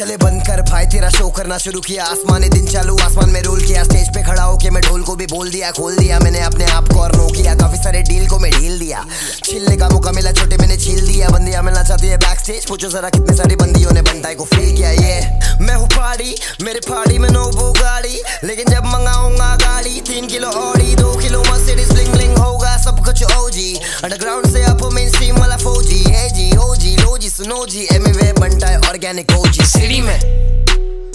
चले 0.00 0.16
बंद 0.16 0.40
कर 0.42 0.60
भाई, 0.64 0.86
तेरा 0.86 1.08
शो 1.10 1.28
करना 1.28 1.56
शुरू 1.58 1.80
किया। 1.80 2.04
आसमानी 2.04 2.48
दिन 2.48 2.66
चालू, 2.66 2.96
आसमान 2.98 3.30
में 3.30 3.40
रोल 3.42 3.60
किया। 3.60 3.82
स्टेज 3.84 4.08
पे 4.08 4.22
खड़ा 4.24 4.42
होके 4.42 4.70
मैं 4.70 4.82
ढोल 4.82 5.02
को 5.04 5.14
भी 5.14 5.26
बोल 5.26 5.50
दिया, 5.50 5.70
खोल 5.70 5.96
दिया। 5.96 6.18
मैंने 6.20 6.40
अपने 6.40 6.64
आप 6.72 6.88
को 6.88 7.00
और 7.00 7.16
नो 7.16 7.26
किया 7.28 7.54
काफ़ी 7.54 7.78
सारे 7.78 8.00
डील 8.02 8.26
को 8.28 8.38
मैं 8.38 8.50
ढील 8.52 8.78
दिया। 8.78 9.04
छिलने 9.44 9.76
का 9.76 9.88
मौका 9.88 10.12
मिला, 10.12 10.32
छोटे 10.32 10.56
मैंने 10.56 10.76
छील 10.76 11.06
दिया। 11.06 11.28
बंदियाँ 11.28 11.62
मिलना 11.62 11.82
चाहती 11.82 12.08
है 12.08 12.16
बैक 12.16 12.38
स्टेज 12.40 12.66
पूछो 12.68 12.88
जरा 12.88 13.10
कितने 13.10 13.36
सारी 13.36 13.56
बंदियों 13.56 13.92
ने 13.92 14.02
बनताई 14.02 14.34
को 14.34 14.44
फील 14.44 14.74
किया 14.76 14.90
ये? 14.90 15.20
मैं 15.60 15.74
हूँ 15.74 15.88
पार्टी 15.88 16.34
मेरे 16.64 16.80
पार्टी 16.88 17.18
में 17.18 17.28
नो 17.28 17.44
वो 17.50 17.70
गाड़ी। 17.72 18.22
लेकिन 18.44 18.72
जब 18.72 18.84
मंगाऊँगा 18.86 19.54
गाड़ी, 19.56 20.00
तीन 20.00 20.28
किलो 20.28 20.48
ऑडी 20.62 20.94
दो 20.94 21.12
किलो 21.18 21.42
मर्सिडीज 21.42 21.92
ब्लिंग 21.92 22.12
ब्लिंग 22.14 22.36
होगा, 22.38 22.76
सब 22.84 23.04
कुछ 23.04 23.22
ओजी 23.36 23.74
अंडरग्राउंड 24.04 24.50
से 24.52 24.62
अप 24.64 24.88
मेन 24.94 25.10
स्ट्रीम 25.10 25.36
वाला 25.36 25.56
फौजी 25.58 26.02
है 26.04 26.28
जी 26.30 26.50
ओजी 26.68 26.96
लो 26.96 27.16
जी 27.18 27.30
सुनो 27.30 27.64
जी 27.66 27.86
एमवे 27.92 28.32
बनता 28.40 28.66
है 28.66 28.78
ऑर्गेनिक 28.88 29.36
ओजी 29.38 29.66
सीढ़ी 29.90 30.02
में। 30.02 30.20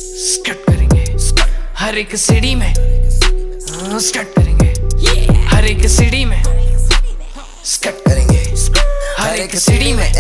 स्कट 0.02 0.66
करेंगे। 0.68 1.04
हर 1.76 1.98
एक 1.98 2.16
सीढ़ी 2.16 2.56
में। 2.56 2.74
हाँ, 3.72 4.00
स्कट 4.00 4.34
करेंगे। 4.36 4.70
हर 5.48 5.66
एक 5.66 5.88
सीढ़ी 5.90 6.26
में। 6.26 6.44
स्कट 7.66 8.04
करेंगे। 8.08 8.44
हर 9.20 9.36
एक 9.36 9.56
सीढ़ी 9.56 9.94
में। 9.94 10.12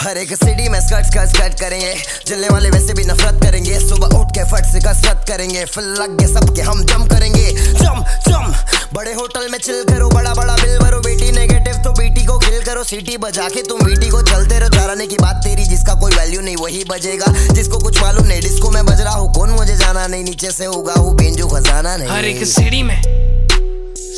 हर 0.00 0.16
एक 0.18 0.28
सिटी 0.34 0.68
में 0.68 0.78
स्कट 0.80 1.04
स्कट 1.06 1.28
स्कट 1.28 1.54
करेंगे। 1.60 1.92
जलने 2.26 2.48
वाले 2.48 2.68
वैसे 2.70 2.92
भी 2.94 3.04
नफरत 3.04 3.40
करेंगे। 3.42 3.78
सुबह 3.80 4.16
उठ 4.18 4.30
के 4.36 4.44
फट 4.50 4.66
से 4.66 4.80
कसरत 4.80 5.24
करेंगे। 5.28 5.64
फिर 5.64 5.84
लग 5.98 6.18
के 6.20 6.26
सबके 6.28 6.62
हम 6.62 6.84
जम 6.84 7.04
करेंगे। 7.06 7.50
जम 7.50 8.00
जम 8.28 8.54
बड़े 8.94 9.12
होटल 9.14 9.48
में 9.50 9.58
चिल 9.58 9.82
करो 9.84 10.08
बड़ा 10.08 10.32
बड़ा 10.34 10.54
बिल 10.54 10.78
भरो। 10.78 11.00
बेटी 11.00 11.30
नेगेटिव 11.32 11.82
तो 11.84 11.92
बेटी 11.92 12.24
को 12.26 12.38
खिल 12.38 12.62
करो। 12.64 12.84
सीटी 12.84 13.16
बजा 13.24 13.48
के 13.48 13.62
तुम 13.62 13.80
बेटी 13.80 14.08
को 14.08 14.22
चलते 14.22 14.58
रहो। 14.58 14.68
चलाने 14.70 15.06
की 15.06 15.16
बात 15.16 15.42
तेरी 15.44 15.64
जिसका 15.64 15.94
कोई 16.00 16.12
वैल्यू 16.12 16.40
नहीं 16.40 16.56
वही 16.56 16.84
बजेगा। 16.90 17.32
जिसको 17.52 17.78
कुछ 17.78 18.00
मालूम 18.02 18.26
नहीं 18.26 18.40
डिस्को 18.40 18.70
में 18.70 18.84
बज 18.86 19.00
रहा 19.00 19.14
हूँ 19.14 19.32
कौन 19.34 19.50
मुझे 19.50 19.76
जाना 19.76 20.06
नहीं? 20.06 20.24
नीचे 20.24 20.50
से 20.50 20.64
होगा 20.66 20.94
हूँ 20.94 21.14
बेंजो 21.16 21.48
खजाना 21.48 21.96
नहीं। 21.96 22.08
हर 22.08 22.24
एक 22.24 22.44
सीढ़ी 22.46 22.82
में 22.82 23.00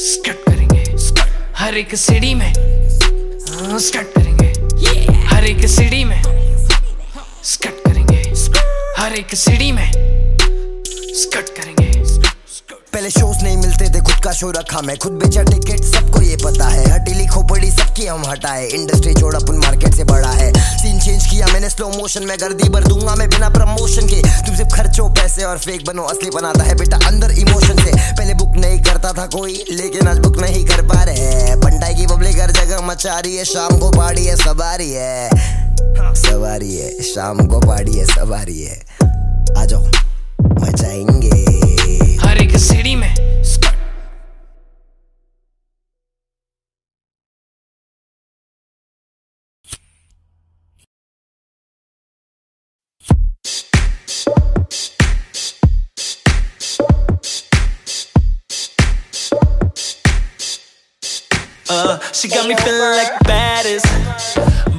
स्कट 0.06 0.44
करेंगे। 0.46 0.84
हर 1.56 1.76
एक 1.78 1.94
सीढ़ी 1.96 2.34
में 2.34 2.48
हाँ, 2.48 3.78
स्कट 3.80 4.14
करेंगे। 4.14 4.41
हर 5.42 5.48
एक 5.48 5.66
सीढ़ी 5.66 6.04
में। 6.04 6.22
स्कट 7.44 7.82
करेंगे। 7.84 8.34
हर 8.98 9.12
एक 9.12 9.34
सीढ़ी 9.34 9.72
में। 9.72 9.92
स्कट 11.14 11.48
करेंगे। 11.60 11.91
पहले 12.92 13.10
शोज़ 13.10 13.38
नहीं 13.44 13.56
मिलते 13.56 13.84
थे, 13.84 14.00
खुद 14.00 14.24
का 14.24 14.32
शो 14.32 14.50
रखा 14.50 14.80
मैं। 14.80 14.96
खुद 14.98 15.12
बेचा 15.12 15.42
टिकट 15.42 15.84
सबको 15.84 16.20
ये 16.22 16.36
पता 16.44 16.68
है। 16.68 16.90
हटीली 16.90 17.26
खोपड़ी 17.26 17.70
सबकी 17.70 18.06
हम 18.06 18.22
हटाए। 18.26 18.66
इंडस्ट्री 18.66 19.14
छोड़ 19.14 19.34
अपन 19.34 19.54
मार्केट 19.54 19.94
से 19.94 20.04
बड़ा 20.04 20.28
है। 20.28 20.52
सीन 20.78 21.00
चेंज 21.00 21.26
किया 21.26 21.46
मैंने 21.46 21.70
स्लो 21.70 21.88
मोशन 21.88 22.22
में। 22.22 22.36
गर्दी 22.40 22.68
भर 22.68 22.84
दूँगा 22.84 23.14
मैं 23.14 23.28
बिना 23.30 23.48
प्रमोशन 23.48 24.06
के। 24.06 24.20
तुम 24.46 24.56
सिर्फ़ 24.56 24.74
खर्चो 24.74 25.08
पैसे 25.08 25.44
और 25.44 25.58
फेक 25.58 25.84
बनो, 25.86 26.02
असली 26.02 26.30
बनाता 26.30 26.64
है 26.64 26.74
बेटा 26.74 26.96
अंदर 27.06 27.30
इमोशन 27.30 27.84
से। 27.84 27.92
पहले 28.16 28.34
बुक 28.34 28.56
नहीं 28.56 28.82
करता 28.82 29.12
था 29.12 29.26
कोई, 29.26 29.64
लेकिन 29.70 30.08
आज 30.08 30.18
बुक 30.18 30.38
नहीं 30.38 30.64
कर 30.66 30.82
पा 30.82 31.02
रहे 31.02 31.56
पंडाई 31.56 31.94
की 31.94 32.06
पब्लिक 32.06 32.40
हर 32.40 32.50
जगह 32.50 32.80
मचा 32.80 33.18
रही 33.18 33.36
है। 33.36 33.44
शाम 33.44 33.78
को 33.78 33.90
पाड़ी 33.90 34.26
है, 34.26 34.36
सवारी 34.36 34.90
है। 34.92 35.30
सवारी 36.14 36.76
है। 36.76 37.02
शाम 37.02 37.46
को 37.46 37.60
पाड़ी 37.60 37.96
है, 37.98 38.06
सवारी 38.06 38.62
है। 38.62 38.80
आ 39.58 39.64
जाओ 39.64 39.86
मचाएँगे 40.60 41.21
सीढ़ी 42.61 42.95
में 42.95 43.13
Uh, 61.69 61.99
she 62.13 62.29
got 62.29 62.47
me 62.47 62.55
feeling 62.55 62.79
like 62.79 63.19
the 63.19 63.25
baddest 63.25 63.85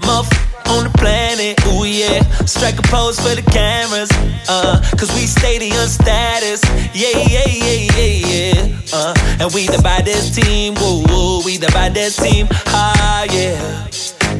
muff 0.06 0.26
on 0.68 0.84
the 0.84 0.90
planet. 0.96 1.54
Ooh 1.66 1.84
yeah, 1.84 2.22
strike 2.46 2.78
a 2.78 2.82
pose 2.82 3.20
for 3.20 3.34
the 3.34 3.42
cameras. 3.50 4.10
Uh, 4.48 4.80
cause 4.96 5.12
we 5.14 5.26
stadium 5.26 5.86
status. 5.86 6.62
Yeah, 6.95 7.17
yeah, 7.17 7.47
yeah, 7.47 7.97
yeah, 7.97 8.53
yeah. 8.53 8.77
Uh, 8.93 9.13
and 9.39 9.53
we 9.53 9.65
the 9.67 9.81
baddest 9.81 10.35
team. 10.35 10.75
Woo, 10.75 11.03
woo, 11.09 11.41
we 11.43 11.57
the 11.57 11.67
baddest 11.67 12.21
team. 12.21 12.47
Ah, 12.67 13.25
yeah. 13.31 13.87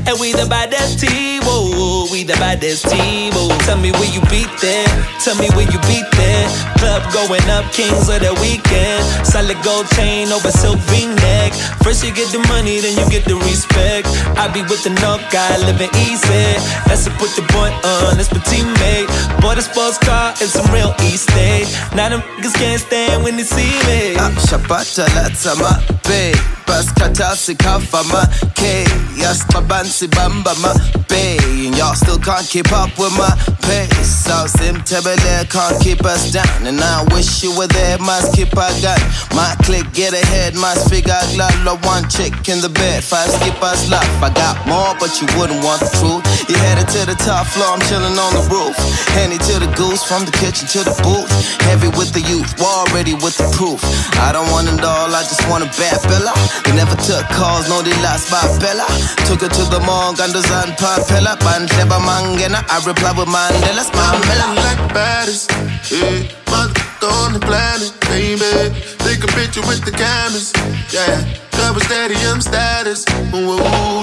And 0.05 0.19
we 0.19 0.34
the 0.34 0.45
baddest 0.45 0.99
team, 0.99 1.41
whoa, 1.43 2.11
we 2.11 2.23
the 2.23 2.35
baddest 2.35 2.89
team, 2.89 3.31
whoa. 3.34 3.55
Tell 3.63 3.80
me 3.80 3.91
where 3.91 4.11
you 4.11 4.19
beat 4.27 4.51
there, 4.59 4.88
tell 5.23 5.35
me 5.39 5.47
where 5.55 5.63
you 5.63 5.80
beat 5.88 6.03
there. 6.19 6.45
Club 6.77 7.03
going 7.15 7.47
up, 7.47 7.71
kings 7.71 8.11
of 8.11 8.19
the 8.19 8.35
weekend. 8.43 8.99
Solid 9.25 9.55
gold 9.63 9.88
chain 9.95 10.27
over 10.31 10.51
silk 10.51 10.77
v-neck. 10.91 11.53
First 11.84 12.03
you 12.03 12.13
get 12.13 12.27
the 12.35 12.43
money, 12.51 12.84
then 12.84 12.99
you 12.99 13.07
get 13.09 13.23
the 13.23 13.39
respect. 13.47 14.07
I 14.35 14.51
be 14.51 14.61
with 14.67 14.84
the 14.84 14.91
knock 14.99 15.23
guy, 15.31 15.55
living 15.63 15.91
easy. 15.95 16.59
That's 16.84 17.05
to 17.07 17.11
put 17.15 17.31
the 17.39 17.47
boy 17.55 17.71
on, 17.71 18.19
that's 18.19 18.31
my 18.31 18.43
teammate. 18.43 19.07
Bought 19.39 19.57
a 19.57 19.63
sports 19.63 19.97
car 19.97 20.35
and 20.35 20.49
some 20.51 20.67
real 20.75 20.91
estate. 20.99 21.71
Now 21.95 22.09
them 22.09 22.21
niggas 22.43 22.55
can't 22.59 22.81
stand 22.81 23.23
when 23.23 23.38
they 23.38 23.47
see 23.47 23.71
me. 23.88 24.19
Ah, 24.19 24.35
Shapata 24.51 25.07
lata 25.15 25.55
ma 25.63 25.80
be 26.03 26.35
Bas 26.65 26.91
kata 26.91 27.35
si 27.35 27.55
kafa 27.55 28.03
ma 28.11 28.23
K 28.55 28.85
Yes 29.15 29.43
my 29.53 29.61
bansi 29.93 30.07
bamba 30.07 30.53
my 30.61 30.73
be 31.07 31.37
And 31.67 31.77
y'all 31.77 31.93
still 31.93 32.17
can't 32.17 32.47
keep 32.47 32.71
up 32.73 32.89
with 32.97 33.13
my 33.15 33.29
pace. 33.61 34.25
So 34.25 34.47
sim 34.47 34.81
tebele 34.83 35.47
can't 35.49 35.77
keep 35.81 36.03
us 36.03 36.31
down. 36.31 36.67
And 36.67 36.79
I 36.81 37.05
wish 37.13 37.43
you 37.43 37.55
were 37.55 37.67
there 37.67 37.97
must 37.99 38.35
keep 38.35 38.55
our 38.57 38.73
gun. 38.81 38.99
My 39.31 39.55
click 39.63 39.85
get 39.93 40.13
ahead 40.13 40.55
must 40.55 40.89
figure 40.89 41.15
glad 41.35 41.53
one 41.85 42.09
chick 42.09 42.33
in 42.49 42.59
the 42.59 42.69
bed 42.69 43.03
Five 43.03 43.29
skip 43.29 43.61
us 43.63 43.89
love. 43.89 44.03
I 44.21 44.29
got 44.33 44.57
more 44.67 44.93
but 44.99 45.21
you 45.21 45.27
wouldn't 45.37 45.63
want 45.63 45.79
the 45.79 45.91
truth. 46.01 46.23
You 46.49 46.55
headed 46.57 46.89
to 46.89 47.05
the 47.05 47.15
top 47.15 47.47
floor 47.47 47.77
I'm 47.77 47.81
chilling 47.87 48.17
on 48.17 48.33
the 48.33 48.43
roof. 48.49 48.75
Handy 49.15 49.37
to 49.49 49.55
the 49.61 49.69
goose 49.77 50.03
from 50.03 50.25
the 50.25 50.33
kitchen 50.35 50.67
to 50.75 50.83
the 50.83 50.95
booth. 51.05 51.29
Heavy 51.69 51.87
with 51.95 52.11
the 52.11 52.21
youth 52.27 52.49
war 52.59 52.83
ready 52.91 53.13
with 53.13 53.37
the 53.37 53.47
proof. 53.55 53.79
I 54.19 54.33
don't 54.33 54.49
want 54.51 54.67
it 54.67 54.83
all, 54.83 55.13
I 55.13 55.21
just 55.23 55.47
want 55.47 55.63
a 55.63 55.69
bad 55.79 56.01
fella. 56.01 56.33
They 56.65 56.75
never 56.75 56.97
took 56.99 57.23
calls, 57.31 57.69
no, 57.69 57.81
they 57.81 57.95
lost 58.03 58.27
by 58.27 58.43
Bella. 58.59 58.85
Took 59.29 59.41
her 59.41 59.51
to 59.51 59.63
the 59.71 59.82
gandos 59.88 60.49
and 60.51 60.73
papella. 60.77 61.35
Bandleba 61.39 61.99
mangena, 61.99 62.64
I 62.69 62.84
reply 62.85 63.11
with 63.18 63.27
Mandela's 63.27 63.89
Mandela. 63.91 64.55
like 64.55 64.93
baddest, 64.93 65.51
yeah. 65.91 66.27
Mother 66.49 66.81
on 67.03 67.34
the 67.34 67.39
planet, 67.39 67.91
baby. 68.07 68.72
They 69.03 69.15
can 69.18 69.30
picture 69.35 69.61
with 69.68 69.84
the 69.84 69.91
cameras, 69.91 70.53
yeah. 70.93 71.19
Cover 71.51 71.80
stadium 71.81 72.41
status, 72.41 73.05
ooh, 73.34 73.57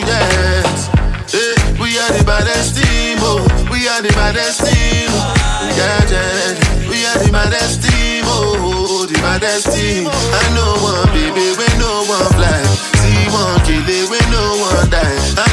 yes. 0.06 0.90
Yeah, 1.32 1.54
we 1.80 1.96
are 1.98 2.12
the 2.12 2.24
baddest 2.26 2.76
team, 2.76 3.18
oh. 3.20 3.40
We 3.70 3.86
are 3.88 4.02
the 4.02 4.12
baddest 4.12 4.60
team, 4.66 5.08
oh. 5.10 5.34
yeah, 5.78 6.02
yeah. 6.10 6.90
We 6.90 7.06
are 7.06 7.18
the 7.22 7.30
baddest 7.32 7.82
team, 7.82 8.24
oh. 8.26 9.06
The 9.06 9.18
baddest 9.22 9.72
team. 9.72 10.08
I 10.10 10.44
know 10.54 10.74
one 10.82 11.06
baby, 11.14 11.54
we 11.56 11.66
no 11.78 12.04
one 12.10 12.28
fly. 12.34 12.60
See 13.00 13.30
one 13.32 13.58
kill 13.64 13.86
it, 13.86 14.10
we 14.10 14.18
no 14.30 14.42
one 14.58 14.90
die. 14.90 15.18
I 15.38 15.46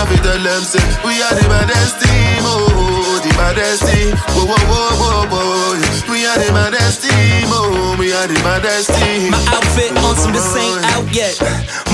Have 0.00 0.08
to 0.08 0.22
tell 0.22 0.40
them 0.42 0.62
say 0.64 0.80
we 1.04 1.12
are 1.20 1.34
the 1.36 1.44
baddest 1.52 2.00
team, 2.00 2.40
oh. 2.48 3.20
The 3.22 3.28
baddest 3.36 3.84
team, 3.84 4.16
whoa 4.32 4.48
whoa 4.48 4.56
whoa 4.96 5.28
whoa 5.28 5.76
whoa. 5.76 6.09
We 6.20 6.26
are 6.26 6.36
the 6.36 6.52
baddest 6.52 7.00
team, 7.00 7.48
oh. 7.48 7.96
We 7.96 8.12
are 8.12 8.28
the 8.28 8.36
baddest 8.44 8.92
team. 8.92 9.32
My 9.32 9.40
outfit 9.56 9.88
on 10.04 10.12
some 10.20 10.36
this 10.36 10.52
ain't 10.52 10.84
out 10.92 11.08
yet. 11.16 11.32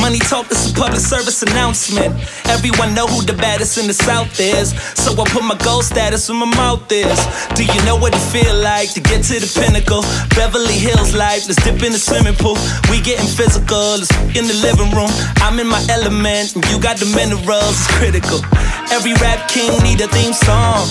Money 0.03 0.19
talk, 0.19 0.51
this 0.51 0.67
a 0.67 0.75
public 0.75 0.99
service 0.99 1.47
announcement. 1.47 2.11
Everyone 2.51 2.91
know 2.91 3.07
who 3.07 3.23
the 3.23 3.39
baddest 3.39 3.79
in 3.79 3.87
the 3.87 3.95
South 3.95 4.35
is. 4.41 4.75
So 4.99 5.15
I 5.15 5.23
put 5.31 5.47
my 5.47 5.55
gold 5.63 5.85
status 5.85 6.29
where 6.29 6.43
my 6.43 6.51
mouth 6.59 6.91
is. 6.91 7.15
Do 7.55 7.63
you 7.63 7.79
know 7.87 7.95
what 7.95 8.19
it 8.19 8.27
feel 8.35 8.51
like 8.67 8.91
to 8.99 9.01
get 9.01 9.23
to 9.31 9.39
the 9.39 9.47
pinnacle? 9.47 10.03
Beverly 10.35 10.75
Hills 10.75 11.15
life, 11.15 11.47
let's 11.47 11.63
dip 11.63 11.87
in 11.87 11.95
the 11.95 12.03
swimming 12.03 12.35
pool. 12.35 12.59
We 12.91 12.99
getting 12.99 13.31
physical, 13.31 14.03
let's 14.03 14.11
in 14.35 14.51
the 14.51 14.59
living 14.59 14.91
room. 14.91 15.15
I'm 15.39 15.63
in 15.63 15.71
my 15.71 15.79
element, 15.87 16.59
and 16.59 16.67
you 16.67 16.83
got 16.83 16.99
the 16.99 17.07
minerals, 17.15 17.79
it's 17.79 17.87
critical. 17.95 18.43
Every 18.91 19.15
rap 19.23 19.47
king 19.47 19.71
need 19.87 20.03
a 20.03 20.11
theme 20.11 20.35
song. 20.35 20.91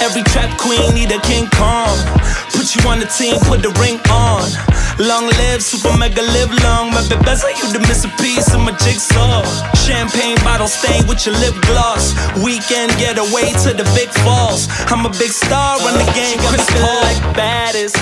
Every 0.00 0.22
trap 0.24 0.58
queen 0.58 0.94
need 0.94 1.12
a 1.12 1.20
King 1.20 1.46
Kong. 1.54 1.96
Put 2.50 2.73
you 2.76 2.88
on 2.88 2.98
the 3.00 3.06
team, 3.06 3.38
put 3.46 3.62
the 3.62 3.70
ring 3.80 4.00
on. 4.10 4.48
Long 4.98 5.26
live, 5.26 5.62
super 5.62 5.96
mega 5.98 6.22
live 6.22 6.50
long. 6.62 6.90
My 6.90 7.02
best 7.24 7.44
you 7.58 7.72
to 7.72 7.80
miss 7.88 8.04
a 8.04 8.12
piece 8.22 8.52
of 8.54 8.60
my 8.60 8.72
jigsaw. 8.78 9.42
Champagne 9.74 10.36
bottle 10.44 10.68
stained 10.68 11.08
with 11.08 11.26
your 11.26 11.34
lip 11.36 11.54
gloss. 11.66 12.14
Weekend 12.42 12.90
getaway 12.98 13.52
to 13.64 13.74
the 13.74 13.84
big 13.94 14.08
falls. 14.24 14.68
I'm 14.90 15.04
a 15.04 15.10
big 15.10 15.32
star, 15.32 15.78
run 15.78 15.98
the 15.98 16.10
game, 16.12 16.38
me 16.38 16.58
feeling 16.72 17.00
like 17.02 17.36
baddest. 17.36 17.96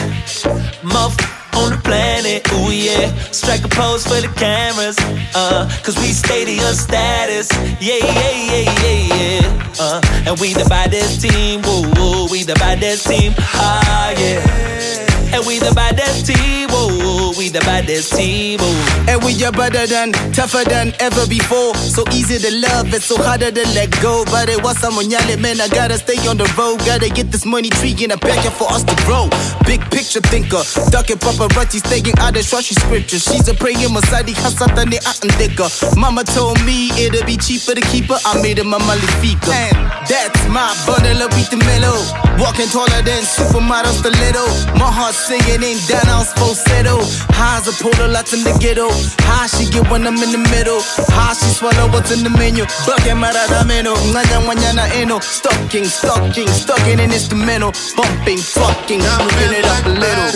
Muff 0.83 1.17
on 1.57 1.71
the 1.73 1.81
planet, 1.83 2.51
ooh 2.53 2.71
yeah. 2.71 3.13
Strike 3.31 3.65
a 3.65 3.69
pose 3.69 4.05
for 4.05 4.21
the 4.21 4.33
cameras, 4.37 4.99
uh, 5.35 5.69
cause 5.83 5.97
we 5.97 6.13
stadium 6.13 6.75
status. 6.75 7.51
Yeah, 7.81 8.01
yeah, 8.01 8.31
yeah, 8.51 8.75
yeah, 8.83 9.15
yeah. 9.15 9.75
Uh, 9.81 10.01
and 10.27 10.41
we 10.41 10.55
the 10.55 10.67
baddest 10.69 11.23
team, 11.23 11.63
woo, 11.63 11.83
woo, 11.97 12.27
we 12.31 12.43
the 12.45 12.55
baddest 12.55 13.07
team, 13.07 13.33
ah, 13.39 14.11
yeah. 14.19 15.12
And 15.33 15.47
we 15.47 15.59
the 15.59 15.73
baddest 15.75 16.27
team, 16.27 16.69
woo, 16.69 17.33
we 17.39 17.49
the 17.49 17.61
baddest 17.61 18.13
team, 18.13 18.61
woo. 18.61 19.09
And 19.09 19.25
we 19.25 19.33
are 19.45 19.53
better 19.53 19.87
than, 19.87 20.13
tougher 20.33 20.63
than 20.69 20.93
ever 21.01 21.27
before. 21.27 21.75
So 21.75 22.05
easy 22.13 22.37
to 22.37 22.53
love, 22.61 22.93
it's 22.93 23.07
so 23.07 23.17
harder 23.17 23.51
to 23.51 23.65
let 23.73 23.91
go. 24.03 24.25
But 24.27 24.51
it 24.51 24.63
was 24.63 24.77
someone 24.79 25.11
yelling, 25.11 25.41
man, 25.41 25.61
I 25.61 25.69
gotta 25.69 25.97
stay 25.97 26.21
on 26.29 26.37
the 26.37 26.45
road. 26.59 26.85
Gotta 26.85 27.09
get 27.09 27.33
this 27.33 27.47
money 27.47 27.71
tree 27.81 27.97
in 27.97 28.11
a 28.11 28.19
back 28.19 28.45
for 28.53 28.69
us 28.71 28.85
to 28.85 28.95
grow. 29.09 29.33
Big 29.65 29.81
picture 29.91 30.21
thinker, 30.21 30.61
ducking 30.93 31.17
paparazzi, 31.17 31.81
staying 31.81 32.19
out 32.21 32.37
of 32.37 32.45
trashy 32.47 32.75
scripture. 32.75 33.19
She's 33.19 33.49
a 33.49 33.55
praying 33.55 33.89
Masadi 33.89 34.37
Hasatane 34.37 35.01
Atandika. 35.01 35.97
Mama 35.97 36.25
told 36.25 36.61
me 36.65 36.93
it'll 37.01 37.25
be 37.25 37.37
cheaper 37.37 37.75
to 37.75 37.81
keep 37.89 38.13
her. 38.13 38.21
I 38.29 38.37
made 38.43 38.59
her 38.59 38.65
my 38.65 38.79
malifika. 38.79 39.49
And 39.49 39.77
that's 40.05 40.45
my 40.53 40.69
bundle 40.85 41.25
of 41.25 41.31
beat 41.33 41.49
the 41.49 41.57
mellow. 41.57 42.05
Walking 42.37 42.69
taller 42.69 43.01
than 43.01 43.25
supermodels, 43.25 44.03
the 44.03 44.11
little. 44.21 44.51
My 44.77 44.93
heart's 44.93 45.22
singing 45.23 45.63
in 45.63 45.79
down 45.87 46.09
on 46.11 46.27
falsetto. 46.35 46.99
Highs 47.39 47.71
a 47.71 47.73
polo, 47.79 48.11
lots 48.11 48.35
in 48.35 48.43
the 48.43 48.53
ghetto. 48.59 48.91
How 49.23 49.47
she 49.47 49.71
get 49.71 49.87
when 49.91 50.07
I'm 50.07 50.19
in 50.19 50.33
the 50.35 50.43
middle? 50.51 50.83
How 51.15 51.33
she 51.35 51.47
swallow 51.55 51.87
what's 51.95 52.11
in 52.11 52.27
the 52.27 52.31
menu? 52.31 52.67
Bucket 52.87 53.15
mararameno, 53.15 53.95
nganya 54.11 54.39
wanyana 54.47 54.91
eno. 54.99 55.21
Stalking, 55.21 55.85
stalking, 55.87 56.49
stalking 56.49 56.99
in 56.99 57.13
instrumental. 57.13 57.73
Bumping, 57.97 58.39
fucking, 58.39 59.01
spin 59.01 59.53
it 59.55 59.65
up 59.65 59.87
a 59.87 59.95
little. 59.95 60.33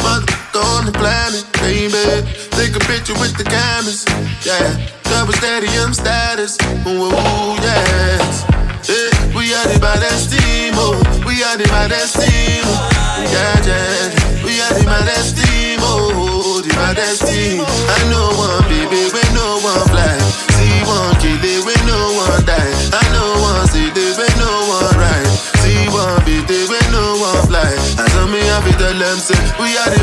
Mother 0.00 0.32
on 0.72 0.86
the 0.86 0.92
planet, 0.92 1.44
baby. 1.60 2.24
Take 2.56 2.74
a 2.74 2.82
picture 2.88 3.14
with 3.20 3.36
the 3.36 3.44
cameras. 3.44 4.08
Yeah, 4.48 4.64
double 5.04 5.34
stadium 5.34 5.92
status. 5.92 6.56
Ooh, 6.88 7.12
ooh, 7.12 7.54
yes. 7.60 8.44
Yeah, 8.88 9.36
we 9.36 9.52
are 9.52 9.68
the 9.68 9.78
baddest 9.78 10.32
team, 10.32 10.72
oh. 10.76 10.96
We 11.26 11.44
are 11.44 11.58
the 11.58 11.68
baddest 11.68 12.16
team. 12.16 12.64
Oh. 12.64 12.97
We 13.28 14.56
are 14.64 14.72
the 14.72 15.20
team, 15.36 15.78
oh. 15.82 16.62
The 16.64 16.72
baddest. 16.74 17.22
I 17.28 17.98
know 18.08 18.32
one 18.40 18.64
baby, 18.72 19.12
we 19.12 19.22
no 19.36 19.60
one 19.60 19.84
fly. 19.92 20.16
See 20.56 20.80
one 20.88 21.12
kill 21.20 21.36
it, 21.44 21.60
we 21.68 21.76
no 21.84 21.98
one 22.16 22.44
die. 22.48 22.72
I 22.96 23.02
know 23.12 23.28
one 23.44 23.68
see 23.68 23.92
it, 23.92 24.16
we 24.16 24.26
no 24.40 24.48
one 24.72 24.96
ride. 24.96 25.28
See 25.60 25.84
one 25.92 26.24
beat 26.24 26.48
it, 26.48 26.66
we 26.72 26.80
no 26.88 27.20
one 27.20 27.42
fly. 27.46 27.68
And 28.00 28.08
so 28.16 28.26
me 28.32 28.40
have 28.48 28.64
to 28.64 28.72
tell 28.80 28.96
them 28.96 29.18
say 29.20 29.36
we 29.60 29.76
are 29.76 29.90
the 29.92 30.00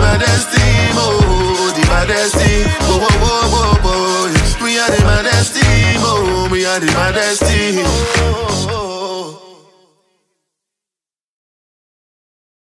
team, 0.54 0.94
oh, 1.02 1.74
the 1.74 1.84
baddest. 1.90 2.38
Whoa, 2.86 3.02
whoa, 3.02 3.42
whoa, 3.50 3.74
whoa. 3.82 4.64
We 4.64 4.78
are 4.78 4.92
the 4.92 5.02
baddest 5.02 5.58
oh, 6.06 6.48
we 6.52 6.66
are 6.66 6.80
the 6.80 6.88
baddest. 6.94 7.42
Oh, 7.44 7.82
oh, 8.22 8.70
oh. 8.70 9.45